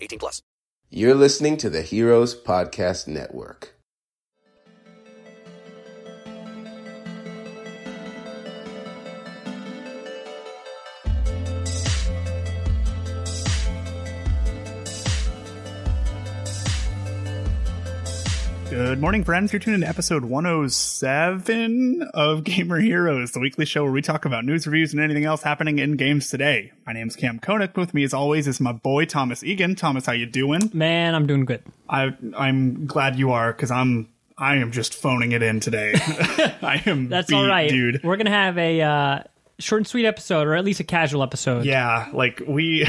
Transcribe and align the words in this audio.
18 0.00 0.18
plus. 0.18 0.42
You're 0.90 1.14
listening 1.14 1.56
to 1.58 1.70
the 1.70 1.82
Heroes 1.82 2.34
Podcast 2.40 3.06
Network. 3.06 3.77
Good 18.70 19.00
morning, 19.00 19.24
friends. 19.24 19.50
You're 19.50 19.60
tuning 19.60 19.80
to 19.80 19.88
episode 19.88 20.26
107 20.26 22.02
of 22.12 22.44
Gamer 22.44 22.78
Heroes, 22.78 23.32
the 23.32 23.40
weekly 23.40 23.64
show 23.64 23.82
where 23.82 23.92
we 23.92 24.02
talk 24.02 24.26
about 24.26 24.44
news 24.44 24.66
reviews 24.66 24.92
and 24.92 25.00
anything 25.00 25.24
else 25.24 25.42
happening 25.42 25.78
in 25.78 25.96
games 25.96 26.28
today. 26.28 26.72
My 26.86 26.92
name's 26.92 27.16
Cam 27.16 27.38
Koenig. 27.38 27.78
With 27.78 27.94
me, 27.94 28.04
as 28.04 28.12
always, 28.12 28.46
is 28.46 28.60
my 28.60 28.72
boy 28.72 29.06
Thomas 29.06 29.42
Egan. 29.42 29.74
Thomas, 29.74 30.04
how 30.04 30.12
you 30.12 30.26
doing? 30.26 30.70
Man, 30.74 31.14
I'm 31.14 31.26
doing 31.26 31.46
good. 31.46 31.62
I 31.88 32.14
I'm 32.36 32.86
glad 32.86 33.18
you 33.18 33.30
are 33.30 33.54
because 33.54 33.70
I'm 33.70 34.10
I 34.36 34.56
am 34.56 34.70
just 34.70 34.94
phoning 34.94 35.32
it 35.32 35.42
in 35.42 35.60
today. 35.60 35.94
I 35.96 36.82
am. 36.84 37.08
That's 37.08 37.28
beat, 37.28 37.36
all 37.36 37.46
right, 37.46 37.70
dude. 37.70 38.02
We're 38.04 38.18
gonna 38.18 38.30
have 38.30 38.58
a 38.58 38.82
uh, 38.82 39.22
short 39.58 39.80
and 39.80 39.86
sweet 39.86 40.04
episode, 40.04 40.46
or 40.46 40.54
at 40.54 40.64
least 40.66 40.80
a 40.80 40.84
casual 40.84 41.22
episode. 41.22 41.64
Yeah, 41.64 42.10
like 42.12 42.42
we 42.46 42.86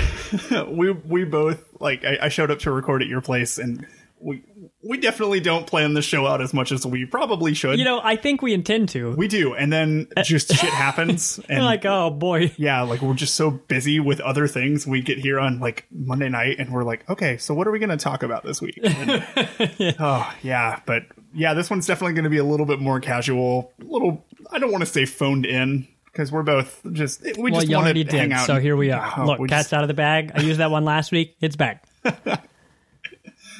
we 0.67 0.91
we 0.91 1.23
both 1.23 1.63
like 1.79 2.03
I, 2.03 2.17
I 2.23 2.29
showed 2.29 2.51
up 2.51 2.59
to 2.59 2.71
record 2.71 3.01
at 3.01 3.07
your 3.07 3.21
place 3.21 3.57
and 3.57 3.87
we 4.19 4.43
we 4.81 4.97
definitely 4.97 5.39
don't 5.41 5.67
plan 5.67 5.93
the 5.93 6.01
show 6.01 6.25
out 6.25 6.41
as 6.41 6.53
much 6.53 6.71
as 6.71 6.85
we 6.85 7.05
probably 7.05 7.53
should. 7.53 7.77
You 7.79 7.85
know, 7.85 7.99
I 8.03 8.15
think 8.15 8.41
we 8.41 8.53
intend 8.53 8.89
to. 8.89 9.13
we 9.15 9.27
do, 9.27 9.53
and 9.53 9.71
then 9.73 10.07
just 10.23 10.47
shit 10.55 10.69
happens, 10.69 11.39
and 11.49 11.63
like, 11.65 11.85
oh 11.85 12.09
boy. 12.09 12.53
yeah, 12.57 12.81
like 12.83 13.01
we're 13.01 13.13
just 13.13 13.35
so 13.35 13.51
busy 13.51 13.99
with 13.99 14.19
other 14.21 14.47
things. 14.47 14.87
We 14.87 15.01
get 15.01 15.17
here 15.17 15.39
on 15.39 15.59
like 15.59 15.85
Monday 15.91 16.29
night, 16.29 16.59
and 16.59 16.71
we're 16.71 16.83
like, 16.85 17.09
okay, 17.09 17.37
so 17.37 17.53
what 17.53 17.67
are 17.67 17.71
we 17.71 17.79
going 17.79 17.89
to 17.89 17.97
talk 17.97 18.23
about 18.23 18.43
this 18.43 18.61
week? 18.61 18.79
And- 18.83 19.95
oh 19.99 20.33
yeah, 20.43 20.79
but 20.85 21.03
yeah, 21.33 21.53
this 21.53 21.69
one's 21.69 21.85
definitely 21.85 22.13
going 22.13 22.23
to 22.23 22.29
be 22.29 22.37
a 22.37 22.43
little 22.43 22.65
bit 22.65 22.79
more 22.79 22.99
casual. 22.99 23.71
A 23.81 23.83
little, 23.83 24.25
I 24.51 24.59
don't 24.59 24.71
want 24.71 24.81
to 24.81 24.85
say 24.89 25.05
phoned 25.05 25.45
in 25.45 25.87
because 26.05 26.31
we're 26.31 26.43
both 26.43 26.81
just 26.93 27.21
we 27.37 27.51
Well, 27.51 27.61
just 27.61 27.71
want 27.73 27.87
to 27.95 28.03
hang 28.17 28.29
did, 28.29 28.31
out. 28.31 28.47
so 28.47 28.59
here 28.59 28.75
we 28.75 28.91
are. 28.91 29.13
Oh, 29.17 29.25
Look, 29.25 29.39
we 29.39 29.47
cat's 29.49 29.65
just- 29.65 29.73
out 29.73 29.83
of 29.83 29.87
the 29.89 29.93
bag. 29.93 30.31
I 30.35 30.41
used 30.41 30.59
that 30.59 30.71
one 30.71 30.85
last 30.85 31.11
week. 31.11 31.35
It's 31.41 31.55
back. 31.55 31.85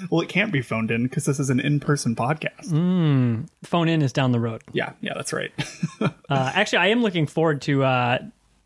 well, 0.10 0.22
it 0.22 0.30
can't 0.30 0.52
be 0.52 0.62
phoned 0.62 0.92
in 0.92 1.04
because 1.04 1.26
this 1.26 1.40
is 1.40 1.50
an 1.50 1.60
in-person 1.60 2.16
podcast. 2.16 2.70
Mm. 2.72 3.48
Phone 3.64 3.90
in 3.90 4.02
is 4.02 4.14
down 4.14 4.32
the 4.32 4.40
road. 4.40 4.62
Yeah, 4.74 4.94
yeah, 5.02 5.14
that's 5.16 5.34
right. 5.34 5.52
Uh, 6.30 6.52
actually, 6.54 6.78
I 6.80 6.88
am 6.88 7.02
looking 7.02 7.26
forward 7.26 7.62
to 7.64 7.84
uh, 7.84 8.20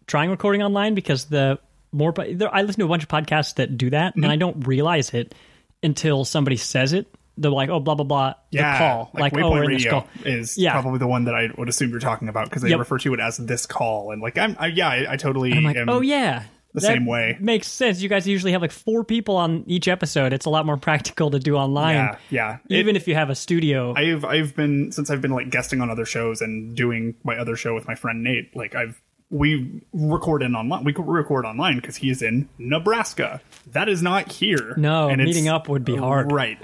trying 0.05 0.29
recording 0.29 0.61
online 0.61 0.95
because 0.95 1.25
the 1.25 1.57
more 1.93 2.13
I 2.19 2.61
listen 2.63 2.79
to 2.81 2.85
a 2.85 2.89
bunch 2.89 3.03
of 3.03 3.09
podcasts 3.09 3.55
that 3.55 3.77
do 3.77 3.89
that, 3.91 4.11
Mm-hmm. 4.13 4.23
and 4.23 4.31
I 4.31 4.35
don't 4.35 4.67
realize 4.67 5.13
it 5.13 5.33
until 5.81 6.25
somebody 6.25 6.57
says 6.57 6.91
it. 6.93 7.07
They're 7.37 7.49
like, 7.49 7.69
"Oh, 7.69 7.79
blah 7.79 7.95
blah 7.95 8.03
blah." 8.05 8.33
yeah, 8.51 8.73
the 8.73 8.77
call, 8.77 9.11
like, 9.13 9.33
oh, 9.33 9.37
Waypoint 9.37 9.51
we're 9.51 9.63
in 9.63 9.71
this 9.73 9.85
Radio 9.85 9.91
call. 10.01 10.07
is 10.25 10.57
Yeah. 10.57 10.73
probably 10.73 10.99
the 10.99 11.07
one 11.07 11.23
that 11.25 11.33
I 11.35 11.49
would 11.57 11.69
assume 11.69 11.89
you're 11.89 11.99
talking 11.99 12.27
about 12.27 12.49
because 12.49 12.61
they 12.61 12.69
Yep. 12.69 12.79
refer 12.79 12.97
to 12.99 13.13
it 13.15 13.19
as 13.19 13.37
this 13.37 13.65
call, 13.65 14.11
and 14.11 14.21
like 14.21 14.37
I'm, 14.37 14.55
I, 14.59 14.67
yeah, 14.67 14.89
I, 14.89 15.13
I 15.13 15.15
totally 15.15 15.53
I'm 15.53 15.63
like, 15.63 15.77
am. 15.77 15.89
oh 15.89 16.01
yeah, 16.01 16.43
the 16.73 16.81
that 16.81 16.87
same 16.87 17.05
way. 17.05 17.37
Makes 17.39 17.67
sense. 17.67 18.01
You 18.01 18.09
guys 18.09 18.27
usually 18.27 18.51
have 18.51 18.61
like 18.61 18.71
four 18.71 19.03
people 19.03 19.35
on 19.35 19.63
each 19.67 19.87
episode. 19.87 20.33
It's 20.33 20.45
a 20.45 20.49
lot 20.49 20.65
more 20.65 20.77
practical 20.89 21.31
to 21.31 21.39
do 21.39 21.55
online. 21.55 21.95
yeah, 21.95 22.17
yeah. 22.29 22.57
It- 22.69 22.77
Even 22.79 22.95
if 22.95 23.07
you 23.07 23.15
have 23.15 23.29
a 23.29 23.35
studio. 23.35 23.93
I've 23.95 24.25
I've 24.25 24.55
been 24.55 24.91
since 24.91 25.09
I've 25.09 25.21
been 25.21 25.31
like 25.31 25.49
guesting 25.49 25.81
on 25.81 25.89
other 25.89 26.05
shows 26.05 26.41
and 26.41 26.75
doing 26.75 27.15
my 27.23 27.35
other 27.37 27.55
show 27.55 27.73
with 27.75 27.87
my 27.87 27.95
friend 27.95 28.23
Nate. 28.23 28.55
Like 28.55 28.75
I've 28.75 29.01
we 29.29 29.81
record 29.93 30.43
in 30.43 30.55
online. 30.55 30.83
We 30.83 30.93
record 30.95 31.45
online 31.45 31.77
because 31.77 31.95
he's 31.95 32.21
in 32.21 32.47
Nebraska. 32.59 33.41
That 33.71 33.89
is 33.89 34.03
not 34.03 34.31
here. 34.31 34.75
No, 34.77 35.09
And 35.09 35.23
meeting 35.23 35.47
up 35.47 35.67
would 35.69 35.83
be 35.83 35.95
hard. 35.95 36.31
Right. 36.31 36.59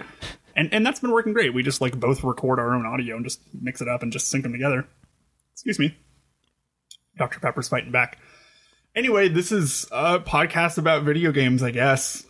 And 0.55 0.71
and 0.73 0.85
that's 0.85 0.99
been 0.99 1.11
working 1.11 1.33
great. 1.33 1.53
We 1.53 1.63
just 1.63 1.81
like 1.81 1.99
both 1.99 2.23
record 2.23 2.59
our 2.59 2.75
own 2.75 2.85
audio 2.85 3.15
and 3.15 3.25
just 3.25 3.41
mix 3.59 3.81
it 3.81 3.87
up 3.87 4.03
and 4.03 4.11
just 4.11 4.27
sync 4.29 4.43
them 4.43 4.51
together. 4.51 4.87
Excuse 5.53 5.79
me. 5.79 5.95
Dr. 7.17 7.39
Pepper's 7.39 7.67
fighting 7.67 7.91
back. 7.91 8.17
Anyway, 8.95 9.29
this 9.29 9.51
is 9.51 9.87
a 9.91 10.19
podcast 10.19 10.77
about 10.77 11.03
video 11.03 11.31
games, 11.31 11.61
I 11.63 11.71
guess. 11.71 12.25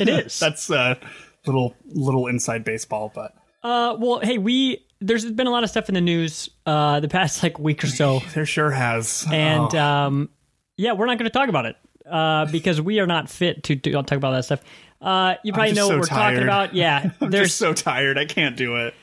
it 0.00 0.08
is. 0.08 0.38
That's 0.38 0.68
a 0.70 0.98
little 1.46 1.74
little 1.86 2.26
inside 2.26 2.64
baseball, 2.64 3.12
but 3.14 3.34
uh, 3.62 3.96
well, 3.98 4.20
hey, 4.20 4.38
we 4.38 4.84
there's 5.00 5.24
been 5.30 5.46
a 5.46 5.50
lot 5.50 5.64
of 5.64 5.70
stuff 5.70 5.88
in 5.88 5.94
the 5.94 6.00
news 6.00 6.48
uh, 6.66 7.00
the 7.00 7.08
past 7.08 7.42
like 7.42 7.58
week 7.58 7.84
or 7.84 7.88
so, 7.88 8.20
there 8.34 8.46
sure 8.46 8.70
has. 8.70 9.26
and 9.32 9.74
Oh. 9.74 9.78
um, 9.78 10.28
yeah, 10.76 10.92
we're 10.92 11.06
not 11.06 11.18
going 11.18 11.30
to 11.30 11.36
talk 11.38 11.48
about 11.48 11.66
it 11.66 11.76
uh, 12.10 12.46
because 12.46 12.80
we 12.80 12.98
are 13.00 13.06
not 13.06 13.28
fit 13.28 13.62
to, 13.64 13.76
to 13.76 13.92
talk 13.92 14.12
about 14.12 14.32
that 14.32 14.44
stuff. 14.44 14.60
Uh, 15.00 15.34
you 15.44 15.52
probably 15.52 15.72
know 15.74 15.88
so 15.88 15.94
what 15.98 16.00
we're 16.00 16.06
tired. 16.06 16.30
talking 16.34 16.42
about. 16.44 16.74
Yeah, 16.74 17.10
I'm 17.20 17.30
there's 17.30 17.48
just 17.48 17.58
so 17.58 17.74
tired. 17.74 18.16
I 18.18 18.24
can't 18.24 18.56
do 18.56 18.76
it. 18.76 18.94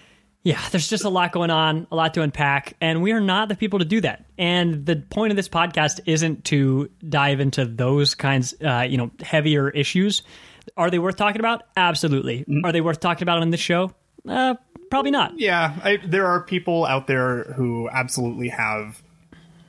Yeah, 0.42 0.60
there's 0.72 0.88
just 0.88 1.04
a 1.04 1.10
lot 1.10 1.34
going 1.34 1.50
on, 1.50 1.86
a 1.92 1.96
lot 1.96 2.14
to 2.14 2.22
unpack, 2.22 2.76
and 2.80 3.02
we 3.02 3.12
are 3.12 3.20
not 3.20 3.50
the 3.50 3.56
people 3.56 3.80
to 3.80 3.86
do 3.86 4.00
that. 4.02 4.26
And 4.38 4.86
the 4.86 4.96
point 4.96 5.32
of 5.32 5.36
this 5.36 5.50
podcast 5.50 6.00
isn't 6.06 6.46
to 6.46 6.90
dive 7.08 7.42
into 7.42 7.66
those 7.66 8.16
kinds, 8.16 8.54
uh, 8.62 8.86
you 8.90 8.98
know, 8.98 9.12
heavier 9.20 9.70
issues. 9.70 10.24
Are 10.78 10.90
they 10.90 11.00
worth 11.00 11.18
talking 11.18 11.42
about? 11.42 11.64
Absolutely. 11.76 12.46
Are 12.64 12.72
they 12.72 12.80
worth 12.80 13.02
talking 13.02 13.24
about 13.24 13.42
on 13.42 13.50
this 13.50 13.60
show? 13.60 13.94
Uh, 14.28 14.56
probably 14.90 15.12
not. 15.12 15.38
Yeah, 15.38 15.78
I, 15.84 15.98
there 16.06 16.28
are 16.28 16.42
people 16.42 16.86
out 16.86 17.08
there 17.08 17.44
who 17.56 17.90
absolutely 17.92 18.50
have. 18.50 19.02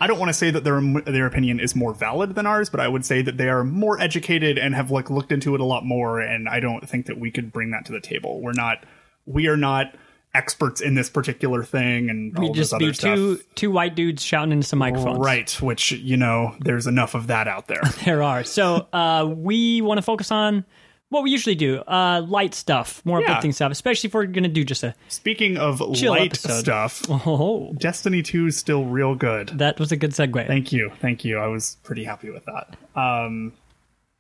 I 0.01 0.07
don't 0.07 0.19
want 0.19 0.29
to 0.31 0.35
say 0.35 0.53
that 0.53 0.63
their 0.63 0.81
their 1.05 1.27
opinion 1.27 1.59
is 1.59 1.75
more 1.75 1.93
valid 1.93 2.37
than 2.37 2.47
ours, 2.47 2.71
but 2.71 2.79
I 2.79 2.87
would 2.87 3.05
say 3.05 3.23
that 3.23 3.37
they 3.37 3.49
are 3.49 3.65
more 3.65 4.01
educated 4.01 4.57
and 4.57 4.75
have 4.75 4.91
like 4.91 5.11
looked 5.11 5.33
into 5.33 5.55
it 5.57 5.61
a 5.61 5.65
lot 5.65 5.85
more. 5.85 6.21
And 6.21 6.49
I 6.49 6.61
don't 6.61 6.89
think 6.89 7.07
that 7.07 7.19
we 7.19 7.33
could 7.33 7.53
bring 7.53 7.73
that 7.73 7.87
to 7.87 7.93
the 7.93 8.01
table. 8.01 8.41
We're 8.41 8.53
not. 8.53 8.85
We 9.27 9.49
are 9.49 9.57
not 9.57 9.95
experts 10.35 10.81
in 10.81 10.95
this 10.95 11.11
particular 11.11 11.65
thing, 11.65 12.09
and 12.09 12.39
We'd 12.39 12.55
just 12.55 12.77
be 12.79 12.93
stuff. 12.93 13.15
two 13.17 13.41
two 13.57 13.71
white 13.71 13.95
dudes 13.97 14.23
shouting 14.23 14.53
into 14.53 14.67
some 14.67 14.79
microphones. 14.79 15.19
Right, 15.19 15.51
which 15.63 15.93
you 15.93 16.17
know, 16.17 16.55
there's 16.61 16.87
enough 16.87 17.15
of 17.15 17.27
that 17.29 17.49
out 17.49 17.67
there. 17.69 17.83
There 18.05 18.23
are. 18.23 18.45
So 18.45 18.87
uh, 18.93 19.27
we 19.35 19.81
want 19.83 19.99
to 19.99 20.03
focus 20.03 20.31
on 20.31 20.65
what 21.09 21.25
we 21.25 21.31
usually 21.33 21.57
do 21.57 21.79
uh, 21.81 22.23
light 22.29 22.55
stuff, 22.55 23.03
more 23.05 23.21
Yeah. 23.21 23.27
uplifting 23.31 23.51
stuff, 23.51 23.73
especially 23.73 24.07
if 24.09 24.15
we're 24.15 24.27
going 24.27 24.45
to 24.45 24.49
do 24.49 24.65
just 24.65 24.85
a. 24.85 24.95
Speaking 25.09 25.57
of 25.57 25.81
light 25.81 26.27
episode. 26.31 26.61
stuff, 26.61 27.03
Oh, 27.27 27.73
Destiny 27.79 28.23
2 28.23 28.47
is 28.47 28.57
still 28.57 28.85
real 28.85 29.17
good. 29.17 29.49
that 29.59 29.81
was 29.81 29.91
a 29.91 29.97
good 29.97 30.13
segue. 30.13 30.47
Thank 30.47 30.71
you, 30.71 30.93
thank 31.01 31.25
you. 31.25 31.39
I 31.39 31.49
was 31.49 31.77
pretty 31.83 32.05
happy 32.05 32.31
with 32.31 32.45
that. 32.45 32.77
Um, 32.95 33.53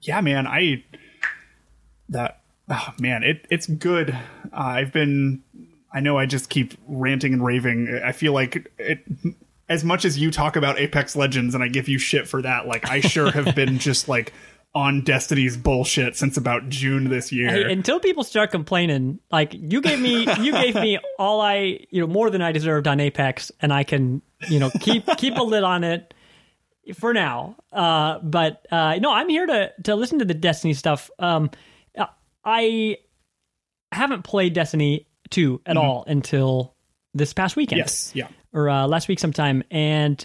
yeah, 0.01 0.21
man, 0.21 0.49
I 0.49 0.83
that 2.09 2.41
oh, 2.69 2.93
man, 2.99 3.23
it 3.23 3.47
it's 3.51 3.67
good. 3.69 4.11
Uh, 4.11 4.17
I've 4.53 4.93
been, 4.93 5.43
I 5.93 6.01
know, 6.01 6.19
I 6.19 6.27
just 6.27 6.51
keep 6.51 6.75
ranting 6.87 7.33
and 7.33 7.45
raving. 7.45 8.01
I 8.05 8.13
feel 8.13 8.33
like 8.33 8.71
it. 8.79 9.05
As 9.69 9.85
much 9.85 10.05
as 10.05 10.19
you 10.19 10.33
talk 10.33 10.57
about 10.57 10.81
Apex 10.81 11.15
Legends 11.15 11.55
and 11.55 11.63
I 11.63 11.69
give 11.69 11.89
you 11.89 11.99
shit 11.99 12.27
for 12.27 12.43
that, 12.43 12.67
like 12.67 12.91
I 12.91 13.01
sure 13.01 13.31
have 13.31 13.55
been 13.57 13.79
just 13.79 14.09
like 14.09 14.33
on 14.75 15.03
Destiny's 15.03 15.57
bullshit 15.57 16.17
since 16.17 16.37
about 16.37 16.69
June 16.69 17.09
this 17.09 17.31
year. 17.31 17.51
Hey, 17.51 17.73
until 17.73 18.01
people 18.01 18.25
start 18.25 18.51
complaining, 18.51 19.21
like 19.31 19.55
you 19.55 19.81
gave 19.81 20.01
me, 20.01 20.27
you 20.41 20.53
gave 20.53 20.75
me 20.75 20.99
all 21.19 21.41
I, 21.41 21.87
you 21.91 22.01
know, 22.01 22.07
more 22.07 22.31
than 22.31 22.43
I 22.43 22.53
deserved 22.53 22.89
on 22.89 22.99
Apex, 22.99 23.53
and 23.61 23.73
I 23.73 23.85
can, 23.85 24.23
you 24.49 24.59
know, 24.59 24.71
keep 24.81 25.07
keep 25.17 25.37
a 25.37 25.43
lid 25.43 25.63
on 25.63 25.85
it 25.85 26.15
for 26.95 27.13
now. 27.15 27.57
Uh, 27.73 28.19
but 28.21 28.67
uh, 28.73 28.97
no, 28.97 29.13
I'm 29.13 29.29
here 29.29 29.47
to 29.47 29.73
to 29.85 29.95
listen 29.95 30.19
to 30.21 30.25
the 30.25 30.35
Destiny 30.35 30.75
stuff. 30.75 31.11
Um, 31.19 31.51
I 32.45 32.99
haven't 33.93 34.23
played 34.23 34.55
Destiny 34.55 35.07
2 35.31 35.63
at 35.67 35.77
all 35.77 36.05
until 36.07 36.75
this 37.15 37.33
past 37.33 37.57
weekend. 37.57 37.79
Yes. 37.79 38.13
Yeah. 38.15 38.29
Or 38.53 38.69
uh, 38.69 38.87
last 38.87 39.09
week 39.09 39.19
sometime. 39.19 39.63
And 39.71 40.25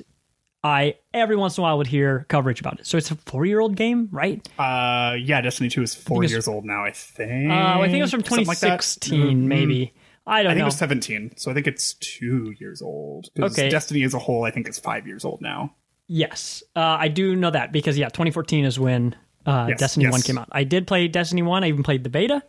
I, 0.63 0.95
every 1.13 1.35
once 1.35 1.57
in 1.57 1.61
a 1.61 1.63
while, 1.63 1.77
would 1.77 1.87
hear 1.87 2.25
coverage 2.27 2.59
about 2.59 2.79
it. 2.79 2.87
So 2.87 2.97
it's 2.97 3.11
a 3.11 3.15
four 3.15 3.45
year 3.45 3.59
old 3.59 3.75
game, 3.75 4.09
right? 4.11 4.47
Uh, 4.57 5.15
yeah. 5.19 5.41
Destiny 5.41 5.69
Two 5.69 5.83
is 5.83 5.93
four 5.93 6.23
years 6.23 6.47
old 6.47 6.65
now. 6.65 6.83
I 6.83 6.91
think. 6.91 7.51
Uh, 7.51 7.79
I 7.79 7.85
think 7.85 7.97
it 7.97 8.01
was 8.01 8.11
from 8.11 8.23
Something 8.23 8.47
like 8.47 8.59
that. 8.59 8.81
2016, 8.81 9.47
maybe. 9.47 9.93
I 10.27 10.41
don't 10.41 10.51
I 10.51 10.53
think 10.55 10.59
know. 10.59 10.65
it 10.65 10.67
was 10.69 10.77
17, 10.77 11.37
so 11.37 11.51
I 11.51 11.53
think 11.53 11.67
it's 11.67 11.93
two 11.95 12.51
years 12.59 12.81
old. 12.81 13.29
Okay. 13.39 13.69
Destiny 13.69 14.01
as 14.03 14.15
a 14.15 14.19
whole, 14.19 14.43
I 14.43 14.49
think, 14.49 14.67
is 14.67 14.79
five 14.79 15.05
years 15.05 15.23
old 15.23 15.39
now. 15.39 15.75
Yes, 16.07 16.63
uh, 16.75 16.79
I 16.79 17.09
do 17.09 17.35
know 17.35 17.51
that 17.51 17.71
because 17.71 17.95
yeah, 17.97 18.07
2014 18.09 18.65
is 18.65 18.79
when 18.79 19.15
uh, 19.45 19.67
Yes, 19.69 19.79
Destiny 19.79 20.05
yes. 20.05 20.11
One 20.11 20.21
came 20.21 20.37
out. 20.37 20.49
I 20.51 20.63
did 20.63 20.87
play 20.87 21.07
Destiny 21.07 21.43
One. 21.43 21.63
I 21.63 21.67
even 21.67 21.83
played 21.83 22.03
the 22.03 22.09
beta. 22.09 22.41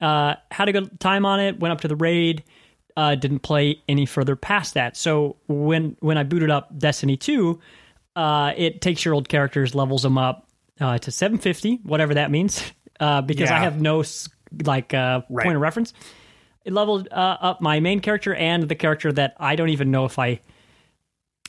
Uh, 0.00 0.34
had 0.50 0.68
a 0.68 0.72
good 0.72 1.00
time 1.00 1.24
on 1.24 1.40
it. 1.40 1.58
Went 1.60 1.72
up 1.72 1.80
to 1.82 1.88
the 1.88 1.96
raid. 1.96 2.44
Uh, 2.96 3.14
didn't 3.14 3.40
play 3.40 3.82
any 3.88 4.06
further 4.06 4.36
past 4.36 4.74
that. 4.74 4.96
So 4.96 5.36
when 5.48 5.96
when 6.00 6.16
I 6.18 6.22
booted 6.22 6.50
up 6.50 6.76
Destiny 6.78 7.16
Two, 7.16 7.60
uh, 8.14 8.52
it 8.56 8.80
takes 8.80 9.04
your 9.04 9.14
old 9.14 9.28
characters, 9.28 9.74
levels 9.74 10.02
them 10.02 10.16
up 10.16 10.48
uh, 10.80 10.96
to 10.98 11.10
750, 11.10 11.80
whatever 11.82 12.14
that 12.14 12.30
means, 12.30 12.62
uh, 13.00 13.20
because 13.20 13.50
I 13.50 13.58
have 13.58 13.80
no 13.80 14.02
like 14.64 14.94
uh, 14.94 15.22
Right. 15.28 15.44
point 15.44 15.56
of 15.56 15.60
reference. 15.62 15.92
It 16.64 16.72
leveled 16.72 17.08
uh, 17.12 17.14
up 17.40 17.60
my 17.60 17.80
main 17.80 18.00
character 18.00 18.34
and 18.34 18.62
the 18.62 18.74
character 18.74 19.12
that 19.12 19.36
I 19.38 19.56
don't 19.56 19.68
even 19.68 19.90
know 19.90 20.04
if 20.06 20.18
I 20.18 20.40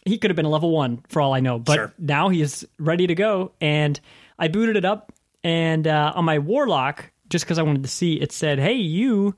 he 0.06 0.18
could 0.18 0.30
have 0.30 0.36
been 0.36 0.46
a 0.46 0.50
level 0.50 0.72
one 0.72 1.02
for 1.10 1.22
all 1.22 1.34
I 1.34 1.40
know, 1.40 1.60
but 1.60 1.76
Sure. 1.76 1.94
now 1.98 2.30
he 2.30 2.42
is 2.42 2.66
ready 2.80 3.08
to 3.08 3.16
go. 3.16 3.52
And 3.60 4.00
I 4.40 4.48
booted 4.48 4.76
it 4.78 4.86
up, 4.86 5.12
and 5.44 5.88
uh, 5.88 6.14
on 6.16 6.24
my 6.26 6.40
warlock, 6.40 7.12
just 7.30 7.46
because 7.46 7.58
I 7.60 7.64
wanted 7.64 7.84
to 7.84 7.90
see, 7.90 8.14
it 8.22 8.32
said, 8.32 8.60
"Hey, 8.60 8.74
you, 8.76 9.36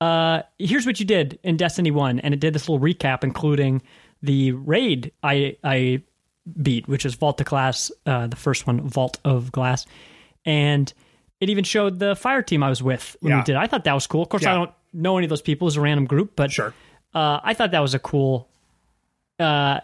uh, 0.00 0.42
here's 0.58 0.86
what 0.86 1.00
you 1.00 1.06
did 1.06 1.38
in 1.42 1.56
Destiny 1.56 1.90
One," 1.90 2.18
and 2.20 2.32
it 2.34 2.40
did 2.40 2.54
this 2.54 2.68
little 2.68 2.84
recap, 2.84 3.24
including 3.24 3.82
the 4.22 4.52
raid 4.52 5.12
I 5.22 5.56
I 5.64 6.02
beat, 6.62 6.86
which 6.88 7.04
is 7.04 7.14
Vault 7.14 7.40
of 7.40 7.46
Glass, 7.46 7.90
uh, 8.06 8.26
the 8.28 8.36
first 8.36 8.66
one, 8.66 8.80
Vault 8.88 9.18
of 9.24 9.50
Glass, 9.52 9.86
and 10.44 10.92
it 11.40 11.50
even 11.50 11.64
showed 11.64 11.98
the 11.98 12.14
fire 12.16 12.42
team 12.42 12.62
I 12.62 12.68
was 12.70 12.82
with 12.82 13.16
when 13.20 13.32
we 13.38 13.44
did. 13.44 13.56
I 13.56 13.66
thought 13.66 13.84
that 13.84 13.92
was 13.94 14.06
cool. 14.06 14.22
Of 14.22 14.28
course, 14.30 14.44
I 14.46 14.54
don't 14.54 14.70
know 14.92 15.16
any 15.18 15.26
of 15.26 15.30
those 15.30 15.42
people; 15.42 15.68
it's 15.68 15.76
a 15.76 15.80
random 15.80 16.06
group, 16.06 16.32
but 16.36 16.50
Sure. 16.50 16.72
uh, 17.14 17.40
I 17.42 17.52
thought 17.54 17.72
that 17.72 17.80
was 17.80 17.94
a 17.94 17.98
cool. 17.98 18.48
Uh, 19.38 19.80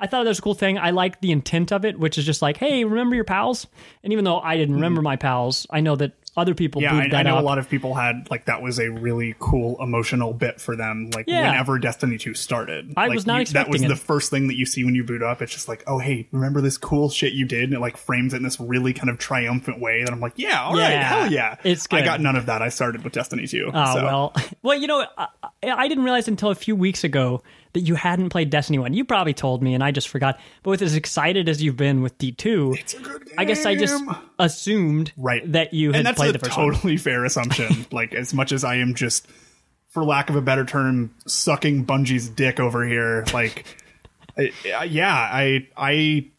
I 0.00 0.06
thought 0.06 0.22
that 0.24 0.28
was 0.28 0.38
a 0.38 0.42
cool 0.42 0.54
thing. 0.54 0.78
I 0.78 0.90
like 0.90 1.20
the 1.20 1.32
intent 1.32 1.72
of 1.72 1.84
it, 1.84 1.98
which 1.98 2.18
is 2.18 2.24
just 2.24 2.40
like, 2.40 2.56
hey, 2.56 2.84
remember 2.84 3.16
your 3.16 3.24
pals? 3.24 3.66
And 4.04 4.12
even 4.12 4.24
though 4.24 4.38
I 4.38 4.56
didn't 4.56 4.76
remember 4.76 5.02
my 5.02 5.16
pals, 5.16 5.66
I 5.70 5.80
know 5.80 5.96
that 5.96 6.12
other 6.38 6.54
people 6.54 6.80
Yeah, 6.80 6.94
I, 6.94 7.16
I 7.16 7.22
know 7.22 7.36
up. 7.36 7.42
a 7.42 7.46
lot 7.46 7.58
of 7.58 7.68
people 7.68 7.94
had 7.94 8.28
like 8.30 8.46
that 8.46 8.62
was 8.62 8.78
a 8.78 8.90
really 8.90 9.34
cool 9.38 9.76
emotional 9.82 10.32
bit 10.32 10.60
for 10.60 10.76
them. 10.76 11.10
Like 11.14 11.26
Yeah. 11.28 11.50
whenever 11.50 11.78
Destiny 11.78 12.16
Two 12.18 12.34
started, 12.34 12.94
I 12.96 13.08
Like, 13.08 13.14
was 13.16 13.26
not 13.26 13.36
you- 13.36 13.40
expecting 13.42 13.72
That 13.72 13.72
was 13.72 13.82
it. 13.82 13.88
the 13.88 13.96
first 13.96 14.30
thing 14.30 14.48
that 14.48 14.56
you 14.56 14.64
see 14.66 14.84
when 14.84 14.94
you 14.94 15.04
boot 15.04 15.22
up. 15.22 15.42
It's 15.42 15.52
just 15.52 15.68
like, 15.68 15.84
oh 15.86 15.98
hey, 15.98 16.28
remember 16.32 16.60
this 16.60 16.78
cool 16.78 17.10
shit 17.10 17.32
you 17.32 17.44
did? 17.46 17.64
And 17.64 17.74
it 17.74 17.80
like 17.80 17.96
frames 17.96 18.32
it 18.34 18.38
in 18.38 18.42
this 18.42 18.58
really 18.60 18.92
kind 18.92 19.10
of 19.10 19.18
triumphant 19.18 19.80
way. 19.80 20.04
That 20.04 20.12
I'm 20.12 20.20
like, 20.20 20.34
yeah, 20.36 20.62
all 20.62 20.72
right, 20.74 20.90
Yeah, 20.90 21.02
hell 21.02 21.32
yeah, 21.32 21.56
it's 21.64 21.86
I 21.90 22.02
got 22.02 22.20
none 22.20 22.36
of 22.36 22.46
that. 22.46 22.62
I 22.62 22.68
started 22.68 23.04
with 23.04 23.12
Destiny 23.12 23.46
Two. 23.46 23.70
Oh 23.74 23.94
so. 23.94 24.04
well, 24.04 24.34
well, 24.62 24.78
you 24.78 24.86
know, 24.86 25.04
I, 25.16 25.26
I 25.62 25.88
didn't 25.88 26.04
realize 26.04 26.28
until 26.28 26.50
a 26.50 26.54
few 26.54 26.76
weeks 26.76 27.04
ago 27.04 27.42
that 27.74 27.80
you 27.80 27.96
hadn't 27.96 28.30
played 28.30 28.48
Destiny 28.48 28.78
One. 28.78 28.94
You 28.94 29.04
probably 29.04 29.34
told 29.34 29.62
me, 29.62 29.74
and 29.74 29.84
I 29.84 29.90
just 29.90 30.08
forgot. 30.08 30.40
But 30.62 30.70
with 30.70 30.82
as 30.82 30.94
excited 30.94 31.48
as 31.50 31.62
you've 31.62 31.76
been 31.76 32.00
with 32.02 32.16
D 32.16 32.32
two, 32.32 32.74
It's 32.78 32.94
a 32.94 32.98
good 33.00 33.30
I 33.36 33.44
guess 33.44 33.66
I 33.66 33.74
just 33.74 34.02
assumed 34.38 35.12
right 35.16 35.50
that 35.52 35.74
you 35.74 35.92
had 35.92 36.06
that's 36.06 36.18
played 36.32 36.36
a 36.36 36.38
the 36.38 36.44
first 36.46 36.58
one. 36.58 36.72
totally 36.72 36.96
fair 36.96 37.24
assumption. 37.24 37.86
Like 37.92 38.14
as 38.14 38.32
much 38.34 38.52
as 38.52 38.64
i 38.64 38.76
am 38.76 38.94
just 38.94 39.26
for 39.88 40.04
lack 40.04 40.28
of 40.30 40.36
a 40.36 40.40
better 40.42 40.64
term 40.64 41.14
sucking 41.26 41.86
bungie's 41.86 42.28
dick 42.28 42.60
over 42.60 42.86
here 42.86 43.24
like 43.32 43.64
I, 44.36 44.52
I- 44.76 44.84
yeah 44.84 45.14
i 45.14 45.66
i 45.76 46.30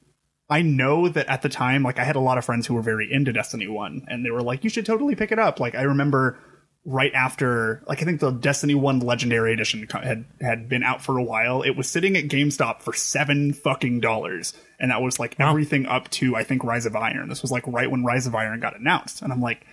i 0.49 0.61
know 0.61 1.09
that 1.09 1.27
at 1.27 1.41
the 1.41 1.49
time 1.49 1.83
like 1.83 1.97
i 1.99 2.03
had 2.03 2.15
a 2.15 2.19
lot 2.19 2.37
of 2.37 2.45
friends 2.45 2.67
who 2.67 2.75
were 2.75 2.81
very 2.81 3.11
into 3.11 3.33
destiny 3.33 3.67
1 3.67 4.05
and 4.07 4.23
they 4.25 4.29
were 4.31 4.41
like 4.43 4.63
you 4.63 4.69
should 4.69 4.85
totally 4.85 5.15
pick 5.15 5.31
it 5.31 5.39
up. 5.39 5.59
Like 5.59 5.75
i 5.75 5.81
remember 5.81 6.37
right 6.85 7.11
after 7.13 7.83
like 7.87 8.01
i 8.01 8.05
think 8.05 8.19
the 8.21 8.31
destiny 8.31 8.73
1 8.73 8.99
legendary 9.01 9.51
edition 9.53 9.85
had 9.91 10.25
had 10.39 10.69
been 10.69 10.81
out 10.83 11.01
for 11.01 11.17
a 11.17 11.23
while. 11.23 11.61
It 11.61 11.71
was 11.75 11.89
sitting 11.89 12.15
at 12.15 12.25
gamestop 12.29 12.81
for 12.81 12.93
seven 12.93 13.51
fucking 13.53 13.99
dollars 13.99 14.53
and 14.79 14.91
that 14.91 15.01
was 15.01 15.19
like 15.19 15.35
everything 15.39 15.85
up 15.87 16.09
to 16.11 16.35
i 16.35 16.43
think 16.43 16.63
rise 16.63 16.85
of 16.85 16.95
iron. 16.95 17.27
This 17.29 17.41
was 17.41 17.51
like 17.51 17.67
right 17.67 17.89
when 17.91 18.05
rise 18.05 18.27
of 18.27 18.33
iron 18.35 18.59
got 18.59 18.79
announced 18.79 19.21
and 19.21 19.33
i'm 19.33 19.41
like 19.41 19.65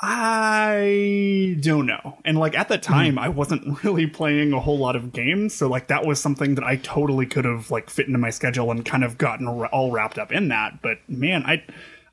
I 0.00 1.56
don't 1.60 1.86
know. 1.86 2.18
And 2.24 2.38
like 2.38 2.56
at 2.56 2.68
the 2.68 2.76
hmm. 2.76 2.82
time, 2.82 3.18
I 3.18 3.28
wasn't 3.28 3.82
really 3.84 4.06
playing 4.06 4.52
a 4.52 4.60
whole 4.60 4.78
lot 4.78 4.96
of 4.96 5.12
games, 5.12 5.54
so 5.54 5.68
like 5.68 5.88
that 5.88 6.04
was 6.04 6.20
something 6.20 6.54
that 6.56 6.64
I 6.64 6.76
totally 6.76 7.26
could 7.26 7.44
have 7.44 7.70
like 7.70 7.90
fit 7.90 8.06
into 8.06 8.18
my 8.18 8.30
schedule 8.30 8.70
and 8.70 8.84
kind 8.84 9.04
of 9.04 9.18
gotten 9.18 9.46
all 9.46 9.90
wrapped 9.90 10.18
up 10.18 10.32
in 10.32 10.48
that. 10.48 10.82
But 10.82 10.98
man, 11.08 11.44
I 11.44 11.62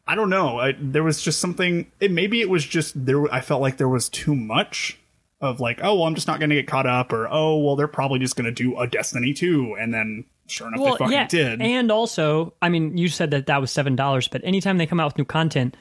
I 0.08 0.16
don't 0.16 0.30
know. 0.30 0.60
I, 0.60 0.76
there 0.80 1.04
was 1.04 1.22
just 1.22 1.40
something. 1.40 1.92
It 2.00 2.12
maybe 2.12 2.42
it 2.42 2.50
was 2.50 2.66
just 2.66 3.06
there. 3.06 3.32
I 3.34 3.42
felt 3.42 3.62
like 3.62 3.78
there 3.78 3.90
was 3.90 4.10
too 4.10 4.36
much 4.36 5.00
of 5.40 5.60
like, 5.60 5.80
oh 5.84 5.96
well, 5.96 6.04
I'm 6.04 6.16
just 6.16 6.28
not 6.28 6.40
going 6.40 6.50
to 6.50 6.56
get 6.56 6.68
caught 6.68 6.88
up, 6.88 7.12
or 7.12 7.28
oh 7.30 7.58
well, 7.58 7.76
they're 7.76 7.88
probably 7.88 8.20
just 8.20 8.36
going 8.36 8.46
to 8.46 8.52
do 8.52 8.78
a 8.78 8.88
Destiny 8.88 9.34
two, 9.34 9.76
and 9.80 9.94
then 9.94 10.26
sure 10.48 10.68
enough, 10.68 11.00
they 11.00 11.06
fucking 11.06 11.28
did. 11.28 11.62
And 11.62 11.92
also, 11.92 12.54
I 12.62 12.70
mean, 12.70 12.98
you 12.98 13.08
said 13.08 13.32
that 13.32 13.48
that 13.48 13.62
was 13.62 13.72
seven 13.72 13.96
dollars, 13.96 14.28
but 14.28 14.42
anytime 14.44 14.78
they 14.78 14.86
come 14.86 15.00
out 15.00 15.08
with 15.08 15.18
new 15.18 15.26
content, 15.26 15.76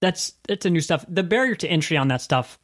that's 0.00 0.32
it's 0.48 0.66
a 0.66 0.70
new 0.70 0.80
stuff. 0.80 1.04
The 1.08 1.22
barrier 1.22 1.54
to 1.56 1.68
entry 1.68 1.96
on 1.96 2.08
that 2.08 2.20
stuff 2.20 2.58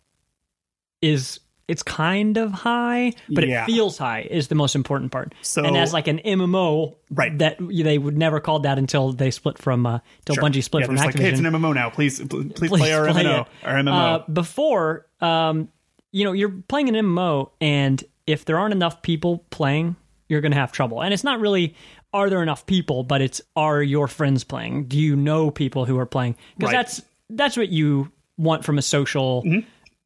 is 1.00 1.40
it's 1.68 1.82
kind 1.82 2.36
of 2.36 2.50
high, 2.52 3.12
but 3.30 3.46
Yeah. 3.46 3.62
it 3.62 3.66
feels 3.66 3.96
high 3.96 4.26
is 4.30 4.48
the 4.48 4.54
most 4.54 4.74
important 4.74 5.12
part. 5.12 5.32
So- 5.42 5.64
and 5.64 5.76
as 5.76 5.92
like 5.92 6.08
an 6.08 6.18
MMO, 6.24 6.96
Right. 7.10 7.36
That 7.38 7.56
they 7.60 7.98
would 7.98 8.16
never 8.18 8.40
call 8.40 8.60
that 8.60 8.78
until 8.78 9.12
they 9.12 9.30
split 9.30 9.58
from 9.58 9.86
uh, 9.86 10.00
until 10.20 10.34
Sure. 10.34 10.44
Bungie 10.44 10.62
split 10.62 10.82
yeah, 10.82 10.86
from 10.88 10.96
Activision. 10.96 11.04
like, 11.06 11.18
hey, 11.18 11.28
it's 11.30 11.38
an 11.38 11.46
MMO 11.46 11.72
now. 11.74 11.88
Please, 11.90 12.20
please, 12.20 12.52
Please 12.54 12.68
play 12.70 12.92
our 12.92 13.08
play 13.10 13.22
MMO. 13.24 13.40
it. 13.42 13.46
Our 13.64 13.74
MMO. 13.76 13.92
Uh, 13.92 14.18
before, 14.32 15.06
um, 15.20 15.68
you 16.10 16.24
know, 16.24 16.32
you're 16.32 16.50
playing 16.68 16.88
an 16.88 16.94
MMO, 16.96 17.50
and 17.60 18.02
if 18.26 18.44
there 18.44 18.58
aren't 18.58 18.74
enough 18.74 19.00
people 19.02 19.44
playing, 19.50 19.96
you're 20.28 20.40
going 20.40 20.52
to 20.52 20.58
have 20.58 20.72
trouble. 20.72 21.02
And 21.02 21.14
it's 21.14 21.24
not 21.24 21.40
really 21.40 21.74
are 22.14 22.28
there 22.28 22.42
enough 22.42 22.66
people, 22.66 23.02
but 23.04 23.22
it's 23.22 23.40
are 23.56 23.82
your 23.82 24.06
friends 24.08 24.44
playing? 24.44 24.84
Do 24.86 24.98
you 24.98 25.16
know 25.16 25.50
people 25.50 25.86
who 25.86 25.98
are 25.98 26.04
playing? 26.06 26.36
Because 26.58 26.72
Right. 26.72 26.78
that's 26.78 27.02
that's 27.36 27.56
what 27.56 27.68
you 27.68 28.10
want 28.36 28.64
from 28.64 28.78
a 28.78 28.82
social. 28.82 29.44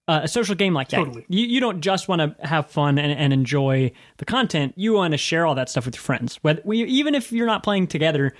Uh, 0.08 0.20
a 0.22 0.28
social 0.28 0.54
game 0.54 0.72
like 0.72 0.90
that, 0.90 0.98
Mm-hmm. 1.00 1.06
Totally. 1.06 1.26
you, 1.28 1.46
you 1.46 1.58
don't 1.60 1.80
just 1.80 2.06
want 2.06 2.20
to 2.20 2.46
have 2.46 2.70
fun 2.70 2.96
and, 2.96 3.10
and 3.18 3.32
enjoy 3.32 3.90
the 4.18 4.24
content. 4.24 4.72
You 4.76 4.92
want 4.92 5.10
to 5.12 5.18
share 5.18 5.44
all 5.44 5.56
that 5.56 5.68
stuff 5.68 5.84
with 5.84 5.96
your 5.96 6.02
friends. 6.02 6.38
Whether, 6.42 6.62
we, 6.64 6.84
even 6.84 7.16
if 7.16 7.32
you're 7.32 7.44
not 7.48 7.64
playing 7.64 7.88
together, 7.88 8.32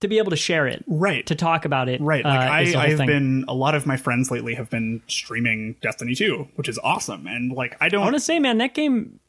to 0.00 0.08
be 0.08 0.18
able 0.18 0.30
to 0.30 0.36
share 0.36 0.66
it, 0.66 0.84
Right. 0.88 1.24
To 1.26 1.36
talk 1.36 1.64
about 1.64 1.88
it, 1.88 2.00
Right. 2.00 2.24
Like 2.24 2.36
uh, 2.36 2.52
I, 2.52 2.58
I 2.84 2.88
have 2.88 2.98
thing. 2.98 3.06
been 3.06 3.44
a 3.46 3.54
lot 3.54 3.76
of 3.76 3.86
my 3.86 3.96
friends 3.96 4.32
lately 4.32 4.54
have 4.54 4.68
been 4.70 5.02
streaming 5.06 5.76
Destiny 5.80 6.16
2, 6.16 6.48
which 6.56 6.68
is 6.68 6.80
awesome. 6.82 7.28
And 7.28 7.52
like 7.52 7.76
I 7.80 7.88
don't 7.88 8.00
I 8.02 8.04
want 8.06 8.16
to 8.16 8.20
say, 8.20 8.40
man, 8.40 8.58
that 8.58 8.74
game. 8.74 9.20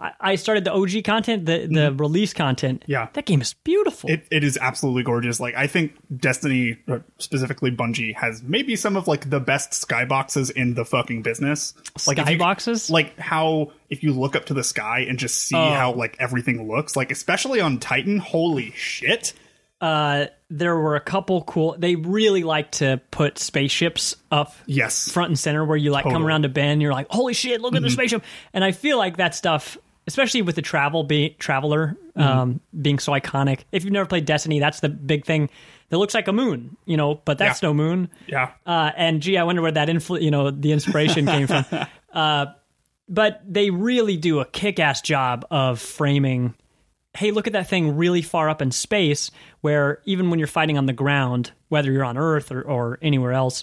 I 0.00 0.12
I 0.20 0.34
started 0.36 0.64
the 0.64 0.72
OG 0.72 1.04
content, 1.04 1.46
the 1.46 1.66
the 1.66 1.92
release 1.92 2.32
content. 2.32 2.82
Mm-hmm. 2.82 2.92
Yeah. 2.92 3.08
that 3.14 3.24
game 3.26 3.40
is 3.40 3.54
beautiful. 3.54 4.10
it, 4.10 4.26
it 4.30 4.44
is 4.44 4.56
absolutely 4.60 5.02
gorgeous. 5.02 5.40
Like 5.40 5.54
I 5.56 5.66
think 5.66 5.92
Destiny, 6.16 6.78
or 6.86 7.04
specifically 7.18 7.70
Bungie, 7.70 8.14
has 8.14 8.42
maybe 8.42 8.76
some 8.76 8.96
of 8.96 9.08
like 9.08 9.28
the 9.30 9.40
best 9.40 9.72
skyboxes 9.72 10.50
in 10.50 10.74
the 10.74 10.84
fucking 10.84 11.22
business. 11.22 11.74
Like 12.06 12.18
Skyboxes? 12.18 12.90
like 12.90 13.18
how 13.18 13.72
if 13.90 14.02
you 14.02 14.12
look 14.12 14.36
up 14.36 14.46
to 14.46 14.54
the 14.54 14.64
sky 14.64 15.00
and 15.08 15.18
just 15.18 15.38
see 15.44 15.56
Oh. 15.56 15.70
how 15.70 15.92
like 15.94 16.16
everything 16.20 16.68
looks, 16.68 16.94
like 16.96 17.10
especially 17.10 17.60
on 17.60 17.78
Titan, 17.78 18.18
holy 18.18 18.70
shit! 18.72 19.32
uh, 19.80 20.26
there 20.50 20.74
were 20.76 20.96
a 20.96 21.00
couple 21.00 21.42
cool. 21.44 21.76
They 21.78 21.94
really 21.94 22.42
like 22.42 22.72
to 22.72 23.00
put 23.12 23.38
spaceships 23.38 24.16
up 24.32 24.52
Yes, 24.66 25.08
front 25.10 25.28
and 25.30 25.38
center, 25.38 25.64
where 25.64 25.76
you 25.76 25.90
like 25.92 26.04
come 26.04 26.26
around 26.26 26.44
a 26.44 26.48
bend, 26.48 26.82
you're 26.82 26.92
like, 26.92 27.06
holy 27.10 27.32
shit, 27.34 27.60
look 27.60 27.76
at 27.76 27.82
the 27.82 27.90
spaceship. 27.90 28.24
And 28.52 28.64
I 28.64 28.72
feel 28.72 28.98
like 28.98 29.18
that 29.18 29.34
stuff. 29.36 29.78
Especially 30.08 30.42
with 30.42 30.56
the 30.56 30.62
travel 30.62 31.04
be- 31.04 31.36
traveler 31.38 31.96
um, 32.16 32.60
being 32.82 32.98
so 32.98 33.12
iconic. 33.12 33.60
If 33.70 33.84
you've 33.84 33.92
never 33.92 34.06
played 34.08 34.24
Destiny, 34.24 34.58
that's 34.58 34.80
the 34.80 34.88
big 34.88 35.24
thing. 35.24 35.48
That 35.90 35.98
looks 35.98 36.14
like 36.14 36.26
a 36.28 36.32
moon, 36.32 36.76
you 36.86 36.96
know, 36.96 37.20
but 37.24 37.38
that's 37.38 37.62
Yeah. 37.62 37.68
no 37.68 37.74
moon. 37.74 38.08
yeah, 38.26 38.50
Uh, 38.66 38.90
and 38.96 39.22
gee, 39.22 39.38
I 39.38 39.44
wonder 39.44 39.62
where 39.62 39.70
that 39.72 39.88
influ- 39.88 40.20
you 40.20 40.30
know, 40.30 40.50
the 40.50 40.72
inspiration 40.72 41.26
came 41.26 41.46
from. 41.46 41.64
Uh, 42.12 42.46
but 43.08 43.42
they 43.46 43.68
really 43.70 44.16
do 44.16 44.40
a 44.40 44.44
kick-ass 44.46 45.02
job 45.02 45.46
of 45.50 45.78
framing. 45.78 46.54
Hey, 47.14 47.30
look 47.30 47.46
at 47.46 47.52
that 47.52 47.68
thing 47.68 47.96
really 47.96 48.22
far 48.22 48.48
up 48.48 48.60
in 48.62 48.70
space. 48.70 49.30
Where 49.60 50.00
even 50.06 50.30
when 50.30 50.38
you're 50.38 50.48
fighting 50.48 50.78
on 50.78 50.86
the 50.86 50.92
ground, 50.94 51.52
whether 51.68 51.92
you're 51.92 52.04
on 52.04 52.16
Earth 52.16 52.50
or, 52.50 52.62
or 52.62 52.98
anywhere 53.02 53.32
else, 53.32 53.62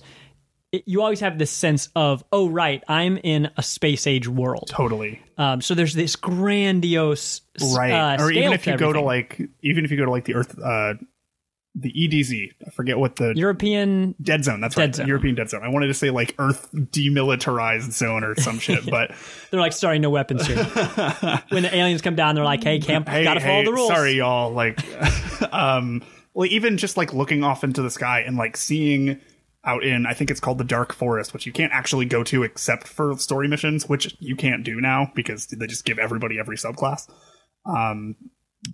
it, 0.76 0.84
you 0.86 1.02
always 1.02 1.20
have 1.22 1.38
this 1.38 1.52
sense 1.52 1.90
of, 1.96 2.24
oh 2.32 2.50
right, 2.50 2.84
I'm 2.88 3.18
in 3.18 3.50
a 3.58 3.64
space 3.64 4.08
age 4.08 4.28
world. 4.28 4.68
totally. 4.70 5.22
Um, 5.38 5.62
so 5.62 5.74
there's 5.74 5.94
this 5.94 6.16
grandiose, 6.16 7.42
right 7.76 7.92
uh, 7.92 8.24
or 8.24 8.32
even 8.32 8.54
if 8.54 8.66
you 8.68 8.78
go 8.78 8.94
to 8.94 9.02
like 9.02 9.42
even 9.62 9.86
if 9.86 9.92
you 9.92 9.98
go 9.98 10.06
to 10.06 10.12
like 10.12 10.26
the 10.26 10.36
earth 10.36 10.58
uh 10.60 10.94
the 11.76 11.92
EDZ. 11.92 12.52
I 12.66 12.70
forget 12.70 12.98
what 12.98 13.18
the 13.18 13.34
European. 13.36 14.16
Dead 14.22 14.44
Zone. 14.46 14.62
That's 14.62 14.76
Dead 14.76 14.82
right. 14.82 14.96
Zone. 14.96 15.08
European 15.08 15.36
Dead 15.36 15.50
Zone. 15.50 15.62
I 15.64 15.68
wanted 15.68 15.88
to 15.88 15.94
say 15.94 16.10
like 16.10 16.34
Earth 16.40 16.70
Demilitarized 16.74 17.92
Zone 17.92 18.24
or 18.24 18.36
some 18.36 18.60
shit, 18.60 18.86
but 18.90 19.12
They're 19.52 19.60
like, 19.60 19.74
sorry, 19.74 20.00
no 20.00 20.10
weapons 20.10 20.48
here. 20.48 20.64
when 21.50 21.64
the 21.64 21.76
aliens 21.76 22.02
come 22.02 22.16
down, 22.16 22.36
they're 22.36 22.46
like, 22.46 22.64
hey, 22.64 22.80
camp, 22.80 23.10
hey, 23.10 23.24
gotta 23.24 23.42
follow 23.42 23.66
the 23.66 23.74
rules. 23.74 23.90
sorry, 23.90 24.14
y'all. 24.14 24.52
Like, 24.52 24.80
um, 25.54 26.02
well, 26.34 26.48
even 26.50 26.78
just 26.78 26.96
like 26.96 27.14
looking 27.14 27.44
off 27.44 27.64
into 27.64 27.82
the 27.82 27.92
sky 27.92 28.22
and 28.22 28.38
like 28.38 28.56
seeing 28.56 29.20
out 29.66 29.84
in, 29.84 30.06
I 30.06 30.14
think 30.14 30.30
it's 30.32 30.40
called 30.40 30.58
the 30.58 30.64
Dark 30.64 30.94
Forest, 30.94 31.34
which 31.34 31.46
you 31.46 31.52
can't 31.52 31.74
actually 31.74 32.06
go 32.06 32.24
to 32.26 32.44
except 32.44 32.88
for 32.88 33.18
story 33.18 33.48
missions, 33.48 33.90
which 33.90 34.16
you 34.20 34.36
can't 34.36 34.64
do 34.64 34.80
now 34.80 35.12
because 35.16 35.48
they 35.48 35.68
just 35.68 35.86
give 35.86 35.98
everybody 36.00 36.38
every 36.40 36.56
subclass. 36.58 37.10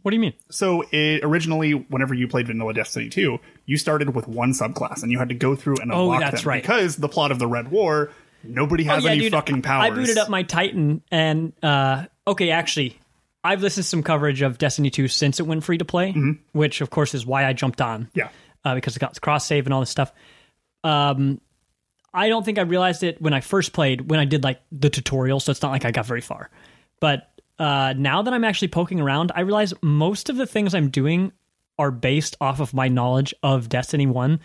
What 0.03 0.11
do 0.11 0.15
you 0.15 0.21
mean? 0.21 0.33
So 0.49 0.83
it, 0.91 1.21
originally, 1.23 1.73
whenever 1.73 2.13
you 2.13 2.27
played 2.27 2.47
Vanilla 2.47 2.73
Destiny 2.73 3.09
2, 3.09 3.37
you 3.65 3.77
started 3.77 4.15
with 4.15 4.25
one 4.27 4.51
subclass 4.53 5.03
and 5.03 5.11
you 5.11 5.19
had 5.19 5.29
to 5.29 5.35
go 5.35 5.53
through 5.55 5.77
and 5.81 5.91
Oh, 5.91 6.03
unlock 6.03 6.21
that's 6.31 6.43
them 6.43 6.49
right. 6.49 6.61
because 6.63 6.95
the 6.95 7.09
plot 7.09 7.31
of 7.31 7.39
the 7.39 7.47
Red 7.47 7.69
War, 7.69 8.09
nobody 8.43 8.85
has 8.85 9.03
Oh, 9.03 9.07
yeah, 9.07 9.11
any 9.13 9.19
dude, 9.23 9.33
fucking 9.33 9.61
powers. 9.63 9.91
I 9.91 9.95
booted 9.95 10.17
up 10.17 10.29
my 10.29 10.43
Titan, 10.43 11.01
and 11.11 11.51
uh, 11.61 12.05
okay, 12.25 12.51
actually, 12.51 12.97
I've 13.43 13.61
listened 13.61 13.83
to 13.83 13.89
some 13.89 14.01
coverage 14.01 14.41
of 14.41 14.57
Destiny 14.57 14.89
2 14.91 15.09
since 15.09 15.41
it 15.41 15.43
went 15.47 15.63
free 15.65 15.77
to 15.79 15.85
play, 15.85 16.15
which 16.53 16.79
of 16.79 16.89
course 16.89 17.13
is 17.13 17.25
why 17.25 17.45
I 17.45 17.51
jumped 17.51 17.81
on. 17.81 18.03
Mm-hmm. 18.05 18.19
Yeah. 18.19 18.29
uh, 18.63 18.75
because 18.75 18.95
it 18.95 18.99
got 18.99 19.19
cross 19.19 19.45
save 19.45 19.65
and 19.67 19.73
all 19.73 19.81
this 19.81 19.89
stuff. 19.89 20.13
Um, 20.83 21.41
I 22.13 22.29
don't 22.29 22.43
think 22.43 22.57
I 22.57 22.63
realized 22.63 23.03
it 23.03 23.21
when 23.21 23.33
I 23.33 23.41
first 23.41 23.73
played 23.73 24.09
when 24.09 24.19
I 24.19 24.25
did 24.25 24.43
like 24.43 24.61
the 24.71 24.89
tutorial, 24.89 25.39
so 25.39 25.51
it's 25.51 25.61
not 25.61 25.71
like 25.71 25.85
I 25.85 25.91
got 25.91 26.05
very 26.05 26.21
far. 26.21 26.49
But 26.99 27.31
uh, 27.57 27.93
now 27.97 28.21
that 28.21 28.33
I'm 28.33 28.43
actually 28.43 28.67
poking 28.69 28.99
around, 28.99 29.31
I 29.35 29.41
realize 29.41 29.73
most 29.81 30.29
of 30.29 30.35
the 30.35 30.45
things 30.45 30.73
I'm 30.73 30.89
doing 30.89 31.31
are 31.79 31.91
based 31.91 32.35
off 32.41 32.59
of 32.59 32.73
my 32.73 32.87
knowledge 32.87 33.33
of 33.43 33.69
Destiny 33.69 34.07
One. 34.07 34.39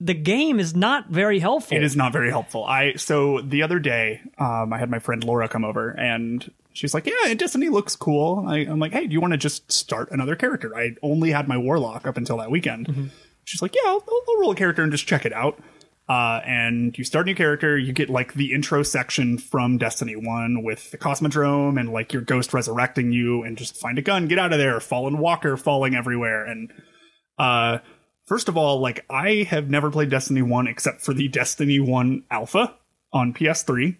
The 0.00 0.14
game 0.14 0.58
is 0.58 0.74
not 0.74 1.10
very 1.10 1.38
helpful. 1.38 1.76
It 1.76 1.84
is 1.84 1.94
not 1.94 2.12
very 2.12 2.30
helpful. 2.30 2.64
I 2.64 2.94
so 2.94 3.40
the 3.40 3.62
other 3.62 3.78
day, 3.78 4.20
um, 4.38 4.72
I 4.72 4.78
had 4.78 4.90
my 4.90 4.98
friend 4.98 5.22
Laura 5.22 5.48
come 5.48 5.64
over, 5.64 5.90
and 5.90 6.50
she's 6.72 6.92
like, 6.92 7.06
"Yeah, 7.06 7.34
Destiny 7.34 7.68
looks 7.68 7.94
cool." 7.94 8.44
I, 8.48 8.58
I'm 8.58 8.80
like, 8.80 8.92
"Hey, 8.92 9.06
do 9.06 9.12
you 9.12 9.20
want 9.20 9.32
to 9.32 9.38
just 9.38 9.70
start 9.70 10.10
another 10.10 10.34
character?" 10.34 10.76
I 10.76 10.96
only 11.02 11.30
had 11.30 11.46
my 11.46 11.56
warlock 11.56 12.04
up 12.04 12.16
until 12.16 12.38
that 12.38 12.50
weekend. 12.50 12.88
Mm-hmm. 12.88 13.06
She's 13.44 13.62
like, 13.62 13.76
"Yeah, 13.76 13.90
I'll, 13.90 14.02
I'll 14.28 14.40
roll 14.40 14.50
a 14.50 14.56
character 14.56 14.82
and 14.82 14.90
just 14.90 15.06
check 15.06 15.24
it 15.24 15.32
out." 15.32 15.62
Uh, 16.08 16.40
and 16.44 16.98
you 16.98 17.04
start 17.04 17.26
a 17.26 17.30
new 17.30 17.34
character, 17.34 17.78
you 17.78 17.92
get 17.92 18.10
like 18.10 18.34
the 18.34 18.52
intro 18.52 18.82
section 18.82 19.38
from 19.38 19.78
Destiny 19.78 20.16
1 20.16 20.62
with 20.62 20.90
the 20.90 20.98
Cosmodrome 20.98 21.78
and 21.78 21.92
like 21.92 22.12
your 22.12 22.22
ghost 22.22 22.52
resurrecting 22.52 23.12
you 23.12 23.42
and 23.42 23.56
just 23.56 23.76
find 23.76 23.98
a 23.98 24.02
gun, 24.02 24.26
get 24.26 24.38
out 24.38 24.52
of 24.52 24.58
there, 24.58 24.78
fallen 24.80 25.18
walker 25.18 25.56
falling 25.56 25.94
everywhere. 25.94 26.44
And 26.44 26.72
uh, 27.38 27.78
first 28.26 28.48
of 28.48 28.56
all, 28.56 28.80
like 28.80 29.04
I 29.08 29.46
have 29.48 29.70
never 29.70 29.90
played 29.90 30.10
Destiny 30.10 30.42
1 30.42 30.66
except 30.66 31.02
for 31.02 31.14
the 31.14 31.28
Destiny 31.28 31.78
1 31.78 32.24
alpha 32.30 32.74
on 33.12 33.32
PS3, 33.32 33.96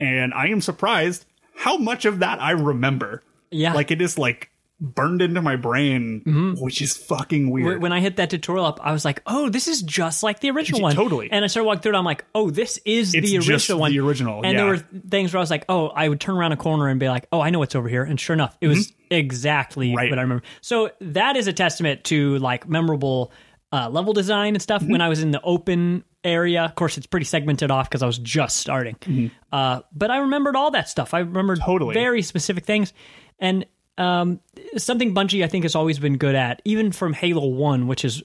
and 0.00 0.32
I 0.32 0.46
am 0.46 0.60
surprised 0.60 1.26
how 1.54 1.76
much 1.76 2.04
of 2.04 2.20
that 2.20 2.40
I 2.40 2.52
remember. 2.52 3.22
Yeah. 3.50 3.74
Like 3.74 3.90
it 3.90 4.00
is 4.00 4.16
like 4.16 4.50
burned 4.84 5.22
into 5.22 5.40
my 5.40 5.54
brain, 5.54 6.56
which 6.60 6.82
is 6.82 6.96
fucking 6.96 7.48
weird. 7.50 7.80
when 7.80 7.92
I 7.92 8.00
hit 8.00 8.16
that 8.16 8.30
tutorial 8.30 8.66
up, 8.66 8.80
I 8.82 8.90
was 8.92 9.04
like, 9.04 9.22
"Oh, 9.26 9.48
this 9.48 9.68
is 9.68 9.80
just 9.82 10.24
like 10.24 10.40
the 10.40 10.50
original 10.50 10.80
one." 10.82 10.94
totally. 10.96 11.30
And 11.30 11.44
I 11.44 11.48
started 11.48 11.66
walking 11.68 11.82
through 11.82 11.94
it. 11.94 11.98
I'm 11.98 12.04
like, 12.04 12.24
"Oh, 12.34 12.50
this 12.50 12.78
is 12.84 13.14
It's 13.14 13.30
the 13.30 13.38
original 13.38 13.78
one." 13.78 13.92
the 13.92 14.00
original, 14.00 14.44
And 14.44 14.58
there 14.58 14.66
were 14.66 14.78
things 14.78 15.32
where 15.32 15.38
I 15.38 15.42
was 15.42 15.50
like, 15.50 15.64
"Oh," 15.68 15.86
I 15.88 16.08
would 16.08 16.18
turn 16.20 16.36
around 16.36 16.50
a 16.50 16.56
corner 16.56 16.88
and 16.88 16.98
be 16.98 17.08
like, 17.08 17.28
"Oh, 17.30 17.40
I 17.40 17.50
know 17.50 17.60
what's 17.60 17.76
over 17.76 17.88
here." 17.88 18.02
And 18.02 18.18
sure 18.18 18.34
enough, 18.34 18.56
it 18.60 18.66
was 18.66 18.92
exactly 19.10 19.88
Mm-hmm. 19.88 19.96
Right. 19.96 20.10
what 20.10 20.18
I 20.18 20.22
remember. 20.22 20.42
So 20.62 20.90
that 21.00 21.36
is 21.36 21.46
a 21.46 21.52
testament 21.52 22.04
to 22.04 22.38
like 22.38 22.68
memorable 22.68 23.30
uh, 23.72 23.88
level 23.88 24.12
design 24.12 24.54
and 24.54 24.60
stuff. 24.62 24.82
Mm-hmm. 24.82 24.92
When 24.92 25.00
I 25.00 25.08
was 25.08 25.22
in 25.22 25.30
the 25.30 25.40
open 25.42 26.02
area, 26.24 26.62
of 26.64 26.74
course, 26.74 26.98
it's 26.98 27.06
pretty 27.06 27.24
segmented 27.24 27.70
off 27.70 27.88
because 27.88 28.02
I 28.02 28.06
was 28.06 28.18
just 28.18 28.56
starting. 28.58 29.30
Uh, 29.52 29.80
but 29.94 30.10
I 30.10 30.18
remembered 30.18 30.56
all 30.56 30.72
that 30.72 30.88
stuff. 30.88 31.14
I 31.14 31.20
remembered 31.20 31.58
Mm-hmm. 31.60 31.70
Totally. 31.70 31.94
very 31.94 32.22
specific 32.22 32.64
things, 32.64 32.92
and 33.38 33.64
um, 34.02 34.40
something 34.76 35.14
Bungie 35.14 35.44
I 35.44 35.46
think 35.46 35.64
has 35.64 35.74
always 35.74 35.98
been 35.98 36.18
good 36.18 36.34
at, 36.34 36.60
even 36.64 36.92
from 36.92 37.12
Halo 37.12 37.46
One, 37.46 37.86
which 37.86 38.04
is 38.04 38.22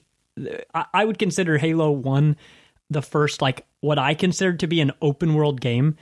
I, 0.74 0.86
I 0.92 1.04
would 1.04 1.18
consider 1.18 1.58
Halo 1.58 1.90
One 1.90 2.36
the 2.90 3.02
first 3.02 3.40
like 3.40 3.66
what 3.80 3.98
I 3.98 4.14
considered 4.14 4.60
to 4.60 4.66
be 4.66 4.80
an 4.80 4.92
open 5.00 5.34
world 5.34 5.60
game. 5.60 5.96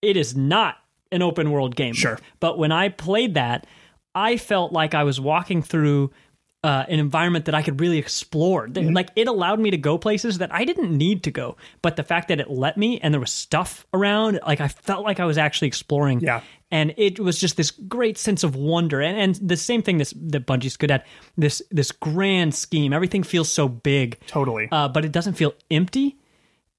It 0.00 0.16
is 0.16 0.34
not 0.36 0.76
an 1.10 1.22
open 1.22 1.50
world 1.50 1.76
game. 1.76 1.94
Sure. 1.94 2.18
But 2.40 2.58
when 2.58 2.72
I 2.72 2.88
played 2.88 3.34
that, 3.34 3.66
I 4.14 4.36
felt 4.36 4.72
like 4.72 4.94
I 4.94 5.04
was 5.04 5.20
walking 5.20 5.62
through 5.62 6.10
uh, 6.64 6.84
an 6.88 7.00
environment 7.00 7.46
that 7.46 7.54
I 7.54 7.62
could 7.62 7.80
really 7.80 7.98
explore. 7.98 8.68
Mm-hmm. 8.68 8.92
Like 8.94 9.10
it 9.16 9.26
allowed 9.26 9.58
me 9.58 9.70
to 9.72 9.76
go 9.76 9.98
places 9.98 10.38
that 10.38 10.54
I 10.54 10.64
didn't 10.64 10.96
need 10.96 11.24
to 11.24 11.30
go, 11.30 11.56
but 11.82 11.96
the 11.96 12.04
fact 12.04 12.28
that 12.28 12.38
it 12.38 12.48
let 12.50 12.76
me 12.76 13.00
and 13.00 13.12
there 13.12 13.20
was 13.20 13.32
stuff 13.32 13.84
around, 13.92 14.38
like 14.46 14.60
I 14.60 14.68
felt 14.68 15.04
like 15.04 15.18
I 15.18 15.24
was 15.24 15.38
actually 15.38 15.68
exploring. 15.68 16.20
Yeah. 16.20 16.40
And 16.70 16.94
it 16.96 17.20
was 17.20 17.38
just 17.38 17.56
this 17.58 17.70
great 17.70 18.16
sense 18.16 18.44
of 18.44 18.56
wonder, 18.56 19.02
and, 19.02 19.18
and 19.18 19.34
the 19.50 19.58
same 19.58 19.82
thing 19.82 19.98
this, 19.98 20.14
that 20.16 20.46
Bungie's 20.46 20.78
good 20.78 20.90
at 20.90 21.04
this 21.36 21.60
this 21.70 21.92
grand 21.92 22.54
scheme. 22.54 22.94
Everything 22.94 23.22
feels 23.24 23.50
so 23.52 23.68
big, 23.68 24.18
Totally. 24.26 24.68
uh, 24.72 24.88
but 24.88 25.04
it 25.04 25.12
doesn't 25.12 25.34
feel 25.34 25.52
empty, 25.70 26.16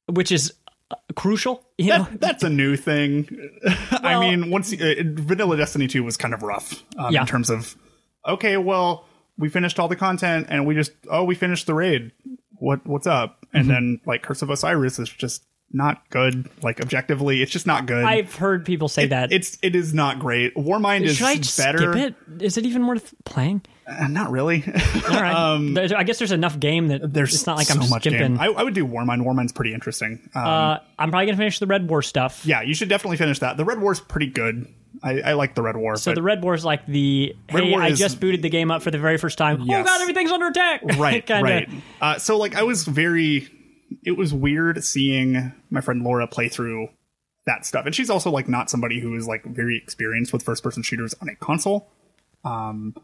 which 0.07 0.31
is 0.31 0.51
uh, 0.89 0.95
crucial. 1.15 1.63
You 1.77 1.89
know, 1.89 2.07
that's 2.13 2.41
a 2.41 2.49
new 2.49 2.75
thing. 2.75 3.27
I 3.91 4.19
mean, 4.19 4.49
once 4.49 4.73
uh, 4.73 4.95
Vanilla 5.03 5.57
Destiny 5.57 5.87
2 5.87 6.03
was 6.03 6.17
kind 6.17 6.33
of 6.33 6.41
rough 6.41 6.83
um, 6.97 7.13
Yeah. 7.13 7.21
in 7.21 7.27
terms 7.27 7.51
of, 7.51 7.75
okay, 8.27 8.57
well, 8.57 9.05
we 9.37 9.49
finished 9.49 9.79
all 9.79 9.87
the 9.87 9.95
content 9.95 10.47
and 10.49 10.65
we 10.65 10.75
just, 10.75 10.91
oh, 11.09 11.23
we 11.23 11.35
finished 11.35 11.65
the 11.67 11.73
raid. 11.73 12.11
What 12.55 12.85
What's 12.85 13.07
up? 13.07 13.45
And 13.53 13.63
Mm-hmm. 13.65 13.73
then, 13.73 14.01
like, 14.05 14.23
Curse 14.23 14.41
of 14.41 14.49
Osiris 14.49 14.97
is 14.99 15.09
just 15.09 15.43
not 15.71 16.07
good. 16.09 16.49
Like, 16.61 16.79
objectively, 16.81 17.41
it's 17.41 17.51
just 17.51 17.65
not 17.67 17.85
good. 17.87 18.03
I've 18.03 18.33
heard 18.35 18.63
people 18.65 18.87
say 18.87 19.07
that. 19.07 19.31
It's 19.31 19.57
it 19.63 19.75
is 19.75 19.93
not 19.93 20.19
great. 20.19 20.55
Warmind 20.55 21.01
is 21.01 21.19
better. 21.57 21.93
skip 21.93 22.15
it? 22.29 22.43
Is 22.43 22.57
it 22.57 22.65
even 22.65 22.85
worth 22.87 23.13
playing? 23.25 23.61
Uh, 23.87 24.07
not 24.07 24.31
really. 24.31 24.63
All 25.09 25.21
right. 25.21 25.71
There's- 25.73 25.91
I 25.91 26.03
guess 26.03 26.19
there's 26.19 26.31
enough 26.31 26.57
game 26.59 26.87
that 26.87 27.03
Um, 27.03 27.11
There's 27.11 27.33
it's 27.33 27.45
not 27.45 27.57
like 27.57 27.67
so 27.67 27.79
I'm 27.79 27.89
much 27.89 28.03
skipping. 28.03 28.37
I, 28.39 28.45
I 28.45 28.63
would 28.63 28.73
do 28.75 28.85
Warmind. 28.87 29.23
Warmind's 29.23 29.51
pretty 29.51 29.73
interesting. 29.73 30.29
Um, 30.35 30.43
uh, 30.47 30.77
I'm 30.97 31.09
probably 31.09 31.25
gonna 31.25 31.37
finish 31.37 31.59
the 31.59 31.67
Red 31.67 31.89
War 31.89 32.01
stuff. 32.01 32.45
yeah, 32.45 32.61
you 32.61 32.73
should 32.75 32.87
definitely 32.89 33.17
finish 33.17 33.39
that. 33.39 33.57
The 33.57 33.65
Red 33.65 33.81
War's 33.81 33.99
pretty 33.99 34.27
good. 34.27 34.67
I, 35.03 35.19
I 35.19 35.33
like 35.33 35.53
the 35.53 35.61
Red 35.61 35.75
War. 35.75 35.97
So 35.97 36.13
the 36.13 36.21
Red 36.21 36.41
War 36.43 36.53
is 36.53 36.63
like 36.63 36.85
the 36.85 37.35
Red 37.51 37.63
hey, 37.65 37.71
War 37.71 37.81
I 37.81 37.89
is- 37.89 37.99
just 37.99 38.19
booted 38.19 38.41
the 38.41 38.49
game 38.49 38.71
up 38.71 38.81
for 38.81 38.89
the 38.91 38.97
very 38.99 39.17
first 39.17 39.37
time. 39.37 39.61
Oh 39.61 39.65
Yes. 39.65 39.85
god, 39.85 40.01
everything's 40.01 40.31
under 40.31 40.47
attack. 40.47 40.81
right, 40.97 41.25
Kinda. 41.25 41.43
right. 41.43 41.69
Uh, 42.01 42.17
so 42.17 42.37
like, 42.37 42.55
I 42.55 42.63
was 42.63 42.85
very. 42.85 43.49
It 44.05 44.17
was 44.17 44.33
weird 44.33 44.83
seeing 44.83 45.53
my 45.69 45.81
friend 45.81 46.03
Laura 46.03 46.25
play 46.27 46.47
through 46.49 46.87
that 47.45 47.65
stuff, 47.65 47.85
and 47.85 47.93
she's 47.93 48.09
also 48.09 48.31
like 48.31 48.47
not 48.47 48.69
somebody 48.69 48.99
who 49.01 49.15
is 49.15 49.27
like 49.27 49.43
very 49.45 49.77
experienced 49.77 50.31
with 50.33 50.41
first-person 50.43 50.81
shooters 50.83 51.13
on 51.21 51.27
a 51.29 51.35
console. 51.35 51.89
Um, 52.45 52.95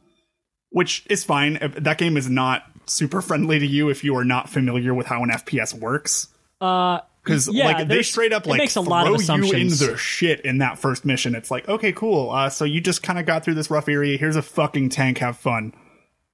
which 0.71 1.05
is 1.09 1.23
fine. 1.23 1.57
That 1.77 1.97
game 1.97 2.15
is 2.17 2.29
not 2.29 2.63
super 2.85 3.21
friendly 3.21 3.59
to 3.59 3.65
you 3.67 3.89
if 3.89 4.03
you 4.03 4.15
are 4.15 4.23
not 4.25 4.49
familiar 4.49 4.93
with 4.93 5.07
how 5.07 5.23
an 5.23 5.29
FPS 5.29 5.73
works. 5.73 6.27
Uh, 6.61 6.99
because 7.29 7.47
Yeah, 7.47 7.65
like 7.65 7.87
they 7.87 8.01
straight 8.03 8.33
up 8.33 8.45
like 8.45 8.57
makes 8.57 8.75
a 8.75 8.81
throw 8.83 8.89
lot 8.89 9.03
of 9.03 9.09
you 9.09 9.15
in 9.15 9.21
assumptions. 9.21 9.79
the 9.79 9.97
shit 9.97 10.41
in 10.41 10.57
that 10.59 10.79
first 10.79 11.05
mission. 11.05 11.35
It's 11.35 11.49
like 11.51 11.67
okay, 11.69 11.91
cool. 11.91 12.31
Uh, 12.31 12.49
so 12.49 12.65
you 12.65 12.81
just 12.81 13.03
kind 13.03 13.19
of 13.19 13.25
got 13.25 13.43
through 13.43 13.55
this 13.55 13.69
rough 13.71 13.87
area. 13.89 14.17
Here's 14.17 14.35
a 14.35 14.41
fucking 14.41 14.89
tank. 14.89 15.19
Have 15.19 15.37
fun. 15.37 15.73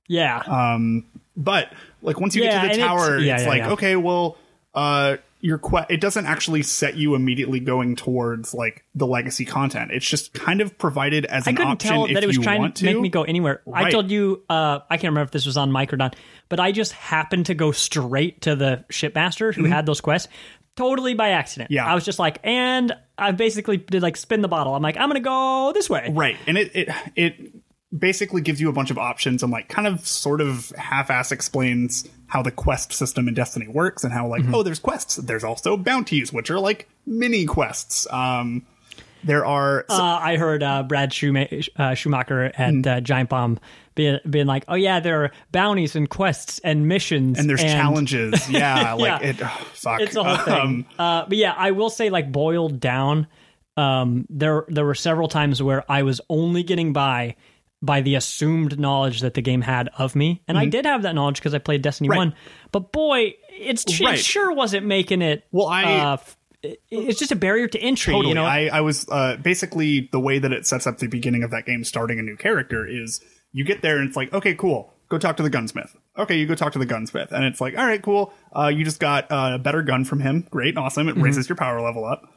yeah. 0.07 0.37
Um, 0.39 1.05
but 1.37 1.71
like 2.01 2.19
once 2.19 2.35
you 2.35 2.43
Yeah, 2.43 2.61
get 2.67 2.73
to 2.73 2.79
the 2.79 2.85
tower, 2.85 3.15
it's, 3.17 3.25
yeah, 3.25 3.41
yeah, 3.41 3.47
like 3.47 3.63
okay, 3.73 3.95
well, 3.95 4.37
uh, 4.73 5.17
your 5.41 5.57
quest 5.59 5.91
it 5.91 6.01
doesn't 6.01 6.25
actually 6.25 6.63
set 6.63 6.95
you 6.95 7.13
immediately 7.13 7.59
going 7.59 7.95
towards 7.95 8.53
like 8.53 8.83
the 8.95 9.05
legacy 9.05 9.45
content. 9.45 9.91
It's 9.91 10.07
just 10.07 10.33
kind 10.33 10.59
of 10.61 10.75
provided 10.77 11.25
as 11.25 11.45
I 11.47 11.51
an 11.51 11.55
couldn't 11.57 11.71
option 11.73 11.91
tell 11.91 12.07
that 12.07 12.23
it 12.23 12.27
was 12.27 12.39
trying 12.39 12.71
to 12.71 12.85
make 12.85 12.99
me 12.99 13.09
go 13.09 13.23
anywhere. 13.23 13.61
I 13.71 13.91
told 13.91 14.09
you, 14.09 14.43
uh, 14.49 14.79
I 14.89 14.97
can't 14.97 15.11
remember 15.11 15.23
if 15.23 15.31
this 15.31 15.45
was 15.45 15.55
on 15.57 15.71
Microdon, 15.71 16.13
but 16.49 16.59
I 16.59 16.71
just 16.71 16.93
happened 16.93 17.47
to 17.47 17.53
go 17.53 17.71
straight 17.71 18.41
to 18.43 18.55
the 18.55 18.85
shipmaster 18.89 19.53
who 19.53 19.65
had 19.65 19.85
those 19.85 20.01
quests 20.01 20.29
totally 20.75 21.13
by 21.13 21.29
accident. 21.29 21.72
Yeah. 21.72 21.86
I 21.86 21.96
was 21.96 22.05
just 22.05 22.20
like, 22.20 22.39
and 22.44 22.94
I 23.17 23.32
basically 23.32 23.77
did 23.77 24.01
like 24.01 24.17
spin 24.17 24.41
the 24.41 24.48
bottle. 24.48 24.75
I'm 24.75 24.84
like, 24.84 24.98
I'm 24.98 25.10
going 25.10 25.22
to 25.22 25.27
go 25.27 25.72
this 25.74 25.89
way. 25.89 26.10
Right. 26.12 26.38
And 26.48 26.58
it, 26.58 26.72
it 26.75 26.89
it 27.15 27.53
basically 27.98 28.41
gives 28.41 28.60
you 28.60 28.67
a 28.67 28.74
bunch 28.74 28.91
of 28.91 28.98
options 28.98 29.41
and 29.41 29.51
like 29.51 29.70
kind 29.70 29.88
of 29.88 30.05
sort 30.05 30.41
of 30.41 30.70
half-ass 30.77 31.32
explains 31.32 32.05
how 32.27 32.41
the 32.41 32.51
quest 32.51 32.91
system 32.91 33.27
in 33.29 33.34
Destiny 33.34 33.67
works 33.67 34.03
and 34.03 34.12
how 34.12 34.27
like 34.27 34.41
Mm-hmm. 34.41 34.55
oh 34.55 34.63
there's 34.63 34.79
quests 34.79 35.15
there's 35.15 35.46
also 35.46 35.77
bounties 35.77 36.34
which 36.34 36.50
are 36.51 36.60
like 36.60 36.89
mini 37.05 37.46
quests 37.46 38.05
um 38.12 38.65
there 39.25 39.46
are 39.46 39.86
Uh, 39.89 40.20
I 40.22 40.38
heard 40.38 40.63
uh, 40.63 40.84
Brad 40.84 41.12
Schuma- 41.12 41.67
uh, 41.77 41.94
Shoemaker 41.96 42.51
at 42.58 42.70
Hmm. 42.74 42.82
uh, 42.88 43.01
Giant 43.01 43.29
Bomb 43.29 43.60
being, 43.96 44.20
being 44.29 44.46
like, 44.46 44.63
"Oh 44.67 44.75
yeah, 44.75 45.00
there 45.00 45.24
are 45.25 45.32
bounties 45.51 45.96
and 45.96 46.10
quests 46.10 46.60
and 46.63 46.88
missions, 46.88 47.38
and 47.39 47.50
there's 47.50 47.62
challenges 47.62 48.50
yeah 48.50 48.94
like 48.94 49.22
Yeah. 49.22 49.29
it 49.29 49.36
oh, 49.44 49.67
fuck 49.74 50.01
It's 50.01 50.15
a 50.15 50.24
whole 50.24 50.38
thing. 50.38 50.55
Um, 50.55 50.86
uh, 50.98 51.25
but 51.27 51.38
yeah, 51.38 51.53
I 51.58 51.72
will 51.72 51.89
say, 51.89 52.10
like 52.10 52.32
boiled 52.32 52.79
down, 52.79 53.27
um, 53.77 54.25
there 54.29 54.65
there 54.70 54.86
were 54.86 54.96
several 54.96 55.27
times 55.27 55.62
where 55.62 55.84
I 55.91 56.03
was 56.03 56.22
only 56.29 56.63
getting 56.63 56.94
by 56.94 57.36
by 57.82 58.01
the 58.01 58.15
assumed 58.15 58.79
knowledge 58.79 59.22
that 59.22 59.34
the 59.36 59.41
game 59.41 59.62
had 59.62 59.89
of 59.98 60.15
me, 60.15 60.41
and 60.48 60.58
I 60.58 60.65
did 60.65 60.86
have 60.86 61.03
that 61.03 61.13
knowledge 61.13 61.36
because 61.39 61.53
I 61.53 61.60
played 61.60 61.82
Destiny 61.82 62.08
Mm-hmm. 62.10 62.12
Right. 62.20 62.25
One. 62.29 62.36
But 62.72 62.91
boy, 62.91 63.34
it's 63.51 63.84
it 63.86 64.00
Right. 64.03 64.17
sure 64.20 64.51
wasn't 64.53 64.86
making 64.86 65.22
it. 65.22 65.46
Well, 65.51 65.67
I- 65.67 65.84
uh, 66.00 66.13
f- 66.13 66.38
it's 66.89 67.19
just 67.19 67.31
a 67.31 67.36
barrier 67.36 67.67
to 67.67 67.79
entry. 67.79 68.13
Totally. 68.13 68.29
You 68.29 68.36
know, 68.36 68.45
I, 68.45 68.69
I 68.72 68.81
was 68.81 69.07
uh, 69.10 69.38
basically 69.38 70.10
the 70.12 70.19
way 70.19 70.39
that 70.39 70.51
it 70.51 70.65
sets 70.65 70.88
up 70.88 70.98
the 70.98 71.07
beginning 71.07 71.43
of 71.43 71.51
that 71.51 71.65
game, 71.65 71.84
starting 71.84 72.19
a 72.19 72.22
new 72.22 72.36
character, 72.36 72.86
is 72.88 73.22
you 73.51 73.63
get 73.63 73.81
there 73.81 73.98
and 73.98 74.07
it's 74.07 74.17
like, 74.17 74.34
okay, 74.34 74.53
cool, 74.53 74.93
go 75.10 75.17
talk 75.17 75.38
to 75.38 75.43
the 75.43 75.50
gunsmith. 75.50 75.95
Okay, 76.17 76.38
you 76.38 76.45
go 76.45 76.55
talk 76.55 76.74
to 76.74 76.79
the 76.79 76.86
gunsmith, 76.86 77.31
and 77.31 77.43
it's 77.45 77.60
like, 77.60 77.77
all 77.77 77.86
right, 77.86 78.01
cool, 78.01 78.34
uh, 78.55 78.67
you 78.67 78.84
just 78.84 79.00
got 79.00 79.31
uh, 79.31 79.51
a 79.55 79.60
better 79.60 79.81
gun 79.81 80.05
from 80.05 80.19
him. 80.19 80.48
Great, 80.50 80.77
awesome. 80.77 81.07
Mm-hmm. 81.07 81.19
It 81.19 81.24
raises 81.24 81.50
your 81.50 81.55
power 81.55 81.81
level 81.81 82.05
up. 82.05 82.31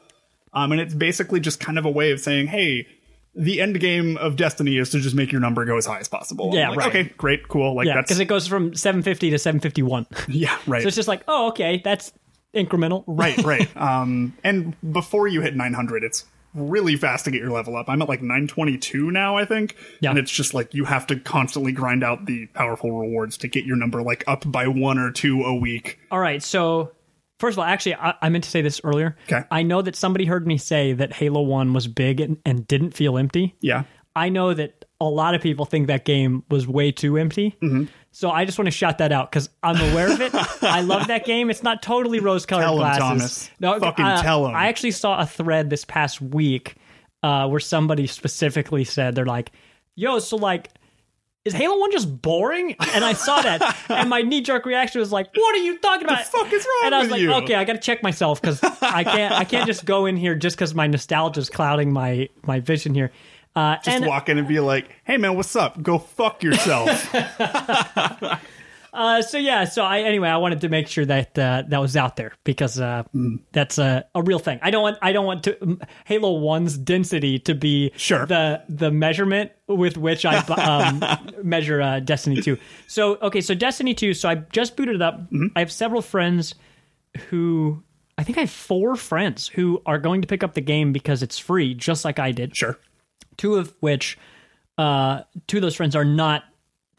Um, 0.53 0.71
and 0.71 0.81
it's 0.81 0.93
basically 0.93 1.39
just 1.39 1.59
kind 1.59 1.77
of 1.77 1.85
a 1.85 1.91
way 1.91 2.11
of 2.11 2.19
saying, 2.19 2.47
hey. 2.47 2.87
The 3.35 3.61
end 3.61 3.79
game 3.79 4.17
of 4.17 4.37
Destiny 4.37 4.77
is 4.77 4.89
to 4.89 4.99
just 4.99 5.15
make 5.15 5.31
your 5.31 5.39
number 5.39 5.63
go 5.63 5.77
as 5.77 5.85
high 5.85 5.99
as 5.99 6.09
possible. 6.09 6.49
Yeah, 6.51 6.69
like, 6.69 6.77
right. 6.79 6.87
Okay, 6.89 7.03
great, 7.15 7.47
cool. 7.47 7.75
Like 7.75 7.85
yeah, 7.85 7.93
that's 7.93 8.07
because 8.07 8.19
it 8.19 8.25
goes 8.25 8.47
from 8.47 8.73
750 8.73 9.29
to 9.29 9.37
751. 9.37 10.07
yeah, 10.27 10.57
right. 10.65 10.81
so 10.81 10.87
it's 10.87 10.95
just 10.95 11.07
like, 11.07 11.23
oh, 11.27 11.49
okay, 11.49 11.79
that's 11.85 12.11
incremental. 12.55 13.03
right 13.07 13.37
right 13.43 13.69
um 13.77 14.35
and 14.43 14.75
before 14.91 15.27
you 15.27 15.41
hit 15.41 15.55
900 15.55 16.03
it's 16.03 16.25
really 16.55 16.95
fast 16.95 17.25
to 17.25 17.31
get 17.31 17.41
your 17.41 17.51
level 17.51 17.75
up 17.77 17.87
i'm 17.89 18.01
at 18.01 18.09
like 18.09 18.21
922 18.23 19.11
now 19.11 19.37
i 19.37 19.45
think 19.45 19.75
Yeah. 20.01 20.09
and 20.09 20.19
it's 20.19 20.31
just 20.31 20.53
like 20.55 20.73
you 20.73 20.85
have 20.85 21.05
to 21.07 21.19
constantly 21.19 21.71
grind 21.71 22.03
out 22.03 22.25
the 22.25 22.47
powerful 22.47 22.91
rewards 22.99 23.37
to 23.37 23.47
get 23.47 23.65
your 23.65 23.75
number 23.75 24.01
like 24.01 24.23
up 24.27 24.51
by 24.51 24.67
one 24.67 24.97
or 24.97 25.11
two 25.11 25.43
a 25.43 25.53
week 25.55 25.99
All 26.09 26.19
right, 26.19 26.41
so 26.41 26.91
first 27.39 27.55
of 27.55 27.59
all, 27.59 27.65
actually, 27.65 27.95
I, 27.95 28.15
I 28.21 28.29
meant 28.29 28.43
to 28.43 28.49
say 28.49 28.61
this 28.61 28.81
earlier. 28.83 29.15
Okay. 29.31 29.45
I 29.49 29.63
know 29.63 29.81
that 29.81 29.95
somebody 29.95 30.25
heard 30.25 30.45
me 30.45 30.57
say 30.57 30.91
that 30.91 31.13
Halo 31.13 31.41
One 31.41 31.71
was 31.71 31.87
big 31.87 32.19
and, 32.19 32.37
and 32.45 32.67
didn't 32.67 32.91
feel 32.91 33.17
empty. 33.17 33.55
yeah 33.61 33.83
I 34.15 34.27
know 34.29 34.53
that 34.55 34.83
a 34.99 35.05
lot 35.05 35.35
of 35.35 35.41
people 35.41 35.63
think 35.65 35.87
that 35.87 36.03
game 36.03 36.43
was 36.49 36.67
way 36.67 36.91
too 36.91 37.15
empty. 37.15 37.55
Mm-hmm. 37.61 37.85
So 38.11 38.29
I 38.31 38.45
just 38.45 38.57
want 38.57 38.65
to 38.67 38.71
shout 38.71 38.97
that 38.97 39.11
out 39.11 39.29
because 39.31 39.49
I'm 39.61 39.75
aware 39.91 40.11
of 40.11 40.19
it. 40.19 40.33
I 40.63 40.81
love 40.81 41.07
that 41.07 41.25
game. 41.25 41.49
It's 41.49 41.63
not 41.63 41.81
totally 41.83 42.19
rose-colored 42.19 42.63
Tell 42.63 42.73
'em, 42.73 42.79
glasses. 42.79 43.49
Thomas. 43.61 43.81
Fucking 43.81 44.05
tell 44.21 44.47
'em. 44.47 44.55
I 44.55 44.67
actually 44.67 44.91
saw 44.91 45.19
a 45.19 45.25
thread 45.25 45.69
this 45.69 45.85
past 45.85 46.19
week 46.21 46.75
uh, 47.21 47.47
where 47.47 47.59
somebody 47.59 48.07
specifically 48.07 48.83
said 48.83 49.15
they're 49.15 49.25
like, 49.25 49.51
"Yo, 49.95 50.19
so 50.19 50.37
like." 50.37 50.69
Is 51.45 51.53
Halo 51.53 51.79
One 51.79 51.89
just 51.91 52.21
boring? 52.21 52.75
And 52.93 53.03
I 53.03 53.13
saw 53.13 53.41
that, 53.41 53.75
and 53.89 54.09
my 54.09 54.21
knee 54.21 54.41
jerk 54.41 54.65
reaction 54.65 54.99
was 54.99 55.11
like, 55.11 55.29
"What 55.33 55.55
are 55.55 55.59
you 55.59 55.79
talking 55.79 56.03
about? 56.05 56.25
fuck 56.25 56.51
is 56.51 56.65
wrong 56.65 56.81
And 56.87 56.95
I 56.95 56.99
was 56.99 57.09
like, 57.09 57.21
you? 57.21 57.31
"Okay, 57.31 57.55
I 57.55 57.63
got 57.63 57.73
to 57.73 57.79
check 57.79 58.03
myself 58.03 58.41
because 58.41 58.61
I 58.81 59.05
can't, 59.05 59.33
I 59.33 59.45
can't 59.45 59.65
just 59.65 59.85
go 59.85 60.05
in 60.05 60.17
here 60.17 60.35
just 60.35 60.57
because 60.57 60.75
my 60.75 60.85
nostalgia 60.85 61.39
is 61.39 61.49
clouding 61.49 61.93
my 61.93 62.27
my 62.45 62.59
vision 62.59 62.93
here." 62.93 63.11
Uh, 63.55 63.75
just 63.77 63.87
and 63.87 64.05
walk 64.05 64.29
in 64.29 64.37
and 64.37 64.47
be 64.47 64.59
like 64.59 64.89
hey 65.05 65.17
man 65.17 65.35
what's 65.35 65.55
up 65.55 65.81
go 65.81 65.97
fuck 65.97 66.43
yourself 66.43 67.13
Uh, 68.91 69.21
so 69.21 69.37
yeah, 69.37 69.65
so 69.65 69.83
I 69.83 69.99
anyway, 70.01 70.29
I 70.29 70.37
wanted 70.37 70.61
to 70.61 70.69
make 70.69 70.87
sure 70.87 71.05
that 71.05 71.37
uh, 71.37 71.63
that 71.67 71.79
was 71.79 71.95
out 71.95 72.15
there 72.15 72.33
because 72.43 72.79
uh, 72.79 73.03
that's 73.51 73.77
a, 73.77 74.05
a 74.15 74.23
real 74.23 74.39
thing. 74.39 74.59
I 74.61 74.71
don't 74.71 74.81
want 74.81 74.97
I 75.01 75.11
don't 75.11 75.25
want 75.25 75.43
to 75.43 75.61
um, 75.63 75.81
Halo 76.05 76.33
One's 76.39 76.77
density 76.77 77.39
to 77.39 77.53
be 77.53 77.91
Sure. 77.95 78.25
the 78.25 78.63
the 78.67 78.91
measurement 78.91 79.51
with 79.67 79.97
which 79.97 80.25
I 80.25 80.37
um, 80.37 81.03
measure 81.43 81.81
uh, 81.81 81.99
Destiny 81.99 82.41
Two. 82.41 82.57
So 82.87 83.17
okay, 83.17 83.41
so 83.41 83.53
Destiny 83.53 83.93
Two. 83.93 84.13
So 84.13 84.27
I 84.27 84.35
just 84.35 84.75
booted 84.75 84.95
it 84.95 85.01
up. 85.01 85.21
I 85.55 85.59
have 85.59 85.71
several 85.71 86.01
friends 86.01 86.55
who 87.29 87.83
I 88.17 88.23
think 88.23 88.37
I 88.37 88.41
have 88.41 88.51
four 88.51 88.95
friends 88.95 89.47
who 89.47 89.81
are 89.85 89.99
going 89.99 90.21
to 90.23 90.27
pick 90.27 90.43
up 90.43 90.55
the 90.55 90.61
game 90.61 90.91
because 90.93 91.21
it's 91.21 91.37
free, 91.37 91.73
just 91.75 92.03
like 92.03 92.17
I 92.17 92.31
did 92.31 92.55
sure 92.55 92.79
two 93.39 93.55
of 93.55 93.73
which 93.79 94.17
uh 94.77 95.21
two 95.47 95.57
of 95.57 95.61
those 95.63 95.75
friends 95.75 95.95
are 95.95 96.05
not 96.05 96.43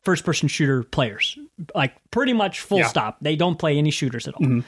first 0.02 0.24
person 0.24 0.48
shooter 0.48 0.82
players. 0.82 1.38
Like 1.74 1.94
pretty 2.10 2.32
much 2.32 2.60
full 2.60 2.78
Yeah. 2.78 2.86
stop. 2.88 3.18
They 3.20 3.36
don't 3.36 3.58
play 3.58 3.78
any 3.78 3.90
shooters 3.92 4.26
at 4.26 4.34
all. 4.34 4.62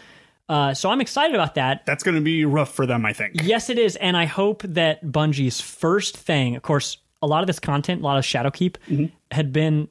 Uh 0.48 0.74
so 0.74 0.90
i'm 0.90 1.00
excited 1.00 1.34
about 1.34 1.54
that. 1.56 1.84
That's 1.86 2.02
gonna 2.04 2.20
be 2.20 2.44
rough 2.44 2.72
for 2.74 2.86
them 2.86 3.04
i 3.06 3.12
think. 3.12 3.40
Yes 3.42 3.68
it 3.70 3.78
is 3.78 3.96
and 3.96 4.16
i 4.16 4.26
hope 4.26 4.62
that 4.62 5.04
bungie's 5.04 5.60
first 5.60 6.16
thing 6.16 6.54
of 6.56 6.62
course 6.62 6.98
a 7.22 7.26
lot 7.26 7.42
of 7.42 7.46
this 7.46 7.58
content 7.60 8.00
a 8.02 8.04
lot 8.04 8.18
of 8.18 8.24
shadowkeep 8.24 9.10
had 9.30 9.52
been 9.52 9.88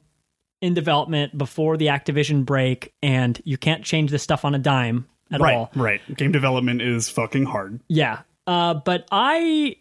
in 0.60 0.74
development 0.74 1.36
before 1.36 1.76
the 1.76 1.86
activision 1.86 2.44
break 2.44 2.92
and 3.02 3.40
you 3.44 3.56
can't 3.58 3.82
change 3.84 4.10
this 4.12 4.22
stuff 4.22 4.44
on 4.44 4.54
a 4.54 4.58
dime 4.58 5.08
at 5.32 5.40
right 5.40 5.56
all. 5.56 5.70
right. 5.74 6.00
Game 6.16 6.30
development 6.30 6.82
is 6.82 7.08
fucking 7.08 7.44
hard. 7.46 7.80
Yeah. 7.88 8.20
Uh, 8.46 8.74
but 8.74 9.08
I, 9.10 9.76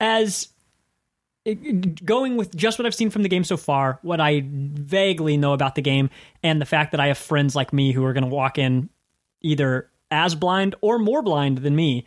as 0.00 0.48
eh, 1.46 1.54
going 2.04 2.36
with 2.36 2.54
just 2.56 2.78
what 2.78 2.86
I've 2.86 2.94
seen 2.94 3.10
from 3.10 3.22
the 3.22 3.28
game 3.28 3.44
so 3.44 3.56
far, 3.56 3.98
what 4.02 4.20
I 4.20 4.42
vaguely 4.44 5.36
know 5.36 5.52
about 5.52 5.74
the 5.74 5.82
game, 5.82 6.10
and 6.42 6.60
the 6.60 6.66
fact 6.66 6.92
that 6.92 7.00
I 7.00 7.08
have 7.08 7.18
friends 7.18 7.54
like 7.56 7.72
me 7.72 7.92
who 7.92 8.04
are 8.04 8.12
going 8.12 8.24
to 8.24 8.30
walk 8.34 8.58
in 8.58 8.88
either 9.40 9.90
as 10.10 10.34
blind 10.34 10.74
or 10.80 10.98
more 10.98 11.22
blind 11.22 11.58
than 11.58 11.76
me, 11.76 12.06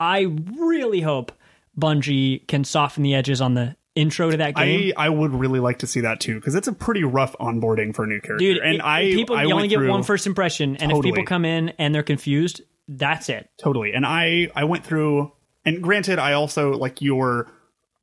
I 0.00 0.22
really 0.56 1.00
hope 1.00 1.32
Bungie 1.78 2.46
can 2.46 2.64
soften 2.64 3.02
the 3.02 3.14
edges 3.14 3.40
on 3.40 3.54
the 3.54 3.76
intro 3.94 4.30
to 4.30 4.36
that 4.36 4.54
game. 4.54 4.92
I, 4.96 5.06
I 5.06 5.08
would 5.08 5.32
really 5.34 5.58
like 5.58 5.78
to 5.80 5.86
see 5.86 6.00
that 6.02 6.20
too 6.20 6.36
because 6.36 6.54
it's 6.54 6.68
a 6.68 6.72
pretty 6.72 7.02
rough 7.02 7.34
onboarding 7.40 7.94
for 7.94 8.04
a 8.04 8.06
new 8.06 8.20
character. 8.20 8.36
Dude, 8.44 8.58
and 8.58 8.76
it- 8.76 8.84
I 8.84 9.02
people 9.12 9.36
I 9.36 9.44
you 9.44 9.54
only 9.54 9.68
get 9.68 9.80
one 9.80 10.02
first 10.04 10.26
impression, 10.26 10.76
and 10.76 10.92
if 10.92 11.02
people 11.02 11.24
come 11.24 11.44
in 11.44 11.70
and 11.78 11.94
they're 11.94 12.02
confused, 12.04 12.62
that's 12.86 13.28
it. 13.28 13.50
totally. 13.58 13.92
And 13.92 14.06
I 14.06 14.50
I 14.54 14.64
went 14.64 14.84
through 14.84 15.32
and 15.68 15.82
granted 15.82 16.18
I 16.18 16.32
also 16.32 16.72
like 16.72 17.00
your 17.02 17.50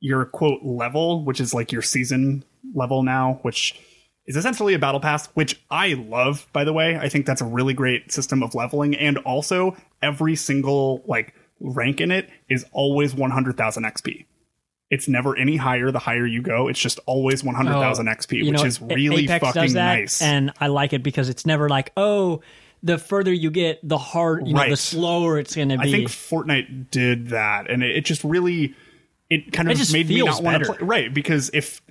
your 0.00 0.24
quote 0.26 0.62
level, 0.62 1.24
which 1.24 1.40
is 1.40 1.52
like 1.54 1.72
your 1.72 1.82
season 1.82 2.44
level 2.74 3.02
now, 3.02 3.38
which 3.42 3.80
is 4.26 4.36
essentially 4.36 4.74
a 4.74 4.78
battle 4.78 5.00
pass, 5.00 5.26
which 5.34 5.60
I 5.70 5.94
love 5.94 6.46
by 6.52 6.64
the 6.64 6.72
way. 6.72 6.96
I 6.96 7.08
think 7.08 7.26
that's 7.26 7.40
a 7.40 7.46
really 7.46 7.74
great 7.74 8.12
system 8.12 8.42
of 8.42 8.54
leveling 8.54 8.94
and 8.94 9.18
also 9.18 9.76
every 10.02 10.36
single 10.36 11.02
like 11.06 11.34
rank 11.60 12.00
in 12.00 12.10
it 12.10 12.28
is 12.48 12.64
always 12.72 13.14
100,000 13.14 13.84
XP. 13.84 14.26
It's 14.90 15.08
never 15.08 15.36
any 15.36 15.56
higher 15.56 15.90
the 15.90 15.98
higher 15.98 16.26
you 16.26 16.42
go. 16.42 16.68
It's 16.68 16.78
just 16.78 17.00
always 17.06 17.42
100,000 17.42 18.06
XP, 18.06 18.32
Oh, 18.32 18.36
You 18.36 18.50
which 18.52 18.60
know, 18.60 18.66
is 18.66 18.80
really 18.80 19.24
Apex 19.24 19.44
fucking 19.44 19.72
nice. 19.72 20.22
and 20.22 20.52
I 20.60 20.68
like 20.68 20.92
it 20.92 21.02
because 21.02 21.28
it's 21.28 21.44
never 21.46 21.68
like, 21.68 21.92
oh, 21.96 22.42
the 22.82 22.98
further 22.98 23.32
you 23.32 23.50
get, 23.50 23.80
the 23.82 23.98
hard, 23.98 24.46
you 24.46 24.54
know, 24.54 24.68
the 24.68 24.76
slower 24.76 25.38
it's 25.38 25.56
going 25.56 25.70
to 25.70 25.78
be. 25.78 25.88
I 25.88 25.90
think 25.90 26.08
Fortnite 26.08 26.90
did 26.90 27.28
that, 27.28 27.70
and 27.70 27.82
it, 27.82 27.96
it 27.96 28.04
just 28.04 28.22
really 28.22 28.74
it 29.28 29.52
kind 29.52 29.68
It 29.68 29.72
of 29.72 29.78
just 29.78 29.92
made 29.92 30.08
me 30.08 30.22
not 30.22 30.42
want 30.42 30.64
to 30.64 30.72
play. 30.72 30.78
Right, 30.80 31.12
because 31.12 31.50
if 31.52 31.82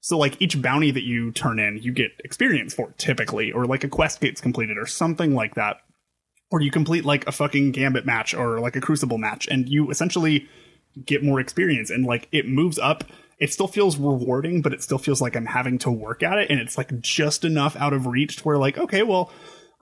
so, 0.00 0.18
like 0.18 0.40
each 0.40 0.60
bounty 0.60 0.90
that 0.90 1.02
you 1.02 1.32
turn 1.32 1.58
in, 1.58 1.78
you 1.78 1.92
get 1.92 2.12
experience 2.24 2.74
for 2.74 2.90
it, 2.90 2.98
typically, 2.98 3.50
or 3.50 3.66
like 3.66 3.84
a 3.84 3.88
quest 3.88 4.20
gets 4.20 4.40
completed, 4.40 4.78
or 4.78 4.86
something 4.86 5.34
like 5.34 5.54
that, 5.54 5.78
or 6.50 6.60
you 6.60 6.70
complete 6.70 7.04
like 7.04 7.26
a 7.26 7.32
fucking 7.32 7.72
Gambit 7.72 8.06
match 8.06 8.34
or 8.34 8.60
like 8.60 8.76
a 8.76 8.80
Crucible 8.80 9.18
match, 9.18 9.48
and 9.50 9.68
you 9.68 9.90
essentially 9.90 10.48
get 11.04 11.24
more 11.24 11.40
experience, 11.40 11.90
and 11.90 12.04
like 12.04 12.28
it 12.32 12.46
moves 12.46 12.78
up. 12.78 13.04
It 13.40 13.52
still 13.52 13.66
feels 13.66 13.96
rewarding, 13.96 14.62
but 14.62 14.72
it 14.72 14.80
still 14.82 14.98
feels 14.98 15.20
like 15.20 15.34
I'm 15.34 15.46
having 15.46 15.78
to 15.78 15.90
work 15.90 16.22
at 16.22 16.38
it, 16.38 16.50
and 16.50 16.60
it's 16.60 16.78
like 16.78 17.00
just 17.00 17.44
enough 17.44 17.74
out 17.76 17.92
of 17.92 18.06
reach 18.06 18.36
to 18.36 18.44
where 18.44 18.58
like, 18.58 18.78
okay, 18.78 19.02
well. 19.02 19.32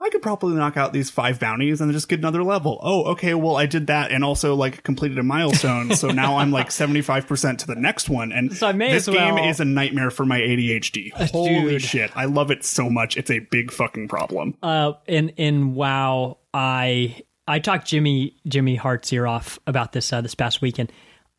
I 0.03 0.09
could 0.09 0.21
probably 0.21 0.55
knock 0.55 0.75
out 0.75 0.91
these 0.91 1.09
five 1.09 1.39
bounties 1.39 1.79
and 1.79 1.91
just 1.93 2.09
get 2.09 2.19
another 2.19 2.43
level. 2.43 2.79
Oh, 2.83 3.05
okay. 3.11 3.33
Well, 3.33 3.55
I 3.55 3.65
did 3.65 3.87
that 3.87 4.11
and 4.11 4.23
also 4.23 4.53
like 4.55 4.83
completed 4.83 5.17
a 5.17 5.23
milestone. 5.23 5.95
so 5.95 6.09
now 6.09 6.37
I'm 6.37 6.51
like 6.51 6.69
75% 6.69 7.57
to 7.59 7.67
the 7.67 7.75
next 7.75 8.09
one. 8.09 8.31
And 8.31 8.55
So 8.55 8.67
I 8.67 8.73
may 8.73 8.91
this 8.91 9.07
as 9.07 9.15
game 9.15 9.37
is 9.37 9.59
a 9.61 9.65
nightmare 9.65 10.11
for 10.11 10.25
my 10.25 10.39
ADHD. 10.39 11.11
Holy 11.31 11.69
dude. 11.71 11.81
shit. 11.81 12.11
I 12.15 12.25
love 12.25 12.51
it 12.51 12.65
so 12.65 12.89
much. 12.89 13.15
It's 13.15 13.31
a 13.31 13.39
big 13.39 13.71
fucking 13.71 14.07
problem. 14.09 14.55
uh, 14.61 14.93
in 15.07 15.29
in 15.29 15.73
WoW, 15.73 16.37
I 16.53 17.21
I 17.47 17.59
talked 17.59 17.87
Jimmy 17.87 18.35
Jimmy 18.47 18.75
Hart's 18.75 19.11
ear 19.13 19.25
off 19.25 19.57
about 19.67 19.91
this 19.93 20.11
uh, 20.11 20.19
this 20.21 20.35
past 20.35 20.61
weekend. 20.61 20.91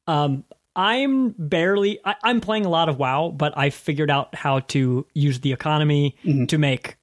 Um, 0.07 0.45
I'm 0.77 1.31
barely 1.39 1.99
I, 2.05 2.15
I'm 2.25 2.41
playing 2.41 2.65
a 2.67 2.69
lot 2.69 2.89
of 2.89 2.99
WoW, 2.99 3.31
but 3.31 3.57
I 3.57 3.71
figured 3.71 4.11
out 4.11 4.35
how 4.35 4.61
to 4.61 5.07
use 5.15 5.41
the 5.41 5.53
economy 5.53 6.17
Mm-hmm. 6.25 6.47
to 6.47 6.59
make 6.59 6.97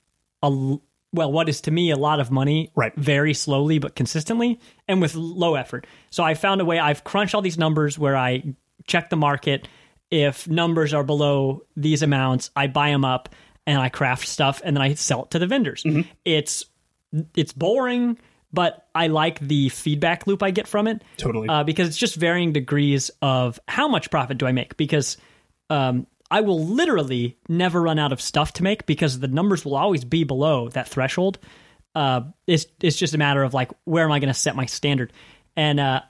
a 0.44 0.48
l- 0.48 0.82
well, 1.14 1.32
what 1.32 1.50
is 1.50 1.62
to 1.62 1.72
me 1.72 1.92
a 1.92 1.98
lot 1.98 2.20
of 2.20 2.32
money, 2.32 2.72
Right. 2.76 2.96
Very 2.96 3.34
slowly 3.34 3.80
but 3.80 3.96
consistently, 3.96 4.60
and 4.88 5.02
with 5.02 5.16
low 5.16 5.56
effort. 5.56 5.88
So 6.10 6.24
I 6.24 6.34
found 6.34 6.62
a 6.62 6.66
way. 6.66 6.80
I've 6.80 7.04
crunched 7.04 7.36
all 7.36 7.42
these 7.42 7.58
numbers 7.58 8.00
where 8.00 8.16
I 8.16 8.56
check 8.88 9.10
the 9.10 9.18
market. 9.18 9.68
If 10.10 10.48
numbers 10.48 10.94
are 10.94 11.04
below 11.04 11.64
these 11.76 12.02
amounts, 12.02 12.50
I 12.56 12.68
buy 12.68 12.90
them 12.90 13.06
up 13.06 13.30
and 13.68 13.80
I 13.80 13.90
craft 13.90 14.28
stuff, 14.28 14.62
and 14.64 14.76
then 14.76 14.82
I 14.82 14.96
sell 14.96 15.24
it 15.24 15.32
to 15.32 15.40
the 15.40 15.48
vendors. 15.48 15.84
Mm-hmm. 15.84 16.02
It's 16.26 16.66
it's 17.36 17.54
boring, 17.54 18.18
but 18.54 18.88
I 18.96 19.08
like 19.08 19.40
the 19.40 19.70
feedback 19.70 20.28
loop 20.28 20.44
I 20.44 20.52
get 20.52 20.68
from 20.68 20.88
it. 20.88 21.04
Totally. 21.18 21.48
Uh, 21.48 21.64
because 21.64 21.88
it's 21.88 21.98
just 21.98 22.16
varying 22.16 22.54
degrees 22.54 23.12
of 23.22 23.60
how 23.68 23.88
much 23.88 24.10
profit 24.10 24.38
do 24.38 24.46
I 24.46 24.52
make. 24.52 24.78
Because 24.78 25.18
um, 25.70 26.08
I 26.32 26.42
will 26.42 26.66
literally 26.66 27.38
never 27.50 27.82
run 27.82 28.00
out 28.00 28.14
of 28.14 28.22
stuff 28.22 28.54
to 28.54 28.64
make 28.64 28.86
because 28.86 29.20
the 29.20 29.28
numbers 29.28 29.66
will 29.66 29.76
always 29.76 30.06
be 30.06 30.24
below 30.24 30.70
that 30.70 30.88
threshold. 30.88 31.38
Uh, 31.94 32.22
it's 32.48 32.66
it's 32.80 32.96
just 32.96 33.14
a 33.14 33.18
matter 33.18 33.44
of 33.44 33.54
like 33.54 33.70
where 33.84 34.06
am 34.06 34.12
I 34.14 34.20
going 34.20 34.30
to 34.30 34.34
set 34.34 34.56
my 34.56 34.66
standard, 34.66 35.12
and 35.58 35.80
uh, 35.80 36.02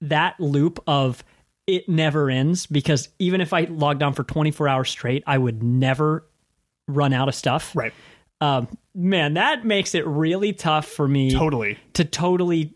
that 0.00 0.40
loop 0.40 0.82
of 0.86 1.22
it 1.66 1.86
never 1.86 2.30
ends 2.30 2.66
because 2.66 3.10
even 3.18 3.42
if 3.42 3.52
I 3.52 3.64
logged 3.64 4.02
on 4.02 4.14
for 4.14 4.24
24 4.24 4.68
hours 4.68 4.88
straight, 4.88 5.22
I 5.26 5.36
would 5.36 5.62
never 5.62 6.26
run 6.86 7.12
out 7.12 7.28
of 7.28 7.34
stuff. 7.34 7.76
Right. 7.76 7.92
Um, 8.40 8.68
man, 8.94 9.34
that 9.34 9.66
makes 9.66 9.94
it 9.94 10.06
really 10.06 10.54
tough 10.54 10.86
for 10.86 11.06
me 11.06 11.30
Totally. 11.30 11.76
to 11.92 12.06
totally 12.06 12.74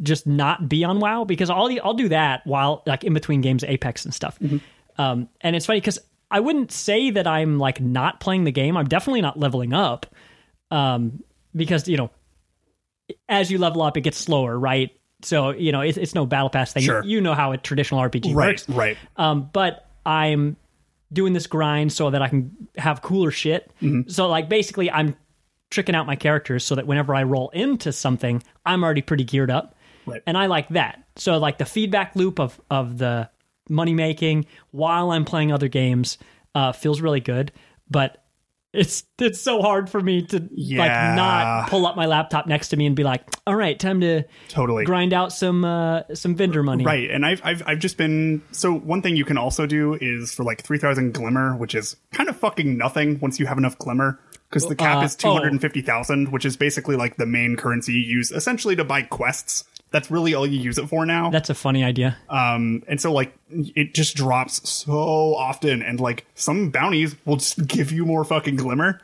just 0.00 0.28
not 0.28 0.68
be 0.68 0.84
on 0.84 1.00
WoW 1.00 1.24
because 1.24 1.50
I'll 1.50 1.68
I'll 1.82 1.94
do 1.94 2.10
that 2.10 2.46
while 2.46 2.84
like 2.86 3.02
in 3.02 3.14
between 3.14 3.40
games, 3.40 3.64
Apex 3.64 4.04
and 4.04 4.14
stuff. 4.14 4.38
Um, 4.96 5.28
and 5.40 5.56
it's 5.56 5.66
funny 5.66 5.80
because 5.80 5.98
I 6.30 6.40
wouldn't 6.40 6.70
say 6.72 7.10
that 7.10 7.26
I'm 7.26 7.58
like 7.58 7.80
not 7.80 8.20
playing 8.20 8.44
the 8.44 8.52
game. 8.52 8.76
I'm 8.76 8.86
definitely 8.86 9.20
not 9.22 9.38
leveling 9.38 9.72
up, 9.72 10.06
um, 10.70 11.22
because 11.54 11.88
you 11.88 11.96
know, 11.96 12.10
as 13.28 13.50
you 13.50 13.58
level 13.58 13.82
up, 13.82 13.96
it 13.96 14.02
gets 14.02 14.18
slower, 14.18 14.58
right? 14.58 14.90
So 15.22 15.50
you 15.50 15.72
know, 15.72 15.80
it's, 15.80 15.98
it's 15.98 16.14
no 16.14 16.26
battle 16.26 16.50
pass 16.50 16.72
thing. 16.72 16.82
Sure. 16.82 17.04
You 17.04 17.20
know 17.20 17.34
how 17.34 17.52
a 17.52 17.58
traditional 17.58 18.00
RPG 18.00 18.34
Right. 18.34 18.48
works, 18.52 18.68
Right. 18.68 18.96
um, 19.16 19.50
but 19.52 19.86
I'm 20.06 20.56
doing 21.12 21.32
this 21.32 21.46
grind 21.48 21.92
so 21.92 22.10
that 22.10 22.22
I 22.22 22.28
can 22.28 22.68
have 22.78 23.02
cooler 23.02 23.30
shit. 23.32 23.70
Mm-hmm. 23.82 24.08
So 24.08 24.28
like 24.28 24.48
basically 24.48 24.90
I'm 24.90 25.16
tricking 25.70 25.94
out 25.94 26.06
my 26.06 26.16
characters 26.16 26.64
so 26.64 26.76
that 26.76 26.86
whenever 26.86 27.14
I 27.14 27.24
roll 27.24 27.48
into 27.50 27.92
something, 27.92 28.42
I'm 28.64 28.82
already 28.84 29.02
pretty 29.02 29.24
geared 29.24 29.50
up. 29.50 29.74
Right. 30.06 30.22
And 30.26 30.38
I 30.38 30.46
like 30.46 30.68
that. 30.70 31.02
So 31.16 31.36
like 31.38 31.58
the 31.58 31.64
feedback 31.64 32.14
loop 32.16 32.38
of 32.40 32.60
of 32.70 32.96
the 32.98 33.28
money 33.70 33.94
making 33.94 34.44
while 34.72 35.10
I'm 35.12 35.24
playing 35.24 35.52
other 35.52 35.68
games 35.68 36.18
uh, 36.54 36.72
feels 36.72 37.00
really 37.00 37.20
good. 37.20 37.52
But 37.88 38.22
it's 38.72 39.02
it's 39.18 39.40
so 39.40 39.62
hard 39.62 39.90
for 39.90 40.00
me 40.00 40.22
to 40.26 40.38
like 40.38 41.16
not 41.16 41.68
pull 41.68 41.86
up 41.86 41.96
my 41.96 42.06
laptop 42.06 42.46
next 42.46 42.68
to 42.68 42.76
me 42.76 42.86
and 42.86 42.94
be 42.94 43.02
like, 43.02 43.22
all 43.44 43.56
right, 43.56 43.76
time 43.76 44.00
to 44.00 44.22
Totally. 44.48 44.84
grind 44.84 45.12
out 45.12 45.32
some 45.32 45.64
uh, 45.64 46.02
some 46.14 46.36
vendor 46.36 46.62
money. 46.62 46.84
Right, 46.84 47.10
and 47.10 47.26
I've, 47.26 47.40
I've 47.42 47.62
I've 47.66 47.78
just 47.80 47.96
been 47.96 48.42
so 48.52 48.72
one 48.72 49.02
thing 49.02 49.16
you 49.16 49.24
can 49.24 49.38
also 49.38 49.66
do 49.66 49.98
is 50.00 50.32
for 50.32 50.44
like 50.44 50.62
three 50.62 50.78
thousand 50.78 51.14
glimmer, 51.14 51.56
which 51.56 51.74
is 51.74 51.96
kind 52.12 52.28
of 52.28 52.36
fucking 52.36 52.76
nothing 52.78 53.18
once 53.18 53.40
you 53.40 53.46
have 53.46 53.58
enough 53.58 53.76
glimmer 53.76 54.20
because 54.48 54.68
the 54.68 54.76
cap 54.76 54.98
Uh, 54.98 55.04
is 55.04 55.16
two 55.16 55.32
hundred 55.32 55.50
and 55.50 55.60
fifty 55.60 55.82
thousand, 55.82 56.30
which 56.30 56.44
is 56.44 56.56
basically 56.56 56.94
like 56.94 57.16
the 57.16 57.26
main 57.26 57.56
currency 57.56 57.94
you 57.94 58.00
use 58.00 58.30
essentially 58.30 58.76
to 58.76 58.84
buy 58.84 59.02
quests. 59.02 59.64
That's 59.92 60.10
really 60.10 60.34
all 60.34 60.46
you 60.46 60.60
use 60.60 60.78
it 60.78 60.88
for 60.88 61.04
now. 61.04 61.30
That's 61.30 61.50
a 61.50 61.54
funny 61.54 61.82
idea. 61.84 62.16
Um, 62.28 62.82
and 62.86 63.00
so 63.00 63.12
like 63.12 63.36
it 63.50 63.94
just 63.94 64.16
drops 64.16 64.68
so 64.68 65.34
often, 65.34 65.82
and 65.82 65.98
like 66.00 66.26
some 66.34 66.70
bounties 66.70 67.16
will 67.26 67.36
just 67.36 67.66
give 67.68 67.90
you 67.92 68.04
more 68.06 68.24
fucking 68.24 68.56
glimmer. 68.56 69.00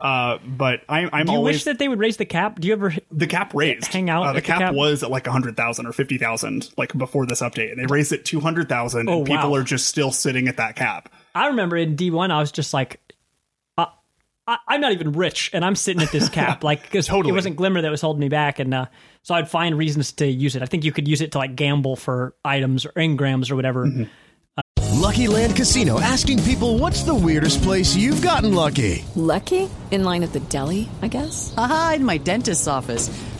Uh, 0.00 0.38
but 0.46 0.82
I, 0.88 1.08
I'm 1.12 1.26
Do 1.26 1.32
you 1.32 1.38
always 1.38 1.56
wish 1.56 1.64
that 1.64 1.80
they 1.80 1.88
would 1.88 1.98
raise 1.98 2.18
the 2.18 2.24
cap? 2.24 2.60
Do 2.60 2.68
you 2.68 2.74
ever 2.74 2.94
the 3.10 3.26
cap 3.26 3.52
raised. 3.52 3.86
hang 3.92 4.08
out 4.08 4.22
Uh, 4.22 4.24
the 4.26 4.28
at 4.28 4.34
the 4.44 4.46
cap, 4.46 4.58
cap? 4.60 4.74
was 4.74 5.02
at 5.02 5.10
like 5.10 5.26
a 5.26 5.32
hundred 5.32 5.56
thousand 5.56 5.86
or 5.86 5.92
fifty 5.92 6.18
thousand, 6.18 6.70
like 6.76 6.96
before 6.96 7.26
this 7.26 7.40
update, 7.40 7.72
and 7.72 7.80
they 7.80 7.86
raised 7.86 8.12
it 8.12 8.24
two 8.24 8.38
hundred 8.38 8.68
thousand, 8.68 9.08
Oh, 9.08 9.18
and 9.18 9.26
people 9.26 9.56
are 9.56 9.64
just 9.64 9.88
still 9.88 10.12
sitting 10.12 10.46
at 10.46 10.56
that 10.58 10.76
cap. 10.76 11.08
I 11.34 11.48
remember 11.48 11.76
in 11.76 11.96
D1, 11.96 12.30
I 12.30 12.38
was 12.38 12.52
just 12.52 12.72
like, 12.72 13.00
I, 14.48 14.56
I'm 14.66 14.80
not 14.80 14.92
even 14.92 15.12
rich, 15.12 15.50
and 15.52 15.64
I'm 15.64 15.76
sitting 15.76 16.02
at 16.02 16.10
this 16.10 16.28
cap, 16.40 16.64
like 16.64 16.82
because 16.82 17.06
Totally. 17.06 17.30
it 17.30 17.34
wasn't 17.34 17.56
Glimmer 17.56 17.82
that 17.82 17.90
was 17.90 18.00
holding 18.00 18.20
me 18.20 18.28
back, 18.28 18.58
and 18.58 18.72
uh, 18.72 18.86
so 19.22 19.34
I'd 19.34 19.48
find 19.48 19.76
reasons 19.76 20.12
to 20.12 20.26
use 20.26 20.56
it. 20.56 20.62
I 20.62 20.66
think 20.66 20.84
you 20.84 20.90
could 20.90 21.06
use 21.06 21.20
it 21.20 21.32
to 21.32 21.38
like 21.38 21.54
gamble 21.54 21.94
for 21.94 22.34
items 22.44 22.86
or 22.86 22.92
engrams 22.92 23.50
or 23.50 23.56
whatever. 23.56 23.84
Mm-hmm. 23.84 24.04
Lucky 24.98 25.28
Land 25.28 25.54
Casino 25.54 26.00
asking 26.00 26.42
people 26.42 26.78
what's 26.78 27.02
the 27.02 27.14
weirdest 27.14 27.62
place 27.62 27.94
you've 27.94 28.20
gotten 28.20 28.54
lucky? 28.54 29.04
Lucky? 29.14 29.68
In 29.90 30.04
line 30.04 30.22
at 30.22 30.32
the 30.32 30.40
deli, 30.40 30.88
I 31.02 31.08
guess? 31.08 31.54
Aha, 31.56 31.94
in 31.96 32.04
my 32.04 32.18
dentist's 32.18 32.66
office. 32.66 33.08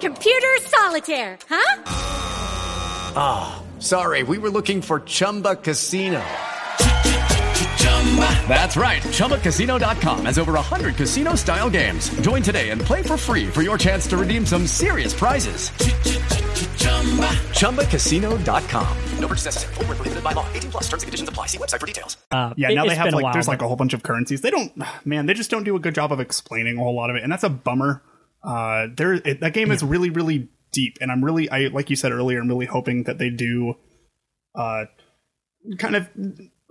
Computer 0.00 0.56
solitaire, 0.62 1.38
huh? 1.48 1.82
Ah, 3.16 3.62
sorry, 3.80 4.22
we 4.22 4.38
were 4.38 4.50
looking 4.50 4.80
for 4.82 5.00
Chumba 5.00 5.56
Casino. 5.56 6.22
That's 8.48 8.76
right. 8.76 9.02
ChumbaCasino.com 9.02 10.24
has 10.26 10.38
over 10.38 10.52
100 10.52 10.96
casino 10.96 11.34
style 11.34 11.68
games. 11.68 12.08
Join 12.20 12.40
today 12.42 12.70
and 12.70 12.80
play 12.80 13.02
for 13.02 13.16
free 13.18 13.46
for 13.46 13.62
your 13.62 13.76
chance 13.76 14.06
to 14.08 14.16
redeem 14.16 14.46
some 14.46 14.66
serious 14.66 15.12
prizes. 15.12 15.70
ChumbaCasino.com. 17.58 18.96
No 19.18 19.28
purchase 19.28 19.44
necessary. 19.46 19.74
Void 19.74 19.86
where 19.88 19.96
prohibited 19.96 20.24
by 20.24 20.32
law. 20.32 20.46
18 20.54 20.70
plus 20.70 20.84
terms 20.84 21.02
and 21.02 21.08
conditions 21.08 21.28
apply. 21.28 21.46
See 21.46 21.58
website 21.58 21.80
for 21.80 21.86
details. 21.86 22.16
Uh, 22.30 22.54
Yeah, 22.56 22.70
it- 22.70 22.74
now 22.76 22.86
they 22.86 22.94
have 22.94 23.12
like 23.12 23.24
while, 23.24 23.32
there's 23.32 23.48
like 23.48 23.60
a 23.62 23.66
whole 23.68 23.76
bunch 23.76 23.92
of 23.92 24.02
currencies. 24.02 24.40
They 24.40 24.50
don't, 24.50 24.72
man, 25.04 25.26
they 25.26 25.34
just 25.34 25.50
don't 25.50 25.64
do 25.64 25.76
a 25.76 25.80
good 25.80 25.94
job 25.94 26.12
of 26.12 26.20
explaining 26.20 26.78
a 26.78 26.80
whole 26.80 26.94
lot 26.94 27.10
of 27.10 27.16
it, 27.16 27.22
and 27.24 27.30
that's 27.32 27.44
a 27.44 27.48
bummer. 27.50 28.02
Uh, 28.42 28.88
there 28.96 29.14
it, 29.14 29.40
that 29.40 29.52
game 29.54 29.70
is 29.70 29.82
really 29.82 30.10
really 30.10 30.48
deep, 30.72 30.98
and 31.00 31.10
I'm 31.10 31.24
really 31.24 31.50
I 31.50 31.68
like 31.68 31.90
you 31.90 31.96
said 31.96 32.12
earlier, 32.12 32.40
I'm 32.40 32.48
really 32.48 32.66
hoping 32.66 33.04
that 33.04 33.18
they 33.18 33.30
do, 33.30 33.74
uh, 34.54 34.86
kind 35.78 35.96
of 35.96 36.08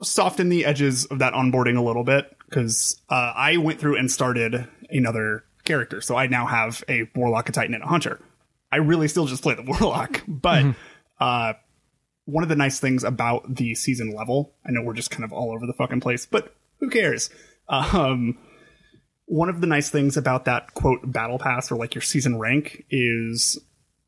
soften 0.02 0.50
the 0.50 0.66
edges 0.66 1.06
of 1.06 1.20
that 1.20 1.34
onboarding 1.34 1.78
a 1.78 1.82
little 1.82 2.04
bit 2.04 2.36
because 2.48 3.02
uh, 3.10 3.34
I 3.36 3.58
went 3.58 3.80
through 3.80 3.98
and 3.98 4.12
started 4.12 4.68
another 4.90 5.44
character, 5.64 6.02
so 6.02 6.16
I 6.16 6.28
now 6.28 6.46
have 6.46 6.84
a 6.88 7.10
warlock, 7.16 7.50
a 7.50 7.52
titan, 7.52 7.74
and 7.74 7.84
a 7.84 7.88
hunter. 7.88 8.20
I 8.72 8.78
really 8.78 9.08
still 9.08 9.26
just 9.26 9.44
play 9.44 9.56
the 9.56 9.64
warlock, 9.82 10.24
but 10.28 10.76
uh, 11.20 11.54
one 12.26 12.44
of 12.44 12.50
the 12.50 12.56
nice 12.56 12.80
things 12.80 13.04
about 13.04 13.56
the 13.56 13.76
season 13.76 14.12
level, 14.12 14.56
I 14.66 14.72
know 14.72 14.82
we're 14.82 14.94
just 14.94 15.12
kind 15.12 15.24
of 15.24 15.32
all 15.32 15.52
over 15.52 15.66
the 15.66 15.74
fucking 15.74 16.02
place, 16.02 16.26
but 16.26 16.54
who 16.80 16.90
cares? 16.90 17.30
Um, 17.70 18.38
one 19.26 19.50
of 19.50 19.62
the 19.62 19.68
nice 19.68 19.90
things 19.90 20.18
about 20.18 20.46
that 20.46 20.74
quote 20.74 21.00
battle 21.12 21.40
pass 21.40 21.72
or 21.72 21.76
like 21.76 21.96
your 21.96 22.02
season 22.02 22.38
rank 22.38 22.86
is 22.90 23.60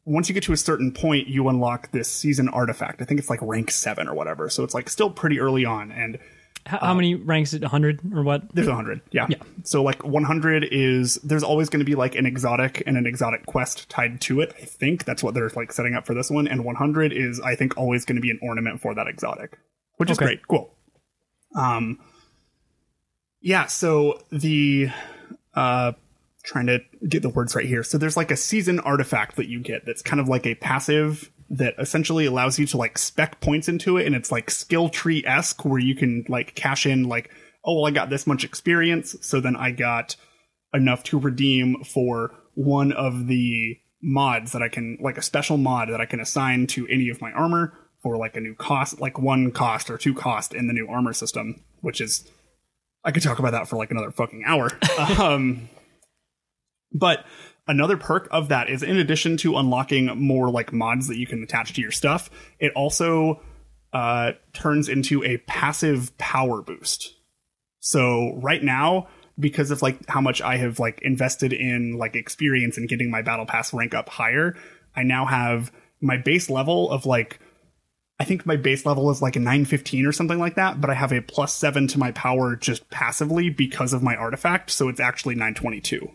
once 0.06 0.30
you 0.30 0.34
get 0.34 0.44
to 0.44 0.54
a 0.54 0.58
certain 0.58 0.92
point, 0.94 1.28
you 1.28 1.48
unlock 1.50 1.92
this 1.92 2.08
season 2.10 2.48
artifact. 2.50 3.02
I 3.02 3.06
think 3.06 3.20
it's 3.20 3.30
like 3.30 3.42
rank 3.42 3.72
seven 3.72 4.08
or 4.08 4.14
whatever. 4.14 4.50
So 4.50 4.64
it's 4.64 4.74
like 4.74 4.90
still 4.90 5.10
pretty 5.10 5.40
early 5.40 5.66
on. 5.66 5.92
And 5.92 6.18
How, 6.66 6.78
how 6.80 6.94
many 6.94 7.16
ranks? 7.16 7.50
Is 7.50 7.56
it 7.56 7.62
100 7.64 8.14
or 8.14 8.24
what? 8.24 8.44
there's 8.54 8.68
100 8.68 9.02
yeah. 9.12 9.26
Yeah. 9.30 9.38
so 9.64 9.84
like 9.84 10.04
100 10.06 10.66
is 10.72 11.16
there's 11.24 11.44
always 11.44 11.68
going 11.70 11.80
to 11.80 11.86
be 11.86 11.96
like 11.96 12.16
an 12.16 12.26
exotic 12.26 12.84
and 12.86 12.96
an 12.96 13.06
exotic 13.06 13.46
quest 13.48 13.90
tied 13.90 14.22
to 14.22 14.40
it 14.42 14.54
i 14.62 14.66
think 14.66 15.04
that's 15.06 15.24
what 15.24 15.34
they're 15.34 15.50
like 15.56 15.72
setting 15.72 15.94
up 15.96 16.06
for 16.06 16.14
this 16.14 16.30
one 16.30 16.48
and 16.48 16.64
100 16.66 17.12
is 17.14 17.40
i 17.42 17.56
think 17.56 17.76
always 17.78 18.04
going 18.06 18.16
to 18.18 18.22
be 18.22 18.30
an 18.32 18.40
ornament 18.42 18.80
for 18.82 18.94
that 18.96 19.08
exotic 19.08 19.58
which 19.98 20.10
is 20.12 20.18
Okay. 20.18 20.26
great 20.26 20.48
cool 20.48 20.74
um 21.56 22.00
yeah 23.48 23.66
so 23.66 24.22
the 24.30 24.90
uh 25.56 25.94
trying 26.48 26.68
to 26.68 26.80
get 27.08 27.22
the 27.22 27.30
words 27.30 27.56
right 27.56 27.66
here. 27.66 27.84
So 27.84 27.98
there's 27.98 28.16
like 28.16 28.32
a 28.32 28.38
season 28.38 28.80
artifact 28.80 29.36
that 29.36 29.50
you 29.50 29.60
get 29.60 29.86
that's 29.86 30.02
kind 30.02 30.22
of 30.22 30.30
like 30.30 30.48
a 30.48 30.56
passive 30.56 31.30
that 31.50 31.76
essentially 31.78 32.26
allows 32.26 32.58
you 32.58 32.66
to 32.68 32.78
like 32.78 32.98
spec 32.98 33.40
points 33.42 33.68
into 33.68 33.98
it 33.98 34.06
and 34.06 34.16
it's 34.16 34.32
like 34.32 34.50
skill 34.50 34.90
tree 34.90 35.24
esque 35.26 35.64
where 35.66 35.80
you 35.80 35.94
can 35.94 36.26
like 36.28 36.56
cash 36.56 36.86
in 36.86 37.04
like 37.08 37.30
oh 37.64 37.76
well 37.76 37.86
i 37.86 37.92
got 37.92 38.10
this 38.10 38.28
much 38.28 38.44
experience 38.44 39.16
so 39.22 39.40
then 39.40 39.56
i 39.56 39.72
got 39.72 40.18
enough 40.74 41.04
to 41.04 41.18
redeem 41.18 41.82
for 41.86 42.34
one 42.56 42.92
of 42.92 43.28
the 43.28 43.78
mods 44.02 44.52
that 44.52 44.62
i 44.62 44.68
can 44.68 44.98
like 45.00 45.18
a 45.18 45.22
special 45.22 45.56
mod 45.56 45.88
that 45.88 46.02
i 46.02 46.06
can 46.06 46.20
assign 46.20 46.68
to 46.68 46.86
any 46.88 47.08
of 47.08 47.22
my 47.22 47.32
armor 47.32 47.74
for 48.04 48.18
like 48.18 48.36
a 48.36 48.42
new 48.42 48.54
cost 48.54 49.00
like 49.00 49.18
one 49.18 49.50
cost 49.50 49.90
or 49.90 49.98
two 49.98 50.14
cost 50.14 50.54
in 50.54 50.68
the 50.68 50.74
new 50.74 50.88
armor 50.90 51.14
system 51.14 51.64
which 51.80 52.02
is 52.02 52.30
i 53.08 53.12
could 53.12 53.24
talk 53.24 53.40
about 53.40 53.54
that 53.54 53.68
for 53.68 53.76
like 53.78 53.90
another 53.90 54.12
fucking 54.12 54.44
hour 54.46 54.70
um 55.18 55.68
but 56.94 57.26
another 57.68 57.98
perk 57.98 58.28
of 58.32 58.50
that 58.50 58.70
is 58.70 58.84
in 58.84 58.98
addition 58.98 59.38
to 59.38 59.58
unlocking 59.58 60.06
more 60.18 60.50
like 60.50 60.72
mods 60.72 61.08
that 61.08 61.18
you 61.18 61.28
can 61.28 61.44
attach 61.44 61.74
to 61.74 61.82
your 61.82 61.92
stuff, 61.92 62.30
it 62.60 62.72
also 62.76 63.42
uh, 63.94 64.34
turns 64.54 64.90
into 64.90 65.24
a 65.24 65.38
passive 65.40 66.18
power 66.18 66.62
boost. 66.62 67.14
So 67.80 68.36
right 68.42 68.64
now, 68.64 69.08
because 69.40 69.70
of 69.70 69.82
like 69.82 70.08
how 70.08 70.22
much 70.22 70.42
I 70.42 70.58
have 70.58 70.80
like 70.80 71.02
invested 71.02 71.54
in 71.54 71.98
like 71.98 72.16
experience 72.16 72.78
and 72.78 72.90
getting 72.90 73.12
my 73.12 73.22
battle 73.22 73.46
pass 73.46 73.74
rank 73.74 73.94
up 73.94 74.10
higher, 74.10 74.56
I 74.96 75.04
now 75.04 75.26
have 75.26 75.72
my 76.02 76.18
base 76.18 76.50
level 76.50 76.90
of 76.90 77.06
like 77.06 77.40
I 78.20 78.24
think 78.24 78.46
my 78.46 78.56
base 78.56 78.86
level 78.86 79.12
is 79.12 79.22
like 79.22 79.36
a 79.36 79.40
915 79.40 80.06
or 80.08 80.12
something 80.12 80.40
like 80.40 80.56
that, 80.56 80.82
but 80.82 80.90
I 80.90 80.96
have 80.96 81.12
a 81.12 81.22
plus 81.22 81.54
7 81.54 81.88
to 81.90 82.00
my 82.00 82.12
power 82.14 82.56
just 82.56 82.90
passively 82.90 83.50
because 83.50 83.94
of 83.94 84.02
my 84.02 84.16
artifact, 84.16 84.72
so 84.72 84.88
it's 84.90 85.00
actually 85.00 85.36
922. 85.36 86.10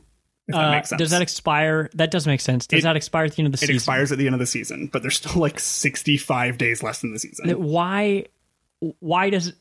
If 0.49 0.55
that 0.57 0.65
Uh, 0.65 0.71
makes 0.73 0.89
sense. 0.89 0.99
does 0.99 1.11
that 1.13 1.23
expire? 1.23 1.89
That 1.95 2.11
does 2.11 2.27
make 2.27 2.41
sense. 2.41 2.67
Does 2.67 2.81
It- 2.81 2.83
that 2.83 2.97
expire 2.97 3.27
at 3.27 3.33
the 3.37 3.43
end 3.43 3.47
of 3.47 3.53
the 3.53 3.57
it 3.57 3.61
season? 3.61 3.75
It 3.75 3.77
expires 3.77 4.11
at 4.11 4.19
the 4.19 4.27
end 4.27 4.35
of 4.35 4.41
the 4.41 4.47
season, 4.47 4.89
but 4.93 5.03
there's 5.03 5.17
still 5.17 5.41
like 5.41 5.61
65 5.61 6.59
days 6.59 6.83
left 6.83 7.05
in 7.05 7.13
the 7.13 7.19
season. 7.21 7.51
Why? 7.63 8.27
why 8.99 9.31
does 9.31 9.53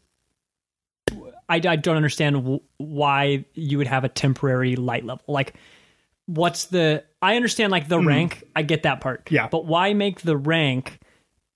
I, 1.48 1.56
I 1.58 1.76
don't 1.76 1.96
understand 1.98 2.60
why 2.78 3.46
you 3.54 3.78
would 3.78 3.88
have 3.88 4.04
a 4.04 4.10
temporary 4.10 4.76
light 4.78 5.06
level. 5.06 5.24
Like, 5.28 5.54
what's 6.26 6.66
the? 6.66 7.04
I 7.22 7.36
understand 7.36 7.72
like 7.72 7.88
the 7.90 8.00
rank. 8.00 8.44
I 8.56 8.62
get 8.64 8.84
that 8.84 9.02
part. 9.02 9.28
Yeah. 9.30 9.48
But 9.50 9.66
why 9.66 9.94
make 9.94 10.22
the 10.22 10.38
rank 10.38 11.00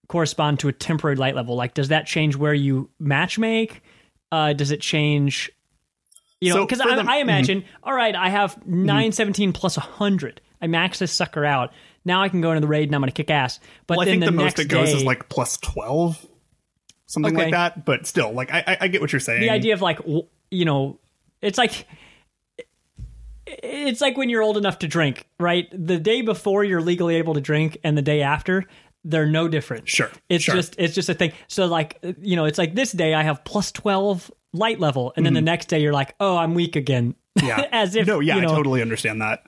correspond 0.07 0.59
to 0.59 0.67
a 0.67 0.73
temporary 0.73 1.15
light 1.15 1.35
level? 1.35 1.55
Like, 1.55 1.73
does 1.73 1.89
that 1.89 2.05
change 2.05 2.35
where 2.35 2.53
you 2.53 2.89
match 2.99 3.37
make? 3.39 3.81
Uh, 4.31 4.53
does 4.53 4.71
it 4.71 4.81
change? 4.81 5.51
You 6.41 6.53
know, 6.53 6.65
because 6.65 6.81
for 6.81 6.89
I, 6.89 7.17
I 7.17 7.17
imagine, 7.17 7.63
all 7.83 7.93
right, 7.93 8.15
I 8.15 8.29
have 8.29 8.65
nine 8.67 9.11
seventeen 9.11 9.53
plus 9.53 9.75
hundred. 9.75 10.41
I 10.61 10.67
max 10.67 10.99
this 10.99 11.11
sucker 11.11 11.45
out. 11.45 11.71
Now 12.03 12.21
I 12.21 12.29
can 12.29 12.41
go 12.41 12.51
into 12.51 12.61
the 12.61 12.67
raid 12.67 12.89
and 12.89 12.95
I'm 12.95 13.01
going 13.01 13.11
to 13.11 13.15
kick 13.15 13.31
ass. 13.31 13.59
But 13.87 13.97
well, 13.97 14.07
I 14.07 14.11
think 14.11 14.21
the, 14.21 14.27
the, 14.27 14.31
most 14.31 14.57
next 14.57 14.59
it 14.59 14.67
goes 14.67 14.91
day, 14.91 14.97
is 14.97 15.03
like 15.03 15.29
plus 15.29 15.57
twelve, 15.57 16.23
something 17.07 17.35
Okay. 17.35 17.45
like 17.45 17.53
that. 17.53 17.85
But 17.85 18.05
still, 18.05 18.31
like 18.31 18.51
I, 18.51 18.63
I, 18.67 18.77
I 18.81 18.87
get 18.87 19.01
what 19.01 19.11
you're 19.11 19.19
saying. 19.19 19.41
the 19.41 19.49
idea 19.49 19.73
of 19.73 19.81
like 19.81 19.99
you 20.51 20.65
know 20.65 20.99
it's 21.41 21.57
like 21.57 21.87
it's 23.47 24.01
like 24.01 24.17
when 24.17 24.29
you're 24.29 24.41
old 24.41 24.57
enough 24.57 24.79
to 24.79 24.87
drink 24.87 25.27
right 25.39 25.67
the 25.71 25.99
day 25.99 26.21
before 26.21 26.63
you're 26.63 26.81
legally 26.81 27.15
able 27.15 27.35
to 27.35 27.41
drink 27.41 27.77
and 27.83 27.97
the 27.97 28.01
day 28.01 28.21
after 28.21 28.65
they're 29.05 29.25
no 29.27 29.47
different 29.47 29.87
Sure, 29.87 30.09
it's 30.27 30.43
sure. 30.43 30.55
just 30.55 30.75
it's 30.77 30.93
just 30.95 31.07
a 31.07 31.13
thing 31.13 31.31
so 31.47 31.67
like 31.67 32.03
you 32.21 32.35
know 32.35 32.45
it's 32.45 32.57
like 32.57 32.75
this 32.75 32.91
day 32.91 33.13
i 33.13 33.23
have 33.23 33.45
plus 33.45 33.71
12 33.71 34.29
light 34.51 34.79
level 34.79 35.13
and 35.15 35.25
then 35.25 35.33
the 35.33 35.41
next 35.41 35.67
day 35.67 35.79
you're 35.79 35.93
like 35.93 36.15
oh 36.19 36.35
i'm 36.35 36.53
weak 36.53 36.75
again 36.75 37.15
Mm-hmm. 37.37 37.47
yeah, 37.47 37.67
as 37.71 37.95
if 37.95 38.07
no, 38.07 38.19
yeah, 38.19 38.35
you 38.35 38.41
know, 38.41 38.47
I 38.51 38.55
totally 38.55 38.81
understand 38.81 39.21
that. 39.21 39.43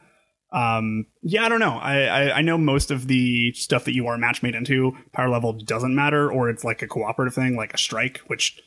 Um, 0.51 1.05
yeah, 1.23 1.45
I 1.45 1.49
don't 1.49 1.59
know. 1.59 1.77
I, 1.77 2.03
I 2.03 2.37
I 2.37 2.41
know 2.41 2.57
most 2.57 2.91
of 2.91 3.07
the 3.07 3.51
stuff 3.53 3.85
that 3.85 3.93
you 3.95 4.07
are 4.07 4.17
match 4.17 4.43
made 4.43 4.55
into 4.55 4.91
power 5.11 5.29
level 5.29 5.53
doesn't 5.53 5.95
matter, 5.95 6.31
or 6.31 6.49
it's 6.49 6.63
like 6.63 6.81
a 6.81 6.87
cooperative 6.87 7.33
thing, 7.33 7.55
like 7.55 7.73
a 7.73 7.77
strike, 7.77 8.19
which 8.27 8.61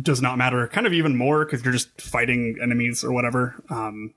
does 0.00 0.22
not 0.22 0.38
matter. 0.38 0.66
Kind 0.68 0.86
of 0.86 0.92
even 0.92 1.16
more 1.16 1.44
because 1.44 1.64
you're 1.64 1.72
just 1.72 2.00
fighting 2.00 2.56
enemies 2.62 3.04
or 3.04 3.12
whatever. 3.12 3.62
Um, 3.68 4.14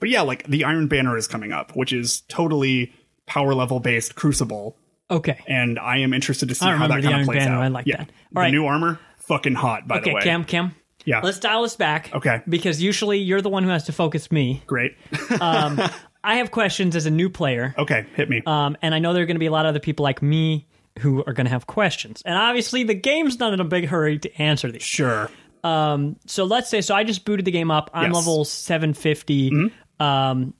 but 0.00 0.08
yeah, 0.08 0.22
like 0.22 0.46
the 0.46 0.64
Iron 0.64 0.86
Banner 0.88 1.16
is 1.16 1.26
coming 1.26 1.52
up, 1.52 1.74
which 1.76 1.92
is 1.92 2.22
totally 2.22 2.92
power 3.26 3.54
level 3.54 3.80
based 3.80 4.14
Crucible, 4.16 4.76
okay 5.10 5.42
and 5.46 5.78
I 5.78 5.98
am 5.98 6.12
interested 6.14 6.48
to 6.48 6.54
see 6.54 6.64
how 6.66 6.86
that 6.88 7.02
kind 7.02 7.20
of 7.20 7.26
plays 7.26 7.44
Banner. 7.44 7.56
out. 7.56 7.62
I 7.62 7.68
like 7.68 7.86
yeah. 7.86 7.98
that. 7.98 8.08
the 8.08 8.12
All 8.36 8.42
right. 8.42 8.50
new 8.50 8.66
armor, 8.66 8.98
fucking 9.18 9.54
hot. 9.54 9.86
By 9.86 9.98
okay 9.98 10.10
the 10.10 10.14
way, 10.16 10.22
cam 10.22 10.44
cam 10.44 10.74
Yeah. 11.04 11.20
let's 11.22 11.38
dial 11.38 11.62
this 11.62 11.76
back 11.76 12.10
Okay. 12.14 12.40
because 12.48 12.82
usually 12.82 13.18
you're 13.18 13.42
the 13.42 13.50
one 13.50 13.62
who 13.64 13.70
has 13.70 13.84
to 13.84 13.92
focus 13.92 14.32
me 14.32 14.62
great. 14.66 14.96
um, 15.40 15.80
i 16.22 16.36
have 16.36 16.50
questions 16.50 16.96
as 16.96 17.04
a 17.06 17.10
new 17.10 17.28
player 17.28 17.74
okay, 17.76 18.06
hit 18.14 18.28
me. 18.30 18.42
Um, 18.46 18.76
and 18.80 18.94
I 18.94 18.98
know 18.98 19.12
there 19.12 19.22
are 19.22 19.26
going 19.26 19.36
to 19.36 19.40
be 19.40 19.46
a 19.46 19.52
lot 19.52 19.66
of 19.66 19.70
other 19.70 19.80
people 19.80 20.02
like 20.04 20.22
me 20.22 20.66
who 21.00 21.22
are 21.24 21.32
going 21.32 21.44
to 21.46 21.50
have 21.50 21.66
questions. 21.66 22.22
And 22.24 22.36
obviously, 22.36 22.84
the 22.84 22.94
game's 22.94 23.38
not 23.40 23.52
in 23.52 23.58
a 23.60 23.64
big 23.64 23.86
hurry 23.86 24.18
to 24.20 24.40
answer 24.40 24.70
these. 24.70 24.82
sure. 24.84 25.28
Um, 25.64 26.16
so 26.26 26.44
let's 26.44 26.70
say, 26.70 26.82
so 26.82 26.94
I 26.94 27.02
just 27.04 27.24
booted 27.24 27.44
the 27.44 27.50
game 27.50 27.70
up. 27.70 27.90
I'm 27.92 28.12
Yes. 28.12 28.14
level 28.14 28.44
750. 28.44 29.72
Um, 29.98 30.54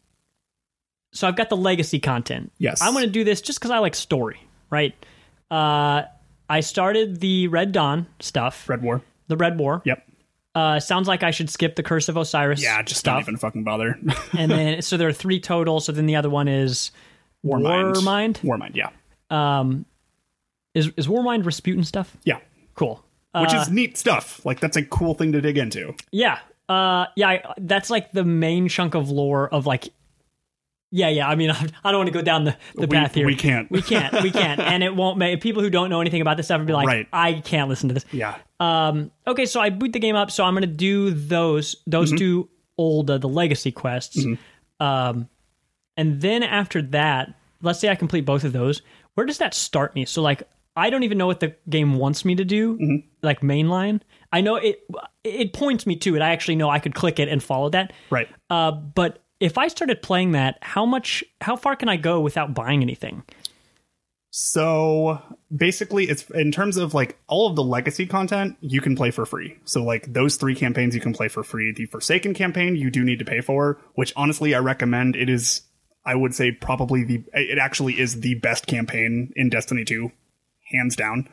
so 1.14 1.26
I've 1.26 1.36
got 1.36 1.48
the 1.48 1.56
legacy 1.56 1.98
content. 2.00 2.52
Yes. 2.58 2.82
I'm 2.82 2.92
going 2.92 3.06
to 3.06 3.10
do 3.10 3.24
this 3.24 3.40
just 3.40 3.58
because 3.58 3.70
I 3.70 3.78
like 3.78 3.94
story, 3.94 4.38
right? 4.68 4.94
Uh, 5.50 6.02
I 6.50 6.60
started 6.60 7.20
the 7.20 7.48
Red 7.48 7.72
Dawn 7.72 8.06
stuff, 8.20 8.68
Red 8.68 8.82
War. 8.82 9.00
the 9.28 9.36
Red 9.36 9.58
War. 9.58 9.80
Yep. 9.84 10.06
Uh, 10.54 10.78
sounds 10.78 11.08
like 11.08 11.22
I 11.22 11.30
should 11.32 11.50
skip 11.50 11.74
the 11.74 11.82
Curse 11.82 12.08
of 12.08 12.16
Osiris. 12.16 12.62
Yeah, 12.62 12.80
just 12.82 13.00
stuff. 13.00 13.14
don't 13.14 13.22
even 13.22 13.36
fucking 13.38 13.64
bother. 13.64 13.98
and 14.38 14.50
then, 14.50 14.82
so 14.82 14.96
there 14.96 15.08
are 15.08 15.12
three 15.12 15.40
total. 15.40 15.80
So 15.80 15.90
then 15.92 16.06
the 16.06 16.16
other 16.16 16.30
one 16.30 16.46
is 16.48 16.92
Warmind. 17.44 17.94
Warmind? 17.96 18.34
Warmind, 18.42 18.76
yeah. 18.76 18.90
Um, 19.30 19.84
is 20.74 20.90
is 20.96 21.06
Warmind 21.08 21.44
Rasputin 21.44 21.82
stuff? 21.84 22.16
Yeah. 22.24 22.38
Cool. 22.74 23.04
Which 23.34 23.52
Uh, 23.52 23.58
is 23.62 23.70
neat 23.70 23.96
stuff. 23.98 24.44
Like 24.46 24.60
that's 24.60 24.76
a 24.76 24.84
cool 24.84 25.14
thing 25.14 25.32
to 25.32 25.40
dig 25.40 25.58
into. 25.58 25.94
yeah. 26.12 26.38
Uh, 26.68 27.06
yeah. 27.16 27.28
I, 27.28 27.54
that's 27.58 27.90
like 27.90 28.12
the 28.12 28.24
main 28.24 28.68
chunk 28.68 28.94
of 28.94 29.10
lore 29.10 29.48
of 29.48 29.66
like. 29.66 29.88
Yeah, 30.96 31.08
yeah. 31.08 31.28
I 31.28 31.34
mean, 31.34 31.50
I, 31.50 31.66
I 31.84 31.90
don't 31.90 31.98
want 31.98 32.06
to 32.06 32.12
go 32.14 32.22
down 32.22 32.44
the, 32.44 32.56
the 32.76 32.82
We- 32.86 32.96
path 32.96 33.14
here. 33.16 33.26
we 33.26 33.34
can't. 33.34 33.68
We 33.70 33.82
can't. 33.82 34.22
We 34.22 34.30
can't. 34.30 34.60
and 34.60 34.84
it 34.84 34.94
won't 34.94 35.18
make 35.18 35.40
people 35.40 35.60
who 35.60 35.68
don't 35.68 35.90
know 35.90 36.00
anything 36.00 36.20
about 36.20 36.36
this 36.36 36.46
stuff 36.46 36.58
would 36.60 36.68
be 36.68 36.72
like, 36.72 36.86
Right. 36.86 37.08
I 37.12 37.34
can't 37.40 37.68
listen 37.68 37.88
to 37.88 37.94
this. 37.94 38.04
Yeah. 38.12 38.36
Um. 38.60 39.10
Okay, 39.26 39.44
so 39.46 39.60
I 39.60 39.70
boot 39.70 39.92
the 39.92 39.98
game 39.98 40.14
up. 40.14 40.30
So 40.30 40.44
I'm 40.44 40.54
going 40.54 40.62
to 40.62 40.66
do 40.68 41.10
those 41.10 41.74
those 41.86 42.10
Mm-hmm. 42.10 42.18
two 42.18 42.48
old 42.78 43.10
uh, 43.10 43.18
the 43.18 43.28
legacy 43.28 43.72
quests. 43.72 44.24
Um, 44.80 45.28
and 45.96 46.20
then 46.20 46.42
after 46.42 46.82
that, 46.82 47.34
let's 47.62 47.78
say 47.80 47.88
I 47.88 47.94
complete 47.96 48.24
both 48.24 48.44
of 48.44 48.52
those. 48.52 48.82
Where 49.14 49.26
does 49.26 49.38
that 49.38 49.54
start 49.54 49.94
me? 49.94 50.04
So 50.04 50.22
like, 50.22 50.42
I 50.76 50.90
don't 50.90 51.02
even 51.04 51.18
know 51.18 51.26
what 51.26 51.40
the 51.40 51.54
game 51.68 51.96
wants 51.96 52.24
me 52.24 52.34
to 52.36 52.44
do. 52.44 52.74
Mm-hmm. 52.74 53.06
Like 53.22 53.40
mainline, 53.40 54.00
I 54.32 54.40
know 54.40 54.56
it. 54.56 54.80
It 55.24 55.52
points 55.52 55.86
me 55.86 55.96
to 55.96 56.16
it. 56.16 56.22
I 56.22 56.30
actually 56.32 56.56
know 56.56 56.68
I 56.68 56.78
could 56.78 56.94
click 56.94 57.18
it 57.18 57.28
and 57.28 57.42
follow 57.42 57.70
that. 57.70 57.92
Right. 58.10 58.28
Uh, 58.50 58.72
but 58.72 59.23
if 59.44 59.58
I 59.58 59.68
started 59.68 60.00
playing 60.00 60.32
that, 60.32 60.56
how 60.62 60.86
much, 60.86 61.22
how 61.42 61.54
far 61.54 61.76
can 61.76 61.90
I 61.90 61.96
go 61.98 62.18
without 62.20 62.54
buying 62.54 62.80
anything? 62.80 63.24
So 64.30 65.20
basically 65.54 66.08
it's 66.08 66.28
in 66.30 66.50
terms 66.50 66.78
of 66.78 66.94
like 66.94 67.18
all 67.28 67.46
of 67.46 67.54
the 67.54 67.62
legacy 67.62 68.06
content 68.06 68.56
you 68.60 68.80
can 68.80 68.96
play 68.96 69.10
for 69.10 69.26
free. 69.26 69.58
So 69.64 69.84
like 69.84 70.12
those 70.12 70.36
three 70.36 70.54
campaigns 70.54 70.94
you 70.94 71.00
can 71.00 71.12
play 71.12 71.28
for 71.28 71.44
free. 71.44 71.72
The 71.72 71.84
Forsaken 71.84 72.32
campaign 72.32 72.74
you 72.74 72.90
do 72.90 73.04
need 73.04 73.18
to 73.18 73.24
pay 73.26 73.42
for, 73.42 73.78
which 73.94 74.14
honestly 74.16 74.54
I 74.54 74.60
recommend. 74.60 75.14
It 75.14 75.28
is 75.28 75.60
I 76.06 76.14
would 76.14 76.34
say 76.34 76.50
probably 76.50 77.04
the 77.04 77.22
it 77.34 77.58
actually 77.58 78.00
is 78.00 78.20
the 78.20 78.36
best 78.36 78.66
campaign 78.66 79.30
in 79.36 79.50
Destiny 79.50 79.84
2, 79.84 80.10
hands 80.72 80.96
down. 80.96 81.28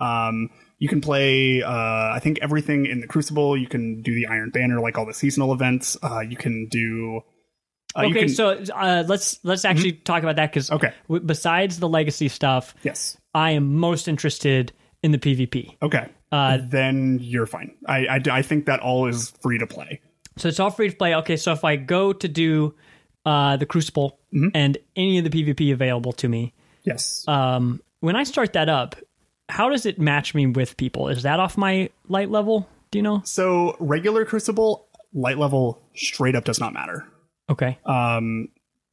Um 0.00 0.50
you 0.78 0.88
can 0.88 1.00
play 1.00 1.62
uh 1.62 2.12
I 2.14 2.20
think 2.22 2.38
everything 2.40 2.84
in 2.84 3.00
the 3.00 3.08
Crucible, 3.08 3.56
you 3.56 3.66
can 3.68 4.02
do 4.02 4.14
the 4.14 4.26
Iron 4.26 4.50
Banner 4.50 4.80
like 4.80 4.98
all 4.98 5.06
the 5.06 5.14
seasonal 5.14 5.52
events. 5.54 5.96
Uh 6.04 6.20
you 6.20 6.36
can 6.36 6.68
do 6.68 7.22
uh, 7.96 8.02
okay, 8.06 8.20
can- 8.20 8.28
so 8.28 8.50
uh, 8.74 9.04
let's 9.06 9.38
let's 9.44 9.64
actually 9.64 9.92
talk 9.92 10.22
about 10.22 10.36
that 10.36 10.50
because 10.52 10.70
Okay. 10.70 10.92
w- 11.08 11.24
besides 11.24 11.78
the 11.80 11.88
legacy 11.88 12.28
stuff, 12.28 12.74
yes. 12.82 13.16
I 13.34 13.52
am 13.52 13.76
most 13.76 14.08
interested 14.08 14.72
in 15.02 15.12
the 15.12 15.18
PvP. 15.18 15.76
Okay. 15.82 16.08
Uh, 16.30 16.58
then 16.62 17.18
you're 17.22 17.46
fine. 17.46 17.74
I, 17.86 18.06
I, 18.06 18.20
I 18.30 18.42
think 18.42 18.66
that 18.66 18.80
all 18.80 19.06
is 19.06 19.30
free 19.40 19.58
to 19.58 19.66
play. 19.66 20.00
So 20.36 20.48
it's 20.48 20.60
all 20.60 20.70
free 20.70 20.90
to 20.90 20.96
play. 20.96 21.14
Okay, 21.16 21.36
so 21.36 21.52
if 21.52 21.64
I 21.64 21.76
go 21.76 22.12
to 22.12 22.28
do 22.28 22.74
uh, 23.24 23.56
the 23.56 23.66
Crucible 23.66 24.18
Mm-hmm. 24.34 24.48
and 24.54 24.76
any 24.94 25.16
of 25.16 25.24
the 25.24 25.30
PvP 25.30 25.72
available 25.72 26.12
to 26.12 26.28
me, 26.28 26.52
Yes. 26.84 27.24
um, 27.26 27.80
when 28.00 28.14
I 28.14 28.24
start 28.24 28.52
that 28.52 28.68
up, 28.68 28.94
how 29.48 29.70
does 29.70 29.86
it 29.86 29.98
match 29.98 30.34
me 30.34 30.46
with 30.46 30.76
people? 30.76 31.08
Is 31.08 31.22
that 31.22 31.40
off 31.40 31.56
my 31.56 31.88
light 32.08 32.30
level? 32.30 32.68
Do 32.90 32.98
you 32.98 33.02
know? 33.02 33.22
so 33.24 33.74
regular 33.80 34.26
Crucible, 34.26 34.86
light 35.14 35.38
level, 35.38 35.80
straight 35.94 36.34
up 36.36 36.44
does 36.44 36.60
not 36.60 36.74
matter. 36.74 37.06
Okay, 37.50 37.78
Um, 37.84 38.48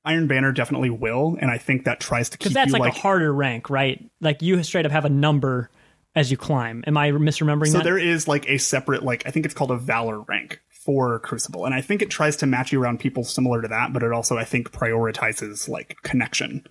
Iron 0.06 0.28
Banner 0.28 0.52
definitely 0.52 0.91
will, 0.91 1.38
and 1.41 1.50
I 1.50 1.58
think 1.58 1.86
that 1.86 2.00
tries 2.00 2.30
to 2.30 2.38
keep 2.38 2.54
that's 2.54 2.68
you 2.68 2.74
like, 2.74 2.82
like. 2.82 2.96
a 2.96 3.00
harder 3.00 3.34
rank, 3.34 3.70
right? 3.70 4.04
Like 4.22 4.41
you 4.41 4.62
straight 4.63 4.86
up 4.86 4.91
have 4.91 5.06
a 5.06 5.10
number 5.10 5.70
as 6.15 6.32
you 6.32 6.38
climb. 6.38 6.84
Am 6.88 6.96
I 6.96 7.12
misremembering 7.12 7.72
so 7.72 7.80
that? 7.80 7.84
there 7.84 7.98
is 7.98 8.28
like 8.28 8.48
a 8.48 8.58
separate, 8.58 9.04
like 9.04 9.24
I 9.26 9.32
think 9.32 9.46
it's 9.46 9.56
called 9.56 9.72
a 9.72 9.78
Valor 9.78 10.22
rank 10.22 10.62
for 10.70 11.20
Crucible, 11.20 11.65
and 11.65 11.74
I 11.74 11.82
think 11.82 12.02
it 12.04 12.12
tries 12.12 12.38
to 12.38 12.46
match 12.46 12.72
you 12.72 12.82
around 12.82 13.00
people 13.00 13.24
similar 13.24 13.62
to 13.62 13.68
that, 13.68 13.94
but 13.94 14.04
it 14.04 14.12
also 14.12 14.38
I 14.38 14.46
think 14.46 14.72
prioritizes 14.72 15.68
like 15.68 15.98
connection. 16.04 16.65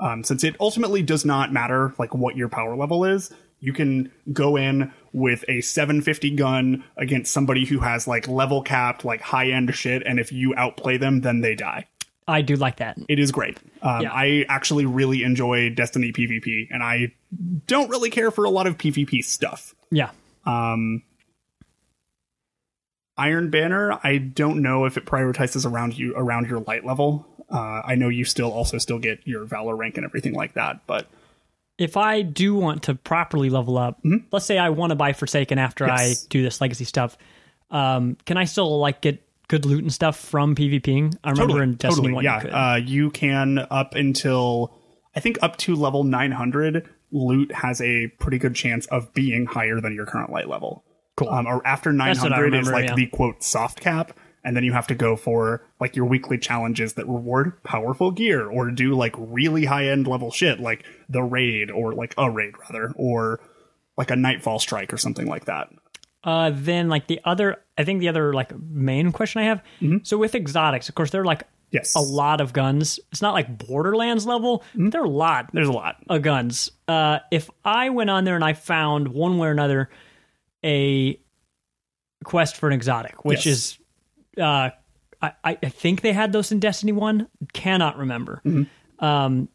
Um, 0.00 0.24
since 0.24 0.42
it 0.42 0.56
ultimately 0.58 1.02
does 1.02 1.26
not 1.26 1.52
matter 1.52 1.92
like 1.98 2.14
what 2.14 2.34
your 2.34 2.48
power 2.48 2.74
level 2.74 3.04
is, 3.04 3.30
you 3.58 3.74
can 3.74 4.10
go 4.32 4.56
in 4.56 4.90
with 5.12 5.44
a 5.48 5.60
750 5.60 6.30
gun 6.36 6.84
against 6.96 7.32
somebody 7.32 7.64
who 7.64 7.80
has 7.80 8.06
like 8.06 8.28
level 8.28 8.62
capped 8.62 9.04
like 9.04 9.20
high 9.20 9.50
end 9.50 9.74
shit, 9.74 10.02
and 10.06 10.18
if 10.18 10.32
you 10.32 10.54
outplay 10.56 10.96
them, 10.96 11.20
then 11.20 11.40
they 11.40 11.54
die. 11.54 11.86
I 12.28 12.42
do 12.42 12.54
like 12.54 12.76
that. 12.76 12.96
It 13.08 13.18
is 13.18 13.32
great. 13.32 13.58
Um, 13.82 14.02
Yeah. 14.02 14.12
I 14.12 14.46
actually 14.48 14.86
really 14.86 15.24
enjoy 15.24 15.70
Destiny 15.70 16.12
PvP, 16.12 16.68
and 16.70 16.82
I 16.82 17.12
don't 17.66 17.90
really 17.90 18.10
care 18.10 18.30
for 18.30 18.44
a 18.44 18.50
lot 18.50 18.66
of 18.66 18.78
PvP 18.78 19.24
stuff. 19.24 19.74
Yeah. 19.90 20.10
Um, 20.46 21.02
Iron 23.16 23.50
Banner, 23.50 23.98
I 24.02 24.18
don't 24.18 24.62
know 24.62 24.84
if 24.86 24.96
it 24.96 25.04
prioritizes 25.04 25.70
around 25.70 25.98
you 25.98 26.14
around 26.16 26.48
your 26.48 26.60
light 26.60 26.86
level. 26.86 27.26
Uh, 27.50 27.82
I 27.84 27.96
know 27.96 28.08
you 28.08 28.24
still 28.24 28.52
also 28.52 28.78
still 28.78 28.98
get 28.98 29.26
your 29.26 29.44
Valor 29.44 29.74
rank 29.76 29.96
and 29.96 30.06
everything 30.06 30.32
like 30.34 30.54
that, 30.54 30.86
but 30.86 31.08
If 31.80 31.96
I 31.96 32.20
do 32.20 32.54
want 32.54 32.82
to 32.84 32.94
properly 32.94 33.48
level 33.48 33.78
up, 33.78 34.04
let's 34.30 34.44
say 34.44 34.58
I 34.58 34.68
want 34.68 34.90
to 34.90 34.96
buy 34.96 35.14
Forsaken 35.14 35.58
after 35.58 35.86
Mm-hmm. 35.86 35.96
Yes. 35.96 36.24
I 36.24 36.26
do 36.28 36.42
this 36.42 36.60
legacy 36.60 36.84
stuff, 36.84 37.16
um, 37.70 38.18
can 38.26 38.36
I 38.36 38.44
still 38.44 38.78
like 38.78 39.00
get 39.00 39.22
good 39.48 39.64
loot 39.64 39.82
and 39.82 39.92
stuff 39.92 40.18
from 40.18 40.54
PvPing? 40.54 41.16
I 41.24 41.30
remember 41.30 41.54
totally, 41.54 41.62
in 41.62 41.74
Destiny 41.76 42.08
totally, 42.08 42.12
1 42.12 42.24
yeah. 42.24 42.34
you 42.34 42.40
could. 42.42 42.50
Uh, 42.50 42.80
you 42.84 43.10
can 43.10 43.66
up 43.70 43.94
until 43.94 44.76
I 45.16 45.20
think 45.20 45.38
up 45.40 45.56
to 45.58 45.74
level 45.74 46.04
900, 46.04 46.86
loot 47.12 47.52
has 47.52 47.80
a 47.80 48.08
pretty 48.18 48.38
good 48.38 48.54
chance 48.54 48.84
of 48.86 49.14
being 49.14 49.46
higher 49.46 49.80
than 49.80 49.94
your 49.94 50.04
current 50.04 50.30
light 50.30 50.48
level. 50.48 50.84
Cool. 51.16 51.30
Um, 51.30 51.46
or 51.46 51.66
after 51.66 51.96
That's 51.96 52.20
what 52.20 52.28
900 52.28 52.54
is 52.54 52.70
like 52.70 52.88
yeah. 52.88 52.94
the 52.94 53.06
quote 53.06 53.42
soft 53.42 53.80
cap, 53.80 54.12
and 54.44 54.56
then 54.56 54.64
you 54.64 54.72
have 54.72 54.86
to 54.86 54.94
go 54.94 55.16
for 55.16 55.62
like 55.80 55.94
your 55.96 56.06
weekly 56.06 56.38
challenges 56.38 56.94
that 56.94 57.06
reward 57.06 57.62
powerful 57.62 58.10
gear 58.10 58.48
or 58.48 58.70
do 58.70 58.94
like 58.94 59.14
really 59.18 59.64
high 59.66 59.86
end 59.88 60.06
level 60.06 60.30
shit 60.30 60.60
like 60.60 60.84
the 61.08 61.22
raid 61.22 61.70
or 61.70 61.92
like 61.92 62.14
a 62.18 62.30
raid 62.30 62.54
rather 62.58 62.92
or 62.96 63.40
like 63.96 64.10
a 64.10 64.16
Nightfall 64.16 64.58
Strike 64.58 64.92
or 64.92 64.96
something 64.96 65.26
like 65.26 65.44
that. 65.44 65.68
Uh, 66.24 66.50
then 66.54 66.88
like 66.88 67.06
the 67.06 67.20
other, 67.24 67.56
I 67.78 67.84
think 67.84 68.00
the 68.00 68.08
other 68.08 68.32
like 68.32 68.56
main 68.58 69.12
question 69.12 69.42
I 69.42 69.44
have. 69.46 69.62
So 70.04 70.18
with 70.18 70.34
exotics, 70.34 70.88
of 70.88 70.94
course, 70.94 71.10
there 71.10 71.22
are 71.22 71.24
like 71.26 71.44
Mm-hmm. 71.70 71.76
Yes. 71.76 71.94
a 71.94 72.00
lot 72.00 72.40
of 72.40 72.52
guns. 72.52 72.98
It's 73.12 73.22
not 73.22 73.32
like 73.32 73.56
Borderlands 73.68 74.26
level. 74.26 74.64
But 74.74 74.90
there 74.90 75.02
are 75.02 75.04
a 75.04 75.08
lot. 75.08 75.46
Mm-hmm. 75.46 75.56
There's 75.56 75.68
a 75.68 75.72
lot. 75.72 76.02
of 76.08 76.20
guns. 76.20 76.72
Uh, 76.88 77.20
if 77.30 77.48
I 77.64 77.90
went 77.90 78.10
on 78.10 78.24
there 78.24 78.34
and 78.34 78.42
I 78.44 78.54
found 78.54 79.06
one 79.06 79.38
way 79.38 79.46
or 79.46 79.50
another 79.52 79.88
a 80.64 81.20
quest 82.24 82.56
for 82.56 82.66
an 82.66 82.72
exotic, 82.72 83.24
which 83.24 83.46
Yes. 83.46 83.54
is, 83.54 83.78
uh, 84.40 84.70
I, 85.22 85.32
I 85.44 85.54
think 85.54 86.00
they 86.00 86.12
had 86.12 86.32
those 86.32 86.50
in 86.50 86.60
Destiny 86.60 86.92
One. 86.92 87.28
Cannot 87.52 87.98
remember. 87.98 88.40
Mm-hmm. 88.44 89.04
Um, 89.04 89.48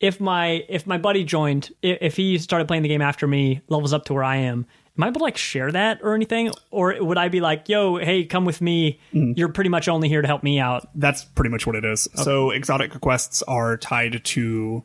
if 0.00 0.18
my 0.18 0.64
if 0.68 0.86
my 0.86 0.98
buddy 0.98 1.24
joined, 1.24 1.70
if 1.82 2.16
he 2.16 2.38
started 2.38 2.66
playing 2.66 2.82
the 2.82 2.88
game 2.88 3.02
after 3.02 3.26
me, 3.26 3.60
levels 3.68 3.92
up 3.92 4.06
to 4.06 4.14
where 4.14 4.24
I 4.24 4.36
am, 4.36 4.66
am 4.96 5.04
I 5.04 5.08
able 5.08 5.18
to 5.18 5.24
like 5.24 5.36
share 5.36 5.70
that 5.70 6.00
or 6.02 6.14
anything, 6.14 6.50
or 6.70 6.96
would 6.98 7.18
I 7.18 7.28
be 7.28 7.40
like, 7.40 7.68
"Yo, 7.68 7.98
hey, 7.98 8.24
come 8.24 8.46
with 8.46 8.62
me. 8.62 8.98
Mm-hmm. 9.12 9.32
You're 9.36 9.50
pretty 9.50 9.70
much 9.70 9.88
only 9.88 10.08
here 10.08 10.22
to 10.22 10.26
help 10.26 10.42
me 10.42 10.58
out." 10.58 10.88
That's 10.94 11.24
pretty 11.24 11.50
much 11.50 11.66
what 11.66 11.76
it 11.76 11.84
is. 11.84 12.08
So 12.14 12.50
exotic 12.50 12.98
quests 13.00 13.42
are 13.42 13.76
tied 13.76 14.24
to, 14.24 14.84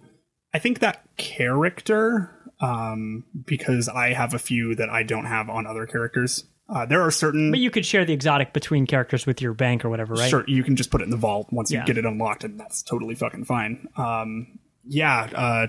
I 0.54 0.60
think 0.60 0.80
that 0.80 1.04
character, 1.16 2.32
um, 2.60 3.24
because 3.46 3.88
I 3.88 4.14
have 4.14 4.34
a 4.34 4.40
few 4.40 4.76
that 4.76 4.90
I 4.90 5.04
don't 5.04 5.26
have 5.26 5.50
on 5.50 5.66
other 5.66 5.86
characters. 5.86 6.44
Uh, 6.68 6.86
there 6.86 7.02
are 7.02 7.12
certain. 7.12 7.52
But 7.52 7.60
you 7.60 7.70
could 7.70 7.86
share 7.86 8.06
the 8.06 8.14
exotic 8.14 8.54
between 8.54 8.88
characters 8.88 9.26
with 9.26 9.42
your 9.42 9.54
bank 9.54 9.86
or 9.86 9.90
whatever, 9.90 10.16
right? 10.16 10.30
Sure, 10.30 10.44
you 10.48 10.64
can 10.64 10.76
just 10.76 10.90
put 10.90 11.02
it 11.02 11.04
in 11.04 11.12
the 11.12 11.18
vault 11.18 11.48
once 11.52 11.72
you 11.72 11.84
get 11.86 11.98
it 11.98 12.06
unlocked, 12.06 12.44
and 12.44 12.60
that's 12.60 12.82
totally 12.82 13.14
fucking 13.14 13.46
fine. 13.46 13.88
Um, 13.98 14.60
yeah, 14.84 15.30
uh, 15.36 15.68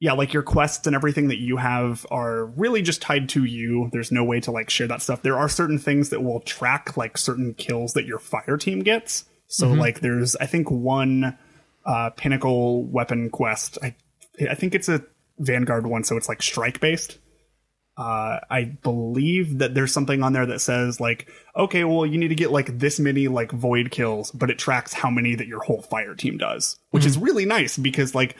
yeah, 0.00 0.12
like 0.12 0.32
your 0.32 0.42
quests 0.42 0.86
and 0.86 0.96
everything 0.96 1.28
that 1.28 1.38
you 1.38 1.58
have 1.58 2.06
are 2.10 2.46
really 2.46 2.80
just 2.80 3.02
tied 3.02 3.28
to 3.30 3.44
you. 3.44 3.90
There's 3.92 4.10
no 4.10 4.24
way 4.24 4.40
to 4.40 4.50
like 4.50 4.70
share 4.70 4.86
that 4.86 5.02
stuff. 5.02 5.22
There 5.22 5.36
are 5.36 5.48
certain 5.48 5.78
things 5.78 6.08
that 6.08 6.22
will 6.22 6.40
track 6.40 6.96
like 6.96 7.18
certain 7.18 7.52
kills 7.52 7.92
that 7.92 8.06
your 8.06 8.18
fire 8.18 8.56
team 8.56 8.80
gets. 8.80 9.24
So 9.46 9.68
like, 9.68 10.00
there's 10.00 10.36
I 10.36 10.46
think 10.46 10.70
one 10.70 11.36
uh, 11.84 12.10
pinnacle 12.10 12.84
weapon 12.84 13.28
quest. 13.28 13.78
I 13.82 13.94
I 14.48 14.54
think 14.54 14.74
it's 14.74 14.88
a 14.88 15.02
Vanguard 15.38 15.86
one, 15.86 16.02
so 16.02 16.16
it's 16.16 16.28
like 16.28 16.42
strike 16.42 16.80
based 16.80 17.18
uh, 17.98 18.38
I 18.48 18.64
believe 18.64 19.58
that 19.58 19.74
there's 19.74 19.92
something 19.92 20.22
on 20.22 20.32
there 20.32 20.46
that 20.46 20.60
says 20.60 21.00
like, 21.00 21.28
okay, 21.56 21.82
well, 21.82 22.06
you 22.06 22.16
need 22.16 22.28
to 22.28 22.36
get 22.36 22.52
like 22.52 22.78
this 22.78 23.00
many 23.00 23.26
like 23.26 23.50
void 23.50 23.90
kills, 23.90 24.30
but 24.30 24.50
it 24.50 24.58
tracks 24.58 24.92
how 24.92 25.10
many 25.10 25.34
that 25.34 25.48
your 25.48 25.60
whole 25.60 25.82
fire 25.82 26.14
team 26.14 26.38
does, 26.38 26.78
which 26.90 27.04
is 27.04 27.18
really 27.18 27.44
nice 27.44 27.76
because 27.76 28.14
like 28.14 28.36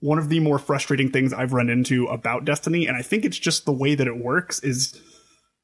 one 0.00 0.18
of 0.18 0.30
the 0.30 0.40
more 0.40 0.58
frustrating 0.58 1.10
things 1.10 1.34
I've 1.34 1.52
run 1.52 1.68
into 1.68 2.06
about 2.06 2.46
Destiny, 2.46 2.86
and 2.86 2.96
I 2.96 3.02
think 3.02 3.26
it's 3.26 3.38
just 3.38 3.66
the 3.66 3.72
way 3.72 3.94
that 3.94 4.06
it 4.06 4.16
works 4.16 4.60
is, 4.60 4.98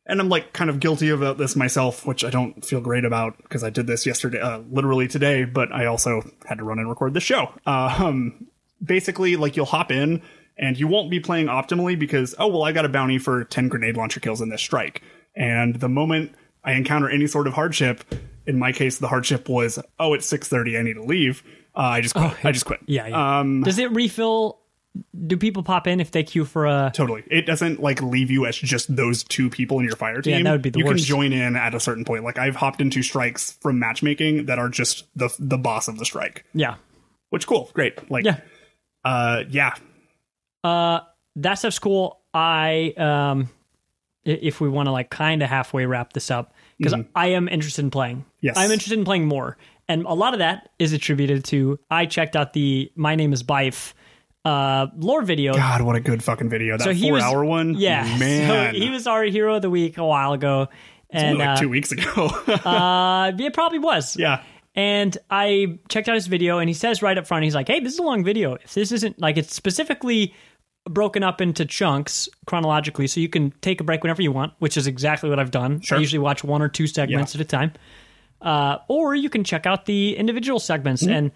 and 0.05 0.21
I'm 0.21 0.29
like 0.29 0.53
kind 0.53 0.69
of 0.69 0.79
guilty 0.79 1.09
about 1.09 1.39
this 1.39 1.57
myself, 1.57 2.07
which 2.07 2.25
I 2.25 2.31
don't 2.31 2.63
feel 2.63 2.83
great 2.83 3.07
about 3.07 3.39
because 3.39 3.65
I 3.65 3.71
did 3.71 3.87
this 3.87 4.05
yesterday, 4.05 4.41
uh, 4.41 4.59
literally 4.71 5.09
today, 5.09 5.47
but 5.47 5.73
I 5.73 5.87
also 5.87 6.23
had 6.45 6.59
to 6.59 6.65
run 6.65 6.79
and 6.79 6.89
record 6.91 7.15
the 7.15 7.21
show. 7.21 7.55
Uh, 7.67 7.97
um, 7.99 8.47
basically, 8.85 9.37
like 9.37 9.57
you'll 9.57 9.65
hop 9.65 9.91
in 9.91 10.23
and 10.59 10.79
you 10.79 10.87
won't 10.89 11.11
be 11.11 11.21
playing 11.21 11.47
optimally 11.47 11.99
because 11.99 12.35
oh 12.39 12.47
well 12.47 12.63
i 12.65 12.73
got 12.73 12.85
a 12.85 12.89
bounty 12.89 13.19
for 13.19 13.45
10 13.45 13.69
grenade 13.69 13.97
launcher 13.97 14.21
kills 14.21 14.41
in 14.41 14.49
this 14.49 14.61
strike 14.63 15.03
and 15.37 15.77
the 15.77 15.89
moment 15.89 16.33
i 16.65 16.73
encounter 16.73 17.09
any 17.09 17.27
sort 17.27 17.47
of 17.47 17.53
hardship 17.55 18.03
in 18.47 18.59
my 18.59 18.73
case 18.73 18.99
the 18.99 19.09
hardship 19.09 19.49
was 19.49 19.79
oh 19.99 20.15
it's 20.15 20.31
6.30 20.33 20.79
i 20.79 20.83
need 20.83 20.95
to 20.95 21.03
leave 21.05 21.43
uh, 21.77 21.81
i 21.81 22.01
just 22.01 22.15
quit. 22.15 22.33
i 22.45 22.53
just 22.53 22.65
quit 22.67 22.81
Yeah. 22.87 23.07
yeah. 23.07 23.39
um 23.41 23.63
Does 23.63 23.79
it 23.79 23.91
refill? 23.93 24.59
Do 25.27 25.37
people 25.37 25.63
pop 25.63 25.87
in 25.87 26.01
if 26.01 26.11
they 26.11 26.25
queue 26.25 26.45
for 26.45 26.67
a? 26.67 26.91
totally 26.93 27.23
it 27.31 27.47
doesn't 27.47 27.79
like 27.81 28.03
leave 28.03 28.31
you 28.33 28.47
as 28.47 28.57
just 28.57 28.97
those 28.97 29.23
two 29.23 29.49
people 29.49 29.79
in 29.79 29.85
your 29.85 29.95
fire 29.95 30.21
team 30.23 30.39
Yeah, 30.39 30.43
that 30.45 30.53
would 30.53 30.63
be 30.63 30.71
the 30.71 30.81
you 30.81 30.87
worst. 30.87 30.97
can 30.97 31.05
join 31.07 31.33
in 31.33 31.55
at 31.55 31.73
a 31.75 31.79
certain 31.79 32.05
point 32.05 32.25
like 32.25 32.37
i've 32.39 32.57
hopped 32.57 32.81
into 32.81 33.03
strikes 33.03 33.53
from 33.61 33.79
matchmaking 33.79 34.47
that 34.47 34.59
are 34.59 34.69
just 34.69 35.05
the 35.15 35.33
the 35.39 35.59
boss 35.59 35.87
of 35.87 35.99
the 35.99 36.05
strike 36.05 36.45
Yeah. 36.53 36.77
which 37.31 37.47
cool 37.47 37.71
great 37.75 38.11
like 38.11 38.25
Yeah. 38.25 38.41
uh 39.05 39.45
yeah 39.49 39.75
Uh, 40.69 41.01
that 41.37 41.55
stuff's 41.55 41.79
cool. 41.79 42.21
I 42.35 42.93
um, 42.97 43.49
if 44.25 44.61
we 44.61 44.69
want 44.69 44.87
to 44.87 44.93
like 44.93 45.11
kind 45.11 45.43
of 45.43 45.49
halfway 45.49 45.87
wrap 45.87 46.13
this 46.13 46.31
up 46.31 46.53
because 46.77 46.95
I 47.15 47.29
am 47.29 47.49
interested 47.49 47.83
in 47.85 47.91
playing. 47.91 48.19
Mm-hmm. 48.19 48.29
Yes. 48.41 48.57
I'm 48.57 48.71
interested 48.71 48.99
in 48.99 49.05
playing 49.05 49.27
more, 49.27 49.57
and 49.89 50.05
a 50.05 50.15
lot 50.15 50.35
of 50.35 50.41
that 50.41 50.71
is 50.79 50.93
attributed 50.93 51.45
to 51.47 51.79
I 51.91 52.07
checked 52.07 52.37
out 52.37 52.53
the 52.53 52.93
My 52.95 53.15
Name 53.15 53.33
Is 53.33 53.43
Byf 53.43 53.95
uh 54.45 54.87
lore 54.97 55.23
video. 55.23 55.53
god 55.53 55.83
what 55.83 55.97
a 55.97 56.01
good 56.01 56.23
fucking 56.23 56.49
video 56.49 56.79
that 56.79 56.85
so 56.85 56.93
he 56.93 57.09
four 57.09 57.15
was 57.15 57.25
hour 57.25 57.45
one 57.45 57.75
Yeah, 57.75 58.05
man 58.19 58.73
So 58.73 58.79
he 58.81 58.89
was 58.89 59.07
our 59.09 59.25
hero 59.25 59.57
of 59.57 59.63
the 59.63 59.71
week 59.71 59.99
a 59.99 60.05
while 60.07 60.33
ago, 60.33 60.69
and 61.11 61.39
like 61.39 61.49
uh, 61.49 61.57
two 61.57 61.69
weeks 61.69 61.91
ago. 61.91 62.27
uh, 62.47 63.33
it 63.37 63.53
probably 63.55 63.81
was. 63.81 64.17
yeah. 64.17 64.43
And 64.75 65.19
I 65.29 65.81
checked 65.89 66.09
out 66.09 66.15
his 66.15 66.29
video, 66.29 66.59
and 66.59 66.69
he 66.69 66.75
says 66.75 67.03
right 67.03 67.19
up 67.19 67.27
front, 67.27 67.43
he's 67.43 67.55
like, 67.55 67.67
"Hey, 67.67 67.81
this 67.81 67.95
is 67.95 67.99
a 67.99 68.05
long 68.05 68.23
video. 68.23 68.55
If 68.55 68.75
this 68.75 68.93
isn't 68.93 69.19
like 69.19 69.37
it's 69.37 69.53
specifically 69.53 70.35
broken 70.89 71.23
up 71.23 71.41
into 71.41 71.65
chunks 71.65 72.29
chronologically, 72.47 73.07
so 73.07 73.21
you 73.21 73.29
can 73.29 73.53
take 73.61 73.81
a 73.81 73.85
break 73.85 74.03
whenever 74.03 74.23
you 74.23 74.33
want, 74.33 74.53
which 74.59 74.77
is 74.77 74.87
exactly 74.87 75.29
what 75.31 75.39
I've 75.39 75.51
done. 75.51 75.81
Sure. 75.81 75.99
I 75.99 76.01
usually 76.01 76.19
watch 76.19 76.43
one 76.45 76.63
or 76.63 76.69
two 76.69 76.87
segments 76.87 77.35
Yeah. 77.35 77.41
at 77.41 77.47
a 77.47 77.49
time, 77.49 77.73
uh, 78.43 78.79
or 78.89 79.15
you 79.15 79.31
can 79.31 79.45
check 79.45 79.67
out 79.67 79.87
the 79.87 80.17
individual 80.17 80.59
segments. 80.61 81.03
Mm-hmm. 81.03 81.13
And 81.13 81.31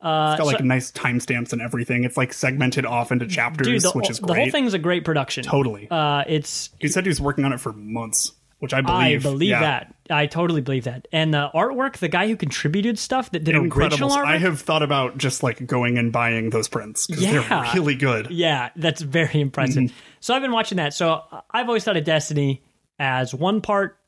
uh, 0.00 0.34
It's 0.38 0.38
got 0.40 0.46
like 0.46 0.64
nice 0.64 0.92
timestamps 0.92 1.52
and 1.52 1.62
everything. 1.62 2.04
It's 2.04 2.16
like 2.16 2.32
segmented 2.32 2.84
off 2.86 3.10
into 3.12 3.26
chapters, 3.26 3.66
dude, 3.66 3.82
the, 3.82 3.90
which 3.92 4.10
is 4.10 4.20
great. 4.20 4.34
the 4.34 4.40
whole 4.42 4.50
thing's 4.50 4.74
a 4.74 4.78
great 4.78 5.04
production. 5.04 5.44
Totally. 5.44 5.88
Uh, 5.90 6.24
it's 6.26 6.70
he 6.78 6.88
said 6.88 7.04
he 7.04 7.08
was 7.08 7.20
working 7.20 7.44
on 7.44 7.52
it 7.52 7.60
for 7.60 7.72
months, 7.72 8.32
which 8.58 8.74
I 8.74 8.80
believe. 8.82 8.96
I 8.96 9.08
believe. 9.08 9.22
believe 9.22 9.50
Yeah. 9.50 9.60
that. 9.60 9.94
I 10.10 10.26
totally 10.26 10.60
believe 10.60 10.84
that. 10.84 11.08
And 11.12 11.32
the 11.34 11.50
artwork, 11.54 11.98
the 11.98 12.08
guy 12.08 12.28
who 12.28 12.36
contributed 12.36 12.98
stuff 12.98 13.30
that 13.32 13.44
did 13.44 13.54
Incredible. 13.54 14.06
original 14.06 14.10
artwork, 14.10 14.26
I 14.26 14.38
have 14.38 14.60
thought 14.60 14.82
about 14.82 15.18
just 15.18 15.42
like 15.42 15.66
going 15.66 15.98
and 15.98 16.12
buying 16.12 16.50
those 16.50 16.68
prints 16.68 17.06
because 17.06 17.22
Yeah. 17.24 17.42
they're 17.48 17.74
really 17.74 17.94
good. 17.94 18.30
Yeah, 18.30 18.70
that's 18.76 19.02
very 19.02 19.40
impressive. 19.40 19.84
Mm-hmm. 19.84 19.96
So 20.20 20.34
I've 20.34 20.42
been 20.42 20.52
watching 20.52 20.76
that. 20.76 20.94
So 20.94 21.22
I've 21.50 21.68
always 21.68 21.84
thought 21.84 21.96
of 21.96 22.04
Destiny 22.04 22.62
as 22.98 23.34
one 23.34 23.60
part 23.60 23.98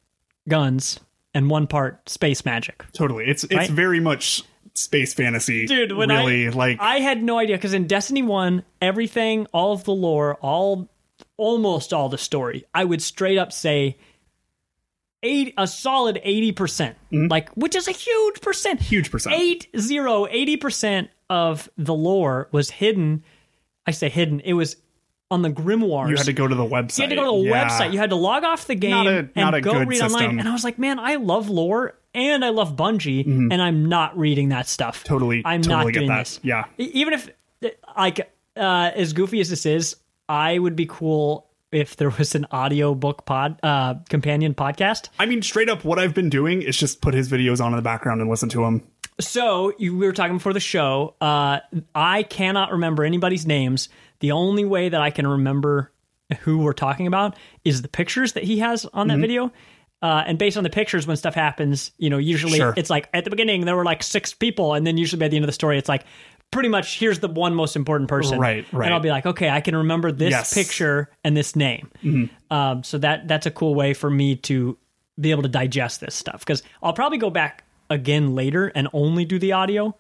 guns 0.49 1.01
and 1.35 1.51
one 1.51 1.67
part 1.67 2.09
space 2.09 2.45
magic. 2.45 2.85
Totally. 2.93 3.27
It's 3.27 3.45
it's 3.45 3.55
Right? 3.55 3.71
very 3.71 4.01
much 4.01 4.43
space 4.75 5.13
fantasy. 5.15 5.67
Dude, 5.67 5.93
when 5.93 6.09
really 6.09 6.47
I, 6.47 6.51
like 6.51 6.79
I 6.81 7.01
had 7.01 7.23
no 7.23 7.39
idea 7.39 7.57
because 7.57 7.75
in 7.75 7.87
Destiny 7.87 8.23
1, 8.23 8.63
everything, 8.81 9.47
all 9.53 9.73
of 9.73 9.85
the 9.85 9.93
lore, 9.93 10.37
all 10.37 10.89
almost 11.37 11.93
all 11.93 12.09
the 12.09 12.19
story, 12.19 12.65
I 12.75 12.85
would 12.85 13.03
straight 13.03 13.39
up 13.39 13.53
say 13.53 13.99
eight 15.22 15.54
a 15.59 15.66
solid 15.66 16.20
80%. 16.24 16.54
percent 16.57 16.96
Like 17.12 17.50
which 17.50 17.74
is 17.74 17.88
a 17.88 17.92
huge 17.92 18.40
percent. 18.40 18.81
Mm-hmm. 18.81 18.88
Huge 18.88 19.11
percent. 19.11 19.35
Eight 19.37 19.68
zero, 19.78 20.26
80% 20.26 21.09
of 21.31 21.68
the 21.76 21.94
lore 21.94 22.48
was 22.52 22.70
hidden. 22.70 23.22
I 23.87 23.90
say 23.92 24.09
hidden. 24.09 24.40
It 24.40 24.52
was 24.54 24.76
on 25.31 25.42
the 25.42 25.50
grimoires. 25.50 26.09
you 26.11 26.16
had 26.16 26.24
to 26.26 26.33
go 26.33 26.46
to 26.48 26.54
the 26.54 26.64
website. 26.64 26.98
You 26.98 27.02
had 27.04 27.11
to 27.11 27.16
go 27.16 27.24
to 27.37 27.42
the 27.42 27.48
Yeah. 27.50 27.68
website. 27.68 27.92
You 27.92 27.98
had 27.98 28.11
to 28.11 28.16
log 28.16 28.44
off 28.44 28.66
the 28.66 28.74
game 28.74 28.90
Not 28.92 29.07
a- 29.07 29.28
and 29.37 29.62
go 29.62 29.72
good 29.74 29.88
read 29.88 30.00
online. 30.00 30.38
And 30.38 30.48
I 30.48 30.52
was 30.52 30.64
like, 30.64 30.78
man, 30.78 30.98
I 30.98 31.16
love 31.16 31.50
lore 31.50 31.98
and 32.14 32.42
I 32.44 32.48
love 32.48 32.74
Bungie, 32.76 33.26
and 33.26 33.52
I'm 33.61 33.85
not 33.87 34.16
reading 34.18 34.48
that 34.48 34.66
stuff. 34.66 35.00
Mm-hmm. 35.04 35.09
Totally- 35.14 35.42
I'm 35.44 35.61
totally 35.62 35.85
not 35.85 35.92
doing 35.92 36.09
that. 36.09 36.18
this. 36.20 36.40
Yeah. 36.42 36.64
Even 36.78 37.12
if 37.12 37.28
like 37.96 38.33
uh, 38.57 38.90
as 38.94 39.12
goofy 39.12 39.40
as 39.40 39.50
this 39.50 39.66
is, 39.66 39.96
I 40.28 40.59
would 40.59 40.76
be 40.76 40.87
cool 40.87 41.48
if 41.72 41.96
there 41.96 42.11
was 42.11 42.35
an 42.35 42.46
audio 42.50 42.94
book 42.94 43.26
pod 43.26 43.59
uh, 43.62 43.94
companion 44.09 44.54
podcast. 44.54 45.09
I 45.18 45.26
mean, 45.26 45.42
straight 45.42 45.68
up, 45.68 45.85
what 45.85 45.98
I've 45.98 46.14
been 46.14 46.31
doing 46.31 46.62
is 46.62 46.76
just 46.76 47.00
put 47.00 47.14
his 47.14 47.31
videos 47.31 47.62
on 47.64 47.72
in 47.72 47.76
the 47.76 47.83
background 47.83 48.20
and 48.20 48.31
listen 48.31 48.48
to 48.50 48.62
them. 48.64 48.83
So 49.20 49.72
you, 49.78 49.96
we 49.96 50.07
were 50.07 50.12
talking 50.12 50.37
before 50.37 50.52
the 50.52 50.61
show. 50.61 51.14
Uh, 51.20 51.59
I 51.94 52.22
cannot 52.22 52.72
remember 52.72 53.04
anybody's 53.04 53.46
names. 53.46 53.88
The 54.20 54.33
only 54.33 54.64
way 54.64 54.88
that 54.88 55.00
I 55.00 55.11
can 55.11 55.26
remember 55.26 55.92
who 56.40 56.59
we're 56.59 56.72
talking 56.72 57.07
about 57.07 57.37
is 57.64 57.83
the 57.83 57.88
pictures 57.88 58.35
that 58.35 58.44
he 58.44 58.59
has 58.61 58.85
on 58.87 59.09
that 59.09 59.14
Mm-hmm. 59.14 59.20
video. 59.22 59.52
Uh, 60.00 60.22
and 60.26 60.38
based 60.38 60.57
on 60.57 60.62
the 60.62 60.70
pictures, 60.70 61.09
when 61.09 61.16
stuff 61.16 61.35
happens, 61.35 61.90
you 61.98 62.09
know, 62.09 62.18
usually 62.18 62.59
Sure. 62.59 62.72
it's 62.76 62.88
like 62.90 63.08
at 63.12 63.25
the 63.25 63.31
beginning 63.31 63.64
there 63.64 63.75
were 63.75 63.85
like 63.85 64.02
six 64.04 64.33
people, 64.33 64.75
and 64.75 64.87
then 64.87 64.96
usually 64.96 65.19
by 65.19 65.27
the 65.27 65.35
end 65.37 65.44
of 65.44 65.48
the 65.48 65.52
story, 65.52 65.77
it's 65.77 65.88
like 65.88 66.04
pretty 66.51 66.69
much 66.69 66.99
here's 66.99 67.19
the 67.19 67.29
one 67.29 67.55
most 67.55 67.77
important 67.77 68.09
person, 68.09 68.38
Right, 68.38 68.65
right. 68.73 68.87
And 68.87 68.94
I'll 68.94 69.01
be 69.01 69.11
like, 69.11 69.27
okay, 69.27 69.49
I 69.51 69.61
can 69.61 69.77
remember 69.77 70.11
this 70.13 70.31
Yes. 70.31 70.51
Mm-hmm. 70.51 70.61
picture 70.61 71.11
and 71.25 71.37
this 71.37 71.55
name. 71.57 71.90
Um, 72.51 72.83
so 72.85 72.99
that 72.99 73.29
that's 73.29 73.46
a 73.46 73.51
cool 73.51 73.75
way 73.75 73.94
for 73.94 74.11
me 74.11 74.37
to 74.37 74.77
be 75.21 75.31
able 75.31 75.42
to 75.42 75.49
digest 75.49 76.01
this 76.01 76.15
stuff 76.15 76.40
because 76.40 76.63
I'll 76.83 76.92
probably 76.92 77.19
go 77.19 77.31
back 77.31 77.65
again 77.90 78.35
later 78.35 78.69
and 78.69 78.88
only 78.92 79.25
do 79.25 79.38
the 79.38 79.53
audio, 79.53 79.96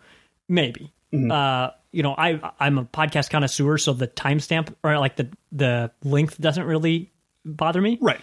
maybe. 0.48 0.92
Mm-hmm. 1.12 1.30
Uh, 1.30 1.70
you 1.92 2.02
know, 2.02 2.14
I 2.16 2.40
I'm 2.60 2.78
a 2.78 2.84
podcast 2.84 3.30
connoisseur, 3.30 3.78
so 3.78 3.92
the 3.92 4.08
timestamp 4.08 4.74
or 4.84 4.98
like 4.98 5.16
the 5.16 5.28
the 5.52 5.90
length 6.04 6.40
doesn't 6.40 6.64
really 6.64 7.10
bother 7.44 7.80
me. 7.80 7.98
Right. 8.00 8.20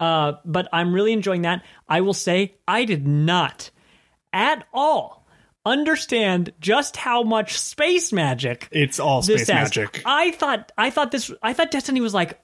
Uh, 0.00 0.34
but 0.44 0.68
I'm 0.72 0.94
really 0.94 1.12
enjoying 1.12 1.42
that. 1.42 1.64
I 1.88 2.00
will 2.02 2.14
say 2.14 2.54
I 2.68 2.84
did 2.84 3.06
not 3.08 3.70
at 4.32 4.64
all 4.72 5.17
understand 5.68 6.52
just 6.60 6.96
how 6.96 7.22
much 7.22 7.58
space 7.58 8.12
magic 8.12 8.68
It's 8.72 8.98
all 8.98 9.20
this 9.22 9.42
space 9.42 9.48
has. 9.48 9.76
magic. 9.76 10.02
I 10.04 10.30
thought 10.32 10.72
I 10.78 10.90
thought 10.90 11.10
this 11.12 11.30
I 11.42 11.52
thought 11.52 11.70
Destiny 11.70 12.00
was 12.00 12.14
like 12.14 12.38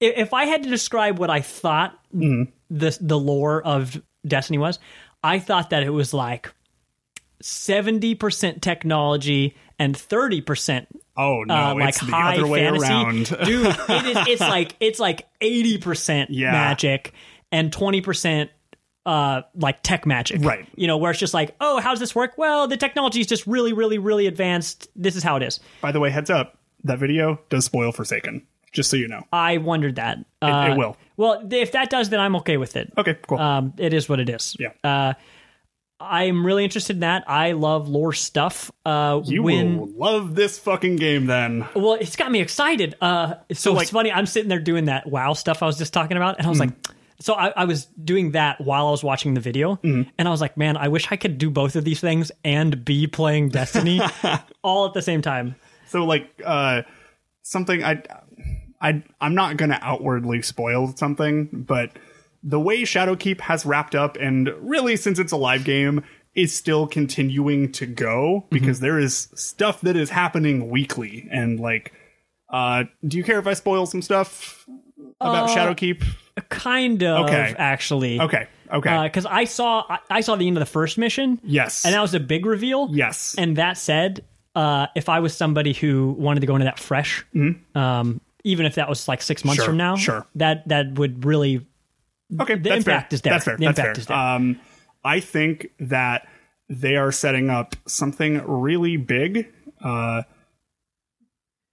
if 0.00 0.32
I 0.32 0.44
had 0.46 0.62
to 0.62 0.68
describe 0.70 1.18
what 1.18 1.30
I 1.30 1.40
thought 1.40 1.96
Mm-hmm. 2.14 2.50
the 2.70 2.98
the 3.00 3.18
lore 3.18 3.62
of 3.62 4.00
Destiny 4.26 4.58
was, 4.58 4.78
I 5.22 5.38
thought 5.38 5.70
that 5.70 5.82
it 5.84 5.90
was 5.90 6.12
like 6.12 6.52
seventy 7.40 8.14
percent 8.14 8.62
technology 8.62 9.56
and 9.78 9.96
thirty 9.96 10.40
percent 10.40 10.88
Oh 11.16 11.42
no, 11.44 11.54
uh, 11.54 11.74
like 11.74 11.90
it's 11.90 12.00
the 12.00 12.16
other 12.16 12.46
way 12.46 12.60
fantasy. 12.64 12.86
around. 12.92 13.26
Dude, 13.44 13.66
it 13.66 14.16
is 14.16 14.26
it's 14.28 14.40
like 14.40 14.74
it's 14.80 14.98
like 14.98 15.28
eighty 15.40 15.78
percent 15.78 16.30
Yeah. 16.32 16.50
magic 16.50 17.12
and 17.52 17.72
twenty 17.72 18.00
percent 18.00 18.50
uh 19.06 19.42
like 19.54 19.82
tech 19.82 20.04
magic. 20.06 20.42
Right. 20.44 20.66
You 20.76 20.86
know, 20.86 20.96
where 20.98 21.10
it's 21.10 21.20
just 21.20 21.34
like, 21.34 21.54
oh, 21.60 21.80
how's 21.80 21.98
this 22.00 22.14
work? 22.14 22.36
Well, 22.36 22.68
the 22.68 22.76
technology 22.76 23.20
is 23.20 23.26
just 23.26 23.46
really, 23.46 23.72
really, 23.72 23.98
really 23.98 24.26
advanced. 24.26 24.88
This 24.94 25.16
is 25.16 25.22
how 25.22 25.36
it 25.36 25.42
is. 25.42 25.58
By 25.80 25.92
the 25.92 26.00
way, 26.00 26.10
heads 26.10 26.30
up, 26.30 26.58
that 26.84 26.98
video 26.98 27.40
does 27.48 27.64
spoil 27.64 27.92
Forsaken. 27.92 28.46
Just 28.72 28.88
so 28.90 28.96
you 28.96 29.08
know. 29.08 29.22
I 29.32 29.56
wondered 29.56 29.96
that. 29.96 30.18
It, 30.18 30.24
Uh, 30.42 30.68
it 30.72 30.76
will. 30.78 30.96
Well, 31.16 31.44
if 31.50 31.72
that 31.72 31.90
does, 31.90 32.08
then 32.10 32.20
I'm 32.20 32.36
okay 32.36 32.56
with 32.56 32.76
it. 32.76 32.92
Okay, 32.96 33.16
cool. 33.26 33.38
Um, 33.38 33.72
it 33.78 33.92
is 33.92 34.08
what 34.08 34.20
it 34.20 34.28
is. 34.28 34.54
Yeah. 34.60 34.68
Uh, 34.84 35.14
I'm 35.98 36.46
really 36.46 36.64
interested 36.64 36.96
in 36.96 37.00
that. 37.00 37.24
I 37.28 37.52
love 37.52 37.88
lore 37.88 38.12
stuff. 38.14 38.70
Uh, 38.86 39.20
you 39.24 39.42
when 39.42 39.76
will 39.78 39.88
love 39.88 40.34
this 40.34 40.58
fucking 40.58 40.96
game 40.96 41.26
then. 41.26 41.66
Well, 41.74 41.94
it's 41.94 42.16
got 42.16 42.30
me 42.30 42.40
excited. 42.40 42.94
Uh, 43.00 43.34
so 43.52 43.72
like- 43.72 43.82
it's 43.82 43.90
funny. 43.90 44.12
I'm 44.12 44.24
sitting 44.26 44.48
there 44.48 44.60
doing 44.60 44.84
that 44.86 45.06
WoW 45.06 45.32
stuff 45.34 45.62
I 45.62 45.66
was 45.66 45.76
just 45.76 45.92
talking 45.92 46.16
about, 46.16 46.38
and 46.38 46.46
I 46.46 46.50
was 46.50 46.58
Mm. 46.58 46.66
like, 46.66 46.72
so 47.20 47.34
I, 47.34 47.48
I 47.56 47.64
was 47.66 47.84
doing 48.02 48.32
that 48.32 48.60
while 48.60 48.88
I 48.88 48.90
was 48.90 49.04
watching 49.04 49.34
the 49.34 49.40
video, 49.40 49.76
Mm. 49.76 50.10
and 50.18 50.26
I 50.26 50.30
was 50.30 50.40
like, 50.40 50.56
man, 50.56 50.76
I 50.76 50.88
wish 50.88 51.06
I 51.10 51.16
could 51.16 51.38
do 51.38 51.50
both 51.50 51.76
of 51.76 51.84
these 51.84 52.00
things 52.00 52.32
and 52.44 52.84
be 52.84 53.06
playing 53.06 53.48
Destiny 53.60 54.00
all 54.62 54.86
at 54.86 54.94
the 54.94 55.02
same 55.02 55.22
time. 55.22 55.54
So 55.88 56.04
like 56.04 56.30
uh 56.44 56.82
something 57.42 57.82
I 57.84 58.02
I 58.80 59.02
I'm 59.20 59.34
not 59.34 59.56
going 59.56 59.70
to 59.70 59.78
outwardly 59.84 60.42
spoil 60.42 60.94
something, 60.96 61.48
but 61.52 61.90
the 62.42 62.58
way 62.60 62.82
Shadowkeep 62.82 63.40
has 63.42 63.66
wrapped 63.66 63.94
up 63.94 64.16
and 64.16 64.48
really 64.60 64.96
since 64.96 65.18
it's 65.18 65.32
a 65.32 65.36
live 65.36 65.64
game 65.64 66.02
is 66.34 66.54
still 66.56 66.86
continuing 66.86 67.70
to 67.72 67.84
go 67.86 68.46
because 68.50 68.80
there 68.80 68.98
is 68.98 69.28
stuff 69.34 69.80
that 69.82 69.96
is 69.96 70.10
happening 70.10 70.70
weekly 70.70 71.28
and 71.30 71.58
like 71.60 71.92
uh 72.50 72.84
do 73.06 73.16
you 73.18 73.24
care 73.24 73.38
if 73.40 73.46
I 73.46 73.52
spoil 73.54 73.84
some 73.84 74.00
stuff 74.00 74.64
about 75.20 75.50
Uh, 75.50 75.54
Shadowkeep? 75.56 76.04
Kind 76.48 77.02
of, 77.02 77.26
Okay. 77.26 77.54
actually. 77.58 78.20
Okay. 78.20 78.46
Okay. 78.72 79.02
Because 79.04 79.26
I 79.26 79.44
saw 79.44 79.84
I, 79.88 79.98
I 80.10 80.20
saw 80.20 80.36
the 80.36 80.46
end 80.46 80.56
of 80.56 80.60
the 80.60 80.66
first 80.66 80.96
mission. 80.98 81.40
Yes. 81.42 81.84
and 81.84 81.94
that 81.94 82.00
was 82.00 82.14
a 82.14 82.20
big 82.20 82.46
reveal. 82.46 82.88
Yes. 82.92 83.34
And 83.36 83.56
that 83.56 83.76
said, 83.78 84.24
uh, 84.54 84.86
if 84.94 85.08
I 85.08 85.20
was 85.20 85.36
somebody 85.36 85.72
who 85.72 86.10
wanted 86.18 86.40
to 86.40 86.46
go 86.46 86.54
into 86.54 86.64
that 86.64 86.78
fresh, 86.78 87.24
um, 87.74 88.20
even 88.44 88.66
if 88.66 88.76
that 88.76 88.88
was 88.88 89.06
like 89.08 89.22
six 89.22 89.44
months 89.44 89.60
Mm-hmm. 89.60 89.64
Sure, 89.64 89.70
from 89.72 89.76
now, 89.76 89.96
sure. 89.96 90.26
that 90.36 90.68
that 90.68 90.92
would 90.94 91.24
really 91.24 91.66
Okay, 92.40 92.54
the 92.54 92.60
that's 92.70 92.86
impact 92.86 93.10
fair. 93.10 93.16
is 93.16 93.22
there. 93.22 93.32
That's 93.32 93.44
fair. 93.44 93.56
The 93.56 93.64
that's 93.66 93.78
impact 93.78 93.96
fair. 93.96 94.00
is 94.02 94.06
there. 94.06 94.16
Um, 94.16 94.60
I 95.02 95.18
think 95.20 95.70
that 95.80 96.28
they 96.68 96.94
are 96.96 97.10
setting 97.10 97.50
up 97.50 97.74
something 97.86 98.40
really 98.46 98.96
big. 98.96 99.52
Uh, 99.82 100.22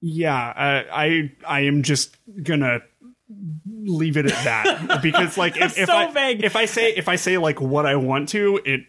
yeah, 0.01 0.53
I, 0.55 1.05
I 1.05 1.31
I 1.47 1.59
am 1.61 1.83
just 1.83 2.15
gonna 2.43 2.79
leave 3.65 4.17
it 4.17 4.25
at 4.25 4.43
that 4.43 4.99
because 5.01 5.37
like 5.37 5.57
if, 5.57 5.77
if 5.77 5.87
so 5.87 5.93
I 5.95 6.11
vague. 6.11 6.43
if 6.43 6.55
I 6.55 6.65
say 6.65 6.91
if 6.91 7.07
I 7.09 7.15
say 7.17 7.37
like 7.37 7.59
what 7.59 7.85
I 7.85 7.95
want 7.95 8.29
to, 8.29 8.59
it 8.65 8.81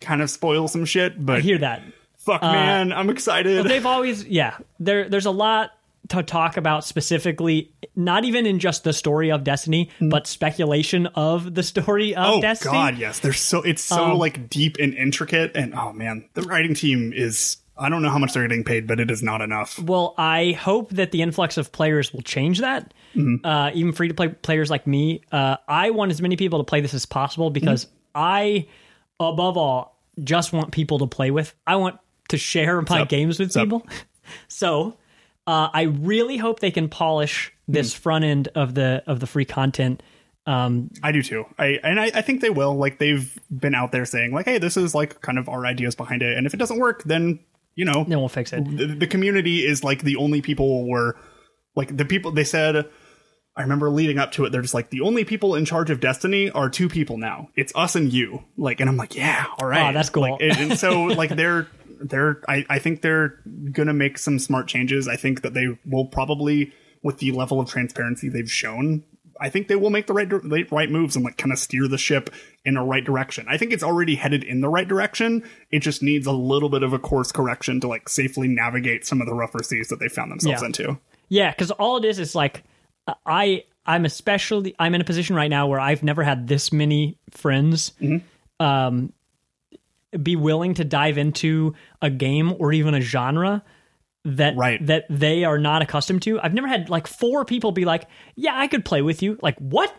kind 0.00 0.22
of 0.22 0.30
spoils 0.30 0.72
some 0.72 0.84
shit. 0.84 1.24
But 1.24 1.36
I 1.36 1.40
hear 1.40 1.58
that. 1.58 1.82
fuck, 2.18 2.42
man, 2.42 2.92
I'm 2.92 3.10
excited. 3.10 3.54
Well, 3.56 3.64
they've 3.64 3.86
always 3.86 4.24
yeah. 4.24 4.58
There 4.78 5.08
there's 5.08 5.26
a 5.26 5.30
lot 5.30 5.70
to 6.08 6.22
talk 6.22 6.56
about 6.56 6.84
specifically, 6.84 7.72
not 7.96 8.24
even 8.24 8.46
in 8.46 8.58
just 8.60 8.84
the 8.84 8.92
story 8.92 9.32
of 9.32 9.42
Destiny, 9.42 9.90
but 10.00 10.26
speculation 10.28 11.06
of 11.08 11.54
the 11.54 11.62
story 11.64 12.14
of 12.14 12.36
oh 12.36 12.40
Destiny. 12.40 12.72
god, 12.72 12.98
yes, 12.98 13.18
they're 13.20 13.32
so 13.32 13.62
it's 13.62 13.82
so 13.82 14.12
Um, 14.12 14.18
like 14.18 14.48
deep 14.50 14.76
and 14.78 14.94
intricate, 14.94 15.52
and 15.56 15.74
oh 15.74 15.92
man, 15.92 16.28
the 16.34 16.42
writing 16.42 16.74
team 16.74 17.12
is. 17.14 17.56
I 17.78 17.90
don't 17.90 18.00
know 18.00 18.08
how 18.08 18.16
much 18.16 18.32
they're 18.32 18.48
getting 18.48 18.64
paid, 18.64 18.86
but 18.86 19.00
it 19.00 19.10
is 19.10 19.22
not 19.22 19.42
enough. 19.42 19.78
Well, 19.78 20.14
I 20.16 20.52
hope 20.52 20.88
that 20.92 21.10
the 21.10 21.20
influx 21.20 21.58
of 21.58 21.72
players 21.72 22.10
will 22.10 22.22
change 22.22 22.60
that. 22.60 22.94
Mm-hmm. 23.16 23.46
Uh, 23.46 23.70
even 23.74 23.92
free 23.92 24.08
to 24.08 24.14
play 24.14 24.28
players 24.28 24.70
like 24.70 24.86
me, 24.86 25.22
uh, 25.32 25.56
I 25.66 25.90
want 25.90 26.10
as 26.10 26.20
many 26.20 26.36
people 26.36 26.58
to 26.60 26.64
play 26.64 26.80
this 26.80 26.94
as 26.94 27.06
possible 27.06 27.50
because 27.50 27.86
Mm-hmm. 27.86 27.92
I, 28.14 28.66
above 29.20 29.56
all, 29.58 29.98
just 30.24 30.52
want 30.52 30.72
people 30.72 30.98
to 31.00 31.06
play 31.06 31.30
with. 31.30 31.54
I 31.66 31.76
want 31.76 31.98
to 32.30 32.38
share 32.38 32.80
my 32.82 33.02
up? 33.02 33.08
games 33.08 33.38
with 33.38 33.48
What's 33.48 33.56
up? 33.56 33.64
people. 33.64 33.86
so 34.48 34.96
uh, 35.46 35.68
I 35.72 35.82
really 35.82 36.36
hope 36.36 36.60
they 36.60 36.70
can 36.70 36.88
polish 36.88 37.52
this 37.68 37.92
Hmm. 37.94 38.00
front 38.00 38.24
end 38.24 38.48
of 38.54 38.74
the 38.74 39.02
of 39.06 39.20
the 39.20 39.26
free 39.26 39.44
content. 39.44 40.02
Um, 40.46 40.90
I 41.02 41.10
do 41.12 41.22
too. 41.22 41.44
I 41.58 41.78
and 41.82 41.98
I, 42.00 42.04
I 42.06 42.22
think 42.22 42.40
they 42.40 42.50
will. 42.50 42.74
Like 42.76 42.98
they've 42.98 43.36
been 43.50 43.74
out 43.74 43.92
there 43.92 44.04
saying 44.04 44.32
like, 44.32 44.46
hey, 44.46 44.58
this 44.58 44.76
is 44.76 44.94
like 44.94 45.20
kind 45.20 45.38
of 45.38 45.48
our 45.48 45.66
ideas 45.66 45.94
behind 45.94 46.22
it, 46.22 46.36
and 46.38 46.46
if 46.46 46.54
it 46.54 46.58
doesn't 46.58 46.78
work, 46.78 47.02
then 47.04 47.40
you 47.74 47.84
know, 47.84 48.04
then 48.08 48.18
we'll 48.18 48.28
fix 48.28 48.52
it. 48.52 48.64
the, 48.76 48.86
the 48.86 49.06
community 49.06 49.66
is 49.66 49.84
like 49.84 50.02
the 50.02 50.16
only 50.16 50.40
people 50.40 50.88
were 50.88 51.18
like 51.74 51.94
the 51.96 52.04
people 52.04 52.30
they 52.32 52.44
said. 52.44 52.88
I 53.56 53.62
remember 53.62 53.88
leading 53.90 54.18
up 54.18 54.32
to 54.32 54.44
it, 54.44 54.50
they're 54.52 54.60
just 54.62 54.74
like 54.74 54.90
the 54.90 55.00
only 55.00 55.24
people 55.24 55.54
in 55.54 55.64
charge 55.64 55.88
of 55.90 55.98
Destiny 56.00 56.50
are 56.50 56.68
two 56.68 56.88
people 56.88 57.16
now. 57.16 57.48
It's 57.56 57.72
us 57.74 57.96
and 57.96 58.12
you. 58.12 58.44
Like, 58.58 58.80
and 58.80 58.88
I'm 58.90 58.96
like, 58.98 59.14
yeah, 59.14 59.46
all 59.58 59.66
right, 59.66 59.90
Oh, 59.90 59.92
that's 59.94 60.10
cool. 60.10 60.22
Like, 60.32 60.42
and, 60.42 60.56
and 60.58 60.78
so 60.78 61.04
like 61.04 61.30
they're 61.30 61.66
they're 62.00 62.42
I, 62.48 62.66
I 62.68 62.78
think 62.78 63.00
they're 63.00 63.40
gonna 63.72 63.94
make 63.94 64.18
some 64.18 64.38
smart 64.38 64.68
changes. 64.68 65.08
I 65.08 65.16
think 65.16 65.40
that 65.42 65.54
they 65.54 65.78
will 65.86 66.04
probably 66.06 66.72
with 67.02 67.18
the 67.18 67.32
level 67.32 67.58
of 67.60 67.68
transparency 67.68 68.28
they've 68.28 68.50
shown. 68.50 69.04
I 69.38 69.50
think 69.50 69.68
they 69.68 69.76
will 69.76 69.90
make 69.90 70.06
the 70.06 70.12
right 70.14 70.70
right 70.72 70.90
moves 70.90 71.14
and 71.16 71.24
like 71.24 71.36
kind 71.38 71.52
of 71.52 71.58
steer 71.58 71.88
the 71.88 71.98
ship 71.98 72.30
in 72.64 72.76
a 72.76 72.84
right 72.84 73.04
direction. 73.04 73.46
I 73.48 73.56
think 73.58 73.72
it's 73.72 73.82
already 73.82 74.14
headed 74.16 74.44
in 74.44 74.60
the 74.60 74.68
right 74.68 74.88
direction. 74.88 75.42
It 75.70 75.80
just 75.80 76.02
needs 76.02 76.26
a 76.26 76.32
little 76.32 76.68
bit 76.68 76.82
of 76.82 76.92
a 76.92 76.98
course 76.98 77.32
correction 77.32 77.80
to 77.80 77.88
like 77.88 78.08
safely 78.08 78.48
navigate 78.48 79.06
some 79.06 79.20
of 79.20 79.26
the 79.26 79.34
rougher 79.34 79.62
seas 79.62 79.88
that 79.88 79.98
they 79.98 80.08
found 80.08 80.30
themselves 80.30 80.60
Yeah. 80.62 80.66
into. 80.66 80.98
Yeah, 81.28 81.50
because 81.50 81.70
all 81.72 81.96
it 81.98 82.04
is 82.04 82.18
is 82.18 82.34
like 82.34 82.62
I 83.24 83.64
I'm 83.86 84.04
especially 84.04 84.74
I'm 84.78 84.94
in 84.94 85.00
a 85.00 85.04
position 85.04 85.36
right 85.36 85.50
now 85.50 85.66
where 85.68 85.80
I've 85.80 86.02
never 86.02 86.22
had 86.22 86.48
this 86.48 86.72
many 86.72 87.18
friends 87.30 87.92
Mm-hmm. 88.00 88.64
um 88.64 89.12
be 90.22 90.36
willing 90.36 90.74
to 90.74 90.84
dive 90.84 91.18
into 91.18 91.74
a 92.00 92.08
game 92.10 92.54
or 92.58 92.72
even 92.72 92.94
a 92.94 93.00
genre 93.00 93.62
that 94.24 94.56
Right. 94.56 94.84
that 94.86 95.04
they 95.10 95.44
are 95.44 95.58
not 95.58 95.82
accustomed 95.82 96.22
to. 96.22 96.40
I've 96.40 96.54
never 96.54 96.66
had 96.68 96.88
like 96.88 97.06
four 97.06 97.44
people 97.44 97.70
be 97.72 97.84
like, 97.84 98.08
"Yeah, 98.34 98.52
I 98.58 98.66
could 98.66 98.84
play 98.84 99.02
with 99.02 99.22
you." 99.22 99.38
Like, 99.42 99.56
what? 99.58 99.92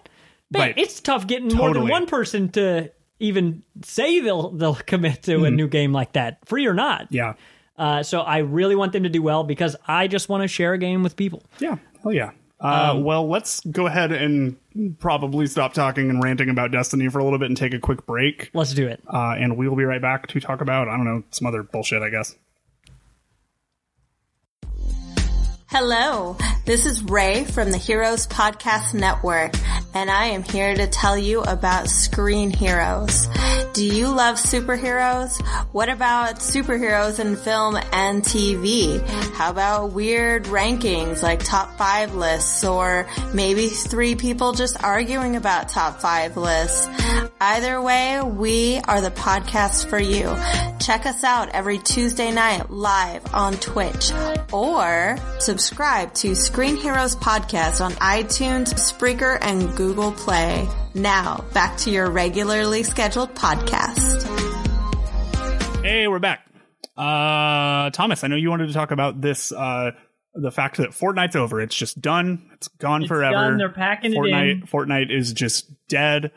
Man, 0.52 0.62
Right. 0.62 0.78
it's 0.78 1.00
tough 1.02 1.28
getting 1.28 1.54
more 1.56 1.74
than 1.74 1.88
one 1.88 2.06
person 2.08 2.50
to 2.50 2.90
even 3.20 3.64
say 3.84 4.20
they'll 4.20 4.50
they'll 4.52 4.76
commit 4.76 5.24
to 5.24 5.44
a 5.46 5.52
new 5.52 5.68
game 5.68 5.94
like 5.94 6.14
that, 6.14 6.40
free 6.48 6.66
or 6.66 6.74
not. 6.74 7.04
Mm-hmm. 7.06 7.16
Yeah. 7.16 7.34
Uh, 7.78 8.02
so 8.04 8.22
I 8.22 8.40
really 8.40 8.76
want 8.76 8.92
them 8.94 9.04
to 9.04 9.10
do 9.10 9.22
well 9.22 9.44
because 9.44 9.76
I 9.88 10.08
just 10.08 10.30
want 10.30 10.42
to 10.44 10.48
share 10.48 10.74
a 10.74 10.78
game 10.80 11.04
with 11.04 11.16
people. 11.16 11.44
Yeah. 11.60 11.78
Oh 12.04 12.10
yeah. 12.10 12.32
Uh, 12.60 12.94
Um, 12.94 13.04
well, 13.04 13.28
let's 13.28 13.60
go 13.62 13.86
ahead 13.86 14.12
and 14.12 14.56
probably 15.00 15.46
stop 15.48 15.74
talking 15.74 16.10
and 16.10 16.24
ranting 16.24 16.50
about 16.50 16.72
Destiny 16.72 17.08
for 17.10 17.20
a 17.20 17.24
little 17.24 17.38
bit 17.40 17.50
and 17.50 17.58
take 17.58 17.74
a 17.74 17.80
quick 17.80 18.06
break. 18.06 18.50
Let's 18.54 18.74
do 18.74 18.88
it. 18.88 19.02
Uh, 19.12 19.36
and 19.38 19.58
we 19.58 19.68
will 19.68 19.76
be 19.76 19.84
right 19.84 20.02
back 20.02 20.28
to 20.28 20.40
talk 20.40 20.62
about, 20.62 20.88
I 20.88 20.98
don't 20.98 21.06
know, 21.06 21.24
some 21.32 21.48
other 21.48 21.62
bullshit, 21.64 22.02
I 22.02 22.10
guess. 22.10 22.36
Hello, 25.70 26.38
this 26.66 26.86
is 26.86 27.04
Ray 27.04 27.44
from 27.44 27.72
the 27.72 27.78
Heroes 27.78 28.26
Podcast 28.26 28.94
Network, 28.94 29.54
and 29.98 30.12
I 30.12 30.26
am 30.26 30.44
here 30.44 30.76
to 30.76 30.86
tell 30.86 31.18
you 31.18 31.42
about 31.42 31.90
Screen 31.90 32.52
Heroes. 32.52 33.28
Do 33.74 33.84
you 33.84 34.10
love 34.10 34.36
superheroes? 34.36 35.44
What 35.72 35.90
about 35.90 36.36
superheroes 36.36 37.20
in 37.20 37.36
film 37.36 37.78
and 37.92 38.22
TV? 38.22 39.04
How 39.34 39.50
about 39.50 39.94
weird 39.94 40.44
rankings 40.46 41.24
like 41.24 41.44
top 41.44 41.80
five 41.80 42.14
lists 42.14 42.64
or 42.64 43.08
maybe 43.34 43.70
three 43.70 44.14
people 44.14 44.52
just 44.52 44.84
arguing 44.84 45.36
about 45.36 45.70
top 45.70 46.00
five 46.00 46.38
lists? 46.38 46.88
Either 47.42 47.82
way, 47.82 48.22
we 48.22 48.80
are 48.88 49.02
the 49.02 49.12
podcast 49.12 49.90
for 49.90 50.00
you. 50.00 50.36
Check 50.80 51.08
us 51.08 51.24
out 51.24 51.50
every 51.50 51.80
Tuesday 51.80 52.32
night 52.32 52.70
live 52.70 53.34
on 53.34 53.54
Twitch 53.56 54.12
or 54.54 55.18
subscribe 55.40 56.14
to 56.16 56.36
Screen 56.36 56.78
Heroes 56.78 57.16
Podcast 57.16 57.84
on 57.84 57.94
iTunes, 57.94 58.74
Spreaker, 58.76 59.38
and 59.42 59.76
Google 59.76 59.87
Play. 59.96 60.68
Now, 60.96 61.46
back 61.54 61.78
to 61.78 61.92
your 61.92 62.12
regularly 62.12 62.84
scheduled 62.84 63.34
podcast. 63.36 64.24
Hey, 65.82 66.08
we're 66.10 66.20
back. 66.20 66.46
Uh, 66.98 67.90
Thomas, 67.92 68.24
I 68.24 68.28
know 68.28 68.36
you 68.36 68.50
wanted 68.50 68.68
to 68.68 68.74
talk 68.74 68.92
about 68.92 69.22
this, 69.22 69.52
uh, 69.54 69.92
the 70.34 70.52
fact 70.52 70.78
that 70.78 70.90
Fortnite's 70.90 71.38
over. 71.38 71.62
It's 71.62 71.76
just 71.76 72.02
done. 72.02 72.50
It's 72.54 72.68
gone 72.68 73.04
It's 73.04 73.08
forever. 73.08 73.34
done. 73.34 73.58
They're 73.58 73.72
packing 73.72 74.12
it 74.14 74.18
Fortnite, 74.18 74.52
in. 74.52 74.62
Fortnite 74.68 75.10
is 75.16 75.32
just 75.32 75.72
dead, 75.88 76.32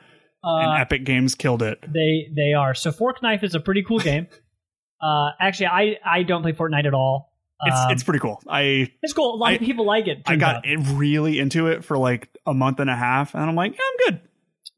Uh, 0.45 0.57
and 0.59 0.81
Epic 0.83 1.05
Games 1.05 1.35
killed 1.35 1.63
it. 1.63 1.81
They 1.93 2.29
they 2.35 2.53
are. 2.55 2.75
So 2.75 2.93
Fork 2.93 3.21
Knife 3.23 3.43
is 3.43 3.57
a 3.57 3.61
pretty 3.61 3.83
cool 3.83 3.99
game. 3.99 4.29
uh, 5.03 5.31
actually, 5.41 5.67
I 5.67 5.97
I 6.05 6.23
don't 6.23 6.43
play 6.43 6.53
Fortnite 6.53 6.87
at 6.87 6.95
all. 6.95 7.30
It's 7.65 7.77
Um, 7.81 7.91
it's 7.93 8.03
pretty 8.03 8.21
cool. 8.21 8.41
I 8.49 8.91
It's 9.03 9.13
cool. 9.13 9.35
A 9.35 9.37
lot 9.37 9.53
of 9.55 9.61
people 9.61 9.85
like 9.87 10.07
it. 10.09 10.23
I 10.27 10.37
got 10.37 10.65
it 10.67 10.79
really 10.93 11.39
into 11.39 11.67
it 11.67 11.85
for 11.85 11.99
like 11.99 12.29
a 12.47 12.55
month 12.55 12.81
and 12.81 12.89
a 12.91 12.97
half, 12.97 13.35
and 13.35 13.43
I'm 13.43 13.55
like, 13.57 13.73
yeah, 13.73 13.79
I'm 14.09 14.13
good. 14.13 14.21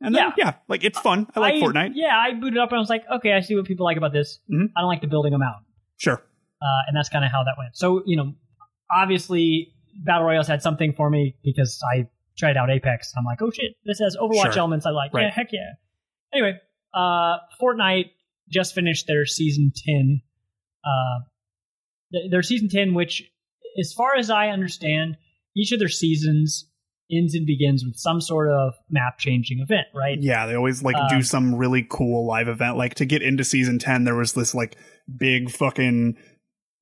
And 0.01 0.15
then 0.15 0.23
Yeah. 0.23 0.33
yeah, 0.37 0.55
like 0.69 0.83
it's 0.83 0.99
fun. 0.99 1.29
I 1.37 1.41
like 1.41 1.55
Fortnite. 1.63 1.93
Yeah, 1.95 2.17
I 2.17 2.35
booted 2.35 2.59
up 2.59 2.71
and 2.71 2.77
I 2.79 2.81
was 2.81 2.89
like, 2.91 3.05
okay, 3.09 3.33
I 3.35 3.41
see 3.41 3.55
what 3.55 3.67
people 3.67 3.85
like 3.85 3.97
about 3.97 4.13
this. 4.13 4.41
Mhm. 4.53 4.71
I 4.77 4.81
don't 4.81 4.89
like 4.89 5.01
the 5.01 5.07
building 5.07 5.31
them 5.33 5.43
out. 5.43 5.63
Sure. 5.97 6.15
Uh, 6.61 6.67
and 6.89 6.97
that's 6.97 7.09
kind 7.09 7.25
of 7.25 7.31
how 7.31 7.45
that 7.45 7.55
went. 7.57 7.77
So, 7.77 8.03
you 8.07 8.17
know, 8.17 8.35
obviously, 8.91 9.73
Battle 10.05 10.25
royals 10.27 10.49
had 10.49 10.63
something 10.63 10.93
for 10.93 11.09
me 11.11 11.37
because 11.45 11.81
I 11.95 12.09
tried 12.39 12.57
out 12.57 12.71
Apex. 12.71 13.13
I'm 13.17 13.25
like, 13.25 13.43
oh 13.43 13.51
shit, 13.51 13.73
this 13.85 13.99
has 14.01 14.17
Overwatch 14.17 14.53
Sure. 14.55 14.59
elements 14.61 14.87
I 14.87 14.91
like. 14.91 15.13
Right. 15.13 15.25
Yeah, 15.25 15.31
heck 15.31 15.49
yeah. 15.53 15.61
Anyway, 16.33 16.59
uh, 16.95 17.37
Fortnite 17.61 18.11
just 18.51 18.75
finished 18.75 19.07
their 19.07 19.27
season 19.27 19.71
10. 19.87 20.23
Uh, 20.85 21.25
their 22.31 22.43
season 22.43 22.69
10, 22.69 22.95
which, 22.95 23.23
as 23.79 23.93
far 23.93 24.17
as 24.17 24.31
I 24.31 24.49
understand, 24.49 25.17
each 25.57 25.73
of 25.73 25.79
their 25.79 25.89
seasons 25.89 26.69
ends 27.11 27.35
and 27.35 27.47
begins 27.47 27.85
with 27.85 27.97
some 27.97 28.21
sort 28.21 28.51
of 28.51 28.75
map 28.91 29.19
changing 29.19 29.61
event, 29.61 29.87
right? 29.95 30.19
Yeah, 30.21 30.47
they 30.47 30.55
always 30.55 30.83
like 30.83 30.97
Um, 30.97 31.09
do 31.11 31.23
some 31.23 31.55
really 31.55 31.87
cool 31.89 32.27
live 32.27 32.49
event. 32.49 32.77
Like 32.77 32.95
to 32.97 33.05
get 33.05 33.23
into 33.23 33.45
season 33.45 33.79
ten, 33.79 34.05
there 34.05 34.15
was 34.15 34.33
this 34.33 34.55
like 34.55 34.77
big 35.19 35.51
fucking 35.51 36.17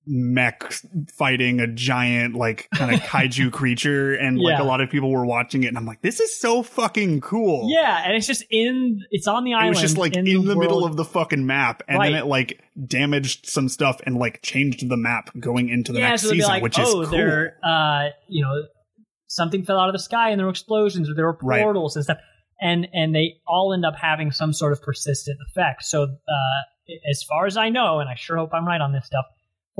mech 0.07 0.73
fighting 1.13 1.61
a 1.61 1.67
giant 1.67 2.35
like 2.35 2.69
kind 2.75 2.95
of 2.95 3.01
kaiju 3.09 3.53
creature, 3.53 4.15
and 4.15 4.39
like 4.39 4.59
Yeah. 4.59 4.63
a 4.63 4.67
lot 4.67 4.81
of 4.81 4.91
people 4.91 5.11
were 5.11 5.27
watching 5.27 5.65
it, 5.65 5.69
and 5.69 5.79
I'm 5.79 5.87
like, 5.87 6.03
this 6.03 6.21
is 6.21 6.39
so 6.39 6.63
fucking 6.63 7.21
cool. 7.21 7.69
Yeah, 7.71 8.03
and 8.05 8.17
it's 8.17 8.27
just 8.27 8.45
in, 8.51 9.01
it's 9.11 9.27
on 9.29 9.45
the 9.45 9.55
island. 9.55 9.69
It 9.69 9.71
was 9.71 9.81
just 9.81 9.99
like 9.99 10.17
in, 10.17 10.27
in, 10.27 10.45
the, 10.45 10.57
middle 10.57 10.85
of 10.85 10.97
the 10.97 11.05
fucking 11.05 11.45
map, 11.47 11.83
and 11.89 11.99
Right. 11.99 12.13
then 12.13 12.23
it 12.23 12.27
like 12.27 12.63
damaged 12.87 13.47
some 13.47 13.69
stuff 13.69 14.01
and 14.05 14.17
like 14.17 14.43
changed 14.43 14.89
the 14.89 14.97
map 14.97 15.31
going 15.39 15.69
into 15.69 15.93
the 15.93 16.01
yeah, 16.01 16.11
next 16.11 16.23
so 16.23 16.31
season, 16.31 16.49
like, 16.49 16.63
which 16.63 16.79
oh, 16.79 17.03
is 17.03 17.09
cool. 17.09 17.19
there, 17.19 17.57
uh, 17.63 18.09
you 18.29 18.43
know, 18.43 18.63
something 19.27 19.65
fell 19.65 19.79
out 19.79 19.89
of 19.89 19.93
the 19.93 19.99
sky 20.01 20.31
and 20.31 20.39
there 20.39 20.47
were 20.47 20.51
explosions 20.51 21.09
or 21.09 21.15
there 21.15 21.27
were 21.27 21.39
Right. 21.43 21.63
portals 21.63 21.95
and 21.97 22.05
stuff, 22.05 22.19
and 22.61 22.89
and 22.93 23.15
they 23.15 23.35
all 23.47 23.73
end 23.73 23.85
up 23.85 23.95
having 23.97 24.33
some 24.33 24.53
sort 24.53 24.73
of 24.73 24.83
persistent 24.83 25.39
effect. 25.49 25.85
So, 25.85 26.05
uh, 26.05 26.61
as 27.09 27.23
far 27.23 27.47
as 27.47 27.57
I 27.57 27.69
know, 27.69 28.01
and 28.01 28.09
I 28.09 28.15
sure 28.17 28.37
hope 28.39 28.51
I'm 28.53 28.67
right 28.67 28.81
on 28.81 28.93
this 28.93 29.07
stuff, 29.07 29.27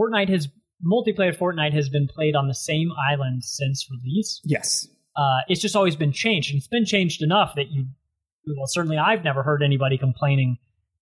Fortnite 0.01 0.29
has 0.29 0.49
multiplayer 0.85 1.37
Fortnite 1.37 1.75
has 1.75 1.89
been 1.89 2.09
played 2.09 2.35
on 2.35 2.49
the 2.49 2.55
same 2.55 2.91
island 2.93 3.45
since 3.45 3.87
release. 3.91 4.41
Yes. 4.45 4.89
Uh, 5.17 5.41
it's 5.49 5.61
just 5.61 5.77
always 5.77 5.97
been 5.97 6.13
changed, 6.13 6.51
and 6.51 6.59
it's 6.59 6.69
been 6.69 6.87
changed 6.87 7.23
enough 7.23 7.55
that 7.57 7.71
you, 7.71 7.87
well, 8.47 8.67
certainly 8.67 8.97
I've 8.97 9.25
never 9.25 9.43
heard 9.43 9.63
anybody 9.63 9.99
complaining 9.99 10.57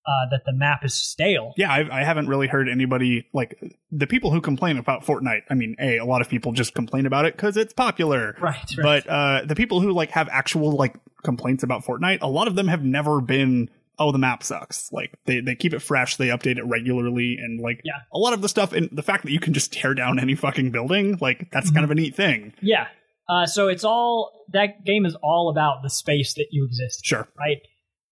uh, 0.06 0.26
that 0.30 0.44
the 0.46 0.52
map 0.52 0.84
is 0.84 0.94
stale. 0.94 1.52
Yeah, 1.56 1.70
I, 1.70 2.00
I 2.00 2.02
haven't 2.02 2.28
really 2.28 2.46
heard 2.46 2.68
anybody 2.68 3.26
like 3.34 3.60
the 3.90 4.06
people 4.06 4.30
who 4.30 4.40
complain 4.40 4.78
about 4.78 5.04
Fortnite. 5.04 5.42
I 5.50 5.54
mean, 5.54 5.76
a 5.78 5.98
a 5.98 6.06
lot 6.06 6.22
of 6.22 6.28
people 6.28 6.52
just 6.52 6.74
complain 6.74 7.04
about 7.04 7.26
it 7.26 7.36
because 7.36 7.56
it's 7.56 7.74
popular, 7.74 8.34
Right, 8.40 8.56
right. 8.78 9.04
But 9.04 9.06
uh, 9.06 9.42
the 9.44 9.54
people 9.54 9.80
who 9.80 9.92
like 9.92 10.10
have 10.12 10.28
actual 10.30 10.72
like 10.72 10.96
complaints 11.22 11.62
about 11.62 11.84
Fortnite, 11.84 12.18
a 12.22 12.28
lot 12.28 12.48
of 12.48 12.54
them 12.54 12.68
have 12.68 12.82
never 12.82 13.20
been. 13.20 13.70
Oh, 13.98 14.12
the 14.12 14.18
map 14.18 14.42
sucks. 14.42 14.90
Like 14.92 15.18
they, 15.26 15.40
they 15.40 15.54
keep 15.54 15.74
it 15.74 15.80
fresh, 15.80 16.16
they 16.16 16.28
update 16.28 16.56
it 16.58 16.64
regularly, 16.64 17.36
and 17.40 17.60
like 17.60 17.80
Yeah. 17.84 17.98
a 18.12 18.18
lot 18.18 18.32
of 18.32 18.42
the 18.42 18.48
stuff 18.48 18.72
and 18.72 18.88
the 18.92 19.02
fact 19.02 19.24
that 19.24 19.32
you 19.32 19.40
can 19.40 19.52
just 19.54 19.72
tear 19.72 19.94
down 19.94 20.18
any 20.18 20.34
fucking 20.34 20.70
building, 20.70 21.18
like 21.20 21.50
that's 21.50 21.66
Mm-hmm. 21.68 21.74
kind 21.74 21.84
of 21.84 21.90
a 21.90 21.94
neat 21.96 22.14
thing. 22.14 22.52
Yeah. 22.60 22.86
Uh, 23.28 23.44
so 23.46 23.68
it's 23.68 23.84
all 23.84 24.44
that 24.52 24.84
game 24.84 25.04
is 25.04 25.14
all 25.22 25.50
about 25.50 25.82
the 25.82 25.90
space 25.90 26.34
that 26.34 26.46
you 26.50 26.64
exist. 26.64 27.00
in, 27.04 27.08
Sure. 27.08 27.28
Right. 27.38 27.58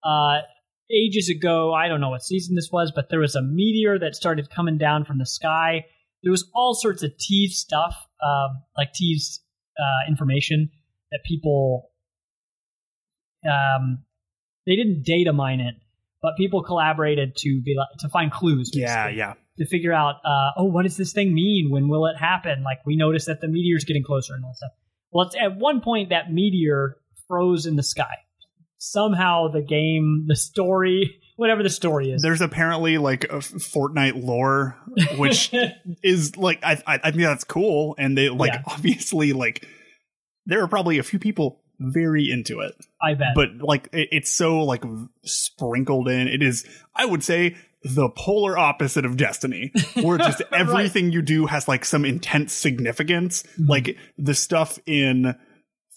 Uh, 0.04 0.42
ages 0.90 1.28
ago, 1.30 1.72
I 1.72 1.88
don't 1.88 2.00
know 2.00 2.10
what 2.10 2.22
season 2.22 2.54
this 2.54 2.68
was, 2.70 2.92
but 2.94 3.08
there 3.10 3.20
was 3.20 3.34
a 3.34 3.42
meteor 3.42 3.98
that 3.98 4.14
started 4.14 4.50
coming 4.50 4.76
down 4.78 5.04
from 5.04 5.18
the 5.18 5.26
sky. 5.26 5.86
There 6.22 6.30
was 6.30 6.48
all 6.54 6.74
sorts 6.74 7.02
of 7.02 7.16
teased 7.18 7.54
stuff, 7.56 7.96
um, 8.22 8.62
like 8.76 8.92
teased 8.92 9.40
uh, 9.78 10.08
information 10.10 10.70
that 11.12 11.20
people 11.24 11.90
um, 13.48 14.04
they 14.66 14.76
didn't 14.76 15.04
data 15.04 15.32
mine 15.32 15.60
it, 15.60 15.74
but 16.22 16.36
people 16.36 16.62
collaborated 16.62 17.36
to 17.38 17.60
be 17.64 17.74
like 17.76 17.88
to 18.00 18.08
find 18.08 18.30
clues. 18.32 18.70
Yeah, 18.74 19.08
yeah. 19.08 19.34
to 19.58 19.66
figure 19.66 19.92
out, 19.92 20.16
uh, 20.24 20.50
oh, 20.58 20.64
what 20.64 20.82
does 20.82 20.96
this 20.96 21.12
thing 21.12 21.34
mean? 21.34 21.70
When 21.70 21.88
will 21.88 22.06
it 22.06 22.16
happen? 22.16 22.62
Like 22.62 22.78
we 22.84 22.96
noticed 22.96 23.26
that 23.26 23.40
the 23.40 23.48
meteor's 23.48 23.84
getting 23.84 24.02
closer 24.04 24.34
and 24.34 24.44
all 24.44 24.50
that 24.50 24.56
stuff. 24.56 24.70
Well, 25.12 25.26
it's, 25.26 25.36
at 25.40 25.56
one 25.56 25.80
point 25.80 26.10
that 26.10 26.32
meteor 26.32 26.96
froze 27.28 27.64
in 27.66 27.76
the 27.76 27.82
sky. 27.82 28.14
Somehow 28.78 29.48
the 29.48 29.62
game, 29.62 30.24
the 30.28 30.36
story, 30.36 31.20
whatever 31.36 31.62
the 31.62 31.70
story 31.70 32.10
is, 32.10 32.20
There's 32.22 32.42
apparently 32.42 32.98
like 32.98 33.24
a 33.24 33.38
Fortnite 33.38 34.22
lore, 34.22 34.76
which 35.16 35.50
is 36.02 36.36
like 36.36 36.58
I, 36.62 36.72
I 36.86 37.00
I 37.02 37.10
think 37.10 37.22
that's 37.22 37.44
cool, 37.44 37.94
and 37.98 38.16
they 38.18 38.28
like 38.28 38.52
Yeah. 38.52 38.62
obviously 38.66 39.32
like 39.32 39.66
there 40.44 40.62
are 40.62 40.68
probably 40.68 40.98
a 40.98 41.02
few 41.02 41.18
people 41.18 41.62
very 41.78 42.30
into 42.30 42.60
it, 42.60 42.74
I 43.02 43.14
bet. 43.14 43.34
but 43.34 43.58
like 43.58 43.88
it, 43.92 44.08
it's 44.12 44.32
so 44.32 44.62
like 44.62 44.82
sprinkled 45.24 46.08
in. 46.08 46.28
It 46.28 46.42
is, 46.42 46.64
I 46.94 47.04
would 47.04 47.22
say, 47.22 47.56
the 47.82 48.08
polar 48.08 48.58
opposite 48.58 49.04
of 49.04 49.16
Destiny, 49.16 49.72
where 50.02 50.18
just 50.18 50.42
everything 50.52 51.12
you 51.12 51.22
do 51.22 51.46
has 51.46 51.68
like 51.68 51.84
some 51.84 52.04
intense 52.04 52.52
significance. 52.52 53.42
Mm-hmm. 53.42 53.70
Like 53.70 53.98
the 54.18 54.34
stuff 54.34 54.78
in 54.86 55.34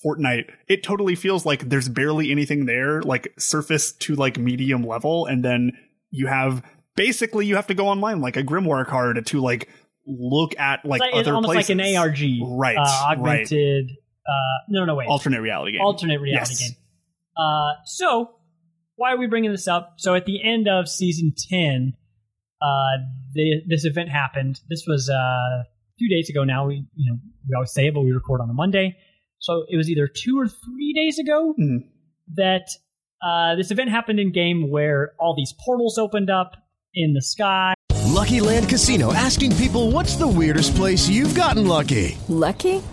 Fortnite, 0.05 0.51
it 0.67 0.83
totally 0.83 1.15
feels 1.15 1.45
like 1.45 1.69
there's 1.69 1.89
barely 1.89 2.31
anything 2.31 2.65
there, 2.65 3.01
like 3.01 3.33
surface 3.37 3.91
to 3.93 4.15
like 4.15 4.37
medium 4.37 4.83
level, 4.83 5.25
and 5.25 5.43
then 5.43 5.71
you 6.11 6.27
have 6.27 6.63
basically 6.95 7.45
you 7.45 7.55
have 7.55 7.67
to 7.67 7.73
go 7.73 7.87
online 7.87 8.21
like 8.21 8.37
a 8.37 8.43
grimoire 8.43 8.85
card 8.85 9.25
to 9.25 9.41
like 9.41 9.69
look 10.05 10.57
at 10.59 10.83
like, 10.85 11.01
it's, 11.05 11.27
other 11.27 11.41
places. 11.41 11.69
like 11.69 11.79
an 11.79 11.97
ARG, 11.97 12.19
Right, 12.41 12.77
Uh, 12.77 13.15
right. 13.19 13.51
Augmented. 14.29 14.79
Uh, 14.79 14.85
no, 14.85 14.85
no, 14.85 14.95
wait. 14.95 15.07
alternate 15.07 15.41
reality 15.41 15.73
game. 15.73 15.81
alternate 15.81 16.19
reality 16.21 16.51
Yes. 16.53 16.59
game. 16.69 16.77
Uh, 17.37 17.71
so 17.85 18.31
why 18.95 19.13
are 19.13 19.17
we 19.17 19.27
bringing 19.27 19.51
this 19.51 19.67
up? 19.67 19.93
So 19.97 20.13
at 20.15 20.25
the 20.25 20.43
end 20.43 20.67
of 20.67 20.87
season 20.89 21.33
ten, 21.49 21.93
uh, 22.61 22.97
the, 23.33 23.61
this 23.67 23.85
event 23.85 24.09
happened. 24.09 24.59
This 24.69 24.83
was 24.87 25.09
uh, 25.09 25.15
a 25.15 25.63
few 25.97 26.09
days 26.09 26.29
ago. 26.29 26.43
Now 26.43 26.67
we, 26.67 26.85
you 26.95 27.11
know, 27.11 27.17
we 27.47 27.55
always 27.55 27.71
say 27.71 27.87
it, 27.87 27.93
but 27.93 28.01
we 28.01 28.11
record 28.11 28.41
on 28.41 28.49
a 28.49 28.53
Monday. 28.53 28.97
So 29.39 29.63
it 29.69 29.77
was 29.77 29.89
either 29.89 30.07
two 30.07 30.37
or 30.37 30.47
three 30.47 30.93
days 30.93 31.17
ago 31.17 31.53
Mhm. 31.57 31.83
that 32.35 32.67
uh, 33.25 33.55
this 33.55 33.71
event 33.71 33.89
happened 33.89 34.19
in 34.19 34.31
game 34.33 34.69
where 34.69 35.13
all 35.19 35.33
these 35.35 35.53
portals 35.65 35.97
opened 35.97 36.29
up 36.29 36.51
in 36.93 37.13
the 37.13 37.21
sky. 37.21 37.73
Lucky 38.07 38.41
Land 38.41 38.67
Casino 38.67 39.13
asking 39.13 39.55
people 39.55 39.91
what's 39.91 40.15
the 40.17 40.27
weirdest 40.27 40.75
place 40.75 41.07
you've 41.07 41.35
gotten 41.35 41.67
lucky? 41.67 42.17
Lucky? 42.27 42.81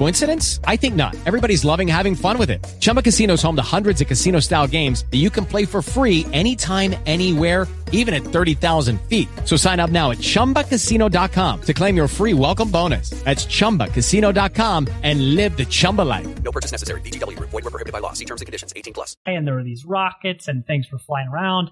Coincidence? 0.00 0.60
I 0.64 0.76
think 0.76 0.94
not. 0.94 1.14
Everybody's 1.26 1.62
loving 1.62 1.86
having 1.86 2.14
fun 2.14 2.38
with 2.38 2.48
it. 2.48 2.66
Chumba 2.80 3.02
Casino 3.02 3.34
is 3.34 3.42
home 3.42 3.56
to 3.56 3.62
hundreds 3.76 4.00
of 4.00 4.06
casino 4.06 4.40
style 4.40 4.66
games 4.66 5.04
that 5.10 5.18
you 5.18 5.28
can 5.28 5.44
play 5.44 5.66
for 5.66 5.82
free 5.82 6.24
anytime, 6.32 6.94
anywhere, 7.04 7.68
even 7.92 8.14
at 8.14 8.22
30,000 8.22 8.98
feet. 9.02 9.28
So 9.44 9.56
sign 9.56 9.78
up 9.78 9.90
now 9.90 10.10
at 10.10 10.16
chumbacasino.com 10.16 11.60
to 11.60 11.74
claim 11.74 11.96
your 11.96 12.08
free 12.08 12.32
welcome 12.32 12.70
bonus. 12.70 13.10
That's 13.10 13.44
chumbacasino.com 13.44 14.86
and 15.02 15.34
live 15.34 15.58
the 15.58 15.66
Chumba 15.66 16.00
life. 16.00 16.42
No 16.42 16.50
purchase 16.50 16.72
necessary. 16.72 17.02
VGW 17.02 17.36
Group. 17.36 17.50
Void 17.50 17.64
were 17.64 17.70
prohibited 17.70 17.92
by 17.92 17.98
law. 17.98 18.14
See 18.14 18.24
terms 18.24 18.40
and 18.40 18.46
conditions. 18.46 18.72
18 18.74 18.94
plus. 18.94 19.18
and 19.26 19.46
there 19.46 19.54
were 19.54 19.62
these 19.62 19.84
rockets 19.84 20.48
and 20.48 20.66
things 20.66 20.90
were 20.90 20.98
flying 20.98 21.28
around. 21.28 21.70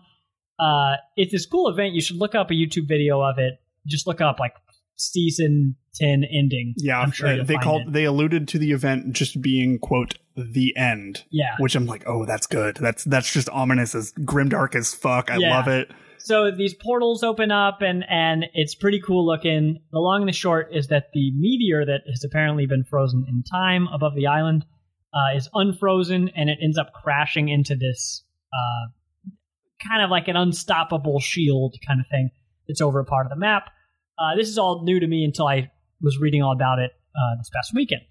Uh, 0.59 0.97
it's 1.16 1.33
this 1.33 1.47
cool 1.47 1.70
event. 1.70 1.95
You 1.95 2.03
should 2.03 2.16
look 2.16 2.35
up 2.35 2.51
a 2.51 2.55
YouTube 2.55 2.89
video 2.89 3.22
of 3.22 3.39
it. 3.39 3.55
Just 3.87 4.07
look 4.07 4.20
up 4.20 4.39
like 4.39 4.53
season 4.99 5.76
ten 5.94 6.24
ending. 6.24 6.74
Yeah, 6.76 7.01
I'm 7.01 7.11
sure 7.12 7.28
uh, 7.40 7.44
they 7.44 7.57
called 7.57 7.88
it. 7.88 7.92
they 7.92 8.05
alluded 8.05 8.49
to 8.49 8.59
the 8.59 8.72
event 8.72 9.12
just 9.12 9.40
being 9.40 9.78
quote 9.78 10.14
the 10.36 10.76
end. 10.76 11.24
Yeah. 11.30 11.57
which 11.59 11.74
I'm 11.74 11.86
like, 11.86 12.05
oh, 12.07 12.24
that's 12.24 12.46
good. 12.46 12.76
That's 12.76 13.05
that's 13.05 13.32
just 13.32 13.49
ominous 13.51 13.94
as 13.94 14.12
grimdark 14.12 14.74
as 14.74 14.94
fuck. 14.94 15.30
I 15.30 15.36
Yeah. 15.38 15.57
love 15.57 15.68
it. 15.68 15.90
So 16.20 16.51
these 16.51 16.74
portals 16.74 17.22
open 17.22 17.51
up 17.51 17.80
and 17.80 18.05
and 18.09 18.44
it's 18.55 18.74
pretty 18.74 19.01
cool 19.01 19.26
looking. 19.26 19.80
The 19.92 19.99
long 19.99 20.20
and 20.22 20.28
the 20.28 20.32
short 20.32 20.68
is 20.72 20.88
that 20.88 21.07
the 21.14 21.32
meteor 21.36 21.84
that 21.86 22.03
has 22.09 22.22
apparently 22.24 22.66
been 22.66 22.84
frozen 22.84 23.24
in 23.28 23.42
time 23.42 23.86
above 23.92 24.14
the 24.14 24.26
island 24.26 24.64
uh, 25.14 25.36
is 25.36 25.49
unfrozen 25.55 26.28
and 26.36 26.51
it 26.51 26.59
ends 26.62 26.76
up 26.76 26.92
crashing 26.92 27.49
into 27.49 27.74
this 27.74 28.24
uh, 28.53 29.30
kind 29.88 30.03
of 30.03 30.11
like 30.11 30.28
an 30.28 30.36
unstoppable 30.36 31.18
shield 31.20 31.76
kind 31.86 32.01
of 32.01 32.07
thing 32.09 32.30
that's 32.66 32.80
over 32.80 33.01
a 33.01 33.05
part 33.05 33.24
of 33.26 33.30
the 33.30 33.36
map. 33.36 33.70
Uh, 34.19 34.35
this 34.37 34.49
is 34.49 34.59
all 34.59 34.83
new 34.85 34.99
to 34.99 35.07
me 35.07 35.25
until 35.25 35.47
I 35.47 35.71
was 36.01 36.19
reading 36.19 36.43
all 36.43 36.53
about 36.53 36.79
it 36.79 36.91
uh, 37.14 37.37
this 37.39 37.51
past 37.55 37.73
weekend. 37.75 38.03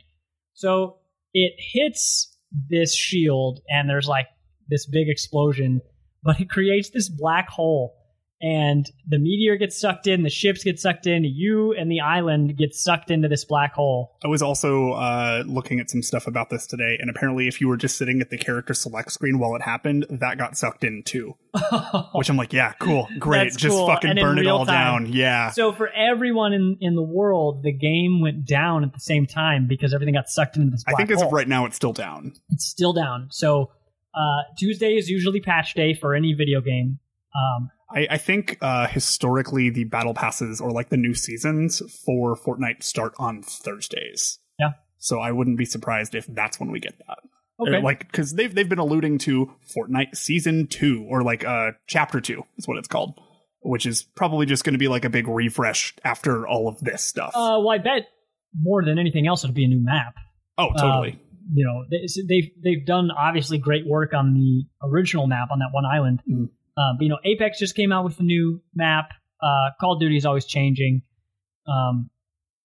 So 0.53 0.97
it 1.33 1.53
hits 1.57 2.37
this 2.69 2.95
shield, 2.95 3.59
and 3.69 3.89
there's 3.89 4.07
like 4.07 4.27
this 4.69 4.85
big 4.85 5.09
explosion, 5.09 5.81
but 6.23 6.39
it 6.39 6.49
creates 6.49 6.89
this 6.89 7.09
black 7.09 7.49
hole. 7.49 7.95
And 8.39 8.85
the 9.07 9.17
meteor 9.17 9.55
gets 9.57 9.79
sucked 9.81 10.05
in, 10.05 10.21
the 10.21 10.29
ships 10.29 10.63
get 10.63 10.79
sucked 10.79 11.07
in, 11.07 11.23
you 11.23 11.73
and 11.73 11.91
the 11.91 12.01
island 12.01 12.55
get 12.55 12.75
sucked 12.75 13.09
into 13.09 13.27
this 13.27 13.43
black 13.45 13.73
hole. 13.73 14.15
I 14.23 14.27
was 14.27 14.43
also 14.43 14.91
uh, 14.91 15.43
looking 15.47 15.79
at 15.79 15.89
some 15.89 16.03
stuff 16.03 16.27
about 16.27 16.51
this 16.51 16.67
today, 16.67 16.97
and 17.01 17.09
apparently, 17.09 17.47
if 17.47 17.59
you 17.59 17.67
were 17.67 17.77
just 17.77 17.97
sitting 17.97 18.21
at 18.21 18.29
the 18.29 18.37
character 18.37 18.75
select 18.75 19.11
screen 19.11 19.39
while 19.39 19.55
it 19.55 19.63
happened, 19.63 20.05
that 20.11 20.37
got 20.37 20.55
sucked 20.55 20.83
in 20.83 21.01
too. 21.01 21.33
Which 22.13 22.29
I'm 22.29 22.37
like, 22.37 22.53
yeah, 22.53 22.73
cool, 22.79 23.07
great, 23.17 23.45
That's 23.45 23.55
just 23.55 23.75
cool. 23.75 23.87
fucking 23.87 24.11
And 24.11 24.19
burn 24.19 24.37
it 24.37 24.45
all 24.45 24.67
time. 24.67 25.05
down. 25.05 25.13
Yeah, 25.13 25.49
So 25.49 25.73
for 25.73 25.89
everyone 25.89 26.53
in, 26.53 26.77
in 26.79 26.93
the 26.95 27.01
world, 27.01 27.63
the 27.63 27.71
game 27.73 28.21
went 28.21 28.45
down 28.45 28.83
at 28.83 28.93
the 28.93 28.99
same 28.99 29.25
time 29.25 29.65
because 29.67 29.95
everything 29.95 30.13
got 30.13 30.29
sucked 30.29 30.57
into 30.57 30.69
this 30.69 30.83
I 30.87 30.93
think 30.93 31.09
as 31.09 31.23
of 31.23 31.31
right 31.31 31.47
now, 31.47 31.65
it's 31.65 31.75
still 31.75 31.93
down. 31.93 32.33
It's 32.49 32.67
still 32.67 32.93
down. 32.93 33.29
So 33.31 33.71
uh, 34.13 34.43
Tuesday 34.59 34.95
is 34.95 35.09
usually 35.09 35.41
patch 35.41 35.73
day 35.73 35.95
for 35.95 36.13
any 36.13 36.33
video 36.33 36.61
game. 36.61 36.99
Um, 37.35 37.71
I, 37.89 38.07
I 38.11 38.17
think 38.17 38.57
uh, 38.61 38.87
historically 38.87 39.69
the 39.69 39.85
battle 39.85 40.13
passes 40.13 40.59
or 40.59 40.71
like 40.71 40.89
the 40.89 40.97
new 40.97 41.13
seasons 41.13 41.81
for 42.05 42.35
Fortnite 42.35 42.83
start 42.83 43.13
on 43.17 43.41
Thursdays. 43.41 44.39
Yeah. 44.59 44.71
So 44.97 45.19
I 45.19 45.31
wouldn't 45.31 45.57
be 45.57 45.65
surprised 45.65 46.15
if 46.15 46.25
that's 46.27 46.59
when 46.59 46.71
we 46.71 46.79
get 46.79 46.97
that. 47.07 47.19
Okay. 47.59 47.81
Like 47.81 47.99
because 47.99 48.33
they've 48.33 48.53
they've 48.53 48.69
been 48.69 48.77
alluding 48.77 49.17
to 49.19 49.51
Fortnite 49.75 50.15
season 50.15 50.67
two 50.67 51.05
or 51.09 51.23
like 51.23 51.43
uh 51.43 51.71
chapter 51.87 52.21
two 52.21 52.43
is 52.57 52.67
what 52.67 52.77
it's 52.77 52.87
called, 52.87 53.19
which 53.61 53.85
is 53.85 54.03
probably 54.03 54.45
just 54.45 54.63
going 54.63 54.73
to 54.73 54.79
be 54.79 54.87
like 54.87 55.05
a 55.05 55.09
big 55.09 55.27
refresh 55.27 55.95
after 56.03 56.47
all 56.47 56.67
of 56.67 56.79
this 56.81 57.03
stuff. 57.03 57.31
uh, 57.35 57.57
well, 57.59 57.71
I 57.71 57.79
bet 57.79 58.03
more 58.59 58.83
than 58.85 58.99
anything 58.99 59.27
else, 59.27 59.43
it'll 59.43 59.53
be 59.53 59.65
a 59.65 59.69
new 59.69 59.83
map. 59.83 60.13
oh, 60.57 60.69
totally. 60.77 61.13
Uh, 61.13 61.23
you 61.53 61.65
know, 61.65 61.85
they, 61.89 62.05
they've 62.27 62.51
they've 62.63 62.85
done 62.85 63.09
obviously 63.09 63.57
great 63.57 63.87
work 63.87 64.13
on 64.13 64.33
the 64.33 64.65
original 64.87 65.25
map 65.25 65.49
on 65.51 65.59
that 65.59 65.69
one 65.71 65.85
island. 65.85 66.21
Mm. 66.29 66.49
Uh, 66.77 66.93
but 66.97 67.03
you 67.03 67.09
know, 67.09 67.17
Apex 67.25 67.59
just 67.59 67.75
came 67.75 67.91
out 67.91 68.03
with 68.05 68.19
a 68.19 68.23
new 68.23 68.61
map. 68.75 69.09
Uh, 69.41 69.71
Call 69.79 69.93
of 69.93 69.99
Duty 69.99 70.17
is 70.17 70.25
always 70.25 70.45
changing. 70.45 71.01
Um, 71.67 72.09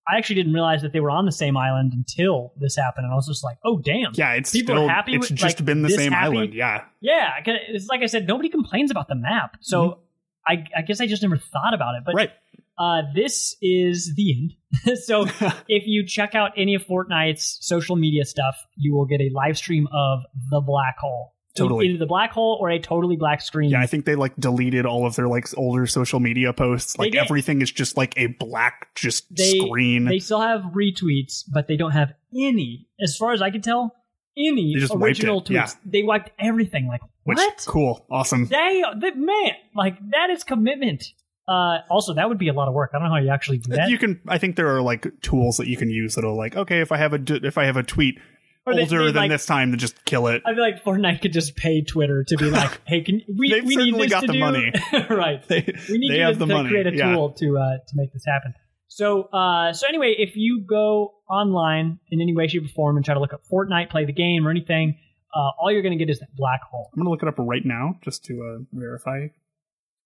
I 0.08 0.18
actually 0.18 0.36
didn't 0.36 0.52
realize 0.52 0.82
that 0.82 0.92
they 0.92 1.00
were 1.00 1.10
on 1.10 1.26
the 1.26 1.32
same 1.32 1.56
island 1.56 1.92
until 1.94 2.52
this 2.58 2.76
happened, 2.76 3.04
and 3.04 3.12
I 3.12 3.16
was 3.16 3.26
just 3.26 3.44
like, 3.44 3.56
"Oh, 3.64 3.78
damn!" 3.78 4.12
yeah, 4.14 4.32
it's 4.34 4.50
people 4.50 4.74
still 4.74 4.86
are 4.86 4.88
happy. 4.88 5.14
it's 5.14 5.30
with, 5.30 5.38
just 5.38 5.58
like, 5.60 5.64
been 5.64 5.82
the 5.82 5.90
same 5.90 6.12
happy. 6.12 6.36
island. 6.36 6.54
Yeah. 6.54 6.84
yeah. 7.00 7.30
it's 7.46 7.86
like 7.86 8.02
I 8.02 8.06
said, 8.06 8.26
nobody 8.26 8.48
complains 8.48 8.90
about 8.90 9.08
the 9.08 9.14
map, 9.14 9.56
so 9.60 9.82
Mm-hmm. 9.82 9.98
I, 10.44 10.64
I 10.78 10.82
guess 10.82 11.00
I 11.00 11.06
just 11.06 11.22
never 11.22 11.36
thought 11.36 11.72
about 11.72 11.94
it. 11.94 12.02
But 12.04 12.16
Right. 12.16 12.30
uh, 12.76 13.02
this 13.14 13.54
is 13.62 14.12
the 14.16 14.34
end. 14.34 14.98
so 15.04 15.22
if 15.68 15.84
you 15.86 16.04
check 16.04 16.34
out 16.34 16.50
any 16.56 16.74
of 16.74 16.84
Fortnite's 16.84 17.58
social 17.60 17.94
media 17.94 18.24
stuff, 18.24 18.56
you 18.76 18.92
will 18.92 19.06
get 19.06 19.20
a 19.20 19.30
live 19.32 19.56
stream 19.56 19.86
of 19.92 20.24
the 20.50 20.60
black 20.60 20.98
hole. 20.98 21.31
Totally. 21.54 21.88
Either 21.88 21.98
the 21.98 22.06
black 22.06 22.32
hole 22.32 22.56
or 22.60 22.70
a 22.70 22.78
totally 22.78 23.16
black 23.16 23.42
screen. 23.42 23.70
Yeah, 23.70 23.82
I 23.82 23.86
think 23.86 24.06
they 24.06 24.14
like 24.14 24.34
deleted 24.36 24.86
all 24.86 25.06
of 25.06 25.16
their 25.16 25.28
like 25.28 25.46
older 25.56 25.86
social 25.86 26.18
media 26.18 26.52
posts. 26.52 26.98
Like 26.98 27.14
everything 27.14 27.60
is 27.60 27.70
just 27.70 27.96
like 27.96 28.14
a 28.16 28.28
black 28.28 28.94
just 28.94 29.26
they, 29.34 29.58
screen. 29.58 30.06
They 30.06 30.18
still 30.18 30.40
have 30.40 30.62
retweets, 30.74 31.44
but 31.52 31.68
they 31.68 31.76
don't 31.76 31.92
have 31.92 32.14
any, 32.34 32.86
as 33.02 33.16
far 33.16 33.32
as 33.32 33.42
I 33.42 33.50
can 33.50 33.60
tell, 33.60 33.94
any 34.36 34.74
They 34.78 34.94
original 34.94 35.42
tweets. 35.42 35.50
yeah. 35.50 35.68
They 35.84 36.02
wiped 36.02 36.30
everything. 36.38 36.88
Like 36.88 37.02
which 37.24 37.36
what? 37.36 37.64
cool, 37.66 38.06
awesome. 38.10 38.46
They, 38.46 38.82
the 38.98 39.12
man, 39.14 39.52
like 39.74 39.98
that 40.10 40.30
is 40.30 40.44
commitment. 40.44 41.04
Uh, 41.46 41.78
also, 41.90 42.14
that 42.14 42.28
would 42.28 42.38
be 42.38 42.48
a 42.48 42.52
lot 42.52 42.68
of 42.68 42.74
work. 42.74 42.92
I 42.94 42.98
don't 42.98 43.08
know 43.08 43.14
how 43.14 43.20
you 43.20 43.30
actually 43.30 43.58
do 43.58 43.74
that. 43.74 43.90
You 43.90 43.98
can. 43.98 44.20
I 44.26 44.38
think 44.38 44.56
there 44.56 44.74
are 44.74 44.80
like 44.80 45.06
tools 45.20 45.58
that 45.58 45.66
you 45.66 45.76
can 45.76 45.90
use 45.90 46.14
that'll 46.14 46.36
like 46.36 46.56
okay 46.56 46.80
if 46.80 46.92
I 46.92 46.96
have 46.96 47.12
a 47.12 47.20
if 47.44 47.58
I 47.58 47.64
have 47.64 47.76
a 47.76 47.82
tweet 47.82 48.18
Or 48.64 48.74
older 48.74 48.98
they, 48.98 49.06
than 49.06 49.14
like- 49.14 49.30
this 49.30 49.46
time, 49.46 49.72
to 49.72 49.76
just 49.76 50.04
kill 50.04 50.28
it. 50.28 50.42
I 50.46 50.54
feel 50.54 50.62
like 50.62 50.84
Fortnite 50.84 51.20
could 51.20 51.32
just 51.32 51.56
pay 51.56 51.82
Twitter 51.82 52.24
to 52.28 52.36
be 52.36 52.44
like, 52.50 52.80
"Hey, 52.86 53.02
can 53.02 53.22
we? 53.36 53.50
They've 53.50 53.64
we 53.64 53.76
need 53.76 53.92
certainly 53.92 54.06
this 54.06 54.10
got 54.12 54.20
to 54.20 54.26
the 54.28 54.32
do- 54.34 54.38
money. 54.38 54.72
right? 55.10 55.48
They, 55.48 55.74
we 55.88 55.98
need 55.98 56.12
they 56.12 56.20
have 56.20 56.34
to, 56.34 56.38
the 56.40 56.46
to 56.46 56.54
money. 56.54 56.68
create 56.68 56.86
a 56.86 56.94
yeah. 56.94 57.12
tool 57.12 57.32
to 57.32 57.58
uh, 57.58 57.78
to 57.78 57.92
make 57.94 58.12
this 58.12 58.24
happen. 58.24 58.54
So, 58.86 59.22
uh, 59.32 59.72
so 59.72 59.88
anyway, 59.88 60.14
if 60.18 60.36
you 60.36 60.64
go 60.68 61.14
online 61.28 61.98
in 62.10 62.20
any 62.20 62.36
way, 62.36 62.46
shape, 62.46 62.64
or 62.64 62.68
form 62.68 62.96
and 62.96 63.04
try 63.04 63.14
to 63.14 63.20
look 63.20 63.32
up 63.32 63.40
Fortnite, 63.50 63.88
play 63.90 64.04
the 64.04 64.12
game, 64.12 64.46
or 64.46 64.50
anything, 64.50 64.98
uh, 65.34 65.50
all 65.58 65.72
you're 65.72 65.80
going 65.82 65.98
to 65.98 66.04
get 66.04 66.10
is 66.10 66.20
that 66.20 66.28
black 66.36 66.60
hole. 66.62 66.90
I'm 66.92 67.00
gonna 67.00 67.10
look 67.10 67.22
it 67.22 67.28
up 67.28 67.36
right 67.38 67.64
now 67.64 67.96
just 68.02 68.24
to 68.26 68.34
uh, 68.34 68.64
verify. 68.72 69.28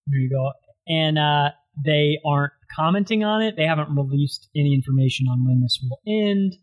There 0.06 0.20
you 0.20 0.30
go. 0.30 0.52
And 0.88 1.18
uh, 1.18 1.50
they 1.84 2.20
aren't 2.24 2.52
commenting 2.74 3.24
on 3.24 3.42
it. 3.42 3.56
They 3.56 3.64
haven't 3.64 3.88
released 3.94 4.48
any 4.54 4.72
information 4.72 5.26
on 5.28 5.44
when 5.44 5.60
this 5.60 5.80
will 5.82 6.00
end. 6.06 6.54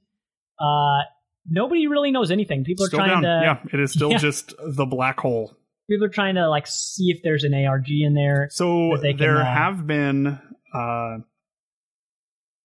Uh, 0.59 1.03
nobody 1.47 1.87
really 1.87 2.11
knows 2.11 2.31
anything. 2.31 2.63
People 2.63 2.85
are 2.85 2.87
Still 2.87 2.99
trying 2.99 3.21
down. 3.21 3.23
to 3.23 3.27
yeah, 3.43 3.57
it 3.73 3.79
is 3.79 3.91
still 3.91 4.11
Yeah. 4.11 4.17
just 4.17 4.53
the 4.65 4.85
black 4.85 5.19
hole. 5.19 5.55
people 5.89 6.05
are 6.05 6.09
trying 6.09 6.35
to 6.35 6.49
like 6.49 6.67
see 6.67 7.11
if 7.11 7.21
there's 7.23 7.43
an 7.43 7.53
ARG 7.53 7.89
in 7.89 8.13
there. 8.13 8.47
So 8.51 8.97
can, 9.01 9.17
there 9.17 9.37
uh, 9.41 9.45
have 9.45 9.85
been 9.87 10.39
uh 10.73 11.17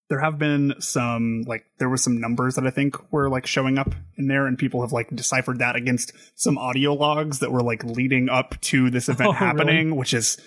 there 0.09 0.20
have 0.20 0.39
been 0.39 0.74
some 0.79 1.43
like 1.47 1.66
there 1.79 1.89
was 1.91 2.03
some 2.03 2.18
numbers 2.20 2.55
that 2.55 2.66
I 2.66 2.70
think 2.70 2.97
were 3.12 3.29
like 3.29 3.47
showing 3.47 3.76
up 3.79 3.95
in 4.16 4.26
there 4.26 4.47
and 4.47 4.57
people 4.57 4.81
have 4.81 4.93
like 4.93 5.14
deciphered 5.14 5.59
that 5.59 5.76
against 5.76 6.12
some 6.35 6.57
audio 6.57 6.95
logs 6.95 7.41
that 7.41 7.53
were 7.53 7.62
like 7.62 7.85
leading 7.85 8.31
up 8.31 8.59
to 8.62 8.89
this 8.91 9.09
event 9.11 9.29
Oh, 9.29 9.33
really? 9.33 9.39
happening, 9.39 9.97
which 9.97 10.14
is 10.14 10.39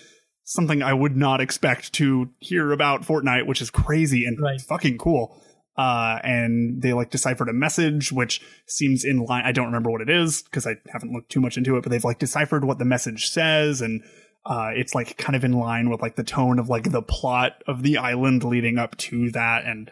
something 0.44 0.82
I 0.82 0.92
would 0.92 1.16
not 1.16 1.40
expect 1.40 1.92
to 1.94 2.30
hear 2.40 2.72
about 2.72 3.02
Fortnite, 3.02 3.46
which 3.46 3.62
is 3.62 3.70
crazy 3.70 4.24
and 4.24 4.36
Right. 4.40 4.60
fucking 4.60 4.98
cool. 4.98 5.40
Uh, 5.76 6.18
and 6.22 6.82
they 6.82 6.92
like 6.92 7.10
deciphered 7.10 7.48
a 7.48 7.52
message, 7.52 8.12
which 8.12 8.42
seems 8.66 9.04
in 9.04 9.24
line. 9.24 9.44
I 9.44 9.52
don't 9.52 9.66
remember 9.66 9.90
what 9.90 10.02
it 10.02 10.10
is 10.10 10.42
because 10.42 10.66
I 10.66 10.76
haven't 10.92 11.12
looked 11.12 11.30
too 11.30 11.40
much 11.40 11.56
into 11.56 11.76
it, 11.76 11.82
but 11.82 11.90
they've 11.90 12.04
like 12.04 12.18
deciphered 12.18 12.64
what 12.64 12.78
the 12.78 12.84
message 12.84 13.30
says 13.30 13.80
and 13.80 14.02
uh, 14.44 14.70
it's 14.74 14.94
like 14.94 15.16
kind 15.18 15.36
of 15.36 15.44
in 15.44 15.52
line 15.52 15.88
with 15.88 16.02
like 16.02 16.16
the 16.16 16.24
tone 16.24 16.58
of 16.58 16.68
like 16.68 16.90
the 16.90 17.02
plot 17.02 17.62
of 17.66 17.82
the 17.82 17.98
island 17.98 18.42
leading 18.42 18.76
up 18.76 18.96
to 18.96 19.30
that. 19.30 19.64
And 19.64 19.90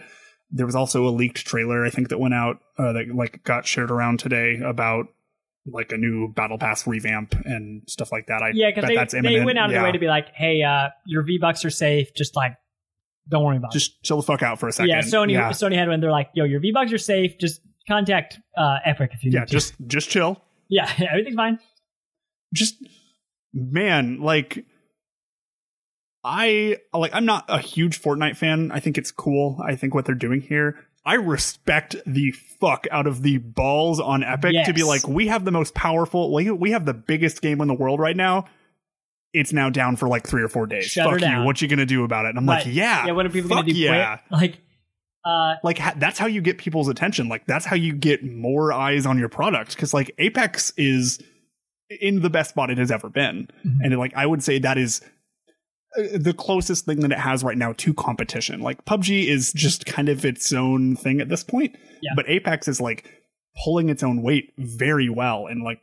there 0.51 0.67
was 0.67 0.75
also 0.75 1.07
a 1.07 1.11
leaked 1.11 1.47
trailer, 1.47 1.85
I 1.85 1.91
think, 1.91 2.09
that 2.09 2.19
went 2.19 2.35
out 2.35 2.59
uh, 2.77 2.93
that 2.93 3.15
like 3.15 3.45
got 3.45 3.67
shared 3.67 3.91
around 3.91 4.19
today 4.19 4.59
about 4.65 5.07
like 5.67 5.93
a 5.93 5.97
new 5.97 6.33
battle 6.35 6.59
pass 6.59 6.87
revamp 6.87 7.35
and 7.45 7.83
stuff 7.89 8.11
like 8.11 8.27
that. 8.27 8.43
I 8.43 8.51
Yeah, 8.55 8.71
because 8.75 8.89
they, 8.89 8.97
that's 8.97 9.15
they 9.15 9.45
went 9.45 9.59
out 9.59 9.67
of 9.67 9.71
yeah. 9.71 9.79
their 9.79 9.85
way 9.85 9.93
to 9.93 9.99
be 10.01 10.09
like, 10.09 10.35
hey, 10.35 10.63
uh, 10.63 10.89
your 11.07 11.23
V 11.23 11.39
Bucks 11.41 11.65
are 11.65 11.71
safe. 11.71 12.13
Just 12.17 12.35
like, 12.35 12.55
don't 13.29 13.45
worry 13.45 13.57
about 13.57 13.75
it. 13.75 13.79
just 13.79 14.03
chill 14.03 14.17
the 14.17 14.23
fuck 14.23 14.43
out 14.43 14.59
for 14.59 14.69
a 14.69 14.73
second. 14.73 14.91
Yeah, 14.91 15.01
Sony 15.01 15.33
Yeah, 15.33 15.51
Sony 15.51 15.75
had 15.77 15.89
when 15.89 16.01
they're 16.01 16.11
like, 16.11 16.31
yo, 16.35 16.45
your 16.45 16.61
V 16.61 16.73
Bucks 16.73 16.93
are 16.93 16.99
safe. 16.99 17.39
Just 17.39 17.61
contact 17.89 18.39
uh, 18.57 18.79
Epic 18.85 19.11
if 19.15 19.25
you 19.25 19.31
yeah 19.33 19.41
need 19.41 19.49
to. 19.49 19.53
Yeah, 19.55 19.59
just 19.59 19.75
just 19.87 20.09
chill. 20.11 20.43
yeah, 20.69 20.91
everything's 21.11 21.37
fine. 21.37 21.59
just 22.55 22.77
man 23.53 24.21
like 24.21 24.65
i 26.23 26.77
like 26.93 27.11
i'm 27.15 27.25
not 27.25 27.45
a 27.49 27.59
huge 27.59 28.01
fortnite 28.01 28.37
fan 28.37 28.71
i 28.73 28.79
think 28.79 28.97
it's 28.99 29.11
cool 29.11 29.59
i 29.65 29.75
think 29.75 29.95
what 29.95 30.05
they're 30.05 30.15
doing 30.15 30.41
here 30.41 30.79
i 31.05 31.15
respect 31.15 31.97
the 32.07 32.31
fuck 32.61 32.87
out 32.91 33.07
of 33.07 33.23
the 33.23 33.39
balls 33.39 33.99
on 33.99 34.23
epic 34.23 34.55
to 34.67 34.73
be 34.73 34.83
like 34.83 35.07
we 35.09 35.27
have 35.29 35.45
the 35.45 35.51
most 35.51 35.75
powerful 35.75 36.31
like 36.31 36.47
we 36.59 36.71
have 36.73 36.85
the 36.85 36.95
biggest 36.95 37.41
game 37.43 37.61
in 37.61 37.69
the 37.69 37.75
world 37.75 37.99
right 37.99 38.17
now 38.17 38.45
it's 39.33 39.53
now 39.53 39.71
down 39.71 39.97
for 39.97 40.09
like 40.09 40.27
three 40.27 40.43
or 40.43 40.49
four 40.49 40.67
days 40.67 40.87
Shut 40.87 41.09
fuck 41.09 41.21
you 41.21 41.45
what 41.45 41.61
you 41.63 41.69
gonna 41.69 41.87
do 41.87 42.05
about 42.05 42.27
it 42.27 42.31
and 42.31 42.39
i'm 42.39 42.47
Right. 42.49 42.65
like 42.67 42.75
yeah 42.75 43.07
yeah. 43.07 43.13
What 43.13 43.27
are 43.27 43.31
people 43.31 43.49
gonna 43.51 43.63
do? 43.65 43.73
yeah 43.73 44.17
Quit? 44.29 44.41
Like, 44.41 44.59
uh, 45.25 45.55
like 45.63 45.79
ha- 45.79 45.95
that's 45.99 46.19
how 46.19 46.27
you 46.27 46.41
get 46.41 46.59
people's 46.59 46.89
attention 46.89 47.29
like 47.29 47.47
that's 47.47 47.65
how 47.67 47.77
you 47.77 47.93
get 47.93 48.25
more 48.25 48.73
eyes 48.73 49.07
on 49.07 49.19
your 49.19 49.29
product 49.29 49.75
because 49.77 49.93
like 49.95 50.11
apex 50.19 50.73
is 50.77 51.21
in 52.01 52.23
the 52.23 52.31
best 52.31 52.51
spot 52.51 52.71
it 52.71 52.79
has 52.79 52.91
ever 52.91 53.09
been 53.09 53.49
Mm-hmm. 53.67 53.79
and 53.85 53.99
like 53.99 54.15
i 54.17 54.25
would 54.27 54.43
say 54.43 54.59
that 54.61 54.79
is 54.79 55.01
uh, 55.99 56.03
the 56.19 56.33
closest 56.33 56.87
thing 56.87 57.01
that 57.01 57.13
it 57.13 57.19
has 57.19 57.43
right 57.45 57.59
now 57.59 57.73
to 57.75 57.93
competition 57.95 58.61
like 58.61 58.85
pubg 58.85 59.29
is 59.29 59.53
just 59.53 59.87
kind 59.87 60.09
of 60.09 60.25
its 60.25 60.53
own 60.53 60.97
thing 60.97 61.21
at 61.21 61.29
this 61.29 61.45
point 61.45 61.77
Yeah. 62.01 62.13
but 62.17 62.29
apex 62.29 62.67
is 62.69 62.81
like 62.81 63.11
pulling 63.65 63.89
its 63.91 64.03
own 64.03 64.23
weight 64.23 64.53
very 64.57 65.09
well 65.11 65.47
and 65.49 65.63
like 65.63 65.81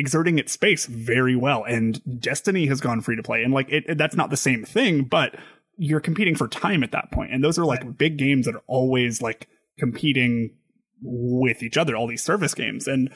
exerting 0.00 0.38
its 0.38 0.50
space 0.52 0.86
very 0.86 1.36
well 1.36 1.62
and 1.64 2.00
destiny 2.20 2.66
has 2.66 2.80
gone 2.80 3.00
free 3.00 3.14
to 3.16 3.22
play 3.22 3.42
and 3.44 3.52
like 3.54 3.68
it, 3.70 3.84
it- 3.86 3.98
that's 3.98 4.16
not 4.16 4.30
the 4.30 4.36
same 4.36 4.64
thing 4.64 5.04
but 5.04 5.36
you're 5.76 6.00
competing 6.00 6.34
for 6.34 6.48
time 6.48 6.82
at 6.82 6.90
that 6.92 7.10
point 7.12 7.30
and 7.32 7.44
those 7.44 7.58
are 7.58 7.64
like 7.66 7.96
big 7.98 8.16
games 8.16 8.46
that 8.46 8.54
are 8.54 8.62
always 8.66 9.22
like 9.22 9.46
competing 9.78 10.50
with 11.02 11.62
each 11.62 11.76
other 11.76 11.94
all 11.96 12.06
these 12.06 12.22
service 12.22 12.54
games 12.54 12.86
and 12.88 13.10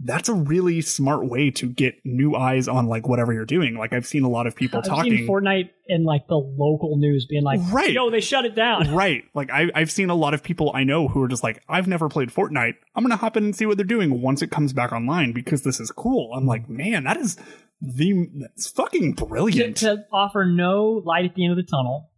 that's 0.00 0.28
a 0.28 0.34
really 0.34 0.80
smart 0.80 1.26
way 1.26 1.50
to 1.50 1.66
get 1.66 1.94
new 2.04 2.36
eyes 2.36 2.68
on 2.68 2.86
like 2.86 3.08
whatever 3.08 3.32
you're 3.32 3.44
doing 3.44 3.76
like 3.76 3.92
i've 3.92 4.06
seen 4.06 4.22
a 4.22 4.28
lot 4.28 4.46
of 4.46 4.54
people 4.54 4.78
I've 4.78 4.84
talking 4.84 5.16
seen 5.16 5.28
Fortnite 5.28 5.70
in 5.86 6.04
like 6.04 6.26
the 6.28 6.36
local 6.36 6.98
news 6.98 7.26
being 7.26 7.42
like, 7.42 7.60
Right. 7.72 7.92
yo, 7.92 8.10
they 8.10 8.20
shut 8.20 8.44
it 8.44 8.54
down. 8.54 8.94
right 8.94 9.24
like 9.34 9.50
I, 9.50 9.70
i've 9.74 9.90
seen 9.90 10.10
a 10.10 10.14
lot 10.14 10.34
of 10.34 10.42
people 10.42 10.70
i 10.74 10.84
know 10.84 11.08
who 11.08 11.22
are 11.22 11.28
just 11.28 11.42
like 11.42 11.62
i've 11.68 11.88
never 11.88 12.08
played 12.08 12.28
fortnite 12.28 12.74
i'm 12.94 13.02
gonna 13.02 13.16
hop 13.16 13.36
in 13.36 13.44
and 13.44 13.56
see 13.56 13.66
what 13.66 13.76
they're 13.76 13.86
doing 13.86 14.20
once 14.22 14.42
it 14.42 14.50
comes 14.50 14.72
back 14.72 14.92
online 14.92 15.32
because 15.32 15.62
this 15.62 15.80
is 15.80 15.90
cool 15.90 16.32
i'm 16.34 16.46
like 16.46 16.68
man 16.68 17.04
that 17.04 17.16
is 17.16 17.36
the 17.80 18.28
that's 18.40 18.68
fucking 18.68 19.14
to, 19.14 19.24
brilliant. 19.26 19.76
to 19.78 20.04
offer 20.12 20.44
no 20.44 21.02
light 21.04 21.24
at 21.24 21.34
the 21.34 21.44
end 21.44 21.52
of 21.52 21.56
the 21.56 21.62
tunnel, 21.70 22.10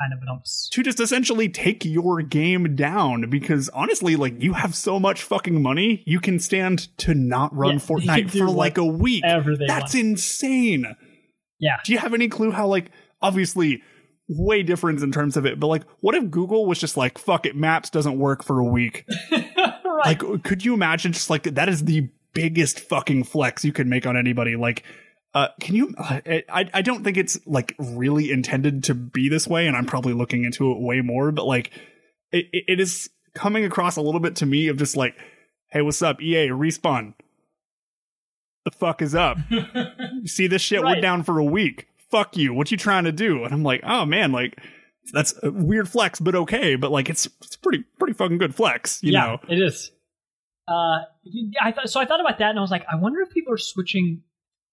kind 0.00 0.12
of 0.12 0.20
to 0.70 0.82
just 0.82 1.00
essentially 1.00 1.48
take 1.48 1.84
your 1.84 2.22
game 2.22 2.76
down 2.76 3.28
because 3.30 3.68
honestly, 3.70 4.16
like 4.16 4.40
you 4.40 4.52
have 4.54 4.74
so 4.74 5.00
much 5.00 5.22
fucking 5.22 5.60
money, 5.62 6.02
you 6.06 6.20
can 6.20 6.38
stand 6.38 6.96
to 6.98 7.14
not 7.14 7.54
run 7.54 7.74
Yeah, 7.74 7.78
Fortnite 7.80 8.30
for 8.30 8.48
like 8.48 8.78
a 8.78 8.84
week. 8.84 9.24
That's 9.24 9.94
want. 9.94 9.94
insane. 9.94 10.96
Yeah. 11.58 11.78
Do 11.84 11.92
you 11.92 11.98
have 11.98 12.14
any 12.14 12.28
clue 12.28 12.50
how 12.50 12.66
like 12.68 12.90
obviously 13.20 13.82
way 14.28 14.62
different 14.62 15.02
in 15.02 15.10
terms 15.10 15.36
of 15.36 15.46
it, 15.46 15.58
but 15.58 15.66
like 15.66 15.82
what 16.00 16.14
if 16.14 16.30
Google 16.30 16.66
was 16.66 16.78
just 16.78 16.96
like 16.96 17.18
fuck 17.18 17.46
it, 17.46 17.56
Maps 17.56 17.90
doesn't 17.90 18.18
work 18.18 18.44
for 18.44 18.58
a 18.58 18.64
week? 18.64 19.04
Like 20.04 20.22
could 20.44 20.64
you 20.64 20.74
imagine 20.74 21.12
just 21.12 21.28
like 21.28 21.42
that 21.42 21.68
is 21.68 21.84
the 21.84 22.08
biggest 22.32 22.78
fucking 22.78 23.24
flex 23.24 23.64
you 23.64 23.72
could 23.72 23.88
make 23.88 24.06
on 24.06 24.16
anybody 24.16 24.54
like 24.54 24.84
uh, 25.38 25.48
can 25.60 25.76
you? 25.76 25.94
I 25.98 26.66
I 26.74 26.82
don't 26.82 27.04
think 27.04 27.16
it's 27.16 27.38
like 27.46 27.76
really 27.78 28.32
intended 28.32 28.82
to 28.84 28.94
be 28.94 29.28
this 29.28 29.46
way, 29.46 29.68
and 29.68 29.76
I'm 29.76 29.86
probably 29.86 30.12
looking 30.12 30.44
into 30.44 30.72
it 30.72 30.80
way 30.80 31.00
more. 31.00 31.30
But 31.30 31.46
like, 31.46 31.70
it 32.32 32.46
it 32.52 32.80
is 32.80 33.08
coming 33.34 33.64
across 33.64 33.96
a 33.96 34.00
little 34.00 34.18
bit 34.18 34.34
to 34.36 34.46
me 34.46 34.66
of 34.66 34.78
just 34.78 34.96
like, 34.96 35.14
hey, 35.70 35.80
what's 35.80 36.02
up, 36.02 36.20
EA? 36.20 36.48
Respawn. 36.48 37.14
The 38.64 38.72
fuck 38.72 39.00
is 39.00 39.14
up? 39.14 39.38
you 39.50 40.26
see 40.26 40.48
this 40.48 40.60
shit? 40.60 40.82
We're 40.82 41.00
down 41.00 41.22
for 41.22 41.38
a 41.38 41.44
week. 41.44 41.86
Fuck 42.10 42.36
you. 42.36 42.52
What 42.52 42.72
you 42.72 42.76
trying 42.76 43.04
to 43.04 43.12
do? 43.12 43.44
And 43.44 43.54
I'm 43.54 43.62
like, 43.62 43.82
oh 43.84 44.04
man, 44.04 44.32
like 44.32 44.60
that's 45.12 45.34
a 45.44 45.52
weird 45.52 45.88
flex, 45.88 46.18
but 46.18 46.34
okay. 46.34 46.74
But 46.74 46.90
like, 46.90 47.08
it's 47.08 47.26
it's 47.42 47.54
pretty 47.54 47.84
pretty 48.00 48.14
fucking 48.14 48.38
good 48.38 48.56
flex, 48.56 49.00
you 49.04 49.12
yeah, 49.12 49.20
know. 49.20 49.38
it 49.48 49.62
is. 49.62 49.92
Uh, 50.66 51.04
I 51.62 51.70
thought 51.70 51.88
so. 51.88 52.00
I 52.00 52.06
thought 52.06 52.20
about 52.20 52.38
that, 52.40 52.50
and 52.50 52.58
I 52.58 52.62
was 52.62 52.72
like, 52.72 52.84
I 52.92 52.96
wonder 52.96 53.20
if 53.20 53.30
people 53.30 53.52
are 53.52 53.58
switching. 53.58 54.22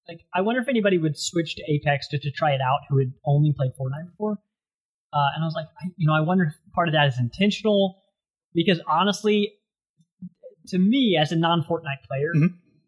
Like, 0.07 0.19
I 0.33 0.41
wonder 0.41 0.61
if 0.61 0.67
anybody 0.67 0.97
would 0.97 1.17
switch 1.17 1.55
to 1.55 1.63
Apex 1.67 2.07
to, 2.09 2.19
to 2.19 2.31
try 2.31 2.51
it 2.51 2.61
out 2.61 2.81
who 2.89 2.99
had 2.99 3.11
only 3.25 3.53
played 3.57 3.71
Fortnite 3.71 4.11
before. 4.11 4.33
Uh, 5.13 5.27
and 5.33 5.43
I 5.43 5.45
was 5.45 5.55
like, 5.55 5.67
I, 5.81 5.87
you 5.97 6.07
know, 6.07 6.13
I 6.13 6.21
wonder 6.21 6.43
if 6.43 6.73
part 6.73 6.87
of 6.87 6.93
that 6.93 7.07
is 7.07 7.19
intentional, 7.19 8.03
because 8.53 8.79
honestly, 8.87 9.53
to 10.67 10.77
me 10.77 11.17
as 11.19 11.31
a 11.31 11.35
non-Fortnite 11.35 12.03
player, 12.07 12.31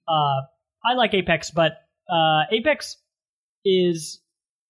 uh, 0.08 0.42
I 0.86 0.94
like 0.96 1.14
Apex, 1.14 1.52
but 1.52 1.74
uh, 2.10 2.44
Apex 2.52 2.98
is 3.66 4.22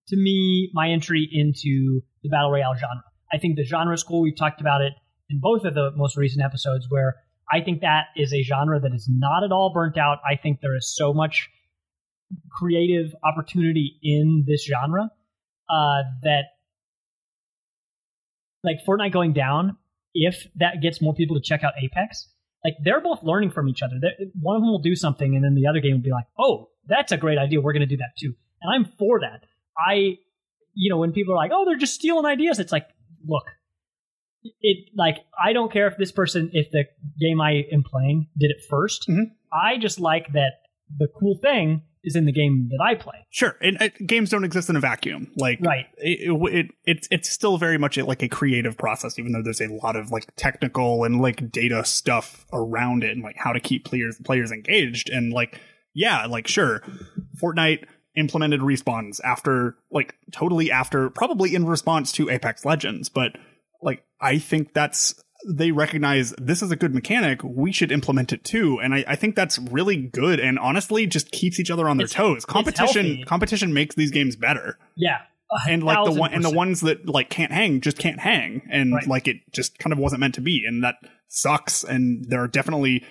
to 0.07 0.15
me 0.15 0.69
my 0.73 0.89
entry 0.89 1.27
into 1.31 2.01
the 2.23 2.29
battle 2.29 2.51
royale 2.51 2.75
genre. 2.75 3.03
I 3.33 3.37
think 3.39 3.57
the 3.57 3.65
genre 3.65 3.93
is 3.93 4.03
cool. 4.03 4.21
We've 4.21 4.37
talked 4.37 4.61
about 4.61 4.81
it 4.81 4.93
in 5.29 5.39
both 5.41 5.65
of 5.65 5.73
the 5.73 5.91
most 5.95 6.15
recent 6.15 6.45
episodes, 6.45 6.87
where 6.89 7.15
I 7.51 7.61
think 7.61 7.81
that 7.81 8.05
is 8.15 8.33
a 8.33 8.41
genre 8.43 8.79
that 8.79 8.93
is 8.93 9.07
not 9.09 9.43
at 9.43 9.51
all 9.51 9.71
burnt 9.73 9.97
out. 9.97 10.19
I 10.29 10.35
think 10.35 10.59
there 10.61 10.75
is 10.75 10.95
so 10.95 11.13
much 11.13 11.49
creative 12.51 13.13
opportunity 13.23 13.99
in 14.01 14.43
this 14.47 14.65
genre 14.65 15.09
uh, 15.69 16.03
that, 16.23 16.45
like 18.63 18.78
Fortnite 18.88 19.13
going 19.13 19.34
down, 19.34 19.78
if 20.13 20.47
that 20.55 20.82
gets 20.82 21.01
more 21.01 21.13
people 21.13 21.36
to 21.36 21.41
check 21.41 21.63
out 21.63 21.73
Apex, 21.82 22.30
like 22.65 22.75
they're 22.84 23.01
both 23.01 23.23
learning 23.23 23.51
from 23.51 23.69
each 23.69 23.82
other. 23.82 23.95
They're, 24.01 24.28
one 24.39 24.55
of 24.55 24.61
them 24.61 24.71
will 24.71 24.80
do 24.80 24.95
something, 24.95 25.36
and 25.36 25.43
then 25.43 25.55
the 25.55 25.67
other 25.67 25.80
game 25.80 25.93
will 25.93 26.01
be 26.01 26.11
like, 26.11 26.25
"Oh, 26.38 26.69
that's 26.88 27.11
a 27.11 27.17
great 27.17 27.38
idea. 27.38 27.61
We're 27.61 27.73
going 27.73 27.82
to 27.82 27.86
do 27.86 27.97
that 27.97 28.17
too." 28.17 28.34
And 28.61 28.73
I'm 28.73 28.91
for 28.97 29.19
that. 29.19 29.45
I, 29.78 30.17
you 30.73 30.89
know, 30.89 30.97
when 30.97 31.11
people 31.11 31.34
are 31.34 31.38
like, 31.38 31.51
"Oh, 31.53 31.65
they're 31.65 31.78
just 31.78 31.93
stealing 31.93 32.25
ideas," 32.25 32.59
it's 32.59 32.71
like, 32.71 32.88
look, 33.25 33.45
it 34.61 34.89
like 34.95 35.17
I 35.41 35.53
don't 35.53 35.71
care 35.71 35.88
if 35.88 35.97
this 35.97 36.11
person, 36.11 36.49
if 36.53 36.71
the 36.71 36.86
game 37.19 37.41
I 37.41 37.63
am 37.71 37.84
playing 37.84 38.28
did 38.38 38.51
it 38.51 38.57
1st 38.71 39.09
I 39.51 39.78
just 39.78 39.99
like 39.99 40.34
that 40.34 40.53
the 40.97 41.07
cool 41.19 41.38
thing 41.41 41.84
is 42.03 42.15
in 42.15 42.25
the 42.25 42.31
game 42.31 42.69
that 42.71 42.83
I 42.83 42.95
play. 42.95 43.25
Sure, 43.29 43.55
and 43.61 43.81
uh, 43.81 43.89
games 44.05 44.29
don't 44.29 44.43
exist 44.43 44.69
in 44.69 44.75
a 44.75 44.79
vacuum. 44.79 45.31
Like, 45.35 45.59
Right. 45.61 45.85
It, 45.97 46.31
it, 46.31 46.53
it 46.55 46.71
it's 46.85 47.07
it's 47.11 47.29
still 47.29 47.57
very 47.57 47.77
much 47.77 47.97
like 47.97 48.23
a 48.23 48.29
creative 48.29 48.77
process, 48.77 49.17
even 49.19 49.31
though 49.31 49.41
there's 49.43 49.61
a 49.61 49.67
lot 49.67 49.95
of 49.95 50.11
like 50.11 50.27
technical 50.35 51.03
and 51.03 51.21
like 51.21 51.51
data 51.51 51.83
stuff 51.85 52.45
around 52.53 53.03
it, 53.03 53.11
and 53.11 53.23
like 53.23 53.37
how 53.37 53.53
to 53.53 53.59
keep 53.59 53.85
players 53.85 54.19
players 54.23 54.51
engaged. 54.51 55.09
And 55.09 55.33
like, 55.33 55.59
yeah, 55.93 56.25
like 56.25 56.47
sure, 56.47 56.81
Fortnite 57.41 57.85
implemented 58.15 58.61
respawns 58.61 59.21
after 59.23 59.75
like 59.91 60.15
totally 60.31 60.71
after 60.71 61.09
probably 61.09 61.53
in 61.53 61.65
response 61.65 62.11
to 62.13 62.29
Apex 62.29 62.65
Legends, 62.65 63.09
but 63.09 63.37
like 63.81 64.03
I 64.19 64.39
think 64.39 64.73
that's 64.73 65.21
they 65.47 65.71
recognize 65.71 66.33
this 66.39 66.61
is 66.61 66.71
a 66.71 66.75
good 66.75 66.93
mechanic. 66.93 67.41
We 67.43 67.71
should 67.71 67.91
implement 67.91 68.33
it 68.33 68.43
too, 68.43 68.79
and 68.79 68.93
I, 68.93 69.03
I 69.07 69.15
think 69.15 69.35
that's 69.35 69.59
really 69.59 69.97
good. 69.97 70.39
And 70.39 70.57
honestly, 70.57 71.05
just 71.07 71.31
keeps 71.31 71.59
each 71.59 71.69
other 71.71 71.88
on 71.89 71.97
their 71.97 72.05
It's- 72.05 72.15
toes. 72.15 72.45
Competition 72.45 73.23
competition 73.25 73.73
makes 73.73 73.95
these 73.95 74.11
games 74.11 74.35
better. 74.35 74.77
Yeah. 74.95 75.19
And 75.69 75.81
like 75.81 76.03
the 76.03 76.11
one 76.11 76.33
and 76.33 76.43
the 76.43 76.49
ones 76.49 76.81
that 76.81 77.07
like 77.07 77.29
can't 77.29 77.51
hang 77.53 77.79
just 77.81 77.97
can't 77.97 78.19
hang, 78.19 78.63
and 78.69 78.93
Right. 78.93 79.07
like 79.07 79.27
it 79.29 79.38
just 79.53 79.77
kind 79.79 79.93
of 79.93 79.99
wasn't 79.99 80.19
meant 80.19 80.35
to 80.35 80.41
be, 80.41 80.63
and 80.67 80.83
that 80.83 80.95
sucks. 81.29 81.83
And 81.85 82.25
there 82.27 82.41
are 82.43 82.49
definitely 82.49 83.05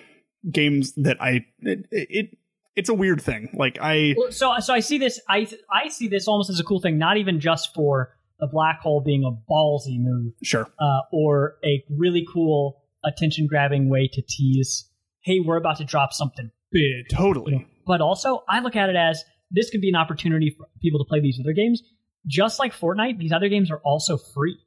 games 0.51 0.93
that 0.97 1.17
I 1.21 1.45
it, 1.61 1.87
it 1.91 2.37
it's 2.75 2.89
a 2.89 2.93
weird 2.93 3.21
thing. 3.21 3.49
Like 3.57 3.79
I 3.81 4.15
so 4.29 4.53
so 4.59 4.71
I 4.71 4.81
see 4.81 4.99
this 4.99 5.19
I 5.27 5.47
I 5.71 5.89
see 5.89 6.07
this 6.07 6.27
almost 6.27 6.51
as 6.51 6.59
a 6.59 6.63
cool 6.63 6.79
thing, 6.79 6.99
not 6.99 7.17
even 7.17 7.39
just 7.39 7.73
for 7.73 8.13
the 8.39 8.47
black 8.47 8.79
hole 8.81 9.01
being 9.01 9.23
a 9.23 9.51
ballsy 9.51 9.99
move, 9.99 10.33
sure 10.43 10.67
uh, 10.79 11.01
or 11.11 11.57
a 11.63 11.83
really 11.89 12.25
cool 12.31 12.83
attention 13.03 13.47
grabbing 13.47 13.89
way 13.89 14.09
to 14.11 14.21
tease, 14.27 14.89
hey, 15.23 15.39
we're 15.39 15.57
about 15.57 15.77
to 15.77 15.85
drop 15.85 16.13
something 16.13 16.51
big. 16.71 17.09
totally 17.09 17.67
But 17.85 18.01
also, 18.01 18.43
I 18.49 18.59
look 18.59 18.75
at 18.75 18.89
it 18.89 18.95
as 18.95 19.23
this 19.49 19.69
could 19.69 19.81
be 19.81 19.89
an 19.89 19.95
opportunity 19.95 20.53
for 20.57 20.67
people 20.81 21.03
to 21.03 21.07
play 21.07 21.19
these 21.21 21.39
other 21.39 21.53
games. 21.53 21.81
Just 22.25 22.59
like 22.59 22.73
Fortnite, 22.73 23.17
these 23.17 23.31
other 23.31 23.47
games 23.47 23.71
are 23.71 23.79
also 23.85 24.17
free. 24.17 24.57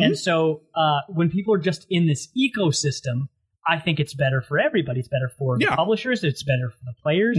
And 0.00 0.16
so 0.16 0.62
uh, 0.76 1.00
when 1.08 1.28
people 1.28 1.54
are 1.54 1.58
just 1.58 1.86
in 1.90 2.06
this 2.06 2.28
ecosystem, 2.36 3.28
I 3.66 3.78
think 3.80 3.98
it's 3.98 4.14
better 4.14 4.40
for 4.40 4.58
everybody. 4.58 5.00
It's 5.00 5.08
better 5.08 5.30
for 5.38 5.58
the 5.58 5.66
publishers. 5.76 6.22
It's 6.22 6.42
better 6.42 6.70
for 6.70 6.84
the 6.84 6.94
players. 7.02 7.36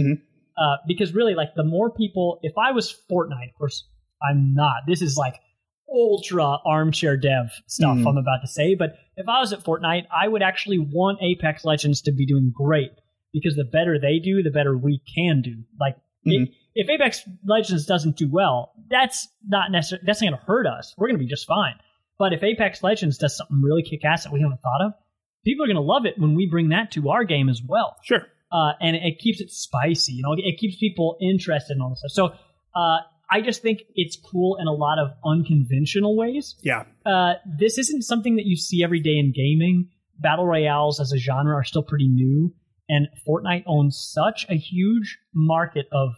Uh, 0.58 0.76
because 0.86 1.14
really, 1.14 1.34
like 1.34 1.54
the 1.54 1.64
more 1.64 1.90
people, 1.90 2.38
if 2.42 2.52
I 2.58 2.72
was 2.72 2.94
Fortnite, 3.10 3.48
of 3.48 3.54
course, 3.56 3.88
I'm 4.22 4.54
not. 4.54 4.82
This 4.86 5.00
is 5.00 5.16
like 5.16 5.36
ultra 5.92 6.44
armchair 6.64 7.16
dev 7.16 7.50
stuff 7.66 7.96
Mhm. 7.98 8.06
I'm 8.08 8.16
about 8.16 8.40
to 8.42 8.48
say. 8.48 8.74
But 8.74 8.96
if 9.16 9.28
I 9.28 9.40
was 9.40 9.52
at 9.52 9.60
Fortnite, 9.64 10.06
I 10.14 10.28
would 10.28 10.42
actually 10.42 10.78
want 10.78 11.18
Apex 11.22 11.64
Legends 11.64 12.02
to 12.02 12.12
be 12.12 12.26
doing 12.26 12.52
great 12.54 12.92
because 13.32 13.56
the 13.56 13.64
better 13.64 13.98
they 13.98 14.18
do, 14.18 14.42
the 14.42 14.50
better 14.50 14.76
we 14.76 15.00
can 15.14 15.42
do. 15.42 15.64
Like 15.80 15.96
Mm-hmm. 16.26 16.42
if, 16.42 16.48
if 16.74 16.90
Apex 16.90 17.22
Legends 17.46 17.86
doesn't 17.86 18.16
do 18.18 18.28
well, 18.30 18.72
that's 18.90 19.26
not 19.48 19.70
necessarily 19.70 20.04
that's 20.06 20.20
not 20.20 20.28
going 20.28 20.38
to 20.38 20.44
hurt 20.46 20.66
us. 20.66 20.94
We're 20.98 21.06
going 21.08 21.18
to 21.18 21.24
be 21.24 21.30
just 21.30 21.46
fine. 21.46 21.74
But 22.18 22.34
if 22.34 22.42
Apex 22.42 22.82
Legends 22.82 23.16
does 23.16 23.34
something 23.38 23.62
really 23.62 23.82
kick 23.82 24.04
ass 24.04 24.24
that 24.24 24.32
we 24.32 24.42
haven't 24.42 24.60
thought 24.60 24.82
of, 24.84 24.92
people 25.46 25.64
are 25.64 25.66
going 25.66 25.76
to 25.76 25.80
love 25.82 26.04
it 26.04 26.18
when 26.18 26.34
we 26.34 26.46
bring 26.46 26.68
that 26.68 26.90
to 26.92 27.08
our 27.08 27.24
game 27.24 27.48
as 27.48 27.62
well. 27.66 27.96
Sure. 28.04 28.26
Uh, 28.52 28.72
and 28.82 28.96
it 28.96 29.18
keeps 29.18 29.40
it 29.40 29.50
spicy. 29.50 30.12
You 30.12 30.22
know, 30.24 30.34
it 30.36 30.58
keeps 30.58 30.76
people 30.76 31.16
interested 31.22 31.74
in 31.76 31.80
all 31.80 31.88
this 31.88 32.00
stuff. 32.00 32.10
So 32.10 32.78
uh, 32.78 32.98
I 33.32 33.40
just 33.42 33.62
think 33.62 33.80
it's 33.94 34.16
cool 34.16 34.56
in 34.60 34.66
a 34.66 34.72
lot 34.72 34.98
of 34.98 35.10
unconventional 35.24 36.16
ways. 36.16 36.56
yeah 36.62 36.84
Uh, 37.06 37.34
this 37.58 37.78
isn't 37.78 38.02
something 38.02 38.36
that 38.36 38.44
you 38.46 38.56
see 38.56 38.82
every 38.82 39.00
day 39.00 39.16
in 39.18 39.32
gaming. 39.32 39.88
Battle 40.18 40.46
royales 40.46 41.00
as 41.00 41.12
a 41.12 41.16
genre 41.18 41.54
are 41.54 41.64
still 41.64 41.82
pretty 41.82 42.08
new, 42.08 42.52
and 42.88 43.08
Fortnite 43.26 43.64
owns 43.66 43.98
such 44.12 44.46
a 44.50 44.54
huge 44.56 45.18
market 45.34 45.86
of, 45.92 46.10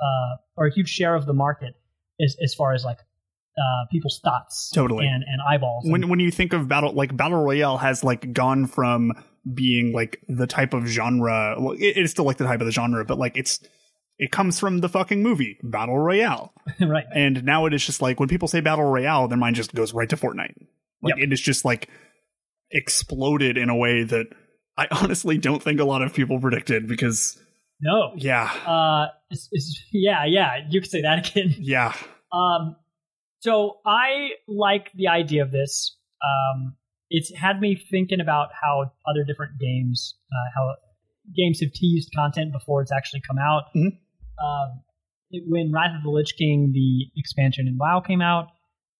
uh, 0.00 0.36
or 0.56 0.66
a 0.66 0.72
huge 0.74 0.88
share 0.90 1.14
of 1.14 1.24
the 1.26 1.32
market 1.32 1.74
as 2.20 2.36
as 2.42 2.52
far 2.54 2.74
as 2.74 2.84
like 2.84 2.98
uh, 3.56 3.86
people's 3.90 4.20
thoughts, 4.22 4.70
Totally. 4.74 5.06
and 5.06 5.24
and 5.26 5.40
eyeballs. 5.48 5.84
and- 5.84 5.92
when 5.92 6.08
when 6.10 6.20
you 6.20 6.30
think 6.30 6.52
of 6.52 6.68
battle 6.68 6.92
like 6.92 7.16
battle 7.16 7.42
royale 7.42 7.78
has 7.78 8.04
like 8.04 8.32
gone 8.34 8.66
from 8.66 9.12
being 9.54 9.92
like 9.92 10.20
the 10.28 10.46
type 10.46 10.74
of 10.74 10.86
genre 10.86 11.56
well, 11.58 11.72
it, 11.72 11.96
it's 11.96 12.10
still 12.10 12.24
like 12.26 12.36
the 12.36 12.44
type 12.44 12.60
of 12.60 12.66
the 12.66 12.72
genre 12.72 13.02
but 13.04 13.18
like 13.18 13.34
it's 13.36 13.60
it 14.18 14.32
comes 14.32 14.58
from 14.58 14.78
the 14.80 14.88
fucking 14.88 15.22
movie 15.22 15.58
battle 15.62 15.98
royale 15.98 16.52
right. 16.80 17.04
and 17.14 17.44
now 17.44 17.66
it 17.66 17.72
is 17.74 17.84
just 17.84 18.02
like 18.02 18.18
when 18.20 18.28
people 18.28 18.48
say 18.48 18.60
battle 18.60 18.84
royale 18.84 19.28
their 19.28 19.38
mind 19.38 19.56
just 19.56 19.74
goes 19.74 19.92
right 19.92 20.08
to 20.08 20.16
fortnite 20.16 20.54
like 21.02 21.18
it 21.18 21.32
is 21.32 21.40
just 21.40 21.64
like 21.64 21.88
exploded 22.70 23.56
in 23.56 23.68
a 23.70 23.76
way 23.76 24.02
that 24.04 24.26
i 24.76 24.86
honestly 25.02 25.38
don't 25.38 25.62
think 25.62 25.80
a 25.80 25.84
lot 25.84 26.02
of 26.02 26.12
people 26.14 26.38
predicted 26.40 26.86
because 26.88 27.40
No. 27.80 28.12
yeah 28.16 28.50
Uh, 28.66 29.06
it's, 29.30 29.48
it's, 29.52 29.82
yeah, 29.92 30.24
yeah. 30.24 30.58
You 30.68 30.80
could 30.80 30.90
say 30.90 31.02
that 31.02 31.30
again. 31.30 31.54
yeah 31.58 31.94
Um, 32.32 32.76
so 33.40 33.76
I 33.86 34.30
like 34.48 34.90
the 34.94 35.08
idea 35.08 35.42
of 35.42 35.52
this. 35.52 35.96
Um, 36.24 36.74
it's 37.10 37.32
had 37.34 37.60
me 37.60 37.76
thinking 37.90 38.20
about 38.20 38.48
how 38.60 38.90
other 39.08 39.22
different 39.24 39.58
games, 39.60 40.14
uh, 40.32 40.50
how 40.56 40.74
games 41.36 41.60
have 41.60 41.72
teased 41.72 42.10
content 42.16 42.52
before 42.52 42.82
it's 42.82 42.90
actually 42.90 43.20
come 43.20 43.38
out. 43.38 43.64
Um, 44.42 44.82
it, 45.30 45.44
when 45.46 45.72
Wrath 45.72 45.96
of 45.96 46.02
the 46.02 46.10
Lich 46.10 46.34
King, 46.36 46.72
the 46.72 47.20
expansion 47.20 47.66
in 47.66 47.76
WoW 47.78 48.00
came 48.00 48.22
out, 48.22 48.48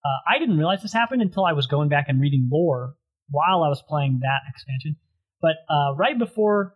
uh, 0.05 0.19
I 0.29 0.39
didn't 0.39 0.59
realize 0.59 0.83
this 0.83 0.93
happened 0.93 1.23
until 1.23 1.45
I 1.45 1.53
was 1.53 1.67
going 1.67 1.89
back 1.89 2.07
and 2.09 2.21
reading 2.21 2.49
lore 2.51 2.95
while 3.31 3.63
I 3.63 3.69
was 3.69 3.83
playing 3.87 4.21
that 4.23 4.41
expansion. 4.49 4.97
But 5.41 5.57
uh, 5.69 5.95
right 5.97 6.19
before 6.19 6.75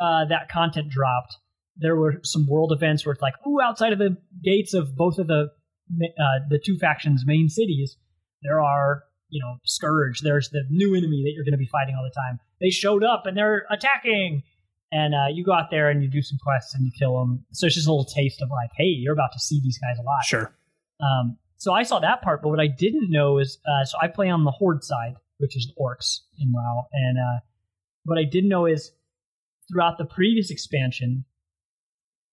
uh, 0.00 0.26
that 0.26 0.48
content 0.48 0.88
dropped, 0.90 1.36
there 1.76 1.96
were 1.96 2.20
some 2.24 2.46
world 2.48 2.72
events 2.72 3.06
where 3.06 3.12
it's 3.12 3.22
like, 3.22 3.34
ooh, 3.46 3.60
outside 3.62 3.92
of 3.92 3.98
the 3.98 4.16
gates 4.42 4.74
of 4.74 4.96
both 4.96 5.18
of 5.18 5.26
the 5.26 5.50
uh, 5.90 6.44
the 6.50 6.60
two 6.62 6.76
factions' 6.76 7.24
main 7.24 7.48
cities, 7.48 7.96
there 8.42 8.60
are 8.60 9.04
you 9.28 9.40
know 9.42 9.56
scourge. 9.64 10.20
There's 10.20 10.50
the 10.50 10.64
new 10.70 10.94
enemy 10.94 11.22
that 11.24 11.32
you're 11.34 11.44
going 11.44 11.52
to 11.52 11.58
be 11.58 11.68
fighting 11.70 11.94
all 11.96 12.04
the 12.04 12.14
time. 12.14 12.40
They 12.60 12.70
showed 12.70 13.04
up 13.04 13.26
and 13.26 13.36
they're 13.36 13.66
attacking, 13.70 14.42
and 14.90 15.14
uh, 15.14 15.26
you 15.32 15.44
go 15.44 15.52
out 15.52 15.70
there 15.70 15.90
and 15.90 16.02
you 16.02 16.08
do 16.08 16.22
some 16.22 16.38
quests 16.42 16.74
and 16.74 16.84
you 16.84 16.92
kill 16.98 17.18
them. 17.18 17.44
So 17.52 17.66
it's 17.66 17.74
just 17.74 17.86
a 17.86 17.90
little 17.90 18.04
taste 18.04 18.40
of 18.42 18.50
like, 18.50 18.70
hey, 18.76 18.84
you're 18.84 19.12
about 19.12 19.32
to 19.32 19.38
see 19.38 19.60
these 19.62 19.78
guys 19.78 19.98
a 19.98 20.02
lot. 20.02 20.24
Sure. 20.24 20.54
Um, 21.00 21.36
so 21.56 21.72
I 21.72 21.82
saw 21.82 21.98
that 22.00 22.22
part, 22.22 22.42
but 22.42 22.48
what 22.50 22.60
I 22.60 22.68
didn't 22.68 23.10
know 23.10 23.38
is, 23.38 23.58
uh, 23.66 23.84
so 23.84 23.98
I 24.00 24.08
play 24.08 24.30
on 24.30 24.44
the 24.44 24.50
Horde 24.50 24.84
side, 24.84 25.14
which 25.38 25.56
is 25.56 25.66
the 25.66 25.82
orcs 25.82 26.20
in 26.38 26.52
WoW, 26.52 26.86
and 26.92 27.18
uh, 27.18 27.40
what 28.04 28.18
I 28.18 28.24
didn't 28.24 28.48
know 28.48 28.66
is 28.66 28.92
throughout 29.70 29.98
the 29.98 30.04
previous 30.04 30.50
expansion, 30.50 31.24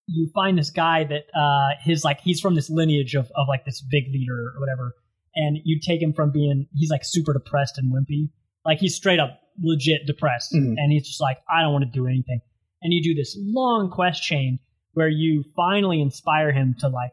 you 0.06 0.30
find 0.34 0.56
this 0.56 0.70
guy 0.70 1.04
that 1.04 1.24
uh, 1.38 1.74
his 1.82 2.04
like 2.04 2.20
he's 2.20 2.40
from 2.40 2.54
this 2.54 2.70
lineage 2.70 3.14
of 3.14 3.30
of 3.34 3.48
like 3.48 3.64
this 3.64 3.80
big 3.80 4.04
leader 4.12 4.52
or 4.54 4.60
whatever, 4.60 4.94
and 5.34 5.58
you 5.64 5.80
take 5.80 6.00
him 6.00 6.12
from 6.12 6.30
being 6.30 6.66
he's 6.74 6.90
like 6.90 7.02
super 7.04 7.32
depressed 7.32 7.78
and 7.78 7.92
wimpy, 7.92 8.30
like 8.64 8.78
he's 8.78 8.94
straight 8.94 9.18
up 9.18 9.40
legit 9.62 10.06
depressed, 10.06 10.52
Mhm. 10.52 10.74
and 10.76 10.92
he's 10.92 11.06
just 11.06 11.20
like 11.20 11.38
I 11.52 11.62
don't 11.62 11.72
want 11.72 11.84
to 11.84 11.90
do 11.90 12.06
anything, 12.06 12.40
and 12.82 12.92
you 12.92 13.02
do 13.02 13.14
this 13.14 13.36
long 13.40 13.90
quest 13.90 14.22
chain 14.22 14.58
where 14.94 15.08
you 15.08 15.44
finally 15.54 16.00
inspire 16.00 16.52
him 16.52 16.74
to 16.80 16.88
like 16.88 17.12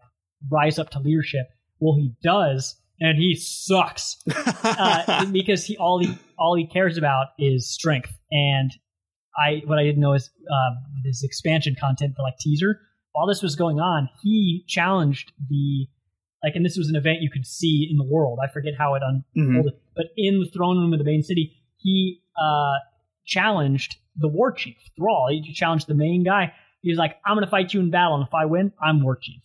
rise 0.50 0.80
up 0.80 0.90
to 0.92 1.00
leadership. 1.00 1.48
Well, 1.80 1.96
he 1.98 2.14
does, 2.24 2.80
and 3.00 3.18
he 3.18 3.36
sucks 3.36 4.18
uh, 4.64 5.26
because 5.32 5.66
he 5.66 5.78
all 5.78 6.00
he 6.00 6.14
all 6.38 6.56
he 6.56 6.66
cares 6.68 6.98
about 6.98 7.28
is 7.40 7.70
strength. 7.70 8.18
And 8.32 8.72
I 9.38 9.62
what 9.66 9.80
I 9.80 9.84
didn't 9.84 10.02
know 10.02 10.14
is 10.14 10.30
uh, 10.52 10.72
this 11.04 11.24
expansion 11.24 11.76
content, 11.80 12.16
the 12.16 12.22
like 12.24 12.38
teaser. 12.40 12.80
While 13.14 13.28
this 13.28 13.42
was 13.44 13.56
going 13.56 13.80
on, 13.80 14.10
he 14.24 14.64
challenged 14.68 15.34
the 15.50 15.88
like, 16.44 16.56
and 16.56 16.66
this 16.66 16.78
was 16.78 16.90
an 16.90 16.96
event 16.96 17.22
you 17.22 17.30
could 17.32 17.46
see 17.46 17.88
in 17.90 17.98
the 17.98 18.04
world. 18.04 18.40
I 18.44 18.48
forget 18.52 18.74
how 18.78 18.96
it 18.96 19.02
unfolded, 19.06 19.74
but 19.96 20.06
in 20.18 20.40
the 20.40 20.50
throne 20.50 20.78
room 20.78 20.92
of 20.94 21.00
the 21.00 21.06
main 21.06 21.22
city, 21.22 21.54
he 21.78 22.22
uh, 22.42 22.74
challenged 23.26 23.96
the 24.18 24.28
war 24.28 24.52
chief 24.52 24.78
Thrall. 24.98 25.28
He 25.30 25.54
challenged 25.54 25.88
the 25.88 25.96
main 25.96 26.24
guy. 26.24 26.54
He 26.82 26.90
was 26.90 26.98
like, 26.98 27.18
"I'm 27.26 27.36
going 27.36 27.46
to 27.46 27.50
fight 27.52 27.74
you 27.74 27.80
in 27.80 27.90
battle, 27.92 28.16
and 28.16 28.28
if 28.28 28.34
I 28.34 28.46
win, 28.46 28.72
I'm 28.82 29.02
war 29.04 29.16
chief." 29.16 29.42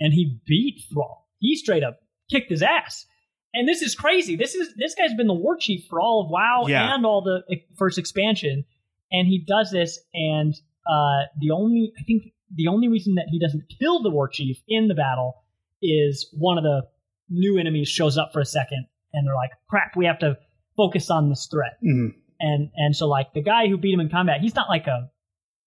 And 0.00 0.12
he 0.12 0.38
beat 0.46 0.82
Thrall. 0.92 1.26
He 1.38 1.54
straight 1.56 1.82
up 1.84 2.00
kicked 2.30 2.50
his 2.50 2.62
ass. 2.62 3.06
And 3.52 3.66
this 3.68 3.82
is 3.82 3.94
crazy. 3.96 4.36
This 4.36 4.54
is 4.54 4.72
this 4.76 4.94
guy's 4.94 5.14
been 5.14 5.26
the 5.26 5.34
war 5.34 5.56
chief 5.56 5.84
for 5.88 6.00
all 6.00 6.22
of 6.24 6.30
WoW 6.30 6.66
Yeah. 6.68 6.94
and 6.94 7.04
all 7.04 7.22
the 7.22 7.42
e, 7.52 7.64
first 7.76 7.98
expansion, 7.98 8.64
and 9.10 9.26
he 9.26 9.44
does 9.44 9.70
this. 9.72 9.98
And 10.14 10.54
uh, 10.88 11.26
the 11.40 11.50
only 11.50 11.92
I 11.98 12.02
think 12.04 12.32
the 12.54 12.68
only 12.68 12.88
reason 12.88 13.14
that 13.16 13.26
he 13.30 13.38
doesn't 13.40 13.64
kill 13.80 14.02
the 14.02 14.10
war 14.10 14.28
chief 14.28 14.60
in 14.68 14.86
the 14.88 14.94
battle 14.94 15.34
is 15.82 16.28
one 16.38 16.58
of 16.58 16.64
the 16.64 16.82
new 17.28 17.58
enemies 17.58 17.88
shows 17.88 18.16
up 18.18 18.32
for 18.32 18.40
a 18.40 18.44
second, 18.46 18.86
and 19.12 19.26
they're 19.26 19.34
like, 19.34 19.50
"Crap, 19.68 19.96
we 19.96 20.06
have 20.06 20.18
to 20.20 20.36
focus 20.76 21.10
on 21.10 21.28
this 21.28 21.48
threat." 21.50 21.72
Mhm. 21.84 22.14
And 22.40 22.70
and 22.76 22.96
so 22.96 23.06
like 23.08 23.32
the 23.34 23.42
guy 23.42 23.68
who 23.68 23.76
beat 23.76 23.92
him 23.94 24.00
in 24.00 24.08
combat, 24.08 24.40
he's 24.40 24.54
not 24.54 24.68
like 24.68 24.86
a 24.86 25.10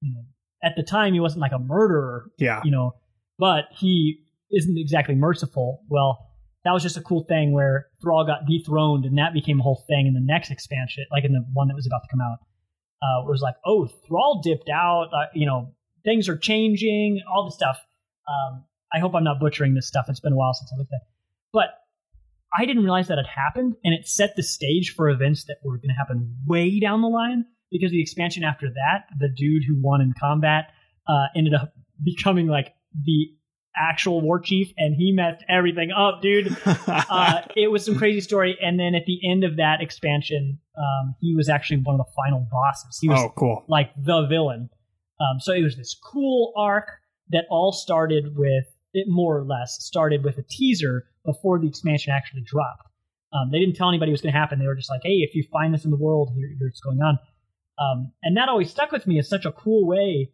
you 0.02 0.14
know 0.14 0.22
at 0.64 0.76
the 0.76 0.84
time 0.84 1.14
he 1.14 1.20
wasn't 1.20 1.42
like 1.42 1.52
a 1.52 1.60
murderer, 1.60 2.32
Yeah. 2.40 2.62
you 2.64 2.72
know, 2.72 2.94
but 3.38 3.66
he 3.72 4.20
isn't 4.52 4.78
exactly 4.78 5.14
merciful. 5.16 5.82
Well, 5.90 6.30
that 6.64 6.72
was 6.72 6.82
just 6.82 6.96
a 6.96 7.02
cool 7.02 7.26
thing 7.28 7.52
where 7.52 7.88
Thrall 8.02 8.26
got 8.26 8.46
dethroned, 8.48 9.04
and 9.06 9.18
that 9.18 9.34
became 9.34 9.60
a 9.60 9.64
whole 9.64 9.84
thing 9.88 10.08
in 10.08 10.14
the 10.14 10.22
next 10.22 10.52
expansion, 10.52 11.06
like 11.12 11.26
in 11.26 11.34
the 11.34 11.46
one 11.54 11.68
that 11.68 11.74
was 11.76 11.86
about 11.86 12.02
to 12.04 12.08
come 12.10 12.22
out. 12.22 12.38
Uh, 13.02 13.22
where 13.24 13.32
it 13.32 13.34
was 13.34 13.42
like, 13.42 13.56
oh, 13.66 13.86
Thrall 14.08 14.40
dipped 14.42 14.70
out, 14.70 15.10
uh, 15.14 15.26
you 15.34 15.46
know, 15.46 15.74
things 16.06 16.30
are 16.30 16.38
changing, 16.38 17.22
all 17.30 17.44
this 17.44 17.56
stuff. 17.56 17.78
Um, 18.30 18.64
I 18.94 19.00
hope 19.00 19.14
I'm 19.16 19.26
not 19.26 19.42
butchering 19.42 19.74
this 19.74 19.86
stuff. 19.88 20.06
It's 20.08 20.22
been 20.22 20.32
a 20.32 20.38
while 20.38 20.54
since 20.54 20.72
I 20.74 20.78
looked 20.78 20.94
at 20.94 21.02
it. 21.02 21.08
But 21.52 21.72
I 22.58 22.66
didn't 22.66 22.84
realize 22.84 23.08
that 23.08 23.18
had 23.18 23.28
happened, 23.28 23.76
and 23.84 23.94
it 23.94 24.08
set 24.08 24.36
the 24.36 24.44
stage 24.44 24.94
for 24.96 25.10
events 25.10 25.46
that 25.46 25.58
were 25.64 25.78
going 25.78 25.90
to 25.90 25.96
happen 25.96 26.36
way 26.46 26.80
down 26.80 27.02
the 27.02 27.08
line. 27.08 27.46
Because 27.72 27.90
the 27.92 28.02
expansion 28.02 28.44
after 28.44 28.68
that, 28.70 29.06
the 29.18 29.28
dude 29.30 29.64
who 29.68 29.76
won 29.82 30.00
in 30.02 30.14
combat 30.20 30.66
uh, 31.08 31.26
ended 31.36 31.54
up 31.56 31.74
becoming 32.04 32.48
like 32.48 32.74
the 33.04 33.30
actual 33.76 34.22
war 34.22 34.40
chief, 34.40 34.72
and 34.78 34.96
he 34.96 35.12
messed 35.12 35.44
everything 35.50 35.90
up, 35.92 36.22
dude. 36.22 36.56
uh, 36.88 37.42
it 37.56 37.72
was 37.72 37.84
some 37.84 37.98
crazy 37.98 38.22
story. 38.22 38.56
And 38.62 38.80
then 38.80 38.94
at 38.94 39.06
the 39.08 39.20
end 39.28 39.44
of 39.44 39.58
that 39.58 39.82
expansion, 39.82 40.60
um, 40.78 41.16
he 41.20 41.34
was 41.36 41.50
actually 41.50 41.78
one 41.78 42.00
of 42.00 42.06
the 42.06 42.12
final 42.16 42.48
bosses. 42.52 43.00
He 43.02 43.10
was 43.10 43.20
Oh, 43.20 43.34
cool. 43.36 43.66
like 43.68 43.90
the 43.98 44.28
villain. 44.28 44.70
Um, 45.20 45.40
so 45.40 45.54
it 45.54 45.64
was 45.64 45.76
this 45.76 45.96
cool 46.04 46.54
arc 46.56 46.88
that 47.30 47.46
all 47.50 47.72
started 47.72 48.36
with 48.36 48.66
it 48.94 49.08
more 49.10 49.38
or 49.38 49.44
less 49.44 49.78
started 49.84 50.24
with 50.24 50.38
a 50.38 50.44
teaser 50.44 51.06
before 51.26 51.60
the 51.60 51.68
expansion 51.68 52.14
actually 52.14 52.42
dropped. 52.42 52.84
Um, 53.34 53.50
they 53.52 53.60
didn't 53.60 53.76
tell 53.76 53.90
anybody 53.90 54.12
it 54.12 54.14
was 54.14 54.22
going 54.22 54.34
to 54.34 54.40
happen. 54.40 54.60
They 54.60 54.68
were 54.68 54.76
just 54.76 54.90
like, 54.90 55.02
"Hey, 55.04 55.18
if 55.28 55.34
you 55.36 55.44
find 55.52 55.74
this 55.74 55.86
in 55.86 55.92
the 55.92 55.98
world, 55.98 56.32
here, 56.36 56.48
here's 56.60 56.72
what's 56.72 56.82
going 56.82 57.02
on." 57.02 57.18
Um, 57.80 58.12
and 58.22 58.38
that 58.38 58.50
always 58.50 58.70
stuck 58.70 58.92
with 58.92 59.08
me 59.08 59.18
as 59.18 59.28
such 59.28 59.46
a 59.46 59.52
cool 59.52 59.88
way. 59.88 60.30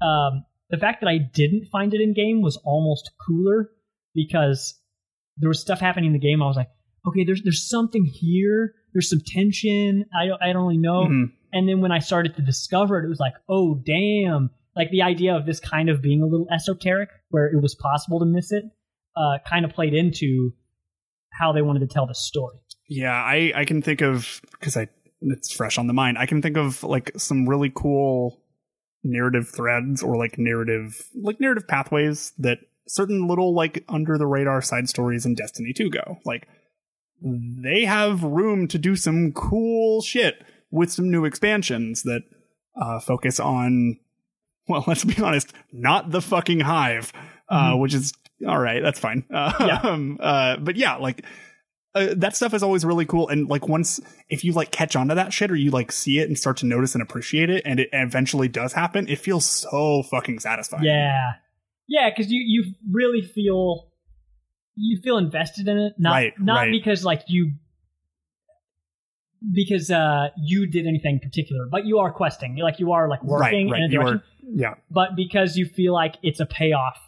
Um, 0.00 0.44
the 0.70 0.76
fact 0.76 1.00
that 1.00 1.08
I 1.08 1.18
didn't 1.18 1.66
find 1.66 1.92
it 1.94 2.00
in 2.00 2.12
game 2.14 2.40
was 2.42 2.56
almost 2.64 3.10
cooler 3.26 3.70
because 4.14 4.78
there 5.38 5.48
was 5.48 5.60
stuff 5.60 5.80
happening 5.80 6.08
in 6.08 6.12
the 6.12 6.18
game. 6.20 6.42
I 6.42 6.46
was 6.46 6.56
like, 6.56 6.70
okay, 7.08 7.24
there's 7.24 7.42
there's 7.42 7.68
something 7.68 8.04
here. 8.04 8.74
There's 8.92 9.10
some 9.10 9.20
tension. 9.26 10.04
I 10.18 10.26
don't, 10.26 10.42
I 10.42 10.52
don't 10.52 10.62
really 10.62 10.78
know. 10.78 11.06
Mhm. 11.06 11.32
And 11.52 11.68
then 11.68 11.80
when 11.80 11.90
I 11.92 11.98
started 11.98 12.36
to 12.36 12.42
discover 12.42 12.98
it, 13.00 13.04
it 13.04 13.08
was 13.08 13.20
like, 13.20 13.34
oh 13.48 13.82
damn! 13.84 14.50
Like 14.78 14.90
the 14.90 15.02
idea 15.02 15.34
of 15.34 15.44
this 15.44 15.60
kind 15.60 15.90
of 15.90 16.00
being 16.00 16.22
a 16.22 16.26
little 16.26 16.46
esoteric, 16.54 17.10
where 17.30 17.46
it 17.48 17.60
was 17.60 17.74
possible 17.74 18.20
to 18.20 18.26
miss 18.26 18.52
it, 18.52 18.64
uh, 19.16 19.38
kind 19.46 19.64
of 19.64 19.72
played 19.72 19.92
into 19.92 20.52
how 21.32 21.52
they 21.52 21.62
wanted 21.62 21.80
to 21.80 21.88
tell 21.88 22.06
the 22.06 22.14
story. 22.14 22.56
Yeah, 22.88 23.12
I 23.12 23.52
I 23.54 23.64
can 23.64 23.82
think 23.82 24.00
of 24.00 24.40
because 24.52 24.76
I 24.76 24.88
it's 25.20 25.52
fresh 25.52 25.78
on 25.78 25.88
the 25.88 25.92
mind. 25.92 26.16
I 26.16 26.26
can 26.26 26.40
think 26.40 26.56
of 26.56 26.82
like 26.84 27.10
some 27.16 27.48
really 27.48 27.72
cool 27.74 28.40
narrative 29.04 29.48
threads 29.48 30.02
or 30.02 30.16
like 30.16 30.38
narrative 30.38 31.02
like 31.20 31.40
narrative 31.40 31.66
pathways 31.68 32.32
that 32.38 32.58
certain 32.86 33.26
little 33.26 33.54
like 33.54 33.84
under 33.88 34.16
the 34.16 34.26
radar 34.26 34.62
side 34.62 34.88
stories 34.88 35.26
in 35.26 35.34
Destiny 35.34 35.72
2 35.72 35.90
go. 35.90 36.18
Like 36.24 36.48
they 37.20 37.84
have 37.84 38.22
room 38.22 38.68
to 38.68 38.78
do 38.78 38.96
some 38.96 39.32
cool 39.32 40.02
shit 40.02 40.42
with 40.70 40.92
some 40.92 41.10
new 41.10 41.24
expansions 41.24 42.04
that 42.04 42.22
uh 42.80 43.00
focus 43.00 43.40
on 43.40 43.98
well, 44.68 44.84
let's 44.86 45.04
be 45.04 45.20
honest, 45.22 45.52
not 45.72 46.10
the 46.10 46.20
fucking 46.22 46.60
hive, 46.60 47.12
uh, 47.48 47.74
which 47.74 47.94
is 47.94 48.12
all 48.46 48.58
right. 48.58 48.82
That's 48.82 49.00
fine. 49.00 49.24
Uh, 49.34 49.78
um, 49.82 50.18
uh, 50.20 50.56
but 50.58 50.76
yeah, 50.76 50.96
like 50.96 51.24
uh, 51.94 52.14
that 52.16 52.36
stuff 52.36 52.54
is 52.54 52.62
always 52.62 52.84
really 52.84 53.06
cool. 53.06 53.28
And 53.28 53.48
like 53.48 53.66
once, 53.68 54.00
if 54.28 54.44
you 54.44 54.52
like 54.52 54.70
catch 54.70 54.94
on 54.94 55.08
to 55.08 55.14
that 55.16 55.32
shit 55.32 55.50
or 55.50 55.56
you 55.56 55.70
like 55.70 55.90
see 55.90 56.18
it 56.18 56.28
and 56.28 56.38
start 56.38 56.58
to 56.58 56.66
notice 56.66 56.94
and 56.94 57.02
appreciate 57.02 57.50
it, 57.50 57.62
and 57.64 57.80
it 57.80 57.88
eventually 57.92 58.48
does 58.48 58.72
happen, 58.72 59.08
it 59.08 59.18
feels 59.18 59.44
so 59.44 60.02
fucking 60.04 60.38
satisfying. 60.40 60.84
Yeah, 60.84 61.32
yeah, 61.88 62.10
because 62.10 62.30
you 62.30 62.40
you 62.46 62.74
really 62.92 63.22
feel 63.22 63.88
you 64.76 65.00
feel 65.02 65.18
invested 65.18 65.66
in 65.66 65.76
it, 65.78 65.94
not 65.98 66.10
Right, 66.12 66.32
not 66.38 66.56
right. 66.56 66.70
because 66.70 67.04
like 67.04 67.22
you 67.26 67.52
because 69.52 69.90
uh 69.90 70.28
you 70.36 70.66
did 70.66 70.86
anything 70.86 71.20
particular, 71.20 71.66
but 71.70 71.86
you 71.86 71.98
are 71.98 72.12
questing, 72.12 72.56
like 72.56 72.78
you 72.78 72.92
are 72.92 73.08
like 73.08 73.22
working 73.22 73.70
right, 73.70 73.82
in 73.82 73.90
a 73.90 73.92
you 73.92 74.00
are- 74.00 74.22
yeah. 74.50 74.74
but 74.90 75.14
because 75.16 75.56
you 75.56 75.66
feel 75.66 75.92
like 75.92 76.16
it's 76.22 76.40
a 76.40 76.46
payoff. 76.46 76.98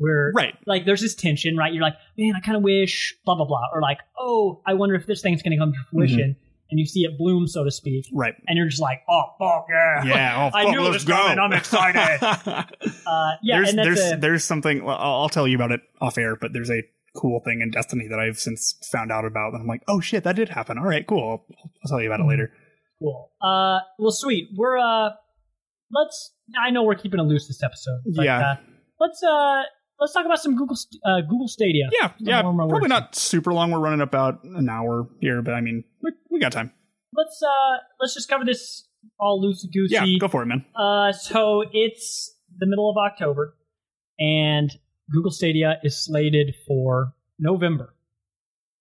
Where 0.00 0.30
Right. 0.32 0.54
like 0.64 0.84
there's 0.86 1.00
this 1.00 1.16
tension, 1.16 1.56
right? 1.56 1.72
You're 1.72 1.82
like, 1.82 1.96
man, 2.16 2.34
I 2.36 2.40
kind 2.40 2.56
of 2.56 2.62
wish 2.62 3.16
blah 3.24 3.34
blah 3.34 3.46
blah, 3.46 3.64
or 3.74 3.82
like, 3.82 3.98
oh, 4.16 4.62
I 4.64 4.74
wonder 4.74 4.94
if 4.94 5.06
this 5.06 5.22
thing's 5.22 5.42
going 5.42 5.50
to 5.50 5.58
come 5.58 5.72
to 5.72 5.78
fruition, 5.90 6.36
and 6.70 6.78
you 6.78 6.86
see 6.86 7.00
it 7.00 7.18
bloom, 7.18 7.48
so 7.48 7.64
to 7.64 7.70
speak, 7.72 8.06
Right. 8.12 8.34
and 8.46 8.56
you're 8.56 8.68
just 8.68 8.80
like, 8.80 9.02
oh 9.10 9.22
fuck 9.40 9.66
yeah, 9.68 10.04
Yeah. 10.04 10.50
Oh, 10.54 10.56
I 10.56 10.62
fuck, 10.66 10.72
knew 10.72 10.86
it 10.86 10.90
was 10.90 11.04
coming. 11.04 11.40
I'm 11.40 11.52
excited. 11.52 12.22
uh, 13.06 13.32
yeah, 13.42 13.56
there's 13.62 13.74
there's 13.74 14.12
a, 14.12 14.16
there's 14.18 14.44
something. 14.44 14.84
well, 14.84 14.96
I'll, 14.96 15.22
I'll 15.22 15.28
tell 15.28 15.48
you 15.48 15.56
about 15.56 15.72
it 15.72 15.80
off 16.00 16.16
air, 16.16 16.36
but 16.36 16.52
there's 16.52 16.70
a 16.70 16.84
cool 17.16 17.40
thing 17.44 17.60
in 17.60 17.70
Destiny 17.70 18.06
that 18.08 18.18
I've 18.18 18.38
since 18.38 18.78
found 18.90 19.10
out 19.10 19.24
about, 19.24 19.52
and 19.52 19.62
I'm 19.62 19.66
like, 19.66 19.82
oh 19.88 20.00
shit, 20.00 20.24
that 20.24 20.36
did 20.36 20.50
happen. 20.50 20.78
All 20.78 20.84
right, 20.84 21.06
cool. 21.06 21.44
I'll, 21.48 21.56
I'll 21.84 21.88
tell 21.88 22.00
you 22.00 22.08
about 22.12 22.20
it 22.20 22.28
later. 22.28 22.52
Cool. 23.00 23.30
Uh, 23.40 23.78
well, 23.98 24.10
sweet. 24.10 24.48
We're 24.56 24.78
uh, 24.78 25.10
let's. 25.92 26.34
I 26.58 26.70
know 26.70 26.82
we're 26.82 26.94
keeping 26.94 27.20
it 27.20 27.24
loose 27.24 27.46
this 27.46 27.62
episode. 27.62 28.00
But, 28.16 28.24
Yeah. 28.24 28.38
Uh, 28.38 28.56
let's 29.00 29.22
uh, 29.22 29.62
let's 30.00 30.12
talk 30.12 30.26
about 30.26 30.40
some 30.40 30.56
Google 30.56 30.76
uh, 31.04 31.20
Google 31.22 31.48
Stadia. 31.48 31.90
Yeah, 31.92 32.12
yeah. 32.18 32.42
More 32.42 32.50
of 32.50 32.56
my 32.56 32.68
Probably 32.68 32.88
not 32.88 33.14
super 33.14 33.52
long. 33.52 33.70
We're 33.70 33.80
running 33.80 34.00
about 34.00 34.44
an 34.44 34.68
hour 34.68 35.08
here, 35.20 35.42
but 35.42 35.54
I 35.54 35.60
mean, 35.60 35.84
we, 36.02 36.12
we 36.30 36.40
got 36.40 36.52
time. 36.52 36.72
Let's 37.14 37.40
uh, 37.42 37.78
let's 38.00 38.14
just 38.14 38.28
cover 38.28 38.44
this 38.44 38.86
all 39.18 39.42
loosey 39.42 39.72
goosey. 39.72 39.94
Yeah, 39.94 40.18
go 40.20 40.28
for 40.28 40.42
it, 40.42 40.46
man. 40.46 40.64
Uh, 40.74 41.12
so 41.12 41.64
it's 41.72 42.34
the 42.58 42.66
middle 42.66 42.90
of 42.90 42.96
October, 42.96 43.54
and 44.18 44.70
Google 45.10 45.30
Stadia 45.30 45.78
is 45.82 45.96
slated 45.96 46.54
for 46.66 47.14
November. 47.38 47.94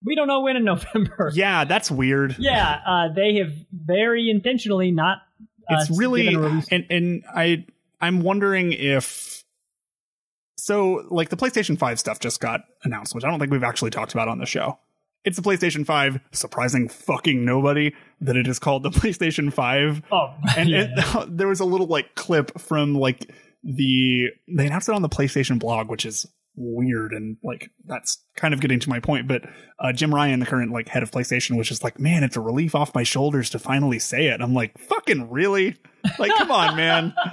We 0.04 0.16
don't 0.16 0.28
know 0.28 0.42
when 0.42 0.56
in 0.56 0.64
November. 0.66 1.32
Yeah, 1.34 1.66
that's 1.66 1.90
weird. 1.90 2.36
Yeah, 2.40 2.80
uh, 2.86 3.14
they 3.14 3.36
have 3.36 3.54
very 3.72 4.30
intentionally 4.30 4.92
not. 4.92 5.20
Uh, 5.70 5.78
it's 5.82 5.90
really 5.90 6.24
given 6.24 6.40
a 6.40 6.48
release 6.48 6.68
and 6.72 6.86
and 6.90 7.24
I 7.34 7.66
I'm 8.00 8.22
wondering 8.22 8.72
if 8.72 9.44
so 10.58 11.06
like 11.10 11.30
the 11.30 11.38
PlayStation 11.38 11.78
5 11.78 12.00
stuff 12.00 12.20
just 12.20 12.40
got 12.40 12.62
announced, 12.84 13.16
which 13.16 13.24
I 13.24 13.30
don't 13.30 13.40
think 13.40 13.52
we've 13.52 13.64
actually 13.64 13.92
talked 13.92 14.14
about 14.14 14.28
on 14.28 14.40
the 14.40 14.46
show. 14.46 14.80
It's 15.24 15.36
the 15.36 15.44
PlayStation 15.44 15.86
5, 15.86 16.20
surprising 16.32 16.88
fucking 16.88 17.44
nobody 17.44 17.94
that 18.22 18.38
it 18.38 18.48
is 18.48 18.60
called 18.60 18.84
the 18.84 18.90
PlayStation 18.92 19.52
5. 19.52 20.04
Oh, 20.12 20.34
and 20.58 20.70
yeah. 20.70 20.88
it, 20.98 21.38
there 21.38 21.48
was 21.48 21.60
a 21.60 21.66
little 21.66 21.88
like 21.88 22.16
clip 22.16 22.60
from 22.60 22.96
like 22.96 23.32
the 23.64 24.28
they 24.48 24.68
announced 24.68 24.90
it 24.90 24.96
on 24.96 25.02
the 25.02 25.10
PlayStation 25.10 25.60
blog, 25.60 25.90
which 25.90 26.06
is 26.06 26.26
weird 26.60 27.14
and 27.14 27.38
like 27.44 27.70
that's 27.86 28.18
kind 28.36 28.52
of 28.54 28.60
getting 28.60 28.80
to 28.80 28.90
my 28.90 29.00
point. 29.00 29.28
But 29.28 29.44
uh, 29.80 29.94
Jim 29.94 30.14
Ryan, 30.14 30.40
the 30.40 30.46
current 30.46 30.72
like 30.72 30.88
head 30.88 31.04
of 31.04 31.12
PlayStation, 31.12 31.58
was 31.58 31.68
just 31.68 31.84
like, 31.84 32.00
"Man, 32.00 32.24
it's 32.24 32.36
a 32.38 32.42
relief 32.42 32.74
off 32.76 32.96
my 32.96 33.04
shoulders 33.04 33.50
to 33.52 33.60
finally 33.60 34.00
say 34.00 34.28
it." 34.28 34.42
I'm 34.42 34.54
like, 34.54 34.78
"Fucking 34.78 35.30
really? 35.30 35.76
Like, 36.18 36.32
come 36.38 36.52
on, 36.52 36.76
man!" 36.76 37.14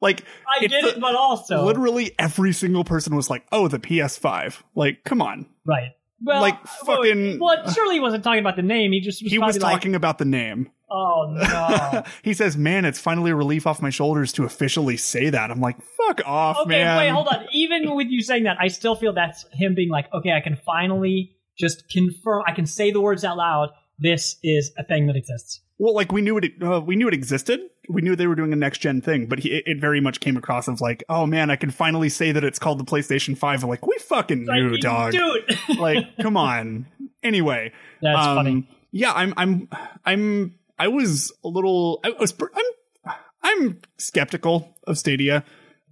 Like, 0.00 0.22
I 0.46 0.64
get 0.64 0.84
it, 0.84 1.00
but 1.00 1.16
also 1.16 1.64
literally 1.64 2.12
every 2.20 2.52
single 2.52 2.84
person 2.84 3.16
was 3.16 3.28
like, 3.28 3.44
"Oh, 3.50 3.66
the 3.66 3.80
PS5." 3.80 4.62
Like, 4.76 5.02
come 5.02 5.20
on. 5.20 5.46
right. 5.66 5.90
Well, 6.22 6.40
like, 6.40 6.64
fucking- 6.66 7.38
Well, 7.40 7.68
surely 7.72 7.94
he 7.96 8.00
wasn't 8.00 8.22
talking 8.22 8.40
about 8.40 8.54
the 8.54 8.62
name. 8.62 8.92
He 8.92 9.00
just 9.00 9.22
was 9.22 9.32
He 9.32 9.38
was 9.38 9.56
probably 9.56 9.60
like, 9.60 9.80
talking 9.80 9.94
about 9.96 10.18
the 10.18 10.24
name. 10.24 10.70
"Oh 10.90 11.34
no." 11.36 12.02
he 12.22 12.34
says, 12.34 12.56
"Man, 12.56 12.84
it's 12.84 12.98
finally 12.98 13.30
a 13.30 13.34
relief 13.36 13.66
off 13.66 13.82
my 13.82 13.90
shoulders 13.90 14.32
to 14.34 14.44
officially 14.44 14.96
say 14.96 15.30
that." 15.30 15.50
I'm 15.50 15.60
like, 15.60 15.76
"Fuck 15.82 16.20
off, 16.26 16.58
okay, 16.60 16.70
man." 16.70 16.98
wait, 16.98 17.08
hold 17.08 17.28
on. 17.28 17.46
Even 17.52 17.94
with 17.94 18.08
you 18.08 18.22
saying 18.22 18.44
that, 18.44 18.56
I 18.60 18.68
still 18.68 18.94
feel 18.96 19.12
that's 19.12 19.44
him 19.52 19.74
being 19.74 19.90
like, 19.90 20.12
"Okay, 20.12 20.32
I 20.32 20.40
can 20.40 20.56
finally 20.56 21.36
just 21.58 21.88
confirm. 21.90 22.42
I 22.46 22.52
can 22.52 22.66
say 22.66 22.90
the 22.90 23.00
words 23.00 23.24
out 23.24 23.36
loud. 23.36 23.70
This 23.98 24.36
is 24.42 24.72
a 24.78 24.84
thing 24.84 25.06
that 25.06 25.16
exists." 25.16 25.60
Well, 25.78 25.94
like 25.94 26.10
we 26.10 26.22
knew 26.22 26.38
it. 26.38 26.52
Uh, 26.60 26.80
we 26.80 26.96
knew 26.96 27.06
it 27.06 27.14
existed. 27.14 27.60
We 27.88 28.02
knew 28.02 28.16
they 28.16 28.26
were 28.26 28.34
doing 28.34 28.52
a 28.52 28.56
next 28.56 28.78
gen 28.78 29.00
thing, 29.00 29.26
but 29.26 29.38
he, 29.38 29.62
it, 29.64 29.80
very 29.80 30.00
much 30.00 30.18
came 30.20 30.36
across 30.36 30.66
of 30.66 30.80
like, 30.80 31.04
"Oh 31.08 31.24
man, 31.24 31.50
I 31.50 31.56
can 31.56 31.70
finally 31.70 32.08
say 32.08 32.32
that 32.32 32.42
it's 32.42 32.58
called 32.58 32.80
the 32.80 32.84
PlayStation 32.84 33.38
Five. 33.38 33.62
I'm 33.62 33.70
like, 33.70 33.86
we 33.86 33.96
fucking 33.98 34.44
knew, 34.44 34.70
Like, 34.70 34.80
dog. 34.80 35.12
dude. 35.12 35.78
like, 35.78 36.16
come 36.20 36.36
on. 36.36 36.86
Anyway, 37.22 37.72
That's 38.02 38.26
um, 38.26 38.36
funny. 38.36 38.68
Yeah, 38.90 39.12
I'm. 39.12 39.34
I'm. 39.36 39.68
I'm. 40.04 40.54
I 40.78 40.88
was 40.88 41.32
a 41.44 41.48
little. 41.48 42.00
I 42.04 42.10
was. 42.10 42.34
I'm. 42.54 43.14
I'm 43.42 43.80
skeptical 43.98 44.74
of 44.86 44.98
Stadia. 44.98 45.44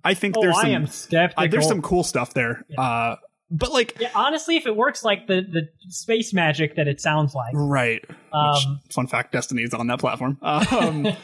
I 0.05 0.15
think 0.15 0.37
Oh, 0.37 0.43
there's 0.43 0.57
I 0.57 0.63
some. 0.63 0.71
am 0.73 0.87
skeptical. 0.87 1.45
uh, 1.45 1.47
there's 1.49 1.67
some 1.69 1.83
cool 1.83 2.05
stuff 2.05 2.35
there. 2.35 2.65
Uh, 2.77 3.17
but 3.51 3.73
like, 3.73 3.97
Yeah, 4.01 4.11
honestly, 4.15 4.57
if 4.57 4.67
it 4.67 4.77
works 4.77 5.05
like 5.05 5.27
the 5.27 5.41
the 5.43 5.69
space 5.89 6.33
magic 6.35 6.77
that 6.77 6.87
it 6.89 7.01
sounds 7.01 7.35
like, 7.35 7.53
right. 7.55 8.05
Um, 8.33 8.53
Which, 8.85 8.93
fun 8.95 9.07
fact: 9.07 9.33
Destiny 9.33 9.63
is 9.63 9.73
on 9.75 9.87
that 9.89 9.99
platform. 10.01 10.39
Um, 10.43 11.03
then 11.03 11.17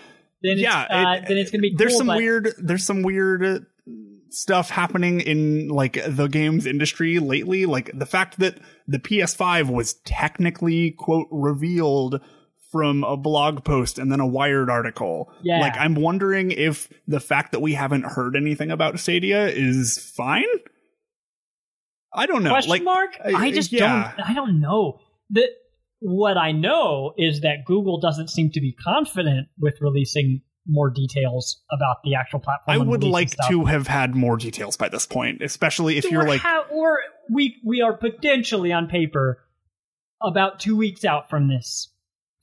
it's, 0.42 0.60
yeah, 0.62 0.80
uh, 0.90 1.14
it- 1.18 1.28
then 1.28 1.38
it's 1.38 1.50
gonna 1.50 1.62
be. 1.62 1.74
there's 1.76 1.92
cool, 1.92 1.98
some 1.98 2.06
but- 2.08 2.16
weird 2.16 2.48
there's 2.58 2.84
some 2.84 3.02
weird 3.02 3.66
stuff 4.30 4.70
happening 4.70 5.20
in 5.20 5.68
like 5.68 5.98
the 6.06 6.26
games 6.26 6.64
industry 6.64 7.18
lately 7.18 7.66
like 7.66 7.90
the 7.92 8.06
fact 8.06 8.38
that 8.38 8.56
the 8.88 8.98
PS5 8.98 9.68
was 9.70 9.92
technically 10.06 10.92
quote 10.92 11.28
revealed 11.30 12.18
from 12.72 13.04
a 13.04 13.16
blog 13.16 13.62
post 13.64 13.98
and 13.98 14.10
then 14.10 14.18
a 14.18 14.26
wired 14.26 14.68
article 14.70 15.30
Yeah. 15.42 15.60
like 15.60 15.74
i'm 15.76 15.94
wondering 15.94 16.50
if 16.50 16.88
the 17.06 17.20
fact 17.20 17.52
that 17.52 17.60
we 17.60 17.74
haven't 17.74 18.04
heard 18.04 18.34
anything 18.34 18.70
about 18.70 18.98
Stadia 18.98 19.46
is 19.48 19.98
fine 20.16 20.44
i 22.14 22.26
don't 22.26 22.42
know 22.42 22.50
Question 22.50 22.70
like 22.70 22.82
mark? 22.84 23.10
I- 23.24 23.32
I 23.46 23.50
just 23.52 23.72
yeah. 23.72 24.12
don't. 24.16 24.28
I 24.30 24.34
don't 24.34 24.60
know. 24.60 24.98
The 25.30 25.48
what 26.00 26.36
I 26.36 26.50
know 26.52 27.12
is 27.16 27.42
that 27.42 27.58
Google 27.64 28.00
doesn't 28.00 28.28
seem 28.28 28.50
to 28.52 28.60
be 28.60 28.72
confident 28.72 29.46
with 29.60 29.74
releasing 29.80 30.42
more 30.66 30.90
details 30.90 31.62
about 31.70 31.96
the 32.04 32.14
actual 32.14 32.38
platform. 32.40 32.74
i 32.74 32.78
would 32.78 33.02
like 33.04 33.30
stuff. 33.30 33.48
to 33.48 33.64
have 33.66 33.86
had 33.88 34.14
more 34.14 34.36
details 34.36 34.76
by 34.76 34.88
this 34.88 35.06
point 35.06 35.42
especially 35.42 35.98
if 35.98 36.04
you're 36.10 36.26
like 36.26 36.40
how- 36.40 36.64
or 36.70 36.98
we 37.32 37.56
we 37.66 37.80
are 37.82 37.96
potentially 37.96 38.72
on 38.72 38.86
paper 38.86 39.38
about 40.22 40.60
two 40.60 40.76
weeks 40.76 41.04
out 41.04 41.28
from 41.28 41.48
this 41.48 41.91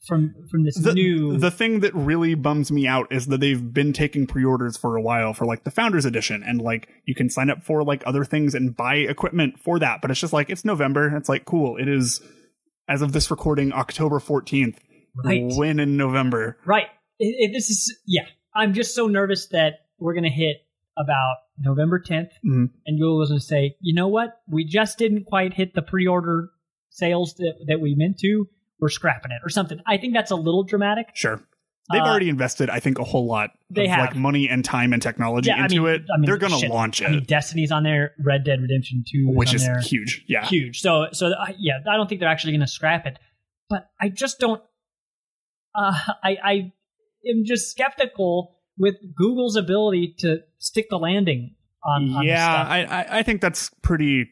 from 0.10 0.34
from 0.52 0.64
this 0.66 0.76
the, 0.78 0.94
new 0.94 1.38
the 1.38 1.52
thing 1.52 1.80
that 1.80 1.94
really 1.96 2.34
bums 2.36 2.72
me 2.72 2.86
out 2.88 3.08
is 3.12 3.28
that 3.28 3.40
they've 3.40 3.74
been 3.74 3.94
taking 3.94 4.28
pre-orders 4.28 4.76
for 4.76 4.98
a 4.98 5.02
while 5.02 5.34
for 5.34 5.46
like 5.46 5.64
the 5.64 5.72
founders 5.72 6.04
edition 6.04 6.44
and 6.44 6.62
like 6.62 6.90
you 7.06 7.16
can 7.16 7.30
sign 7.30 7.50
up 7.50 7.64
for 7.64 7.84
like 7.84 8.04
other 8.06 8.26
things 8.26 8.54
and 8.56 8.76
buy 8.76 8.96
equipment 8.96 9.58
for 9.60 9.80
that 9.80 10.02
but 10.02 10.12
it's 10.12 10.20
just 10.20 10.34
like 10.34 10.50
it's 10.50 10.66
november 10.66 11.16
it's 11.16 11.30
like 11.30 11.46
cool 11.46 11.78
it 11.78 11.88
is 11.88 12.20
as 12.90 13.02
of 13.02 13.14
this 13.14 13.32
recording 13.32 13.72
october 13.72 14.20
14th 14.20 14.76
Right. 15.24 15.44
when 15.56 15.80
in 15.80 15.96
november 15.96 16.58
Right. 16.66 16.88
It, 17.20 17.36
it- 17.50 17.54
this 17.54 17.70
is 17.70 17.98
yeah. 18.06 18.26
I'm 18.56 18.74
just 18.74 18.96
so 18.96 19.08
nervous 19.08 19.48
that 19.50 19.74
we're 20.00 20.14
gonna 20.16 20.30
hit 20.30 20.58
about 20.98 21.36
November 21.58 22.00
10th, 22.00 22.30
Mhm. 22.46 22.70
and 22.86 23.00
Google 23.00 23.22
is 23.22 23.30
gonna 23.30 23.40
say, 23.42 23.76
you 23.82 23.94
know 23.94 24.08
what? 24.08 24.40
We 24.50 24.66
just 24.66 24.98
didn't 24.98 25.26
quite 25.26 25.54
hit 25.54 25.74
the 25.74 25.82
pre-order 25.82 26.50
sales 26.90 27.36
that 27.36 27.54
that 27.68 27.80
we 27.80 27.96
meant 27.96 28.18
to. 28.20 28.48
We're 28.80 28.90
scrapping 28.90 29.32
it 29.32 29.42
or 29.44 29.50
something. 29.50 29.80
I 29.88 29.98
think 29.98 30.14
that's 30.14 30.32
a 30.32 30.36
little 30.36 30.64
dramatic. 30.64 31.08
sure 31.14 31.42
they've 31.92 32.02
Uh, 32.04 32.06
already 32.06 32.30
invested 32.30 32.70
i 32.70 32.80
think 32.80 33.00
a 33.00 33.04
whole 33.04 33.26
lot 33.26 33.50
they 33.72 33.86
of 33.86 33.90
have. 33.90 34.00
like 34.10 34.16
money 34.16 34.48
and 34.48 34.64
time 34.64 34.94
and 34.94 35.02
technology 35.02 35.48
Yeah, 35.48 35.56
I 35.62 35.64
into 35.64 35.82
mean- 35.86 35.96
it 35.96 36.02
I 36.14 36.18
mean, 36.18 36.26
they're 36.28 36.38
gonna 36.38 36.60
launch 36.68 37.02
it 37.02 37.08
I 37.08 37.12
mean, 37.14 37.24
Destiny's 37.24 37.72
on 37.72 37.82
there, 37.82 38.12
Red 38.24 38.44
Dead 38.44 38.62
Redemption 38.62 39.04
2, 39.12 39.30
which 39.32 39.56
is 39.56 39.68
huge 39.88 40.24
yeah 40.28 40.46
huge. 40.46 40.82
So, 40.82 41.08
so 41.14 41.28
uh, 41.34 41.48
yeah, 41.58 41.80
I 41.90 41.96
don't 41.98 42.08
think 42.08 42.20
they're 42.22 42.30
actually 42.30 42.54
going 42.54 42.62
to 42.62 42.68
scrap 42.68 43.08
it, 43.08 43.18
but 43.70 43.90
I 44.00 44.10
just 44.10 44.40
don't. 44.40 44.62
Uh, 45.76 45.98
I 46.24 46.38
I 46.44 46.54
am 47.28 47.44
just 47.46 47.72
skeptical 47.72 48.58
with 48.78 48.96
Google's 49.16 49.56
ability 49.56 50.16
to 50.20 50.40
stick 50.60 50.88
the 50.92 50.98
landing 50.98 51.56
on. 51.84 52.04
on 52.14 52.24
this 52.26 52.30
yeah. 52.34 52.66
I, 52.68 52.80
I 52.84 53.18
i 53.20 53.24
think 53.24 53.42
that's 53.42 53.72
pretty 53.82 54.30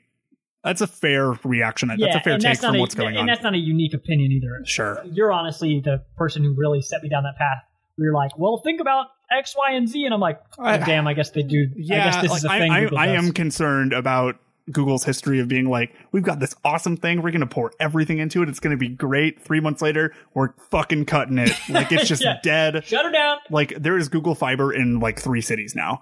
that's 0.64 0.82
a 0.82 0.88
fair 0.88 1.32
reaction 1.44 1.88
that's 1.90 2.16
a 2.16 2.20
fair 2.20 2.38
take 2.38 2.60
from 2.60 2.76
a, 2.76 2.80
what's 2.80 2.96
going 2.96 3.10
and 3.10 3.18
on 3.18 3.22
And 3.22 3.30
that's 3.30 3.44
not 3.44 3.54
a 3.54 3.58
unique 3.60 3.94
opinion 3.94 4.32
either. 4.32 4.62
sure 4.66 5.02
You're 5.06 5.32
honestly 5.32 5.82
the 5.84 6.04
person 6.18 6.44
who 6.44 6.54
really 6.58 6.82
set 6.82 7.04
me 7.04 7.10
down 7.10 7.24
that 7.24 7.38
path. 7.38 7.64
We 7.98 8.06
were 8.08 8.14
like, 8.14 8.38
well, 8.38 8.62
think 8.64 8.80
about 8.82 9.08
X, 9.36 9.56
Y, 9.58 9.74
and 9.76 9.90
Z, 9.90 10.06
and 10.06 10.14
I'm 10.14 10.20
like, 10.20 10.40
oh, 10.60 10.64
I- 10.64 10.78
damn, 10.78 11.08
I 11.08 11.14
guess 11.14 11.32
they 11.32 11.42
do. 11.44 11.68
Yeah, 11.76 12.02
I 12.02 12.04
guess 12.12 12.22
this 12.22 12.32
like, 12.32 12.38
is 12.40 12.46
a 12.46 12.52
I, 12.52 12.60
thing. 12.60 12.72
I, 12.72 12.80
Google 12.82 12.98
I 13.00 13.08
am 13.08 13.32
concerned 13.32 13.94
about 13.94 14.36
Google's 14.72 15.04
history 15.04 15.40
of 15.40 15.48
being 15.48 15.70
like, 15.70 15.94
we've 16.12 16.24
got 16.24 16.40
this 16.40 16.54
awesome 16.66 16.98
thing, 16.98 17.22
we're 17.22 17.32
gonna 17.32 17.48
pour 17.48 17.72
everything 17.80 18.20
into 18.20 18.44
it, 18.44 18.50
it's 18.50 18.60
gonna 18.60 18.78
be 18.78 18.90
great. 18.90 19.42
Three 19.42 19.62
months 19.62 19.82
later, 19.82 20.14
we're 20.34 20.50
fucking 20.70 21.06
cutting 21.06 21.38
it. 21.38 21.52
Like 21.70 21.92
it's 21.92 22.08
just 22.08 22.22
Yeah. 22.24 22.36
dead. 22.44 22.84
Shut 22.86 23.06
her 23.06 23.12
down. 23.12 23.38
Like 23.50 23.70
there 23.82 23.98
is 23.98 24.10
Google 24.10 24.36
Fiber 24.36 24.74
in 24.74 25.00
like 25.00 25.20
three 25.22 25.42
cities 25.42 25.74
now. 25.74 26.02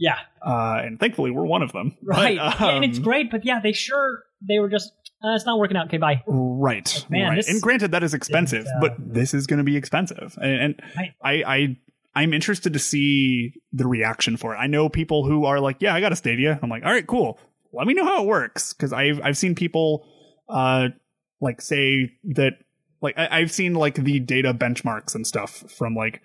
Yeah, 0.00 0.16
Uh, 0.40 0.80
and 0.82 0.98
thankfully 0.98 1.30
we're 1.30 1.44
one 1.44 1.60
of 1.62 1.72
them. 1.72 1.94
But, 2.02 2.16
right. 2.16 2.38
and 2.38 2.84
it's 2.84 2.96
um, 2.96 3.04
great, 3.04 3.30
but 3.30 3.44
yeah, 3.44 3.60
they 3.60 3.72
sure 3.72 4.24
they 4.40 4.58
were 4.58 4.70
just. 4.70 4.92
Uh, 5.22 5.34
it's 5.34 5.44
not 5.44 5.58
working 5.58 5.76
out. 5.76 5.88
Okay, 5.88 5.98
bye. 5.98 6.22
Right. 6.26 7.04
Man, 7.10 7.28
right. 7.28 7.46
and 7.46 7.60
granted 7.60 7.90
that 7.92 8.02
is 8.02 8.14
expensive, 8.14 8.62
is, 8.62 8.68
uh, 8.68 8.80
but 8.80 8.94
this 8.98 9.34
is 9.34 9.46
gonna 9.46 9.62
be 9.62 9.76
expensive. 9.76 10.38
And, 10.40 10.52
and 10.62 10.82
Right. 10.96 11.12
I, 11.22 11.32
I 11.46 11.76
I'm 12.14 12.32
interested 12.32 12.72
to 12.72 12.78
see 12.78 13.52
the 13.74 13.86
reaction 13.86 14.38
for 14.38 14.54
it. 14.54 14.56
I 14.56 14.66
know 14.66 14.88
people 14.88 15.26
who 15.26 15.44
are 15.44 15.60
like, 15.60 15.76
"Yeah, 15.80 15.94
I 15.94 16.00
got 16.00 16.12
a 16.12 16.16
Stadia." 16.16 16.58
I'm 16.62 16.70
like, 16.70 16.82
"All 16.84 16.90
right, 16.90 17.06
cool. 17.06 17.38
Let 17.74 17.86
me 17.86 17.92
know 17.92 18.06
how 18.06 18.22
it 18.22 18.26
works," 18.26 18.72
because 18.72 18.94
I've 18.94 19.20
I've 19.22 19.36
seen 19.36 19.54
people, 19.54 20.06
uh, 20.48 20.88
like 21.42 21.60
say 21.60 22.12
that 22.24 22.54
like 23.02 23.18
I, 23.18 23.28
I've 23.40 23.52
seen 23.52 23.74
like 23.74 23.96
the 23.96 24.18
data 24.20 24.54
benchmarks 24.54 25.14
and 25.14 25.26
stuff 25.26 25.64
from 25.70 25.94
like. 25.94 26.22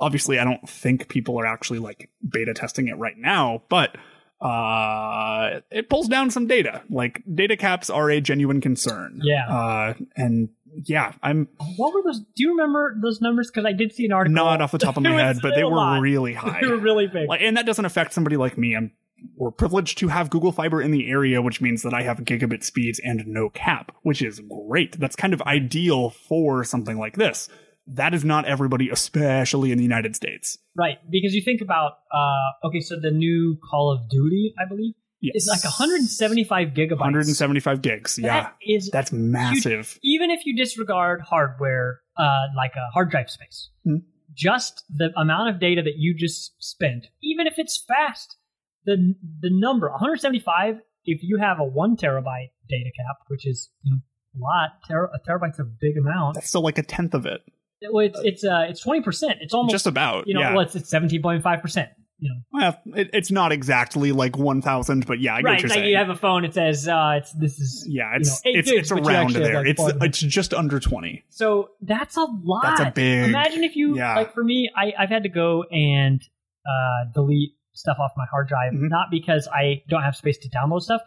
Obviously, 0.00 0.38
I 0.38 0.44
don't 0.44 0.68
think 0.68 1.08
people 1.08 1.38
are 1.40 1.46
actually 1.46 1.78
like 1.80 2.10
beta 2.28 2.54
testing 2.54 2.88
it 2.88 2.96
right 2.98 3.16
now, 3.18 3.62
but 3.68 3.96
uh 4.40 5.60
it 5.70 5.88
pulls 5.90 6.06
down 6.06 6.30
some 6.30 6.46
data 6.46 6.80
like 6.90 7.22
data 7.34 7.56
caps 7.56 7.90
are 7.90 8.08
a 8.08 8.20
genuine 8.20 8.60
concern 8.60 9.18
Yeah. 9.22 9.48
uh 9.48 9.94
and 10.16 10.50
yeah 10.84 11.12
i'm 11.24 11.48
What 11.76 11.92
were 11.92 12.02
those? 12.04 12.20
Do 12.20 12.26
you 12.44 12.50
remember 12.50 12.96
those 13.02 13.20
numbers? 13.20 13.50
Because 13.50 13.64
I 13.66 13.72
did 13.72 13.92
see 13.92 14.04
an 14.06 14.12
article. 14.12 14.34
not 14.36 14.60
off 14.62 14.70
the 14.70 14.78
top 14.78 14.96
of 14.96 15.02
my 15.02 15.10
head 15.20 15.38
but 15.42 15.56
they 15.56 15.64
were 15.64 15.70
not. 15.72 16.00
really 16.00 16.34
high 16.44 16.60
They 16.62 16.68
were 16.68 16.76
really 16.78 17.08
big. 17.08 17.28
like 17.28 17.40
and 17.42 17.56
that 17.56 17.66
doesn't 17.66 17.84
affect 17.84 18.12
somebody 18.12 18.36
like 18.36 18.56
me 18.56 18.76
i'm 18.76 18.92
we're 19.36 19.50
privileged 19.50 19.98
to 19.98 20.06
have 20.08 20.30
google 20.30 20.52
fiber 20.52 20.80
in 20.80 20.92
the 20.92 21.10
area 21.10 21.42
which 21.42 21.60
means 21.60 21.82
that 21.82 21.92
i 21.92 22.02
have 22.02 22.18
gigabit 22.18 22.62
speeds 22.62 23.00
and 23.02 23.26
no 23.26 23.48
cap 23.50 23.90
which 24.02 24.22
is 24.22 24.40
great 24.68 24.96
that's 25.00 25.16
kind 25.16 25.34
of 25.34 25.42
ideal 25.42 26.10
for 26.10 26.62
something 26.62 26.96
like 26.96 27.16
this 27.16 27.48
that 27.94 28.14
is 28.14 28.24
not 28.24 28.44
everybody 28.44 28.88
especially 28.90 29.72
in 29.72 29.78
the 29.78 29.84
united 29.84 30.14
states 30.16 30.58
Right, 30.76 30.98
because 31.10 31.34
you 31.34 31.42
think 31.42 31.60
about 31.60 31.92
uh, 32.14 32.66
okay, 32.68 32.78
so 32.80 32.94
the 33.00 33.10
new 33.10 33.58
Call 33.68 33.90
of 33.92 34.08
Duty, 34.08 34.54
I 34.62 34.68
believe, 34.68 34.94
yes 35.20 35.34
is 35.42 35.48
like 35.50 35.64
175 35.64 36.68
gigabytes. 36.68 37.00
175 37.00 37.82
gigs 37.82 38.18
yeah 38.18 38.42
That 38.42 38.54
is 38.62 38.90
that's 38.92 39.10
massive. 39.12 39.98
Even 40.02 40.30
if 40.30 40.46
you 40.46 40.56
disregard 40.56 41.20
hardware, 41.22 42.00
uh, 42.16 42.46
like 42.56 42.72
a 42.76 42.86
hard 42.92 43.10
drive 43.10 43.28
space, 43.30 43.70
Hmm. 43.84 43.96
just 44.34 44.84
the 44.88 45.10
amount 45.16 45.50
of 45.52 45.58
data 45.60 45.82
that 45.82 45.94
you 45.96 46.14
just 46.16 46.54
spent, 46.62 47.08
even 47.22 47.46
if 47.48 47.54
it's 47.58 47.82
fast, 47.88 48.36
the 48.84 49.14
the 49.40 49.50
number 49.50 49.88
175. 49.90 50.76
If 51.04 51.20
you 51.22 51.38
have 51.38 51.58
a 51.58 51.64
one 51.64 51.96
terabyte 51.96 52.50
data 52.68 52.90
cap, 52.96 53.16
which 53.28 53.46
is 53.46 53.70
you 53.82 53.92
know 53.94 54.00
a 54.36 54.38
lot, 54.38 54.70
ter- 54.86 55.10
a 55.12 55.18
terabyte's 55.28 55.58
a 55.58 55.64
big 55.64 55.96
amount. 55.96 56.34
that's 56.34 56.48
still 56.50 56.60
like 56.62 56.78
a 56.78 56.82
tenth 56.84 57.14
of 57.14 57.26
it 57.26 57.40
Well, 57.90 58.06
it's 58.06 58.18
it's 58.22 58.44
uh 58.44 58.66
it's 58.68 58.80
twenty 58.80 59.02
percent. 59.02 59.38
It's 59.40 59.54
almost 59.54 59.72
just 59.72 59.86
about 59.86 60.26
you 60.26 60.34
know 60.34 60.40
yeah 60.40 60.52
well 60.54 60.66
it's 60.66 60.88
seventeen 60.88 61.22
point 61.22 61.42
five 61.42 61.60
percent. 61.62 61.90
you 62.18 62.28
know. 62.30 62.40
Well, 62.52 62.80
it, 62.98 63.10
it's 63.12 63.30
not 63.30 63.52
exactly 63.52 64.10
like 64.10 64.36
1,000, 64.36 65.06
but 65.06 65.20
yeah, 65.20 65.36
I 65.36 65.40
right, 65.42 65.68
like 65.68 65.84
you 65.84 65.96
have 65.96 66.08
a 66.10 66.16
phone. 66.16 66.44
It 66.44 66.52
says 66.54 66.88
uh, 66.88 67.18
it's 67.18 67.32
this 67.34 67.60
is 67.60 67.86
yeah, 67.88 68.10
you 68.14 68.20
it's 68.20 68.44
know, 68.44 68.50
it's 68.52 68.70
gigs, 68.70 68.80
it's 68.80 68.90
around 68.90 69.32
there. 69.34 69.54
like, 69.62 69.66
it's 69.68 69.82
it's 70.02 70.18
just 70.18 70.52
under 70.52 70.80
20. 70.80 71.24
So 71.28 71.70
that's 71.80 72.16
a 72.16 72.24
lot. 72.42 72.62
That's 72.64 72.80
a 72.80 72.90
big- 72.92 73.28
Imagine 73.28 73.62
if 73.62 73.76
you 73.76 73.96
yeah. 73.96 74.16
like 74.16 74.34
for 74.34 74.42
me, 74.42 74.68
I, 74.76 74.92
I've 74.98 75.10
had 75.10 75.22
to 75.22 75.28
go 75.28 75.62
and 75.70 76.20
uh, 76.66 77.10
delete 77.14 77.52
stuff 77.74 77.98
off 78.00 78.10
my 78.16 78.24
hard 78.28 78.48
drive, 78.48 78.72
Mm-hmm. 78.72 78.88
not 78.88 79.06
because 79.12 79.46
I 79.54 79.82
don't 79.88 80.02
have 80.02 80.16
space 80.16 80.38
to 80.38 80.48
download 80.50 80.82
stuff, 80.82 81.02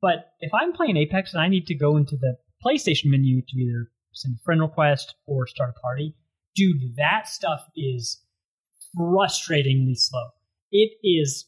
but 0.00 0.30
if 0.38 0.54
I'm 0.54 0.72
playing 0.72 0.96
Apex 0.96 1.34
and 1.34 1.42
I 1.42 1.48
need 1.48 1.66
to 1.66 1.74
go 1.74 1.96
into 1.96 2.16
the 2.16 2.36
PlayStation 2.64 3.06
menu 3.06 3.42
to 3.42 3.56
either 3.58 3.88
send 4.12 4.36
a 4.40 4.42
friend 4.44 4.60
request 4.60 5.14
or 5.26 5.46
start 5.46 5.74
a 5.76 5.80
party, 5.80 6.14
dude, 6.54 6.96
that 6.96 7.28
stuff 7.28 7.60
is 7.76 8.20
frustratingly 8.98 9.96
slow. 9.96 10.28
It 10.70 10.92
is. 11.02 11.46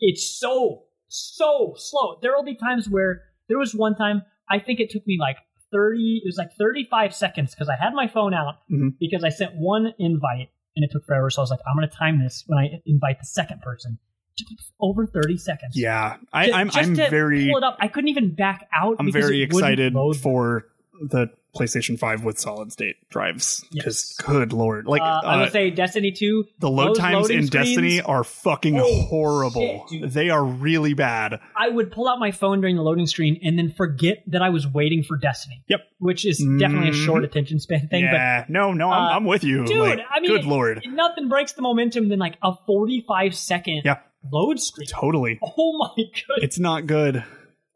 It's 0.00 0.38
so 0.38 0.84
so 1.08 1.74
slow. 1.76 2.18
There 2.20 2.32
will 2.34 2.44
be 2.44 2.54
times 2.56 2.88
where 2.88 3.22
there 3.48 3.58
was 3.58 3.74
one 3.74 3.94
time 3.94 4.22
I 4.50 4.58
think 4.58 4.80
it 4.80 4.90
took 4.90 5.06
me 5.06 5.16
like 5.20 5.36
30 5.72 6.22
it 6.24 6.28
was 6.28 6.36
like 6.36 6.52
35 6.58 7.14
seconds 7.14 7.54
because 7.54 7.68
I 7.68 7.82
had 7.82 7.94
my 7.94 8.06
phone 8.06 8.34
out 8.34 8.56
Mhm. 8.70 8.98
because 9.00 9.24
I 9.24 9.30
sent 9.30 9.54
one 9.56 9.92
invite 9.98 10.50
and 10.74 10.84
it 10.84 10.90
took 10.92 11.04
forever 11.06 11.30
so 11.30 11.40
I 11.40 11.44
was 11.44 11.50
like 11.50 11.60
I'm 11.68 11.76
going 11.76 11.88
to 11.88 11.96
time 11.96 12.18
this 12.22 12.44
when 12.46 12.58
I 12.58 12.80
invite 12.86 13.18
the 13.18 13.26
second 13.26 13.62
person. 13.62 13.98
Took 14.36 14.48
over 14.80 15.06
30 15.06 15.38
seconds. 15.38 15.78
Yeah, 15.78 16.18
I, 16.30 16.46
Ju- 16.46 16.52
I'm 16.52 16.70
I'm 16.74 16.94
very 16.94 17.48
pull 17.48 17.56
it 17.56 17.64
up. 17.64 17.78
I 17.80 17.88
couldn't 17.88 18.08
even 18.08 18.34
back 18.34 18.68
out. 18.74 18.96
I'm 18.98 19.10
very 19.10 19.40
it 19.40 19.44
excited 19.46 19.94
for 20.20 20.66
the 21.00 21.28
PlayStation 21.56 21.98
5 21.98 22.22
with 22.22 22.38
solid 22.38 22.70
state 22.70 22.96
drives 23.08 23.64
because 23.72 24.14
good 24.26 24.52
lord, 24.52 24.86
like 24.86 25.00
uh, 25.00 25.20
I 25.24 25.36
uh, 25.36 25.40
would 25.40 25.52
say 25.52 25.70
Destiny 25.70 26.12
2. 26.12 26.44
the 26.58 26.68
load 26.68 26.96
times 26.96 27.30
in 27.30 27.46
Destiny 27.46 28.02
are 28.02 28.24
fucking 28.24 28.78
Oh, 28.78 29.02
horrible. 29.02 29.86
shit, 29.90 30.12
they 30.12 30.28
are 30.28 30.44
really 30.44 30.92
bad. 30.92 31.40
I 31.56 31.70
would 31.70 31.90
pull 31.90 32.08
out 32.08 32.18
my 32.18 32.30
phone 32.30 32.60
during 32.60 32.76
the 32.76 32.82
loading 32.82 33.06
screen 33.06 33.40
and 33.42 33.58
then 33.58 33.70
forget 33.72 34.22
that 34.26 34.42
I 34.42 34.50
was 34.50 34.66
waiting 34.66 35.02
for 35.02 35.16
Destiny. 35.16 35.62
Yep. 35.68 35.80
Which 35.98 36.26
is 36.26 36.38
definitely 36.58 36.90
a 36.90 36.92
short 36.92 37.22
Mhm. 37.22 37.26
attention 37.26 37.58
span 37.58 37.88
thing. 37.88 38.04
yeah, 38.04 38.44
no, 38.50 38.74
no, 38.74 38.90
I'm, 38.90 39.02
uh, 39.04 39.16
I'm 39.16 39.24
with 39.24 39.42
you. 39.42 39.64
Dude, 39.64 39.78
like, 39.78 40.00
I 40.10 40.20
mean, 40.20 40.30
good 40.30 40.44
lord, 40.44 40.82
nothing 40.86 41.28
breaks 41.30 41.52
the 41.54 41.62
momentum 41.62 42.10
than 42.10 42.18
like 42.18 42.36
a 42.42 42.52
45 42.66 43.34
second 43.34 43.80
Yeah. 43.84 44.00
load 44.30 44.60
screen. 44.60 44.88
totally. 44.88 45.38
Oh 45.56 45.78
my 45.78 45.88
goodness. 45.96 46.42
It's 46.42 46.58
not 46.58 46.86
good. 46.86 47.16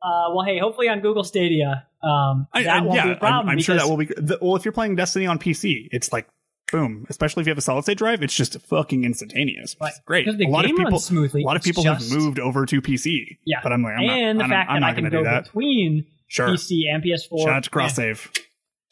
Uh, 0.03 0.33
well, 0.35 0.45
hey, 0.45 0.59
hopefully 0.59 0.89
on 0.89 1.01
Google 1.01 1.25
Stadia, 1.25 1.87
um, 2.03 2.47
I, 2.53 2.63
that 2.65 2.77
I- 2.77 2.81
won't 2.83 2.95
yeah, 2.95 3.07
be 3.07 3.13
a 3.13 3.17
problem. 3.17 3.49
I'm, 3.49 3.57
I'm 3.57 3.59
sure 3.63 3.77
that 3.77 3.89
will 3.89 3.97
be. 3.97 4.07
The, 4.07 4.39
well, 4.41 4.57
if 4.57 4.65
you're 4.65 4.73
playing 4.73 4.97
Destiny 4.97 5.27
on 5.27 5.39
PC, 5.39 5.89
it's 5.93 6.13
like 6.13 6.29
boom. 6.73 7.05
Especially 7.09 7.41
if 7.41 7.47
you 7.47 7.51
have 7.51 7.59
a 7.59 7.63
solid 7.63 7.83
state 7.83 7.99
drive, 7.99 8.23
it's 8.23 8.35
just 8.35 8.61
fucking 8.63 9.05
instantaneous. 9.05 9.77
Is 9.83 10.01
great. 10.07 10.25
Because 10.25 10.39
the 10.39 10.47
a 10.47 10.49
lot 10.49 10.65
game 10.65 10.77
of 10.79 10.85
people, 10.85 10.99
smoothly, 11.01 11.43
a 11.43 11.47
lot 11.47 11.57
of 11.57 11.63
people 11.63 11.83
have 11.85 12.01
moved 12.11 12.39
over 12.39 12.65
to 12.67 12.81
PC. 12.81 13.39
Yeah. 13.45 13.59
but 13.63 13.73
I'm 13.73 13.83
like, 13.83 13.95
I'm 13.99 14.07
not, 14.07 14.19
and 14.19 14.41
the 14.41 14.45
I'm, 14.45 14.51
fact 14.51 14.71
I'm 14.71 14.77
that 14.77 14.81
not 14.81 14.91
I 14.91 14.95
can 14.95 15.09
go 15.11 15.25
that. 15.25 15.45
between 15.45 16.07
Sure. 16.29 16.49
PC 16.49 16.83
and 16.93 17.03
PS4. 17.03 17.39
Shout 17.45 17.49
out 17.49 17.65
to 17.65 17.71
cross 17.71 17.91
Yeah. 17.91 18.15
save. 18.15 18.31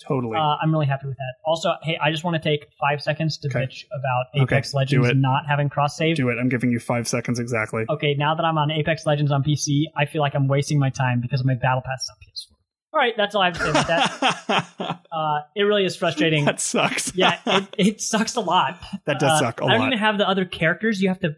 Totally. 0.07 0.37
Uh, 0.37 0.57
I'm 0.63 0.73
really 0.73 0.87
happy 0.87 1.07
with 1.09 1.17
that. 1.17 1.35
Also, 1.45 1.73
hey, 1.83 1.99
I 2.01 2.11
just 2.13 2.23
want 2.25 2.41
to 2.41 2.41
take 2.43 2.67
five 2.81 3.03
seconds 3.03 3.37
to 3.39 3.49
Okay. 3.49 3.61
bitch 3.67 3.85
about 3.87 4.27
Apex 4.43 4.71
do 4.71 4.77
Legends 4.79 5.11
not 5.17 5.45
having 5.47 5.69
cross 5.69 5.97
save. 5.97 6.17
do 6.17 6.29
it. 6.31 6.37
I'm 6.41 6.49
giving 6.49 6.71
you 6.71 6.79
five 6.79 7.07
seconds 7.09 7.39
exactly. 7.41 7.85
Okay, 7.91 8.15
now 8.15 8.35
that 8.37 8.45
I'm 8.45 8.57
on 8.59 8.71
Apex 8.71 9.07
Legends 9.07 9.31
on 9.33 9.43
PC, 9.43 9.85
I 9.97 10.07
feel 10.07 10.21
like 10.23 10.35
I'm 10.35 10.47
wasting 10.49 10.79
my 10.79 10.91
time 10.91 11.21
because 11.21 11.45
my 11.45 11.55
battle 11.55 11.83
pass 11.85 12.03
is 12.05 12.11
on 12.11 12.17
PS4. 12.23 12.28
All 12.93 12.99
right, 13.01 13.13
that's 13.17 13.35
all 13.35 13.43
I 13.43 13.47
have 13.47 13.55
to 13.59 13.61
say 13.65 13.71
about 13.71 13.87
that. 14.49 15.01
uh, 15.13 15.41
it 15.55 15.63
really 15.65 15.85
is 15.85 15.95
frustrating. 15.97 16.45
that 16.47 16.61
sucks. 16.61 17.13
yeah, 17.17 17.39
it, 17.47 17.75
it 17.79 18.01
sucks 18.01 18.35
a 18.37 18.41
lot. 18.41 18.81
That 19.05 19.19
does 19.19 19.33
Uh, 19.43 19.47
suck 19.47 19.61
I 19.63 19.69
don't 19.69 19.79
lot. 19.81 19.87
even 19.89 19.99
have 19.99 20.17
the 20.19 20.27
other 20.29 20.45
characters. 20.47 21.01
You 21.03 21.09
have 21.09 21.21
to 21.21 21.37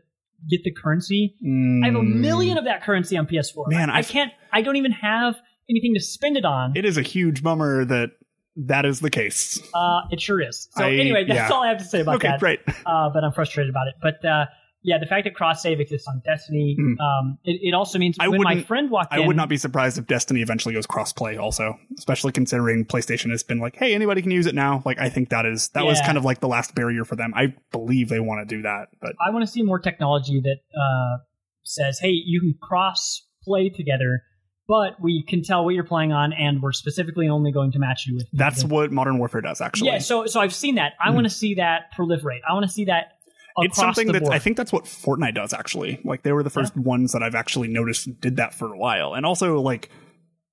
get 0.48 0.62
the 0.64 0.70
currency. 0.72 1.34
I 1.82 1.86
have 1.86 1.96
a 1.96 2.02
million 2.02 2.56
of 2.56 2.64
that 2.64 2.82
currency 2.82 3.16
on 3.16 3.26
PS4. 3.26 3.64
Man, 3.68 3.90
I, 3.90 3.98
I 3.98 4.02
can't. 4.02 4.32
I 4.52 4.62
don't 4.62 4.76
even 4.76 4.92
have 4.92 5.36
anything 5.68 5.94
to 5.94 6.00
spend 6.00 6.36
it 6.36 6.44
on. 6.44 6.76
It 6.76 6.84
is 6.84 6.96
a 6.96 7.02
huge 7.02 7.42
bummer 7.42 7.84
that 7.84 8.10
that 8.56 8.84
is 8.84 9.00
the 9.00 9.10
case. 9.10 9.60
Uh, 9.74 10.02
it 10.10 10.20
sure 10.20 10.40
is. 10.40 10.68
So 10.76 10.84
I- 10.84 10.92
anyway, 10.92 11.24
that's 11.28 11.36
yeah. 11.36 11.50
all 11.50 11.62
I 11.62 11.68
have 11.68 11.78
to 11.78 11.84
say 11.84 12.00
about 12.00 12.16
Okay, 12.16 12.28
that. 12.28 12.40
great. 12.40 12.60
Uh, 12.86 13.10
but 13.10 13.24
I'm 13.24 13.32
frustrated 13.32 13.70
about 13.70 13.88
it. 13.88 13.94
But 14.00 14.24
uh, 14.24 14.46
yeah, 14.82 14.96
the 14.98 15.06
fact 15.06 15.24
that 15.24 15.34
cross 15.34 15.62
save 15.62 15.78
exists 15.80 16.08
on 16.08 16.22
Destiny, 16.24 16.76
Mm. 16.78 16.94
um, 17.00 17.38
it, 17.44 17.60
it 17.62 17.74
also 17.74 17.98
means 17.98 18.16
I 18.18 18.28
when 18.28 18.40
my 18.42 18.50
wouldn't- 18.52 18.66
friend 18.66 18.90
walked 18.90 19.12
I 19.12 19.20
in, 19.20 19.26
would 19.26 19.36
not 19.36 19.48
be 19.48 19.56
surprised 19.56 19.98
if 19.98 20.06
Destiny 20.06 20.40
eventually 20.40 20.74
goes 20.74 20.86
cross-play 20.86 21.36
also, 21.36 21.74
especially 21.98 22.32
considering 22.32 22.84
PlayStation 22.86 23.30
has 23.30 23.42
been 23.42 23.58
like, 23.58 23.76
hey, 23.76 23.94
anybody 23.94 24.22
can 24.22 24.30
use 24.30 24.46
it 24.46 24.54
now. 24.54 24.82
Like, 24.86 24.98
I 24.98 25.08
think 25.10 25.28
that 25.30 25.44
is 25.46 25.68
that 25.70 25.84
was 25.84 26.00
kind 26.00 26.16
of 26.16 26.24
like 26.24 26.40
the 26.40 26.48
last 26.48 26.74
barrier 26.74 27.04
for 27.04 27.16
them. 27.16 27.32
I 27.36 27.54
believe 27.72 28.08
they 28.08 28.20
want 28.20 28.48
to 28.48 28.56
do 28.56 28.62
that, 28.62 28.88
but 29.02 29.12
I 29.24 29.30
want 29.30 29.44
to 29.44 29.50
see 29.50 29.62
more 29.62 29.78
technology 29.78 30.40
that 30.42 30.58
uh, 30.80 31.18
says, 31.62 31.98
"Hey, 32.00 32.12
you 32.12 32.40
can 32.40 32.54
cross 32.62 33.22
play 33.44 33.68
together." 33.68 34.22
But 34.68 35.00
we 35.02 35.24
can 35.26 35.42
tell 35.42 35.64
what 35.64 35.74
you're 35.74 35.82
playing 35.82 36.12
on, 36.12 36.32
and 36.32 36.62
we're 36.62 36.70
specifically 36.70 37.28
only 37.28 37.50
going 37.50 37.72
to 37.72 37.80
match 37.80 38.04
you 38.06 38.14
with. 38.14 38.28
that's 38.32 38.62
what 38.62 38.92
Modern 38.92 39.18
Warfare 39.18 39.40
does 39.40 39.60
actually. 39.60 39.88
Yeah, 39.90 39.98
so 39.98 40.26
so 40.26 40.38
I've 40.38 40.54
seen 40.54 40.76
that. 40.76 40.92
I 41.04 41.10
want 41.10 41.24
to 41.24 41.30
see 41.30 41.54
that 41.54 41.86
proliferate. 41.98 42.38
I 42.48 42.52
want 42.52 42.66
to 42.66 42.70
see 42.70 42.84
that 42.84 43.14
across 43.19 43.19
it's 43.58 43.76
something 43.76 44.08
that. 44.12 44.28
I 44.30 44.38
think 44.38 44.56
that's 44.56 44.72
what 44.72 44.84
Fortnite 44.84 45.34
does 45.34 45.52
actually. 45.52 46.00
Like 46.04 46.22
they 46.22 46.32
were 46.32 46.42
the 46.42 46.50
first 46.50 46.76
ones 46.76 47.12
that 47.12 47.22
I've 47.22 47.34
actually 47.34 47.68
noticed 47.68 48.20
did 48.20 48.36
that 48.36 48.54
for 48.54 48.72
a 48.72 48.78
while. 48.78 49.14
And 49.14 49.26
also 49.26 49.60
like 49.60 49.90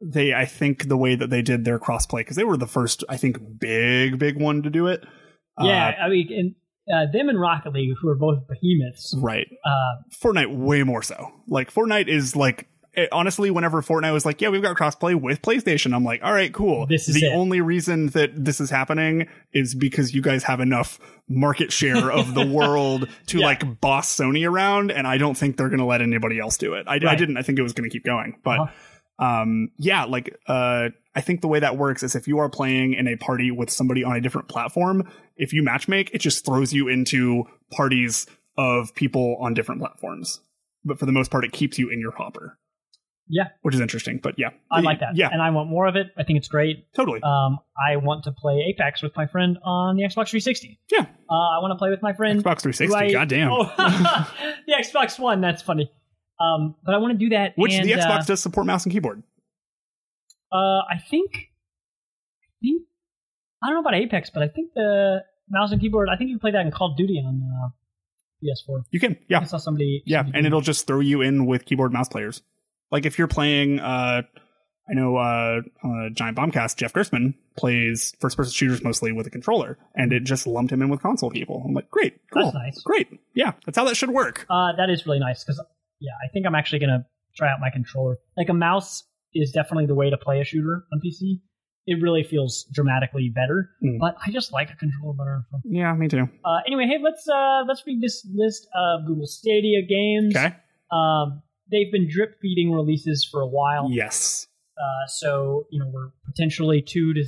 they 0.02 0.34
I 0.34 0.46
think 0.46 0.88
the 0.88 0.98
way 0.98 1.16
that 1.16 1.30
they 1.30 1.42
did 1.42 1.66
their 1.66 1.80
crossplay 1.80 2.26
cuz 2.26 2.36
they 2.36 2.44
were 2.44 2.58
the 2.58 2.68
first 2.68 3.04
I 3.10 3.18
think 3.18 3.60
big 3.60 4.20
big 4.20 4.40
one 4.40 4.64
to 4.64 4.70
do 4.70 4.88
it. 4.88 5.04
yeah, 5.60 5.96
Uh, 6.00 6.06
I 6.06 6.10
mean, 6.10 6.28
and, 6.32 6.56
uh, 6.94 7.12
them 7.12 7.30
and 7.30 7.40
Rocket 7.40 7.74
League, 7.74 7.96
who 8.02 8.10
are 8.10 8.18
both 8.18 8.48
behemoths, 8.48 9.16
right. 9.18 9.48
uh, 9.66 9.96
Fortnite 10.24 10.56
way 10.56 10.84
more 10.84 11.02
so. 11.02 11.32
Like 11.48 11.74
Fortnite 11.74 12.08
is 12.08 12.36
like 12.36 12.68
it, 12.98 13.10
honestly, 13.14 13.50
whenever 13.52 13.82
Fortnite 13.82 14.12
was 14.12 14.26
like, 14.26 14.42
"Yeah, 14.42 14.50
we've 14.50 14.62
got 14.62 14.76
crossplay 14.76 15.16
with 15.16 15.42
PlayStation," 15.42 15.96
I'm 15.96 16.04
like, 16.04 16.22
"All 16.24 16.34
right, 16.34 16.54
cool." 16.54 16.86
This 16.88 17.08
is 17.08 17.16
the 17.16 17.28
it. 17.28 17.34
only 17.34 17.62
reason 17.62 18.08
that 18.08 18.32
this 18.44 18.60
is 18.60 18.70
happening 18.70 19.28
is 19.54 19.74
because 19.76 20.14
you 20.14 20.22
guys 20.22 20.44
have 20.44 20.60
enough 20.60 21.00
market 21.30 21.72
share 21.72 22.12
of 22.12 22.34
the 22.34 22.46
world 22.58 23.08
to 23.28 23.40
Yeah. 23.40 23.46
like 23.46 23.80
boss 23.80 24.14
Sony 24.14 24.50
around, 24.50 24.92
and 24.92 25.08
I 25.08 25.18
don't 25.18 25.38
think 25.38 25.56
they're 25.58 25.70
going 25.70 25.80
to 25.80 25.86
let 25.86 26.02
anybody 26.02 26.40
else 26.40 26.58
do 26.58 26.74
it. 26.74 26.86
I, 26.88 26.96
I 26.96 27.16
didn't. 27.16 27.38
I 27.38 27.42
think 27.44 27.60
it 27.60 27.64
was 27.64 27.74
going 27.74 27.90
to 27.90 27.94
keep 27.94 28.04
going, 28.04 28.38
but. 28.44 28.60
Uh-huh. 28.60 28.72
Um, 29.20 29.72
yeah, 29.80 30.04
like, 30.04 30.38
uh, 30.48 30.90
I 31.16 31.22
think 31.22 31.42
the 31.42 31.48
way 31.48 31.60
that 31.60 31.76
works 31.76 32.04
is 32.04 32.14
if 32.16 32.28
you 32.28 32.38
are 32.38 32.50
playing 32.50 32.94
in 32.94 33.08
a 33.08 33.16
party 33.16 33.50
with 33.50 33.72
somebody 33.72 34.04
on 34.04 34.16
a 34.16 34.22
different 34.22 34.48
platform, 34.48 35.10
if 35.36 35.54
you 35.54 35.64
matchmake, 35.64 36.12
it 36.14 36.20
just 36.20 36.46
throws 36.46 36.72
you 36.72 36.88
into 36.88 37.46
parties 37.72 38.28
of 38.60 38.94
people 38.94 39.36
on 39.42 39.56
different 39.56 39.82
platforms. 39.82 40.42
But 40.86 41.00
for 41.00 41.08
the 41.08 41.12
most 41.12 41.32
part, 41.32 41.46
it 41.46 41.52
keeps 41.52 41.80
you 41.80 41.90
in 41.90 42.00
your 42.00 42.12
hopper, 42.12 42.60
yeah, 43.30 43.50
which 43.62 43.76
is 43.76 43.82
interesting. 43.82 44.20
But 44.22 44.36
yeah, 44.38 44.50
I 44.72 44.82
like 44.82 45.00
that. 45.02 45.16
Yeah, 45.16 45.30
and 45.32 45.42
I 45.42 45.50
want 45.52 45.70
more 45.70 45.88
of 45.88 45.96
it. 45.96 46.08
I 46.18 46.24
think 46.24 46.38
it's 46.38 46.48
great. 46.48 46.92
totally. 46.94 47.22
Um, 47.24 47.60
I 47.78 47.98
want 47.98 48.24
to 48.26 48.32
play 48.32 48.66
Apex 48.70 49.02
with 49.02 49.16
my 49.16 49.28
friend 49.28 49.58
on 49.64 49.96
the 49.98 50.04
Xbox 50.04 50.30
360. 50.30 50.80
yeah, 50.92 51.02
Uh, 51.30 51.34
I 51.34 51.60
want 51.62 51.72
to 51.72 51.76
play 51.78 51.90
with 51.90 52.02
my 52.02 52.14
friend 52.14 52.40
Xbox 52.44 52.62
360. 52.62 52.86
who 52.88 52.96
I- 52.96 53.12
goddamn. 53.12 53.52
Oh, 53.52 53.64
the 54.68 54.74
Xbox 54.74 55.20
One. 55.20 55.42
That's 55.42 55.62
funny. 55.62 55.92
Um, 56.40 56.76
but 56.86 56.94
I 56.94 56.98
want 57.00 57.14
to 57.14 57.18
do 57.18 57.30
that. 57.36 57.54
which 57.56 57.74
and, 57.74 57.86
the 57.88 57.94
Xbox 57.94 58.22
uh, 58.22 58.26
does 58.26 58.40
support 58.42 58.68
mouse 58.68 58.86
and 58.86 58.94
keyboard. 58.94 59.24
Uh, 60.52 60.56
I 60.90 61.00
think, 61.10 61.32
I 61.34 62.48
think, 62.62 62.84
I 63.64 63.68
don't 63.68 63.76
know 63.76 63.80
about 63.82 63.96
Apex, 63.96 64.30
but 64.30 64.44
I 64.44 64.48
think 64.48 64.72
the 64.76 65.24
mouse 65.50 65.72
and 65.72 65.82
keyboard. 65.82 66.10
I 66.10 66.16
think 66.16 66.30
you 66.30 66.36
can 66.36 66.40
play 66.40 66.52
that 66.52 66.66
in 66.66 66.72
Call 66.72 66.92
of 66.92 66.98
Duty 66.98 67.22
on 67.26 67.42
uh, 67.44 67.70
PS4. 68.44 68.84
You 68.92 69.00
can, 69.00 69.18
yeah, 69.28 69.40
I 69.42 69.44
saw 69.46 69.58
somebody. 69.58 70.04
yeah, 70.06 70.20
somebody 70.20 70.38
and 70.38 70.48
it'll 70.48 70.62
just 70.62 70.86
throw 70.88 71.00
you 71.00 71.22
in 71.22 71.46
with 71.48 71.66
keyboard 71.66 71.92
mouse 71.92 72.08
players. 72.08 72.42
Like 72.92 73.06
if 73.06 73.18
you're 73.18 73.28
playing, 73.28 73.80
uh, 73.80 74.22
I 74.90 74.94
know 74.94 75.18
uh, 75.18 75.62
uh, 75.84 76.10
Giant 76.14 76.38
Bombcast, 76.38 76.78
Jeff 76.78 76.94
Gerstmann 76.94 77.34
plays 77.58 78.14
first 78.22 78.38
person 78.38 78.54
shooters 78.54 78.84
mostly 78.84 79.12
with 79.12 79.28
a 79.28 79.30
controller, 79.30 79.78
and 79.96 80.14
it 80.14 80.24
just 80.24 80.48
lumped 80.48 80.72
him 80.72 80.82
in 80.82 80.90
with 80.90 81.02
console 81.02 81.30
people. 81.30 81.64
I'm 81.66 81.74
like, 81.74 81.90
great, 81.90 82.20
cool, 82.34 82.44
That's 82.44 82.56
nice. 82.56 82.82
great, 82.84 83.08
yeah, 83.36 83.52
that's 83.66 83.78
how 83.78 83.84
that 83.86 83.98
should 83.98 84.12
work. 84.12 84.46
Uh, 84.50 84.72
that 84.78 84.90
is 84.90 85.06
really 85.06 85.20
nice 85.20 85.44
because 85.44 85.62
yeah, 86.00 86.12
I 86.24 86.32
think 86.32 86.46
I'm 86.46 86.56
actually 86.56 86.80
gonna 86.80 87.06
try 87.36 87.52
out 87.52 87.60
my 87.60 87.70
controller. 87.70 88.18
Like 88.38 88.48
a 88.50 88.54
mouse 88.54 89.04
is 89.34 89.52
definitely 89.52 89.88
the 89.88 89.96
way 89.96 90.10
to 90.10 90.18
play 90.18 90.40
a 90.40 90.44
shooter 90.46 90.84
on 90.94 91.02
PC. 91.06 91.42
It 91.90 92.02
really 92.02 92.24
feels 92.24 92.66
dramatically 92.74 93.30
better, 93.34 93.70
Mm. 93.84 93.98
but 94.00 94.16
I 94.26 94.32
just 94.32 94.52
like 94.54 94.70
a 94.70 94.76
controller 94.76 95.14
better. 95.18 95.46
Yeah, 95.66 95.94
me 95.94 96.08
too. 96.08 96.28
Uh, 96.46 96.60
anyway, 96.66 96.86
hey, 96.86 96.98
let's 97.04 97.28
uh, 97.28 97.64
let's 97.68 97.84
read 97.86 98.02
this 98.02 98.26
list 98.34 98.68
of 98.76 99.06
Google 99.06 99.26
Stadia 99.28 99.82
games. 99.88 100.36
Okay. 100.36 100.56
Um, 100.92 101.42
they've 101.72 101.92
been 101.92 102.08
drip 102.10 102.36
feeding 102.42 102.72
releases 102.72 103.24
for 103.30 103.42
a 103.42 103.48
while. 103.48 103.90
Yes. 103.92 104.48
Uh, 104.78 105.08
so 105.08 105.66
you 105.72 105.80
know 105.80 105.90
we're 105.92 106.10
potentially 106.26 106.82
two 106.82 107.14
to 107.14 107.24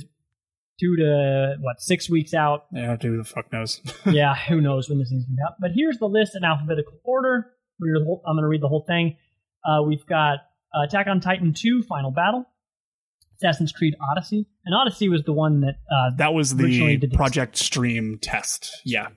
two 0.78 0.96
to 0.96 1.56
what 1.60 1.80
six 1.80 2.08
weeks 2.08 2.32
out. 2.32 2.66
Yeah, 2.72 2.96
who 3.00 3.16
the 3.18 3.24
fuck 3.24 3.52
knows? 3.52 3.80
yeah, 4.06 4.34
who 4.34 4.60
knows 4.60 4.88
when 4.88 4.98
this 4.98 5.10
thing's 5.10 5.24
gonna 5.24 5.36
be 5.36 5.42
out? 5.46 5.54
But 5.60 5.70
here's 5.74 5.98
the 5.98 6.06
list 6.08 6.36
in 6.36 6.44
alphabetical 6.44 6.98
order. 7.04 7.46
Read 7.80 8.00
the 8.00 8.04
whole- 8.04 8.22
I'm 8.26 8.36
gonna 8.36 8.48
read 8.48 8.62
the 8.62 8.68
whole 8.68 8.84
thing. 8.86 9.16
Uh, 9.64 9.82
we've 9.82 10.06
got 10.06 10.38
uh, 10.74 10.82
Attack 10.86 11.06
on 11.08 11.20
Titan 11.20 11.52
2: 11.52 11.82
Final 11.82 12.10
Battle, 12.12 12.46
Assassin's 13.36 13.72
Creed 13.72 13.94
Odyssey, 14.10 14.46
and 14.64 14.74
Odyssey 14.74 15.08
was 15.08 15.22
the 15.24 15.32
one 15.32 15.60
that 15.62 15.76
uh, 15.90 16.10
that 16.18 16.32
was 16.34 16.56
the- 16.56 17.08
Project 17.14 17.56
Stream 17.56 18.18
test. 18.20 18.80
Yeah. 18.84 19.08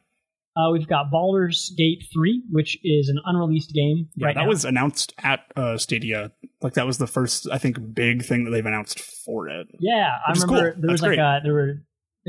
Uh, 0.56 0.70
we've 0.72 0.88
got 0.88 1.10
Baldur's 1.10 1.74
Gate 1.78 2.04
3, 2.14 2.44
which 2.52 2.78
is 2.84 3.10
an 3.10 3.18
unreleased 3.26 3.74
game 3.74 4.08
Yeah, 4.16 4.28
right 4.28 4.36
that 4.36 4.42
now. 4.44 4.48
was 4.48 4.66
announced 4.66 5.14
at 5.24 5.40
uh, 5.56 5.78
Stadia. 5.78 6.32
Like 6.62 6.74
that 6.76 6.86
was 6.86 7.00
the 7.00 7.08
first, 7.08 7.48
I 7.52 7.58
think, 7.58 7.78
big 7.96 8.24
thing 8.24 8.44
that 8.46 8.52
they've 8.52 8.66
announced 8.66 9.00
for 9.00 9.48
it. 9.50 9.68
yeah, 9.80 10.18
I 10.28 10.32
remember 10.32 10.48
cool. 10.74 10.82
there 10.82 10.92
was 10.92 11.02
That's 11.02 11.02
like 11.02 11.10
great. 11.18 11.20
a, 11.20 11.40
there 11.44 11.54
were 11.54 11.74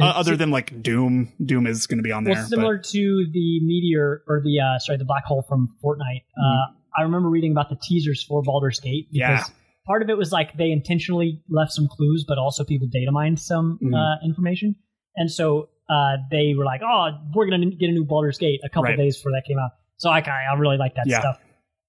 Uh, 0.00 0.06
other 0.06 0.36
than 0.36 0.50
like 0.50 0.82
Doom, 0.82 1.32
Doom 1.44 1.66
is 1.66 1.86
going 1.86 1.98
to 1.98 2.02
be 2.02 2.12
on 2.12 2.24
there. 2.24 2.34
well, 2.34 2.46
similar 2.46 2.78
to 2.78 3.26
the 3.32 3.60
meteor 3.62 4.22
or 4.26 4.40
the 4.42 4.58
uh, 4.58 4.78
sorry 4.78 4.96
the 4.98 5.04
black 5.04 5.24
hole 5.24 5.44
from 5.48 5.68
Fortnite. 5.84 6.24
Uh, 6.36 6.72
I 6.98 7.02
remember 7.02 7.28
reading 7.28 7.52
about 7.52 7.68
the 7.68 7.76
teasers 7.82 8.24
for 8.24 8.42
Baldur's 8.42 8.80
Gate 8.80 9.08
because 9.12 9.28
Mm-hmm. 9.42 9.52
Yeah. 9.52 9.54
part 9.86 10.02
of 10.02 10.08
it 10.08 10.16
was 10.16 10.32
like 10.32 10.56
they 10.56 10.70
intentionally 10.72 11.42
left 11.50 11.72
some 11.72 11.86
clues, 11.88 12.24
but 12.26 12.38
also 12.38 12.64
people 12.64 12.88
data 12.90 13.12
mined 13.12 13.38
some 13.38 13.78
Mhm. 13.82 13.94
uh, 13.94 14.16
information, 14.24 14.74
and 15.14 15.30
so 15.30 15.68
uh, 15.88 16.16
they 16.30 16.54
were 16.56 16.64
like, 16.64 16.80
"Oh, 16.82 17.10
we're 17.34 17.46
gonna 17.48 17.70
get 17.70 17.88
a 17.90 17.92
new 17.92 18.04
Baldur's 18.04 18.38
Gate" 18.38 18.60
a 18.64 18.68
couple 18.68 18.84
Right. 18.84 18.96
days 18.96 19.16
before 19.16 19.32
that 19.32 19.42
came 19.46 19.58
out. 19.58 19.70
So 19.96 20.10
I 20.10 20.18
I 20.20 20.54
really 20.58 20.76
like 20.78 20.94
that 20.96 21.06
Yeah. 21.06 21.20
stuff. 21.20 21.40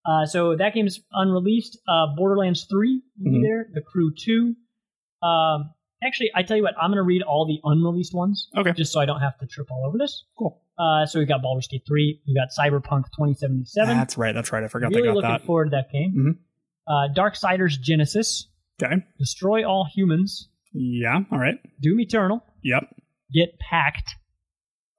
Uh, 0.05 0.25
so 0.25 0.55
that 0.55 0.73
game's 0.75 0.99
unreleased. 1.13 1.79
Uh, 1.87 2.15
Borderlands 2.15 2.65
3 2.65 3.01
will 3.19 3.31
be 3.31 3.37
Mhm. 3.39 3.41
there. 3.41 3.67
The 3.73 3.81
Crew 3.81 4.13
2. 4.15 4.55
Um, 5.23 5.71
actually, 6.03 6.29
I 6.35 6.43
tell 6.43 6.55
you 6.57 6.61
what, 6.63 6.75
I'm 6.79 6.89
going 6.91 6.97
to 6.97 7.03
read 7.03 7.23
all 7.23 7.47
the 7.47 7.59
unreleased 7.63 8.13
ones. 8.13 8.47
Okay. 8.55 8.71
Just 8.73 8.93
so 8.93 8.99
I 8.99 9.05
don't 9.05 9.21
have 9.21 9.35
to 9.39 9.47
trip 9.47 9.67
all 9.71 9.83
over 9.87 9.97
this. 9.97 10.25
Cool. 10.37 10.61
Uh, 10.77 11.07
so 11.07 11.17
we've 11.17 11.27
got 11.27 11.41
Baldur's 11.41 11.67
Gate 11.67 11.81
3. 11.87 12.21
We've 12.27 12.35
got 12.35 12.49
Cyberpunk 12.49 13.05
2077. 13.17 13.97
That's 13.97 14.15
right. 14.15 14.35
That's 14.35 14.51
right. 14.53 14.63
I 14.63 14.67
forgot 14.67 14.89
really 14.91 15.01
they 15.01 15.07
got 15.07 15.15
looking 15.15 15.29
that. 15.31 15.41
forward 15.45 15.65
to 15.65 15.69
that 15.71 15.91
game. 15.91 16.13
Mhm. 16.15 16.37
Uh, 16.87 17.11
Darksiders 17.13 17.81
Genesis. 17.81 18.47
Okay. 18.83 19.03
Destroy 19.17 19.67
All 19.67 19.85
Humans. 19.95 20.49
Yeah. 20.73 21.21
All 21.31 21.39
right. 21.39 21.55
Doom 21.81 21.99
Eternal. 22.01 22.43
Yep. 22.63 22.83
Get 23.35 23.59
Packed. 23.59 24.15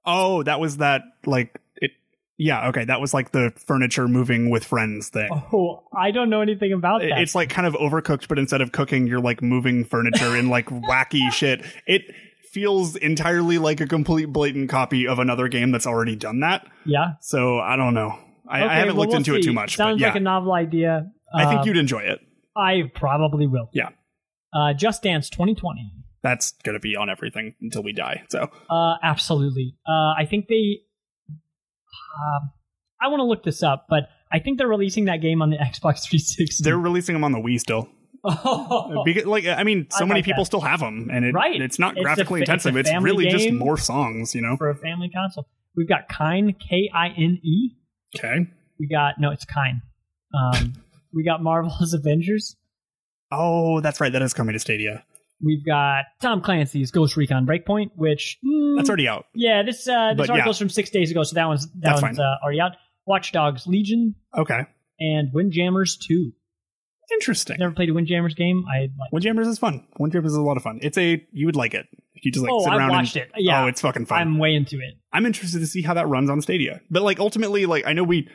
Oh, 0.05 0.43
that 0.43 0.59
was 0.59 0.77
that 0.77 1.01
like 1.25 1.59
it. 1.77 1.91
Yeah. 2.37 2.69
Okay. 2.69 2.85
That 2.85 3.01
was 3.01 3.13
like 3.13 3.31
the 3.31 3.51
furniture 3.65 4.07
moving 4.07 4.49
with 4.49 4.63
friends 4.63 5.09
thing. 5.09 5.29
Oh, 5.31 5.83
I 5.97 6.11
don't 6.11 6.29
know 6.29 6.41
anything 6.41 6.71
about 6.71 7.03
It- 7.03 7.09
that. 7.09 7.19
It's 7.21 7.35
like 7.35 7.49
kind 7.49 7.65
of 7.67 7.73
overcooked, 7.73 8.27
but 8.27 8.37
instead 8.39 8.61
of 8.61 8.71
cooking, 8.71 9.07
you're 9.07 9.19
like 9.19 9.41
moving 9.41 9.83
furniture 9.83 10.35
and 10.35 10.49
like 10.49 10.67
wacky 10.69 11.31
shit. 11.31 11.65
It 11.87 12.03
feels 12.51 12.95
entirely 12.95 13.57
like 13.57 13.81
a 13.81 13.87
complete 13.87 14.25
blatant 14.31 14.69
copy 14.69 15.07
of 15.07 15.19
another 15.19 15.47
game 15.47 15.71
that's 15.71 15.85
already 15.87 16.15
done 16.15 16.39
that. 16.41 16.65
yeah. 16.85 17.13
So 17.21 17.59
I 17.59 17.75
don't 17.75 17.93
know. 17.93 18.17
I, 18.47 18.61
Okay, 18.61 18.69
I 18.69 18.75
haven't 18.75 18.95
well, 18.95 19.01
looked 19.03 19.09
we'll 19.09 19.17
into 19.17 19.35
it 19.35 19.41
too 19.43 19.51
much. 19.51 19.75
Sounds 19.75 19.95
but 19.95 19.99
yeah, 20.01 20.07
like 20.07 20.15
a 20.15 20.19
novel 20.21 20.53
idea. 20.53 21.11
I 21.35 21.45
think 21.49 21.61
Uh, 21.61 21.63
you'd 21.65 21.77
enjoy 21.77 21.99
it. 21.99 22.21
I 22.55 22.83
probably 22.95 23.45
will. 23.45 23.69
Yeah, 23.73 23.89
Uh, 24.53 24.73
Just 24.73 25.03
Dance 25.03 25.29
2020. 25.29 25.91
That's 26.27 26.51
gonna 26.63 26.79
be 26.79 26.95
on 26.95 27.09
everything 27.09 27.55
until 27.61 27.83
we 27.83 27.93
die. 27.93 28.23
So 28.29 28.49
Uh, 28.69 28.95
absolutely. 29.03 29.75
Uh, 29.87 30.13
I 30.17 30.25
think 30.29 30.47
they. 30.47 30.81
Um, 31.29 32.51
I 33.01 33.07
want 33.09 33.19
to 33.19 33.25
look 33.25 33.43
this 33.43 33.61
up, 33.63 33.85
but 33.89 34.09
I 34.31 34.39
think 34.39 34.57
they're 34.57 34.67
releasing 34.67 35.05
that 35.05 35.21
game 35.21 35.41
on 35.41 35.49
the 35.49 35.57
Xbox 35.71 36.03
360. 36.07 36.63
they're 36.63 36.77
releasing 36.77 37.13
them 37.13 37.23
on 37.23 37.31
the 37.31 37.39
Wii 37.39 37.59
still. 37.59 37.89
oh, 38.23 39.03
Because, 39.05 39.25
like, 39.25 39.45
I 39.45 39.63
mean, 39.63 39.87
so 39.91 40.03
I 40.03 40.07
many 40.07 40.17
like 40.19 40.25
people 40.25 40.41
that. 40.43 40.47
still 40.47 40.61
have 40.61 40.79
them, 40.79 41.09
and 41.11 41.23
it, 41.23 41.33
Right. 41.33 41.61
it's 41.61 41.77
not 41.79 41.93
It's 41.95 42.01
graphically 42.03 42.39
fa- 42.39 42.43
it's 42.53 42.65
intensive. 42.65 42.77
It's, 42.77 42.89
family 42.89 43.11
really 43.11 43.27
just 43.29 43.51
more 43.53 43.77
songs, 43.77 44.33
you 44.33 44.41
know. 44.41 44.57
for 44.57 44.69
a 44.69 44.75
family 44.75 45.09
console. 45.09 45.47
We've 45.75 45.87
got 45.87 46.09
Kine, 46.09 46.53
K 46.53 46.89
I 46.93 47.09
N 47.09 47.39
E. 47.43 47.69
Okay. 48.17 48.47
We 48.79 48.87
got 48.87 49.15
no, 49.19 49.29
it's 49.31 49.45
Kine. 49.45 49.81
Um, 50.33 50.73
we 51.13 51.23
got 51.23 51.41
Marvel's 51.43 51.93
Avengers. 51.93 52.55
Oh, 53.31 53.79
that's 53.81 54.01
right. 54.01 54.11
That 54.11 54.21
is 54.23 54.33
coming 54.33 54.53
to 54.53 54.59
Stadia. 54.59 55.03
We've 55.43 55.63
got 55.65 56.05
Tom 56.21 56.41
Clancy's 56.41 56.89
Ghost 56.91 57.15
Recon 57.15 57.45
Breakpoint, 57.45 57.91
which 57.95 58.39
mm, 58.45 58.77
That's 58.77 58.89
already 58.89 59.07
out. 59.07 59.25
yeah. 59.35 59.63
This 59.63 59.87
uh, 59.87 60.13
this 60.15 60.27
But, 60.27 60.29
article's 60.31 60.57
yeah. 60.57 60.65
from 60.65 60.69
six 60.69 60.89
days 60.89 61.11
ago, 61.11 61.23
so 61.23 61.35
that 61.35 61.45
one's 61.47 61.67
that 61.67 61.81
That's 61.81 62.01
one's 62.01 62.19
uh, 62.19 62.35
already 62.43 62.59
out. 62.59 62.71
Watch 63.05 63.31
Dogs 63.31 63.67
Legion 63.67 64.15
Okay. 64.35 64.61
and 64.99 65.31
Windjammers 65.33 65.97
Two. 65.97 66.31
Interesting. 67.13 67.55
Never 67.59 67.73
played 67.73 67.89
a 67.89 67.93
Windjammers 67.93 68.33
game. 68.33 68.65
I 68.69 68.81
like. 68.99 69.11
Windjammers 69.13 69.47
is 69.47 69.57
fun. 69.59 69.87
Windjammers 69.97 70.31
is 70.33 70.37
a 70.37 70.41
lot 70.41 70.57
of 70.57 70.63
fun. 70.63 70.79
It's 70.81 70.97
a 70.97 71.23
you 71.31 71.45
would 71.45 71.55
like 71.55 71.73
it 71.73 71.85
if 72.15 72.25
you 72.25 72.31
just 72.31 72.43
like 72.43 72.51
oh, 72.51 72.63
sit 72.63 72.73
I 72.73 72.77
around 72.77 72.89
watched 72.89 73.15
and 73.15 73.25
it. 73.25 73.31
Yeah, 73.37 73.63
oh, 73.63 73.67
it's 73.67 73.79
fucking 73.79 74.07
fun. 74.07 74.19
I'm 74.19 74.37
way 74.39 74.53
into 74.55 74.77
it. 74.77 74.95
I'm 75.13 75.25
interested 75.25 75.59
to 75.59 75.67
see 75.67 75.81
how 75.83 75.93
that 75.93 76.07
runs 76.07 76.29
on 76.29 76.41
Stadia. 76.41 76.81
But 76.89 77.03
like 77.03 77.19
ultimately, 77.19 77.65
like 77.65 77.85
I 77.85 77.93
know 77.93 78.03
we 78.03 78.27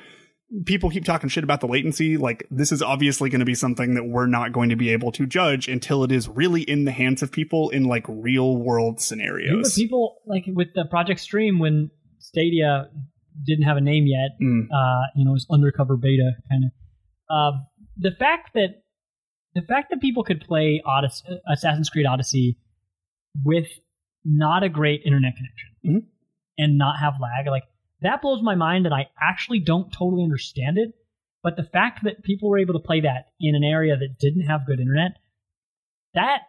people 0.66 0.91
keep 0.91 1.05
talking 1.05 1.29
shit 1.29 1.45
about 1.45 1.61
the 1.61 1.66
latency. 1.66 2.16
Like 2.16 2.47
this 2.51 2.73
is 2.73 2.83
obviously 2.83 3.31
going 3.31 3.41
to 3.41 3.47
be 3.47 3.55
something 3.55 3.95
that 3.95 4.05
we're 4.05 4.27
not 4.27 4.53
going 4.53 4.69
to 4.70 4.77
be 4.77 4.91
able 4.91 5.11
to 5.12 5.27
judge 5.27 5.69
until 5.69 6.05
it 6.05 6.12
is 6.12 6.29
really 6.29 6.62
in 6.62 6.85
the 6.85 6.93
hands 6.93 7.23
of 7.23 7.33
people 7.33 7.70
in 7.70 7.85
like 7.85 8.05
real 8.09 8.57
world 8.57 9.01
scenarios. 9.01 9.74
people 9.74 10.16
like 10.27 10.45
with 10.47 10.69
the 10.74 10.85
Project 10.91 11.20
Stream 11.20 11.59
when 11.59 11.91
Stadia 12.19 12.89
didn't 13.47 13.65
have 13.65 13.77
a 13.77 13.81
name 13.81 14.05
yet. 14.07 14.31
Mm. 14.43 14.65
Uh, 14.73 15.01
you 15.16 15.24
know, 15.24 15.31
it 15.31 15.35
was 15.35 15.47
undercover 15.51 15.97
beta 15.97 16.33
kind 16.51 16.65
of. 16.65 16.70
Uh, 17.35 17.59
the 17.97 18.11
fact 18.19 18.51
that 18.55 18.83
the 19.55 19.62
fact 19.62 19.89
that 19.91 20.01
people 20.01 20.23
could 20.24 20.41
play 20.41 20.83
Odyssey, 20.85 21.24
Assassin's 21.51 21.89
Creed 21.91 22.07
Odyssey 22.07 22.59
with 23.45 23.66
not 24.24 24.62
a 24.62 24.69
great 24.69 25.03
internet 25.05 25.33
connection 25.37 25.69
Mhm. 25.85 26.07
and 26.59 26.79
not 26.79 26.99
have 26.99 27.15
lag, 27.20 27.47
like 27.49 27.65
that 28.03 28.23
blows 28.23 28.43
my 28.43 28.55
mind, 28.55 28.87
and 28.87 28.95
I 28.95 29.09
actually 29.20 29.61
don't 29.61 29.93
totally 29.93 30.23
understand 30.23 30.79
it. 30.79 30.95
But 31.43 31.57
the 31.57 31.65
fact 31.65 32.05
that 32.05 32.23
people 32.23 32.51
were 32.51 32.59
able 32.59 32.74
to 32.74 32.87
play 32.87 33.01
that 33.01 33.33
in 33.41 33.55
an 33.55 33.65
area 33.65 33.97
that 33.97 34.19
didn't 34.20 34.47
have 34.47 34.66
good 34.66 34.79
internet, 34.79 35.19
that 36.15 36.43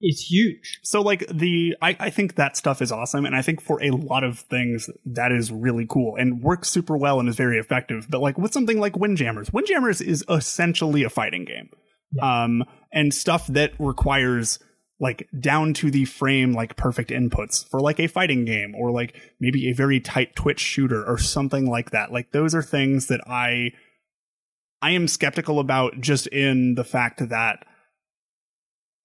is 0.00 0.20
huge. 0.20 0.80
So 0.82 1.00
like 1.00 1.26
the 1.32 1.74
I, 1.80 1.96
I 1.98 2.10
think 2.10 2.34
that 2.34 2.56
stuff 2.56 2.82
is 2.82 2.92
awesome 2.92 3.24
and 3.24 3.34
I 3.34 3.42
think 3.42 3.62
for 3.62 3.82
a 3.82 3.90
lot 3.90 4.24
of 4.24 4.40
things 4.40 4.90
that 5.06 5.32
is 5.32 5.50
really 5.50 5.86
cool 5.88 6.16
and 6.16 6.42
works 6.42 6.68
super 6.68 6.96
well 6.96 7.18
and 7.18 7.28
is 7.28 7.36
very 7.36 7.58
effective. 7.58 8.06
But 8.10 8.20
like 8.20 8.36
with 8.36 8.52
something 8.52 8.78
like 8.78 8.96
Windjammers, 8.96 9.50
Windjammers 9.52 10.02
is 10.02 10.24
essentially 10.28 11.02
a 11.02 11.10
fighting 11.10 11.44
game. 11.44 11.70
Um 12.20 12.64
and 12.92 13.12
stuff 13.12 13.46
that 13.48 13.72
requires 13.78 14.58
like 14.98 15.28
down 15.38 15.74
to 15.74 15.90
the 15.90 16.04
frame 16.06 16.52
like 16.52 16.74
perfect 16.76 17.10
inputs 17.10 17.68
for 17.68 17.80
like 17.80 18.00
a 18.00 18.06
fighting 18.06 18.44
game 18.46 18.74
or 18.74 18.90
like 18.90 19.14
maybe 19.38 19.68
a 19.68 19.72
very 19.74 20.00
tight 20.00 20.34
twitch 20.34 20.60
shooter 20.60 21.04
or 21.04 21.18
something 21.18 21.68
like 21.68 21.90
that. 21.90 22.10
Like 22.12 22.32
those 22.32 22.54
are 22.54 22.62
things 22.62 23.08
that 23.08 23.20
I 23.28 23.72
I 24.80 24.90
am 24.92 25.06
skeptical 25.08 25.58
about 25.60 26.00
just 26.00 26.26
in 26.28 26.74
the 26.76 26.84
fact 26.84 27.28
that 27.28 27.66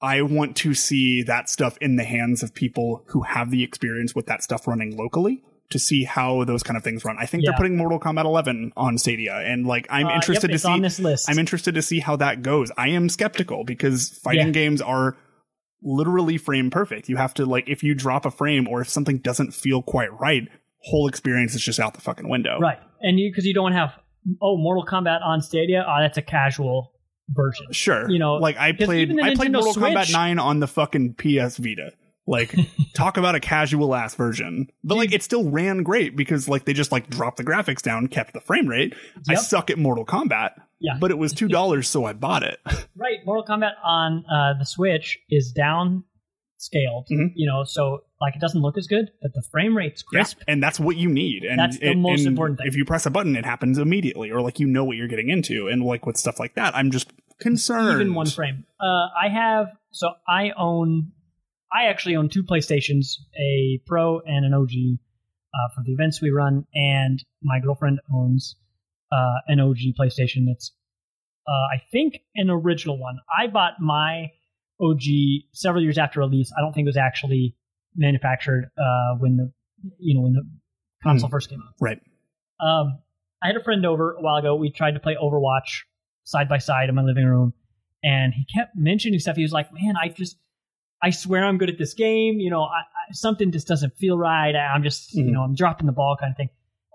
I 0.01 0.21
want 0.23 0.55
to 0.57 0.73
see 0.73 1.21
that 1.23 1.49
stuff 1.49 1.77
in 1.79 1.95
the 1.95 2.03
hands 2.03 2.41
of 2.41 2.53
people 2.53 3.03
who 3.07 3.21
have 3.21 3.51
the 3.51 3.63
experience 3.63 4.15
with 4.15 4.25
that 4.27 4.41
stuff 4.43 4.67
running 4.67 4.97
locally 4.97 5.43
to 5.69 5.79
see 5.79 6.03
how 6.03 6.43
those 6.43 6.63
kind 6.63 6.75
of 6.75 6.83
things 6.83 7.05
run. 7.05 7.15
I 7.19 7.25
think 7.25 7.43
Yeah. 7.43 7.51
they're 7.51 7.57
putting 7.57 7.77
Mortal 7.77 7.99
Kombat 7.99 8.25
11 8.25 8.73
on 8.75 8.97
Stadia 8.97 9.35
and 9.37 9.65
like 9.67 9.87
I'm 9.89 10.07
Uh, 10.07 10.15
interested 10.15 10.49
yep, 10.49 10.55
to 10.55 10.59
see 10.59 10.69
on 10.71 10.81
this 10.81 10.99
list. 10.99 11.29
I'm 11.29 11.37
interested 11.39 11.75
to 11.75 11.81
see 11.81 11.99
how 11.99 12.15
that 12.17 12.41
goes. 12.41 12.71
I 12.77 12.89
am 12.89 13.07
skeptical 13.09 13.63
because 13.63 14.09
fighting 14.23 14.47
Yeah. 14.47 14.51
games 14.53 14.81
are 14.81 15.15
literally 15.83 16.37
frame 16.37 16.69
perfect. 16.69 17.09
You 17.09 17.17
have 17.17 17.33
to 17.35 17.45
like 17.45 17.67
if 17.67 17.83
you 17.83 17.93
drop 17.93 18.25
a 18.25 18.31
frame 18.31 18.67
or 18.67 18.81
if 18.81 18.89
something 18.89 19.19
doesn't 19.19 19.53
feel 19.53 19.81
quite 19.81 20.17
right, 20.19 20.47
whole 20.79 21.07
experience 21.07 21.55
is 21.55 21.61
just 21.61 21.79
out 21.79 21.93
the 21.93 22.01
fucking 22.01 22.29
window. 22.29 22.59
Right. 22.59 22.79
And 23.01 23.19
you 23.19 23.29
because 23.31 23.45
you 23.45 23.53
don't 23.53 23.73
have 23.73 23.93
oh 24.41 24.57
Mortal 24.57 24.85
Kombat 24.85 25.23
on 25.23 25.41
Stadia, 25.41 25.85
oh 25.87 26.01
that's 26.01 26.17
a 26.17 26.21
casual 26.21 26.91
version. 27.29 27.67
Sure. 27.71 28.09
You 28.09 28.19
know, 28.19 28.35
like 28.35 28.57
I 28.57 28.71
played 28.73 29.19
I 29.19 29.35
played 29.35 29.51
Mortal 29.51 29.73
Kombat 29.73 30.11
9 30.11 30.39
on 30.39 30.59
the 30.59 30.67
fucking 30.67 31.15
PS 31.15 31.57
Vita. 31.57 31.93
Like 32.27 32.55
talk 32.95 33.17
about 33.17 33.35
a 33.35 33.39
casual 33.39 33.95
ass 33.95 34.15
version. 34.15 34.67
But 34.83 34.95
like 34.95 35.11
it 35.11 35.23
still 35.23 35.49
ran 35.49 35.83
great 35.83 36.15
because 36.15 36.47
like 36.47 36.65
they 36.65 36.73
just 36.73 36.91
like 36.91 37.09
dropped 37.09 37.37
the 37.37 37.43
graphics 37.43 37.81
down, 37.81 38.07
kept 38.07 38.33
the 38.33 38.41
frame 38.41 38.67
rate. 38.67 38.93
I 39.27 39.35
suck 39.35 39.69
at 39.69 39.77
Mortal 39.77 40.05
Kombat. 40.05 40.51
Yeah. 40.81 40.97
But 40.99 41.11
it 41.11 41.17
was 41.17 41.33
$2 41.33 41.85
so 41.85 42.05
I 42.05 42.13
bought 42.13 42.43
it. 42.43 42.59
Right. 42.97 43.19
Mortal 43.25 43.45
Kombat 43.45 43.71
on 43.83 44.25
uh, 44.31 44.53
the 44.59 44.65
Switch 44.65 45.17
is 45.29 45.51
down 45.51 46.03
scaled, 46.57 47.07
Mhm. 47.11 47.31
you 47.35 47.47
know, 47.47 47.63
so 47.63 48.03
like 48.19 48.35
it 48.35 48.41
doesn't 48.41 48.61
look 48.61 48.77
as 48.77 48.85
good, 48.85 49.09
but 49.21 49.33
the 49.33 49.41
frame 49.51 49.75
rate's 49.75 50.03
Yeah, 50.13 50.19
crisp. 50.19 50.39
and 50.47 50.61
that's 50.61 50.79
what 50.79 50.97
you 50.97 51.09
need. 51.09 51.43
And 51.43 51.57
That's 51.57 51.79
the 51.79 51.91
it- 51.91 51.97
most 51.97 52.19
and 52.19 52.27
important 52.27 52.59
thing. 52.59 52.67
If 52.67 52.75
you 52.75 52.85
press 52.85 53.05
a 53.07 53.09
button, 53.09 53.35
it 53.35 53.45
happens 53.45 53.79
immediately, 53.79 54.29
or 54.29 54.41
like 54.41 54.59
you 54.59 54.67
know 54.67 54.83
what 54.83 54.97
you're 54.97 55.07
getting 55.07 55.29
into. 55.29 55.67
And 55.67 55.81
like 55.83 56.05
with 56.05 56.17
stuff 56.17 56.39
like 56.39 56.53
that, 56.55 56.75
I'm 56.75 56.91
just 56.91 57.11
concerned. 57.39 58.01
Even 58.01 58.13
one 58.13 58.27
frame. 58.27 58.65
Uh, 58.79 59.07
I 59.19 59.29
have 59.31 59.69
so 59.91 60.11
I 60.27 60.51
own 60.55 61.11
I 61.73 61.85
actually 61.85 62.15
own 62.17 62.29
two 62.29 62.43
PlayStations, 62.43 63.15
a 63.39 63.79
Pro 63.87 64.19
and 64.19 64.45
an 64.45 64.53
OG 64.53 64.69
uh, 65.55 65.69
for 65.73 65.81
the 65.83 65.93
events 65.93 66.21
we 66.21 66.29
run, 66.29 66.67
and 66.75 67.23
my 67.41 67.59
girlfriend 67.59 67.99
owns 68.13 68.55
uh, 69.11 69.35
an 69.47 69.59
OG 69.59 69.77
PlayStation 69.99 70.45
that's 70.47 70.71
uh, 71.47 71.51
I 71.51 71.81
think 71.91 72.19
an 72.35 72.49
original 72.49 72.97
one. 72.99 73.17
I 73.37 73.47
bought 73.47 73.73
my 73.79 74.31
OG 74.79 75.01
several 75.53 75.83
years 75.83 75.97
after 75.97 76.19
release. 76.19 76.51
I 76.57 76.61
don't 76.61 76.73
think 76.73 76.85
it 76.85 76.89
was 76.89 76.97
actually 76.97 77.55
manufactured 77.95 78.69
uh, 78.77 79.15
when 79.19 79.37
the 79.37 79.51
you 79.99 80.15
know 80.15 80.21
when 80.21 80.33
the 80.33 80.43
console 81.03 81.27
Hmm. 81.29 81.31
first 81.31 81.49
came 81.49 81.59
out. 81.61 81.73
Right. 81.79 81.99
Um, 82.59 82.99
I 83.43 83.47
had 83.47 83.55
a 83.55 83.63
friend 83.63 83.85
over 83.85 84.13
a 84.13 84.21
while 84.21 84.37
ago. 84.37 84.55
We 84.55 84.71
tried 84.71 84.93
to 84.93 84.99
play 84.99 85.17
Overwatch 85.21 85.81
side 86.25 86.47
by 86.47 86.59
side 86.59 86.89
in 86.89 86.95
my 86.95 87.01
living 87.01 87.25
room, 87.25 87.53
and 88.03 88.33
he 88.33 88.45
kept 88.55 88.75
mentioning 88.75 89.19
stuff. 89.19 89.35
He 89.35 89.41
was 89.41 89.51
like, 89.51 89.73
"Man, 89.73 89.95
I 90.01 90.09
just, 90.09 90.37
I 91.01 91.09
swear 91.09 91.43
I'm 91.43 91.57
good 91.57 91.69
at 91.69 91.79
this 91.79 91.95
game." 91.95 92.39
You 92.39 92.51
know, 92.51 92.61
I, 92.61 92.81
I, 92.81 93.11
something 93.13 93.51
just 93.51 93.67
doesn't 93.67 93.95
feel 93.97 94.15
right. 94.17 94.55
I'm 94.55 94.83
just, 94.83 95.13
you 95.15 95.23
Mhm. 95.25 95.31
know, 95.31 95.41
I'm 95.41 95.55
dropping 95.55 95.87
the 95.87 95.91
ball 95.91 96.15
kind 96.19 96.31
of 96.31 96.37
thing. 96.37 96.49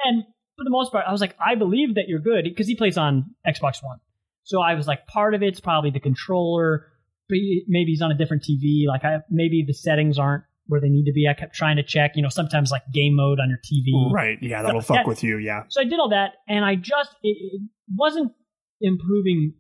And 0.04 0.22
for 0.56 0.64
the 0.64 0.70
most 0.70 0.92
part, 0.92 1.04
I 1.06 1.12
was 1.12 1.20
like, 1.20 1.36
I 1.44 1.54
believe 1.54 1.94
that 1.96 2.08
you're 2.08 2.20
good 2.20 2.44
because 2.44 2.66
he 2.66 2.76
plays 2.76 2.96
on 2.96 3.34
Xbox 3.46 3.82
One. 3.82 3.98
So 4.44 4.60
I 4.60 4.74
was 4.74 4.86
like, 4.86 5.06
part 5.06 5.34
of 5.34 5.42
it's 5.42 5.60
probably 5.60 5.90
the 5.90 6.00
controller. 6.00 6.86
but 7.28 7.38
Maybe 7.68 7.90
he's 7.90 8.02
on 8.02 8.10
a 8.10 8.16
different 8.16 8.42
TV. 8.42 8.86
Like, 8.86 9.04
I 9.04 9.18
maybe 9.30 9.64
the 9.66 9.74
settings 9.74 10.18
aren't 10.18 10.44
where 10.66 10.80
they 10.80 10.88
need 10.88 11.04
to 11.04 11.12
be. 11.12 11.28
I 11.28 11.34
kept 11.34 11.54
trying 11.54 11.76
to 11.76 11.82
check. 11.82 12.12
You 12.14 12.22
know, 12.22 12.28
sometimes 12.28 12.70
like 12.70 12.82
game 12.92 13.14
mode 13.14 13.38
on 13.40 13.48
your 13.48 13.58
TV. 13.58 14.12
Right. 14.12 14.38
Yeah, 14.40 14.62
that'll 14.62 14.80
fuck 14.80 14.98
yeah. 14.98 15.06
with 15.06 15.22
you. 15.22 15.38
Yeah. 15.38 15.64
So 15.68 15.80
I 15.80 15.84
did 15.84 15.98
all 15.98 16.10
that, 16.10 16.34
and 16.48 16.64
I 16.64 16.76
just 16.76 17.10
it, 17.22 17.36
it 17.38 17.62
wasn't 17.94 18.32
improving 18.80 19.54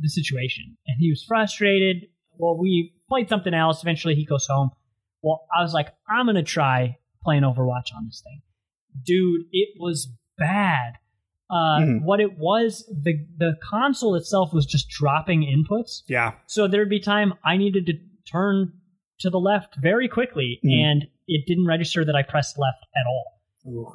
the 0.00 0.08
situation. 0.08 0.76
And 0.86 0.96
he 1.00 1.10
was 1.10 1.24
frustrated. 1.24 2.08
Well, 2.38 2.58
we 2.58 2.92
played 3.08 3.28
something 3.28 3.54
else. 3.54 3.82
Eventually, 3.82 4.14
he 4.14 4.24
goes 4.24 4.46
home. 4.46 4.70
Well, 5.22 5.46
I 5.56 5.62
was 5.62 5.72
like, 5.72 5.88
I'm 6.08 6.26
gonna 6.26 6.42
try 6.42 6.98
playing 7.24 7.42
Overwatch 7.42 7.94
on 7.96 8.06
this 8.06 8.22
thing, 8.22 8.42
dude. 9.02 9.46
It 9.50 9.70
was 9.80 10.08
bad. 10.38 10.94
Uh, 11.48 11.78
Mhm. 11.78 12.02
What 12.02 12.20
it 12.20 12.38
was, 12.38 12.84
the 12.92 13.24
the 13.36 13.56
console 13.62 14.14
itself 14.16 14.52
was 14.52 14.66
just 14.66 14.88
dropping 14.88 15.42
inputs. 15.42 16.02
Yeah. 16.08 16.32
So 16.46 16.66
there'd 16.66 16.90
be 16.90 16.98
time 17.00 17.34
I 17.44 17.56
needed 17.56 17.86
to 17.86 17.92
turn 18.30 18.72
to 19.20 19.30
the 19.30 19.38
left 19.38 19.76
very 19.76 20.08
quickly, 20.08 20.58
Mhm. 20.64 20.72
and 20.82 21.06
it 21.28 21.46
didn't 21.46 21.66
register 21.66 22.04
that 22.04 22.16
I 22.16 22.22
pressed 22.22 22.58
left 22.58 22.84
at 22.96 23.06
all 23.06 23.32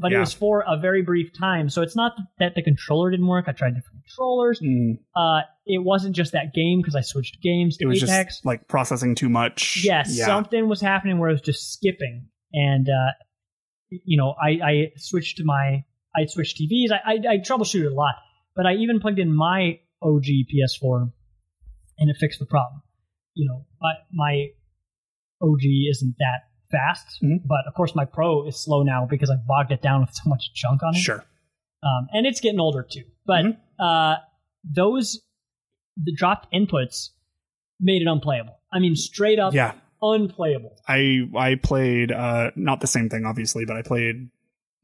but 0.02 0.12
yeah. 0.12 0.18
it 0.18 0.20
was 0.20 0.34
for 0.34 0.66
a 0.68 0.76
very 0.76 1.02
brief 1.02 1.32
time. 1.32 1.70
So 1.70 1.82
it's 1.82 1.96
not 1.96 2.12
that 2.40 2.56
the 2.56 2.62
controller 2.62 3.10
didn't 3.10 3.28
work. 3.28 3.46
I 3.48 3.54
tried 3.54 3.74
different 3.74 4.04
controllers. 4.04 4.60
Mm. 4.60 4.98
Uh, 5.16 5.44
it 5.66 5.82
wasn't 5.82 6.14
just 6.14 6.34
that 6.34 6.54
game 6.54 6.80
because 6.82 6.94
I 6.94 7.00
switched 7.00 7.42
games 7.42 7.78
to 7.78 7.86
It 7.86 7.88
was 7.88 8.04
Apex. 8.04 8.36
just 8.36 8.46
like 8.46 8.68
processing 8.68 9.16
too 9.16 9.30
much. 9.30 9.82
yes, 9.86 10.18
Yeah. 10.18 10.26
something 10.26 10.68
was 10.68 10.82
happening 10.82 11.20
where 11.20 11.30
it 11.30 11.34
was 11.34 11.42
just 11.42 11.72
skipping, 11.72 12.28
and 12.52 12.90
uh, 12.90 13.12
you 13.90 14.18
know, 14.18 14.36
I, 14.42 14.50
I 14.62 14.92
switched 14.98 15.38
to 15.38 15.46
my 15.46 15.86
I 16.16 16.26
switched 16.26 16.58
TVs. 16.60 16.92
I, 16.92 17.14
I 17.14 17.34
I 17.34 17.38
troubleshooted 17.40 17.92
a 17.92 17.94
lot, 17.94 18.16
but 18.56 18.66
I 18.66 18.74
even 18.74 19.00
plugged 19.00 19.20
in 19.20 19.34
my 19.36 19.80
OG 20.02 20.26
PS4, 20.54 21.12
and 22.00 22.10
it 22.10 22.18
fixed 22.20 22.40
the 22.40 22.46
problem. 22.46 22.82
You 23.34 23.48
know, 23.50 23.66
my 23.82 23.94
my 24.12 24.48
OG 25.42 25.62
isn't 25.90 26.16
that 26.20 26.42
fast, 26.72 27.20
Mm-hmm. 27.24 27.46
but 27.48 27.60
of 27.68 27.74
course 27.74 27.96
my 27.96 28.06
Pro 28.06 28.48
is 28.48 28.58
slow 28.64 28.84
now 28.84 29.06
because 29.10 29.30
I 29.30 29.36
bogged 29.46 29.72
it 29.72 29.82
down 29.82 30.02
with 30.02 30.14
so 30.14 30.30
much 30.30 30.54
junk 30.54 30.82
on 30.84 30.96
it. 30.96 31.00
Sure. 31.00 31.24
Um, 31.84 32.08
and 32.14 32.26
it's 32.26 32.40
getting 32.40 32.60
older 32.60 32.86
too. 32.90 33.04
But 33.26 33.44
Mm-hmm. 33.46 33.84
uh, 33.84 34.16
those 34.64 35.22
the 35.98 36.14
dropped 36.16 36.54
inputs 36.54 37.10
made 37.80 38.02
it 38.02 38.08
unplayable. 38.08 38.58
I 38.72 38.80
mean, 38.80 38.96
straight 38.96 39.40
up 39.40 39.54
Yeah. 39.54 39.74
unplayable. 40.02 40.78
I 40.88 41.22
I 41.36 41.56
played 41.56 42.12
uh 42.12 42.52
not 42.56 42.80
the 42.82 42.88
same 42.88 43.10
thing 43.10 43.26
obviously, 43.26 43.66
but 43.66 43.76
I 43.76 43.82
played 43.82 44.30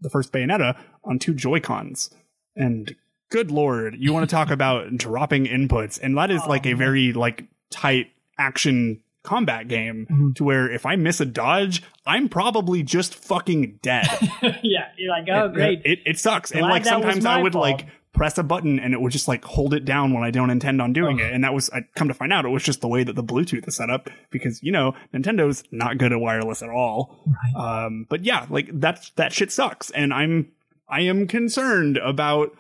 the 0.02 0.10
first 0.10 0.32
Bayonetta 0.32 0.78
on 1.04 1.20
two 1.20 1.34
Joy 1.34 1.60
Cons, 1.60 2.10
and 2.56 2.96
good 3.30 3.52
lord, 3.52 3.96
you 3.98 4.14
want 4.14 4.30
to 4.30 4.34
talk 4.34 4.50
about 4.52 4.96
dropping 4.98 5.46
inputs, 5.46 6.00
and 6.02 6.18
that 6.18 6.32
is 6.32 6.42
like 6.48 6.66
a 6.66 6.74
oh. 6.74 6.78
very 6.78 7.14
like 7.14 7.46
tight 7.70 8.12
action 8.38 9.02
combat 9.24 9.68
game 9.68 10.08
mm-hmm. 10.10 10.32
to 10.32 10.44
where 10.46 10.72
if 10.72 10.86
I 10.86 10.96
miss 10.96 11.20
a 11.20 11.26
dodge, 11.26 11.84
I'm 12.06 12.30
probably 12.30 12.82
just 12.82 13.14
fucking 13.14 13.80
dead. 13.82 14.08
yeah, 14.64 14.88
you're 14.98 15.10
like, 15.10 15.28
oh 15.30 15.46
It- 15.46 15.54
great. 15.54 15.82
It, 15.84 16.00
it 16.06 16.20
sucks. 16.20 16.52
and 16.52 16.62
like 16.62 16.86
sometimes 16.86 17.26
I 17.26 17.42
would 17.42 17.54
fault. 17.54 17.64
like 17.64 17.88
press 18.18 18.38
a 18.38 18.44
button 18.44 18.80
and 18.80 18.94
it 18.94 19.00
would 19.00 19.12
just 19.12 19.28
like 19.28 19.46
hold 19.46 19.74
it 19.74 19.86
down 19.86 20.14
when 20.14 20.24
I 20.24 20.32
don't 20.32 20.50
intend 20.50 20.82
on 20.82 20.92
doing 20.92 21.20
it. 21.20 21.32
And 21.32 21.44
that 21.44 21.54
was 21.54 21.70
I 21.70 21.82
come 21.96 22.08
to 22.08 22.14
find 22.14 22.34
out 22.34 22.46
it 22.46 22.50
was 22.50 22.64
just 22.64 22.82
the 22.82 22.88
way 22.88 23.04
that 23.04 23.16
the 23.16 23.24
Bluetooth 23.24 23.68
is 23.68 23.76
set 23.76 23.90
up 23.90 24.10
because 24.32 24.62
you 24.64 24.72
know 24.72 24.94
Nintendo's 25.14 25.64
not 25.72 25.98
good 25.98 26.12
at 26.12 26.20
wireless 26.20 26.62
at 26.62 26.70
all. 26.70 27.24
Um, 27.56 28.06
but 28.10 28.26
yeah, 28.26 28.46
like 28.50 28.70
that 28.74 29.12
that 29.16 29.32
shit 29.32 29.52
sucks, 29.52 29.92
and 29.92 30.14
I'm 30.14 30.52
I 30.90 31.02
am 31.02 31.28
concerned 31.28 31.98
about. 31.98 32.58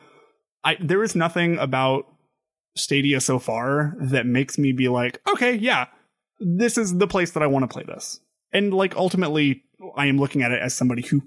I 0.63 0.77
there 0.79 1.03
is 1.03 1.15
nothing 1.15 1.57
about 1.57 2.05
Stadia 2.75 3.19
so 3.19 3.39
far 3.39 3.95
that 3.99 4.25
makes 4.25 4.57
me 4.57 4.71
be 4.71 4.87
like, 4.87 5.21
okay, 5.29 5.55
yeah, 5.55 5.87
this 6.39 6.77
is 6.77 6.97
the 6.97 7.07
place 7.07 7.31
that 7.31 7.43
I 7.43 7.47
want 7.47 7.63
to 7.63 7.67
play 7.67 7.83
this. 7.83 8.19
And 8.53 8.73
like 8.73 8.95
ultimately, 8.95 9.63
I 9.95 10.07
am 10.07 10.17
looking 10.17 10.43
at 10.43 10.51
it 10.51 10.61
as 10.61 10.73
somebody 10.73 11.01
who 11.01 11.23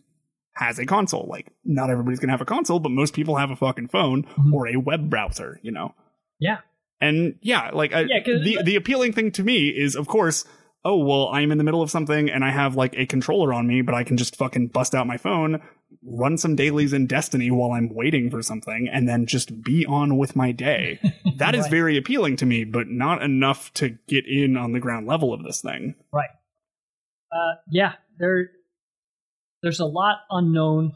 has 0.61 0.79
a 0.79 0.87
console. 0.87 1.27
Like, 1.29 1.53
not 1.65 1.91
everybody's 1.91 2.21
gonna 2.21 2.33
have 2.33 2.41
a 2.41 2.45
console, 2.47 2.79
but 2.79 2.91
most 2.91 3.15
people 3.15 3.37
have 3.37 3.51
a 3.51 3.57
fucking 3.57 3.89
phone 3.89 4.27
or 4.55 4.69
a 4.69 4.77
web 4.77 5.11
browser, 5.11 5.59
you 5.63 5.73
know. 5.73 5.95
Yeah. 6.39 6.59
And 7.01 7.37
yeah, 7.43 7.71
like 7.73 7.93
I, 7.93 8.03
Yeah, 8.03 8.21
the 8.25 8.61
the 8.65 8.77
appealing 8.77 9.13
thing 9.13 9.33
to 9.33 9.43
me 9.43 9.69
is, 9.71 9.97
of 9.97 10.07
course, 10.07 10.45
oh 10.85 10.99
well, 10.99 11.29
I'm 11.29 11.51
in 11.51 11.59
the 11.59 11.65
middle 11.65 11.83
of 11.83 11.91
something 11.91 12.31
and 12.31 12.45
I 12.45 12.51
have 12.51 12.77
like 12.77 12.95
a 12.97 13.07
controller 13.07 13.53
on 13.53 13.67
me, 13.67 13.83
but 13.83 13.95
I 13.95 14.05
can 14.05 14.17
just 14.17 14.37
fucking 14.37 14.69
bust 14.69 14.95
out 14.95 15.07
my 15.07 15.17
phone, 15.17 15.61
run 16.05 16.37
some 16.39 16.57
dailies 16.57 16.93
in 16.93 17.07
Destiny 17.07 17.51
while 17.51 17.73
I'm 17.73 17.95
waiting 17.95 18.31
for 18.31 18.43
something, 18.43 18.89
and 18.93 19.09
then 19.09 19.27
just 19.27 19.63
be 19.63 19.85
on 19.87 20.17
with 20.19 20.37
my 20.37 20.53
day. 20.53 21.01
That 21.41 21.55
is 21.55 21.63
Right. 21.63 21.71
very 21.71 21.97
appealing 21.97 22.37
to 22.37 22.47
me, 22.47 22.65
but 22.65 22.89
not 22.89 23.23
enough 23.23 23.73
to 23.75 23.97
get 24.09 24.27
in 24.27 24.59
on 24.59 24.73
the 24.73 24.79
ground 24.81 25.07
level 25.07 25.33
of 25.33 25.43
this 25.43 25.63
thing. 25.63 25.95
Right. 26.13 26.29
Uh, 27.33 27.55
yeah, 27.71 27.93
there. 28.19 28.51
There's 29.63 29.81
a 29.81 29.85
lot 29.87 30.19
unknown. 30.31 30.93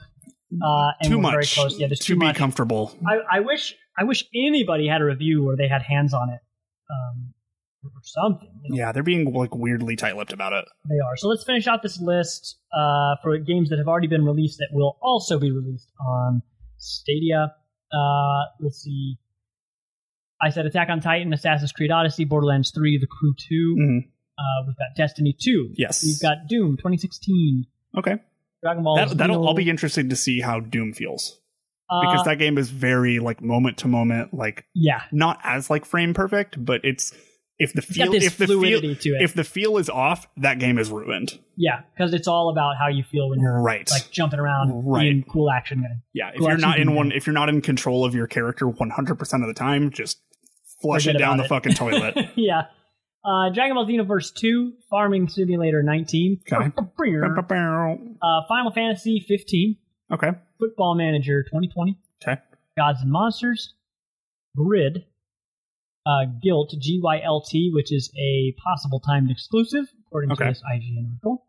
Uh, 0.62 0.90
and 1.00 1.10
too 1.10 1.18
we're 1.18 1.30
very 1.30 1.36
much 1.42 1.54
close. 1.54 1.78
Yeah, 1.78 1.88
there's 1.88 1.98
to 2.00 2.06
too 2.06 2.14
be 2.18 2.26
much. 2.26 2.36
comfortable. 2.36 2.96
I, 3.06 3.38
I 3.38 3.40
wish 3.40 3.74
I 3.98 4.04
wish 4.04 4.24
anybody 4.34 4.86
had 4.86 5.00
a 5.00 5.04
review 5.04 5.44
where 5.44 5.56
they 5.56 5.66
had 5.68 5.82
hands 5.82 6.14
on 6.14 6.28
it, 6.30 6.40
um, 6.90 7.34
or 7.82 7.90
something. 8.02 8.48
you 8.62 8.70
know. 8.70 8.76
Yeah, 8.76 8.92
they're 8.92 9.02
being 9.02 9.32
like 9.32 9.54
weirdly 9.54 9.96
tight-lipped 9.96 10.32
about 10.32 10.52
it. 10.52 10.64
They 10.88 10.94
are. 11.04 11.16
So 11.16 11.28
let's 11.28 11.44
finish 11.44 11.66
out 11.66 11.82
this 11.82 12.00
list 12.00 12.56
uh, 12.72 13.16
for 13.22 13.36
games 13.38 13.70
that 13.70 13.78
have 13.78 13.88
already 13.88 14.06
been 14.06 14.24
released 14.24 14.58
that 14.58 14.68
will 14.72 14.96
also 15.02 15.38
be 15.40 15.50
released 15.50 15.90
on 16.00 16.42
Stadia. 16.78 17.52
Uh, 17.92 18.42
let's 18.60 18.78
see. 18.82 19.16
I 20.40 20.50
said 20.50 20.66
Attack 20.66 20.88
on 20.90 21.00
Titan, 21.00 21.32
Assassin's 21.32 21.72
Creed 21.72 21.90
Odyssey, 21.90 22.24
Borderlands 22.24 22.70
3, 22.72 22.98
The 22.98 23.06
Crew 23.06 23.34
2. 23.48 23.76
Mhm. 23.78 23.98
Uh, 24.38 24.66
we've 24.66 24.76
got 24.76 24.94
Destiny 24.96 25.34
2. 25.40 25.70
Yes. 25.76 26.04
We've 26.04 26.20
got 26.20 26.48
Doom 26.48 26.76
2016. 26.76 27.64
Okay. 27.96 28.16
Dragon 28.64 28.82
Ball. 28.82 28.96
That, 28.96 29.16
that'll 29.18 29.38
Xeno- 29.42 29.46
I'll 29.48 29.54
be 29.54 29.68
interested 29.70 30.10
to 30.10 30.16
see 30.16 30.40
how 30.40 30.58
Doom 30.60 30.92
feels 30.94 31.38
because 31.88 32.20
Uh, 32.22 32.24
that 32.24 32.38
game 32.38 32.56
is 32.58 32.70
very 32.70 33.18
like 33.20 33.42
moment 33.42 33.76
to 33.78 33.88
moment, 33.88 34.32
like 34.34 34.64
Yeah. 34.74 35.02
not 35.12 35.38
as 35.44 35.68
like 35.70 35.84
frame 35.84 36.14
perfect, 36.14 36.62
but 36.64 36.80
it's 36.82 37.12
if 37.58 37.72
the 37.72 37.82
feel 37.82 38.12
if 38.14 38.36
the 38.36 38.46
feel 38.48 38.80
to 38.80 39.10
it. 39.10 39.22
if 39.22 39.34
the 39.34 39.44
feel 39.44 39.76
is 39.76 39.88
off, 39.88 40.26
that 40.38 40.58
game 40.58 40.76
is 40.78 40.90
ruined. 40.90 41.38
Yeah, 41.56 41.82
because 41.94 42.12
it's 42.14 42.26
all 42.26 42.48
about 42.50 42.76
how 42.80 42.88
you 42.88 43.04
feel 43.04 43.28
when 43.30 43.38
you're 43.40 43.60
Right. 43.62 43.88
like 43.92 44.10
jumping 44.10 44.40
around, 44.40 44.84
Right. 44.86 45.02
being 45.02 45.22
cool 45.24 45.50
action 45.50 45.82
guy. 45.82 46.00
Yeah, 46.14 46.30
if 46.34 46.40
you're 46.40 46.56
not 46.56 46.80
in 46.80 46.94
one, 46.96 47.12
if 47.12 47.26
you're 47.26 47.34
not 47.34 47.48
in 47.48 47.60
control 47.60 48.04
of 48.04 48.12
your 48.14 48.26
character 48.26 48.66
100 48.66 49.16
percent 49.18 49.42
of 49.44 49.46
the 49.48 49.54
time, 49.54 49.90
just 49.90 50.18
flush 50.82 51.04
Forget 51.04 51.16
it 51.16 51.18
down 51.20 51.36
the 51.36 51.44
fucking 51.44 51.74
toilet. 51.74 52.16
yeah. 52.34 52.62
Uh, 53.24 53.48
Dragon 53.50 53.74
Ball 53.74 53.86
Xenoverse 53.86 54.34
2, 54.34 54.74
Farming 54.90 55.28
Simulator 55.28 55.82
19, 55.82 56.40
Okay. 56.52 56.70
uh, 58.22 58.40
Final 58.48 58.70
Fantasy 58.72 59.24
15, 59.26 59.76
Okay. 60.12 60.30
Football 60.60 60.94
Manager 60.94 61.42
2020, 61.42 61.98
Okay. 62.22 62.40
Gods 62.76 63.00
and 63.00 63.10
Monsters, 63.10 63.74
Grid, 64.56 65.04
uh, 66.06 66.26
Guilt, 66.42 66.74
G 66.78 67.00
Y 67.02 67.20
L 67.24 67.40
T, 67.40 67.70
which 67.72 67.92
is 67.92 68.12
a 68.18 68.54
possible 68.62 69.00
timed 69.00 69.30
exclusive, 69.30 69.86
according 70.06 70.32
Okay. 70.32 70.44
to 70.44 70.50
this 70.50 70.62
IGN 70.62 71.08
article. 71.14 71.46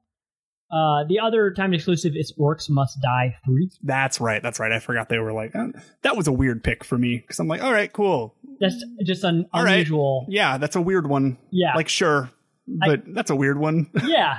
Uh, 0.72 1.04
the 1.08 1.20
other 1.20 1.52
timed 1.52 1.74
exclusive 1.76 2.14
is 2.16 2.34
Orcs 2.40 2.70
Must 2.70 2.98
Die 3.02 3.36
3. 3.46 3.70
That's 3.84 4.20
right. 4.20 4.42
That's 4.42 4.60
right. 4.60 4.72
I 4.72 4.80
forgot 4.80 5.10
they 5.10 5.20
were 5.20 5.32
like 5.32 5.56
uh, 5.56 5.68
that 6.02 6.18
was 6.18 6.28
a 6.28 6.32
weird 6.32 6.64
pick 6.64 6.84
for 6.84 6.98
me 6.98 7.18
because 7.18 7.40
I'm 7.40 7.48
like, 7.48 7.64
all 7.64 7.72
right, 7.72 7.92
cool. 7.94 8.36
That's 8.60 8.84
just 9.06 9.24
an 9.24 9.48
All 9.54 9.64
right. 9.64 9.74
unusual. 9.74 10.26
Yeah, 10.30 10.58
that's 10.58 10.76
a 10.76 10.82
weird 10.82 11.08
one. 11.08 11.38
Yeah. 11.52 11.76
Like 11.76 11.88
sure, 11.88 12.30
but 12.68 13.04
that's 13.14 13.30
a 13.30 13.36
weird 13.36 13.58
one. 13.60 13.90
Yeah. 14.06 14.38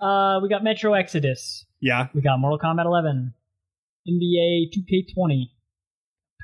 uh, 0.00 0.40
we 0.42 0.48
got 0.48 0.64
Metro 0.64 0.94
Exodus. 0.94 1.64
yeah. 1.80 2.08
We 2.14 2.22
got 2.22 2.38
Mortal 2.40 2.58
Kombat 2.58 2.84
11, 2.86 3.32
NBA 4.08 4.70
2K20, 4.76 5.44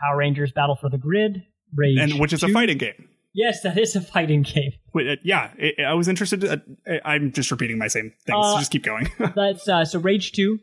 Power 0.00 0.16
Rangers 0.16 0.52
Battle 0.52 0.76
for 0.80 0.88
the 0.90 0.98
Grid, 0.98 1.42
Rage, 1.74 1.98
And 1.98 2.20
which 2.20 2.32
is 2.32 2.42
a 2.44 2.48
fighting 2.48 2.78
game. 2.78 3.08
Yes, 3.34 3.62
that 3.62 3.78
is 3.78 3.94
a 3.94 4.00
fighting 4.00 4.42
game. 4.42 4.72
Wait, 4.94 5.08
uh, 5.08 5.16
yeah, 5.22 5.50
I 5.78 5.82
I 5.84 5.94
was 5.94 6.08
interested. 6.08 6.40
To, 6.40 6.62
uh, 6.88 6.92
I'm 7.04 7.30
just 7.32 7.50
repeating 7.50 7.78
my 7.78 7.88
same 7.88 8.12
things. 8.26 8.38
Uh, 8.44 8.58
just 8.58 8.70
keep 8.72 8.82
going. 8.84 9.10
That's 9.36 9.68
uh, 9.68 9.84
so 9.84 9.98
Rage 9.98 10.32
2, 10.32 10.58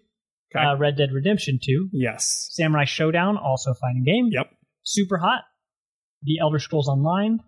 Okay. 0.56 0.66
uh, 0.66 0.76
Red 0.76 0.98
Dead 0.98 1.10
Redemption 1.14 1.60
2, 1.64 1.90
yes. 1.94 2.48
Samurai 2.52 2.86
Shodown, 2.86 3.42
also 3.42 3.72
a 3.72 3.76
fighting 3.76 4.04
game. 4.06 4.30
Yep. 4.32 4.50
Super 4.84 5.18
Hot, 5.18 5.42
The 6.24 6.40
Elder 6.42 6.60
Scrolls 6.60 6.88
Online, 6.88 7.40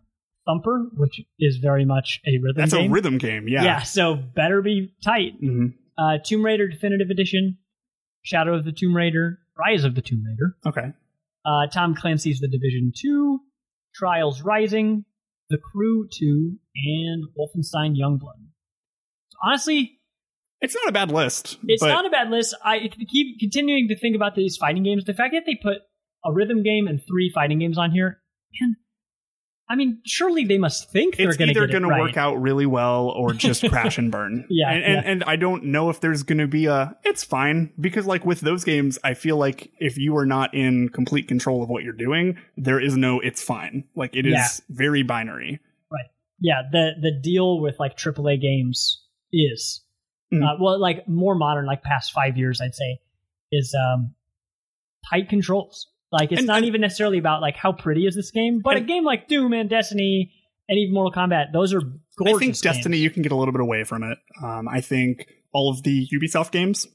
Thumper, 0.45 0.89
which 0.95 1.22
is 1.39 1.57
very 1.57 1.85
much 1.85 2.19
a 2.26 2.38
rhythm 2.41 2.56
That's 2.61 2.73
game. 2.73 2.91
a 2.91 2.94
rhythm 2.94 3.18
game. 3.18 3.48
Yeah. 3.48 3.64
Yeah, 3.64 3.81
so 3.84 4.15
better 4.15 4.61
be 4.61 4.94
tight. 5.03 5.34
hmm 5.39 5.68
Uh, 5.98 6.18
Tomb 6.23 6.44
Raider 6.45 6.68
Definitive 6.68 7.10
Edition, 7.10 7.57
Shadow 8.23 8.56
of 8.56 8.65
the 8.65 8.72
Tomb 8.72 8.95
Raider, 8.95 9.39
Rise 9.57 9.84
of 9.84 9.95
the 9.95 10.02
Tomb 10.02 10.23
Raider, 10.26 10.56
Okay. 10.65 10.94
uh, 11.45 11.68
Tom 11.68 11.95
Clancy's 11.95 12.39
The 12.39 12.48
Division 12.48 12.91
2, 12.95 13.39
Trials 13.98 14.41
Rising, 14.41 15.06
The 15.49 15.57
Crew 15.57 16.07
2, 16.19 16.57
and 16.76 17.24
Wolfenstein 17.38 17.95
Youngblood. 17.95 18.40
So 19.30 19.38
honestly, 19.44 19.99
It's 20.61 20.76
not 20.76 20.88
a 20.88 20.91
bad 20.91 21.11
list. 21.11 21.57
It's 21.68 21.82
but 21.82 21.90
not 21.90 22.06
a 22.06 22.10
bad 22.10 22.30
list. 22.30 22.56
I 22.64 22.90
keep 23.10 23.40
continuing 23.40 23.88
to 23.90 23.98
think 23.98 24.15
about 24.15 24.36
these 24.36 24.57
fighting 24.57 24.84
games. 24.84 25.06
The 25.06 25.14
fact 25.14 25.34
that 25.34 25.44
they 25.45 25.56
put 25.61 25.78
a 26.26 26.34
rhythm 26.34 26.64
game 26.64 26.88
and 26.88 26.99
three 27.07 27.32
fighting 27.34 27.60
games 27.60 27.78
on 27.78 27.91
here, 27.91 28.22
man. 28.60 28.76
I 29.69 29.76
mean, 29.76 29.99
surely 30.06 30.45
they 30.45 30.57
must 30.57 30.89
think 30.91 31.18
they're 31.18 31.26
going 31.35 31.38
to 31.38 31.44
either 31.52 31.68
get 31.68 31.76
it 31.76 31.80
going 31.81 31.84
to 31.94 32.02
work 32.02 32.15
out 32.15 32.35
really 32.41 32.65
well 32.65 33.10
or 33.10 33.34
just 33.34 33.65
crash 33.69 33.98
and 33.98 34.10
burn. 34.10 34.45
Yeah, 34.49 34.72
and, 34.72 34.84
and, 34.84 34.94
yeah. 34.94 35.11
and 35.11 35.23
I 35.26 35.35
don't 35.35 35.65
know 35.65 35.89
if 35.89 35.99
there's 35.99 36.23
going 36.23 36.38
to 36.38 36.48
be 36.48 36.68
a. 36.68 36.95
It's 37.03 37.23
fine 37.23 37.73
because 37.80 38.06
like 38.06 38.26
with 38.26 38.39
those 38.39 38.64
games, 38.64 38.98
I 39.03 39.14
feel 39.14 39.35
like 39.38 39.69
if 39.80 39.98
you 39.98 40.15
are 40.15 40.26
not 40.26 40.53
in 40.53 40.88
complete 40.89 41.27
control 41.27 41.61
of 41.64 41.69
what 41.69 41.84
you're 41.84 41.91
doing, 41.94 42.38
there 42.56 42.80
is 42.80 42.95
no. 42.95 43.19
It's 43.19 43.44
fine. 43.44 43.84
Like 43.95 44.15
it 44.15 44.26
is 44.26 44.34
Yeah. 44.34 44.48
very 44.69 45.03
binary. 45.03 45.60
Right. 45.91 46.06
Yeah. 46.39 46.61
The 46.72 46.91
the 47.02 47.11
deal 47.22 47.60
with 47.60 47.77
like 47.80 47.98
AAA 47.98 48.41
games 48.41 49.03
is, 49.34 49.84
Mm. 50.34 50.44
uh, 50.44 50.57
well, 50.61 50.80
like 50.80 51.07
more 51.07 51.35
modern, 51.35 51.65
like 51.65 51.84
past 51.84 52.11
five 52.14 52.38
years, 52.38 52.60
I'd 52.61 52.76
say, 52.76 52.99
is 53.52 53.76
um 53.76 54.14
tight 55.10 55.30
controls. 55.30 55.88
Like 56.11 56.31
it's 56.31 56.39
And- 56.39 56.47
not 56.47 56.63
even 56.63 56.81
necessarily 56.81 57.17
about 57.17 57.41
like 57.41 57.55
how 57.55 57.71
pretty 57.73 58.05
is 58.05 58.15
this 58.15 58.31
game, 58.31 58.61
but 58.63 58.77
a 58.77 58.81
game 58.81 59.03
like 59.03 59.27
Doom 59.27 59.53
and 59.53 59.69
Destiny 59.69 60.31
and 60.69 60.77
even 60.77 60.93
Mortal 60.93 61.11
Kombat, 61.21 61.51
those 61.53 61.73
are 61.73 61.81
gorgeous. 62.17 62.35
I 62.35 62.39
think 62.39 62.59
Destiny, 62.59 62.97
games. 62.97 63.03
you 63.03 63.09
can 63.11 63.23
get 63.23 63.31
a 63.31 63.35
little 63.35 63.51
bit 63.51 63.61
away 63.61 63.84
from 63.84 64.03
it. 64.03 64.17
Um, 64.43 64.67
I 64.67 64.81
think 64.81 65.25
all 65.53 65.69
of 65.69 65.84
the 65.84 66.07
Ubisoft 66.13 66.51
games 66.51 66.88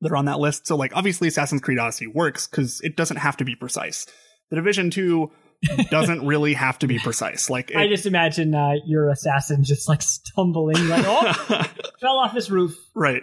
that 0.00 0.12
are 0.12 0.16
on 0.16 0.26
that 0.26 0.38
list. 0.38 0.66
So, 0.66 0.76
like, 0.76 0.94
obviously, 0.94 1.28
Assassin's 1.28 1.60
Creed 1.60 1.78
Odyssey 1.78 2.06
works 2.06 2.46
because 2.46 2.80
it 2.82 2.96
doesn't 2.96 3.16
have 3.18 3.36
to 3.38 3.44
be 3.44 3.54
precise. 3.56 4.06
The 4.50 4.56
Division 4.56 4.90
Two 4.90 5.30
doesn't 5.90 6.24
really 6.26 6.54
have 6.54 6.78
to 6.80 6.86
be 6.86 6.98
precise. 6.98 7.50
Like, 7.50 7.74
I 7.74 7.88
just 7.88 8.06
imagine 8.06 8.54
uh, 8.54 8.74
your 8.86 9.10
assassin 9.10 9.64
just 9.64 9.88
like 9.88 10.02
stumbling, 10.02 10.88
like 10.88 11.04
oh, 11.06 11.32
fell 12.00 12.18
off 12.18 12.32
this 12.34 12.48
roof. 12.50 12.76
right? 12.94 13.22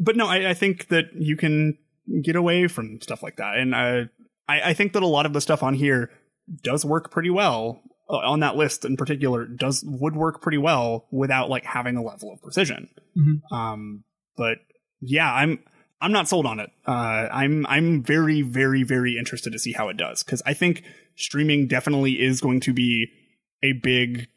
But 0.00 0.16
no, 0.16 0.26
I, 0.26 0.50
I 0.50 0.54
think 0.54 0.88
that 0.88 1.06
you 1.14 1.36
can 1.36 1.76
get 2.22 2.36
away 2.36 2.68
from 2.68 3.00
stuff 3.00 3.22
like 3.22 3.36
that, 3.36 3.56
and 3.56 3.74
uh, 3.74 4.04
I, 4.48 4.70
I 4.70 4.74
think 4.74 4.92
that 4.94 5.02
a 5.02 5.06
lot 5.06 5.26
of 5.26 5.32
the 5.32 5.40
stuff 5.40 5.62
on 5.62 5.74
here 5.74 6.10
does 6.62 6.84
work 6.84 7.10
pretty 7.10 7.30
well. 7.30 7.82
Uh, 8.10 8.16
on 8.16 8.40
that 8.40 8.56
list 8.56 8.86
in 8.86 8.96
particular, 8.96 9.44
does 9.44 9.84
would 9.86 10.16
work 10.16 10.40
pretty 10.40 10.56
well 10.56 11.06
without 11.10 11.50
like 11.50 11.64
having 11.64 11.96
a 11.96 12.02
level 12.02 12.32
of 12.32 12.40
precision. 12.40 12.88
Mhm. 13.16 13.42
Um, 13.54 14.04
but 14.36 14.58
yeah, 15.00 15.30
I'm 15.32 15.58
I'm 16.00 16.12
not 16.12 16.26
sold 16.28 16.46
on 16.46 16.58
it. 16.58 16.70
Uh, 16.86 17.28
I'm 17.30 17.66
I'm 17.66 18.02
very 18.02 18.40
very 18.40 18.82
very 18.82 19.18
interested 19.18 19.52
to 19.52 19.58
see 19.58 19.72
how 19.72 19.90
it 19.90 19.98
does 19.98 20.22
because 20.22 20.42
I 20.46 20.54
think 20.54 20.84
streaming 21.16 21.66
definitely 21.66 22.20
is 22.20 22.40
going 22.40 22.60
to 22.60 22.72
be 22.72 23.08
a 23.62 23.72
big 23.72 24.28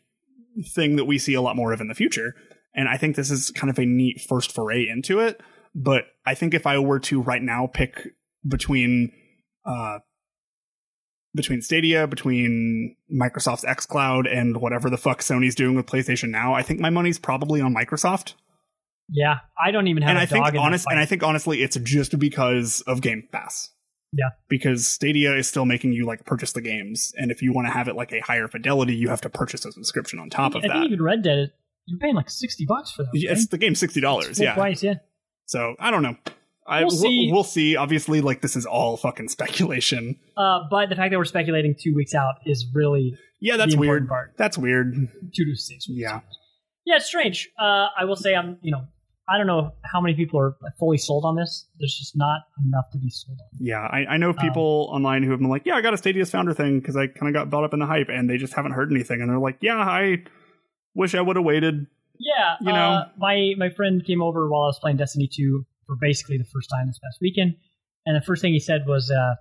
thing 0.75 0.97
that 0.97 1.05
we 1.05 1.17
see 1.17 1.33
a 1.33 1.41
lot 1.41 1.55
more 1.55 1.71
of 1.71 1.79
in 1.79 1.87
the 1.87 1.95
future, 1.95 2.35
and 2.75 2.89
I 2.89 2.97
think 2.97 3.15
this 3.15 3.31
is 3.31 3.51
kind 3.51 3.69
of 3.69 3.79
a 3.79 3.85
neat 3.85 4.19
first 4.19 4.51
foray 4.51 4.85
into 4.85 5.19
it. 5.19 5.39
But 5.73 6.05
I 6.25 6.35
think 6.35 6.53
if 6.53 6.67
I 6.67 6.77
were 6.79 6.99
to 7.01 7.21
right 7.21 7.41
now 7.41 7.67
pick 7.67 8.09
between 8.47 9.11
uh 9.65 9.99
between 11.33 11.61
Stadia, 11.61 12.07
between 12.07 12.95
Microsoft's 13.11 13.63
xCloud, 13.63 14.27
and 14.27 14.57
whatever 14.57 14.89
the 14.89 14.97
fuck 14.97 15.19
Sony's 15.19 15.55
doing 15.55 15.75
with 15.75 15.85
PlayStation 15.85 16.29
Now, 16.29 16.53
I 16.53 16.61
think 16.61 16.79
my 16.79 16.89
money's 16.89 17.19
probably 17.19 17.61
on 17.61 17.73
Microsoft 17.73 18.33
Yeah, 19.09 19.37
I 19.61 19.71
don't 19.71 19.87
even 19.87 20.03
have 20.03 20.09
and 20.09 20.19
a 20.19 20.21
I 20.21 20.25
think 20.25 20.47
in 20.49 20.57
honest, 20.57 20.87
and 20.89 20.99
I 20.99 21.05
think 21.05 21.23
honestly, 21.23 21.61
it's 21.61 21.77
just 21.77 22.19
because 22.19 22.81
of 22.81 23.01
Game 23.01 23.27
Pass. 23.31 23.69
Yeah. 24.13 24.29
Because 24.49 24.87
Stadia 24.87 25.35
is 25.37 25.47
still 25.47 25.65
making 25.65 25.93
you 25.93 26.05
like 26.05 26.25
purchase 26.25 26.51
the 26.51 26.61
games, 26.61 27.13
and 27.15 27.31
if 27.31 27.41
you 27.41 27.53
want 27.53 27.67
to 27.67 27.71
have 27.71 27.87
it 27.87 27.95
like 27.95 28.11
a 28.11 28.19
higher 28.19 28.47
fidelity, 28.47 28.93
you 28.93 29.07
have 29.09 29.21
to 29.21 29.29
purchase 29.29 29.63
a 29.65 29.71
subscription 29.71 30.19
on 30.19 30.29
top 30.29 30.51
of 30.53 30.57
I 30.57 30.61
think 30.61 30.73
that. 30.73 30.83
even 30.83 31.01
Red 31.01 31.23
Dead, 31.23 31.53
you're 31.85 31.99
paying 31.99 32.15
like 32.15 32.29
sixty 32.29 32.65
bucks 32.65 32.91
for 32.91 33.03
that. 33.03 33.11
Yeah, 33.13 33.31
It's 33.31 33.47
the 33.47 33.57
game 33.57 33.75
sixty 33.75 34.01
dollars. 34.01 34.37
Yeah. 34.39 34.53
price, 34.53 34.83
yeah. 34.83 34.95
So 35.45 35.75
I 35.79 35.91
don't 35.91 36.03
know. 36.03 36.15
I, 36.67 36.81
We'll 36.81 36.91
see. 36.91 37.29
we'll 37.31 37.43
see. 37.43 37.75
Obviously, 37.75 38.21
like 38.21 38.41
this 38.41 38.55
is 38.55 38.65
all 38.65 38.95
fucking 38.97 39.27
speculation. 39.29 40.17
Uh, 40.37 40.59
but 40.69 40.89
the 40.89 40.95
fact 40.95 41.11
that 41.11 41.17
we're 41.17 41.25
speculating 41.25 41.75
two 41.77 41.93
weeks 41.95 42.13
out 42.15 42.35
is 42.45 42.65
really 42.73 43.17
Yeah, 43.39 43.57
that's 43.57 43.73
the 43.73 43.79
weird. 43.79 44.07
part. 44.07 44.33
That's 44.37 44.57
weird. 44.57 44.93
Two 45.35 45.45
to 45.45 45.55
six 45.55 45.89
weeks. 45.89 45.99
Yeah. 45.99 46.19
Yeah, 46.85 46.95
it's 46.97 47.05
strange. 47.05 47.49
Uh, 47.59 47.87
I 47.97 48.05
will 48.05 48.15
say 48.15 48.35
I'm, 48.35 48.57
you 48.61 48.71
know, 48.71 48.85
I 49.29 49.37
don't 49.37 49.47
know 49.47 49.71
how 49.83 50.01
many 50.01 50.15
people 50.15 50.39
are 50.39 50.55
fully 50.79 50.97
sold 50.97 51.25
on 51.25 51.35
this. 51.35 51.67
There's 51.79 51.95
just 51.97 52.13
not 52.15 52.41
enough 52.65 52.85
to 52.93 52.97
be 52.97 53.09
sold 53.09 53.37
on. 53.39 53.49
Yeah, 53.59 53.79
I, 53.79 54.05
I 54.13 54.17
know 54.17 54.33
people 54.33 54.89
online 54.91 55.23
who 55.23 55.29
have 55.31 55.39
been 55.39 55.47
like, 55.49 55.61
"Yeah, 55.65 55.75
I 55.75 55.81
got 55.81 55.93
a 55.93 55.97
Stadia's 55.97 56.31
founder 56.31 56.53
thing 56.53 56.79
because 56.79 56.97
I 56.97 57.07
kind 57.07 57.27
of 57.27 57.33
got 57.33 57.49
bought 57.49 57.63
up 57.63 57.73
in 57.73 57.79
the 57.79 57.85
hype," 57.85 58.09
and 58.09 58.29
they 58.29 58.37
just 58.37 58.53
haven't 58.53 58.71
heard 58.73 58.91
anything, 58.91 59.21
and 59.21 59.29
they're 59.29 59.39
like, 59.39 59.57
"Yeah, 59.61 59.77
I 59.77 60.23
wish 60.95 61.15
I 61.15 61.21
would 61.21 61.35
have 61.37 61.45
waited." 61.45 61.85
Yeah, 62.21 62.55
You 62.61 62.73
know? 62.73 62.89
uh, 62.91 63.05
my 63.17 63.53
my 63.57 63.69
friend 63.69 64.03
came 64.05 64.21
over 64.21 64.49
while 64.49 64.63
I 64.63 64.67
was 64.67 64.79
playing 64.79 64.97
Destiny 64.97 65.29
2 65.33 65.65
for 65.87 65.95
basically 65.99 66.37
the 66.37 66.45
first 66.45 66.69
time 66.69 66.87
this 66.87 66.99
past 66.99 67.17
weekend, 67.21 67.55
and 68.05 68.15
the 68.15 68.25
first 68.25 68.41
thing 68.41 68.53
he 68.53 68.59
said 68.59 68.85
was, 68.87 69.09
uh, 69.11 69.35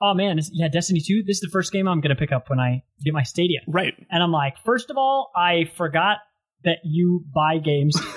"Oh 0.00 0.14
man, 0.14 0.36
this, 0.36 0.50
yeah, 0.52 0.68
Destiny 0.68 1.00
2. 1.00 1.24
This 1.26 1.38
is 1.38 1.40
the 1.40 1.50
first 1.50 1.72
game 1.72 1.88
I'm 1.88 2.00
going 2.00 2.14
to 2.14 2.20
pick 2.20 2.32
up 2.32 2.48
when 2.48 2.60
I 2.60 2.82
get 3.04 3.12
my 3.12 3.24
Stadia." 3.24 3.60
Right. 3.66 3.94
And 4.10 4.22
I'm 4.22 4.32
like, 4.32 4.54
first 4.64 4.90
of 4.90 4.96
all, 4.96 5.30
I 5.36 5.64
forgot 5.76 6.18
that 6.64 6.78
you 6.84 7.24
buy 7.34 7.58
games 7.58 7.96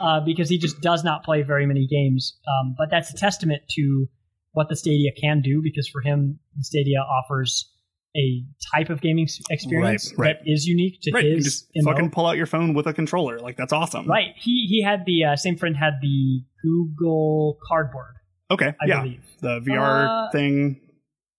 uh, 0.00 0.20
because 0.24 0.48
he 0.48 0.58
just 0.58 0.80
does 0.80 1.04
not 1.04 1.24
play 1.24 1.42
very 1.42 1.66
many 1.66 1.86
games. 1.86 2.38
Um, 2.46 2.74
but 2.76 2.90
that's 2.90 3.10
a 3.10 3.16
testament 3.16 3.62
to 3.70 4.08
what 4.52 4.68
the 4.68 4.76
Stadia 4.76 5.10
can 5.20 5.40
do 5.40 5.60
because 5.62 5.88
for 5.88 6.00
him, 6.00 6.38
the 6.56 6.64
Stadia 6.64 6.98
offers 6.98 7.70
a 8.18 8.42
type 8.74 8.90
of 8.90 9.00
gaming 9.00 9.28
experience 9.50 10.12
Right, 10.16 10.26
right. 10.28 10.36
that 10.44 10.50
is 10.50 10.66
unique 10.66 10.98
to 11.02 11.12
right, 11.12 11.24
you 11.24 11.36
his 11.36 11.44
just 11.44 11.68
MO. 11.76 11.92
fucking 11.92 12.10
pull 12.10 12.26
out 12.26 12.36
your 12.36 12.46
phone 12.46 12.74
with 12.74 12.86
a 12.88 12.92
controller. 12.92 13.38
Like 13.38 13.56
that's 13.56 13.72
awesome. 13.72 14.06
Right. 14.08 14.34
He 14.36 14.66
he 14.68 14.82
had 14.82 15.04
the 15.06 15.24
uh, 15.24 15.36
same 15.36 15.56
friend 15.56 15.76
had 15.76 15.94
the 16.02 16.42
Google 16.62 17.58
Cardboard. 17.68 18.14
Okay. 18.50 18.74
I 18.82 18.86
yeah. 18.86 19.02
believe. 19.02 19.22
The 19.40 19.60
VR 19.60 20.26
Uh, 20.28 20.30
thing 20.32 20.80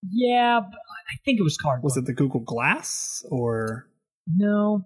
Yeah, 0.10 0.62
but 0.62 0.78
I 0.78 1.16
think 1.26 1.40
it 1.40 1.44
was 1.44 1.58
Cardboard. 1.58 1.84
was 1.84 1.98
it 1.98 2.06
the 2.06 2.14
Google 2.14 2.40
Glass 2.40 3.26
or 3.30 3.88
No. 4.28 4.86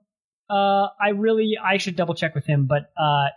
Uh, 0.49 0.87
I 1.01 1.09
really 1.15 1.57
I 1.63 1.77
should 1.77 1.95
double 1.95 2.15
check 2.15 2.33
with 2.35 2.45
him, 2.45 2.65
but 2.67 2.91
uh, 2.97 3.27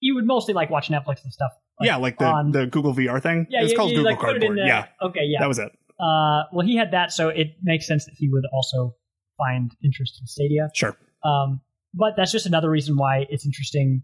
you 0.00 0.14
would 0.16 0.26
mostly 0.26 0.54
like 0.54 0.70
watch 0.70 0.88
Netflix 0.88 1.22
and 1.24 1.32
stuff. 1.32 1.52
yeah, 1.80 1.96
like 1.96 2.18
the 2.18 2.26
on- 2.26 2.52
the 2.52 2.66
Google 2.66 2.94
VR 2.94 3.20
thing. 3.22 3.46
Yeah, 3.50 3.62
it's 3.62 3.72
you- 3.72 3.76
called 3.76 3.90
you, 3.90 3.96
Google 3.98 4.12
like, 4.12 4.20
put 4.20 4.30
it 4.36 4.42
in 4.42 4.48
Cardboard. 4.56 4.58
yeah, 4.66 4.86
Okay, 5.02 5.24
yeah. 5.24 5.40
that 5.40 5.48
was 5.48 5.58
it. 5.58 5.70
Uh, 6.02 6.42
well, 6.52 6.66
he 6.66 6.76
had 6.76 6.90
that, 6.90 7.12
so 7.12 7.28
it 7.28 7.54
makes 7.62 7.86
sense 7.86 8.06
that 8.06 8.14
he 8.16 8.28
would 8.28 8.44
also 8.52 8.96
find 9.38 9.70
interest 9.84 10.18
in 10.20 10.26
Stadia. 10.26 10.68
Sure. 10.74 10.96
Um, 11.24 11.60
but 11.94 12.14
that's 12.16 12.32
just 12.32 12.46
another 12.46 12.68
reason 12.68 12.96
why 12.96 13.26
it's 13.30 13.46
interesting 13.46 14.02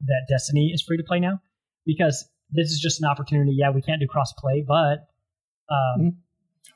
that 0.00 0.26
Destiny 0.28 0.72
is 0.74 0.82
free 0.82 0.96
to 0.96 1.04
play 1.04 1.20
now, 1.20 1.40
because 1.86 2.28
this 2.50 2.70
is 2.72 2.80
just 2.80 3.00
an 3.00 3.06
opportunity. 3.06 3.52
Yeah, 3.56 3.70
we 3.70 3.80
can't 3.80 4.00
do 4.00 4.08
cross 4.08 4.32
play, 4.32 4.64
but 4.66 5.06
um, 5.70 6.16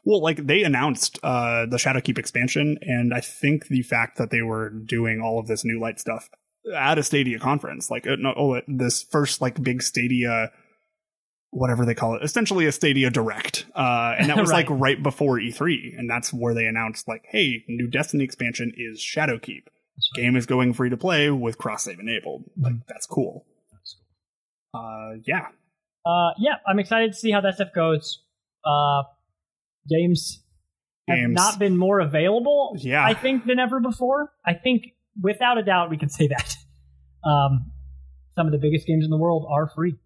Well, 0.05 0.23
like 0.23 0.47
they 0.47 0.62
announced 0.62 1.19
uh 1.23 1.66
the 1.66 1.77
Shadowkeep 1.77 2.19
expansion, 2.19 2.78
and 2.82 3.12
I 3.12 3.20
think 3.20 3.66
the 3.66 3.82
fact 3.82 4.19
that 4.19 4.31
they 4.31 4.43
were 4.43 4.70
doing 4.70 5.20
all 5.20 5.39
of 5.39 5.47
this 5.47 5.65
new 5.65 5.81
light 5.81 5.98
stuff 5.98 6.28
at 6.74 6.98
a 6.98 7.02
Stadia 7.02 7.39
conference, 7.39 7.90
like 7.90 8.06
uh, 8.06 8.16
no, 8.19 8.35
oh, 8.36 8.60
this 8.69 9.02
first 9.02 9.40
like 9.40 9.62
big 9.62 9.82
Stadia, 9.82 10.51
whatever 11.50 11.84
they 11.86 11.94
call 11.94 12.14
it, 12.14 12.22
essentially 12.22 12.66
a 12.66 12.72
Stadia 12.72 13.10
Direct, 13.10 13.66
uh, 13.74 14.14
and 14.18 14.28
that 14.28 14.36
was 14.40 14.50
Right. 14.50 14.68
like 14.68 14.80
right 14.80 15.02
before 15.02 15.38
E3, 15.38 15.98
and 15.98 16.08
that's 16.08 16.32
where 16.32 16.54
they 16.54 16.66
announced 16.66 17.08
like, 17.08 17.24
hey, 17.30 17.64
new 17.68 17.86
Destiny 17.88 18.24
expansion 18.24 18.72
is 18.76 19.00
Shadowkeep. 19.00 19.64
Game 20.14 20.36
is 20.36 20.46
going 20.46 20.74
free 20.74 20.90
to 20.90 20.96
play 20.96 21.30
with 21.30 21.58
cross 21.58 21.84
save 21.84 21.98
enabled. 21.98 22.44
Like 22.56 22.74
that's 22.86 23.06
cool. 23.06 23.44
Uh, 24.74 25.14
yeah, 25.26 25.46
uh, 26.06 26.30
yeah, 26.38 26.54
I'm 26.66 26.78
excited 26.78 27.12
to 27.12 27.18
see 27.18 27.30
how 27.32 27.40
that 27.40 27.54
stuff 27.54 27.68
goes. 27.74 28.22
Uh, 28.64 29.02
games 29.88 30.42
have 31.08 31.30
not 31.30 31.58
been 31.58 31.76
more 31.76 32.00
available, 32.00 32.76
Yeah. 32.78 33.02
I 33.04 33.14
think, 33.14 33.46
than 33.46 33.58
ever 33.58 33.80
before. 33.80 34.30
I 34.44 34.52
think, 34.54 34.88
without 35.20 35.56
a 35.58 35.62
doubt, 35.62 35.88
we 35.90 35.96
can 35.96 36.08
say 36.10 36.28
that. 36.28 36.54
Um, 37.28 37.72
some 38.36 38.46
of 38.46 38.52
the 38.52 38.58
biggest 38.58 38.86
games 38.86 39.04
in 39.04 39.10
the 39.10 39.16
world 39.16 39.46
are 39.50 39.68
free. 39.74 39.96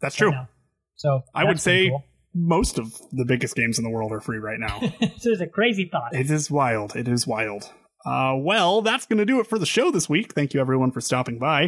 that's 0.00 0.18
right 0.20 0.28
true. 0.28 0.30
now. 0.30 0.48
So 0.96 1.22
I 1.34 1.44
would 1.44 1.60
say 1.60 1.88
cool. 1.88 2.04
most 2.34 2.78
of 2.78 2.92
the 3.10 3.24
biggest 3.24 3.56
games 3.56 3.78
in 3.78 3.84
the 3.84 3.90
world 3.90 4.12
are 4.12 4.20
free 4.20 4.38
right 4.38 4.58
now. 4.58 4.80
this 5.00 5.26
is 5.26 5.40
a 5.40 5.46
crazy 5.46 5.88
thought. 5.90 6.14
It 6.14 6.30
is 6.30 6.50
wild. 6.50 6.96
It 6.96 7.08
is 7.08 7.26
wild. 7.26 7.70
Uh, 8.04 8.34
well, 8.36 8.82
that's 8.82 9.06
going 9.06 9.18
to 9.18 9.24
do 9.24 9.40
it 9.40 9.46
for 9.46 9.58
the 9.58 9.66
show 9.66 9.90
this 9.90 10.08
week. 10.08 10.32
Thank 10.32 10.54
you 10.54 10.60
everyone 10.60 10.90
for 10.90 11.00
stopping 11.00 11.38
by. 11.38 11.64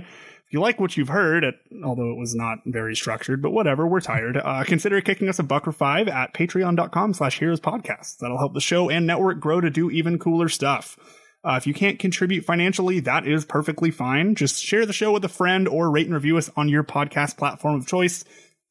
If 0.46 0.52
you 0.52 0.60
like 0.60 0.80
what 0.80 0.96
you've 0.96 1.08
heard, 1.08 1.42
it, 1.44 1.54
although 1.84 2.10
it 2.10 2.18
was 2.18 2.34
not 2.34 2.58
very 2.66 2.94
structured, 2.94 3.40
but 3.40 3.52
whatever, 3.52 3.86
we're 3.86 4.00
tired. 4.00 4.36
Uh, 4.36 4.64
consider 4.64 5.00
kicking 5.00 5.28
us 5.28 5.38
a 5.38 5.42
buck 5.42 5.66
or 5.66 5.72
five 5.72 6.08
at 6.08 6.34
patreon.com 6.34 7.14
slash 7.14 7.38
heroes 7.38 7.60
podcasts. 7.60 8.18
That'll 8.18 8.38
help 8.38 8.52
the 8.52 8.60
show 8.60 8.90
and 8.90 9.06
network 9.06 9.40
grow 9.40 9.60
to 9.60 9.70
do 9.70 9.90
even 9.90 10.18
cooler 10.18 10.48
stuff. 10.48 10.98
Uh, 11.44 11.56
if 11.56 11.66
you 11.66 11.74
can't 11.74 11.98
contribute 11.98 12.44
financially, 12.44 13.00
that 13.00 13.26
is 13.26 13.44
perfectly 13.44 13.90
fine. 13.90 14.34
Just 14.34 14.62
share 14.62 14.86
the 14.86 14.92
show 14.92 15.12
with 15.12 15.24
a 15.24 15.28
friend 15.28 15.68
or 15.68 15.90
rate 15.90 16.06
and 16.06 16.14
review 16.14 16.38
us 16.38 16.50
on 16.56 16.68
your 16.68 16.82
podcast 16.82 17.36
platform 17.36 17.76
of 17.76 17.86
choice. 17.86 18.24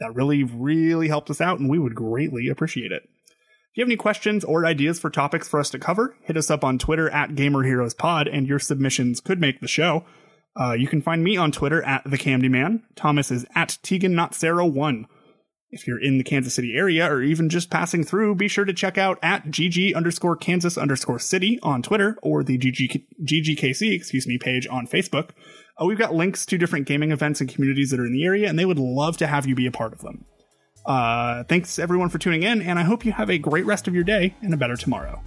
That 0.04 0.16
really, 0.16 0.44
really 0.44 1.08
helps 1.08 1.32
us 1.32 1.40
out, 1.40 1.62
and 1.62 1.70
we 1.70 1.80
would 1.80 1.96
greatly 1.96 2.50
appreciate 2.50 2.92
it. 2.92 3.04
If 3.04 3.78
you 3.78 3.84
have 3.84 3.88
any 3.88 3.96
questions 3.96 4.44
or 4.44 4.66
ideas 4.66 5.00
for 5.00 5.10
topics 5.10 5.48
for 5.48 5.62
us 5.62 5.70
to 5.70 5.80
cover, 5.80 6.18
hit 6.24 6.36
us 6.36 6.52
up 6.52 6.62
on 6.62 6.78
Twitter 6.78 7.10
at 7.10 7.36
GamerHeroesPod, 7.36 8.28
and 8.30 8.46
your 8.46 8.60
submissions 8.60 9.22
could 9.22 9.40
make 9.40 9.62
the 9.62 9.68
show. 9.70 10.04
Uh, 10.60 10.74
you 10.74 10.88
can 10.88 11.02
find 11.02 11.24
me 11.24 11.38
on 11.38 11.54
Twitter 11.54 11.82
at 11.84 12.04
the 12.04 12.18
Camdy 12.18 12.52
Man. 12.52 12.84
Thomas 12.98 13.32
is 13.32 13.46
at 13.56 13.78
Tegan 13.82 14.14
Not 14.14 14.36
Sarah 14.36 14.68
One. 14.68 15.08
If 15.72 15.88
you're 15.88 16.04
in 16.04 16.18
the 16.18 16.26
Kansas 16.26 16.54
City 16.54 16.76
area 16.76 17.10
or 17.10 17.22
even 17.22 17.48
just 17.48 17.70
passing 17.70 18.04
through, 18.04 18.36
be 18.36 18.50
sure 18.50 18.66
to 18.66 18.74
check 18.74 18.98
out 18.98 19.20
at 19.24 19.46
GG 19.46 19.96
underscore 19.96 20.36
Kansas 20.36 20.78
underscore 20.78 21.18
City 21.18 21.60
on 21.64 21.82
Twitter 21.82 22.18
or 22.22 22.44
the 22.44 22.58
GG, 22.58 23.06
GGKC, 23.24 23.96
excuse 23.96 24.28
me, 24.28 24.38
page 24.38 24.68
on 24.68 24.86
Facebook. 24.86 25.30
Uh, 25.80 25.86
we've 25.86 25.98
got 25.98 26.14
links 26.14 26.46
to 26.46 26.58
different 26.58 26.88
gaming 26.88 27.12
events 27.12 27.42
and 27.42 27.50
communities 27.50 27.90
that 27.90 28.00
are 28.00 28.06
in 28.06 28.14
the 28.14 28.26
area, 28.26 28.48
and 28.48 28.58
they 28.58 28.66
would 28.66 28.80
love 28.80 29.18
to 29.18 29.28
have 29.28 29.48
you 29.48 29.56
be 29.56 29.66
a 29.66 29.72
part 29.72 29.94
of 29.94 30.00
them. 30.00 30.26
Uh, 30.86 31.44
thanks 31.46 31.80
everyone 31.80 32.10
for 32.10 32.18
tuning 32.18 32.44
in, 32.44 32.62
and 32.62 32.78
I 32.78 32.84
hope 32.84 33.06
you 33.06 33.12
have 33.14 33.30
a 33.30 33.38
great 33.38 33.66
rest 33.66 33.88
of 33.88 33.96
your 33.96 34.04
day 34.04 34.36
and 34.42 34.54
a 34.54 34.58
better 34.58 34.76
tomorrow. 34.76 35.22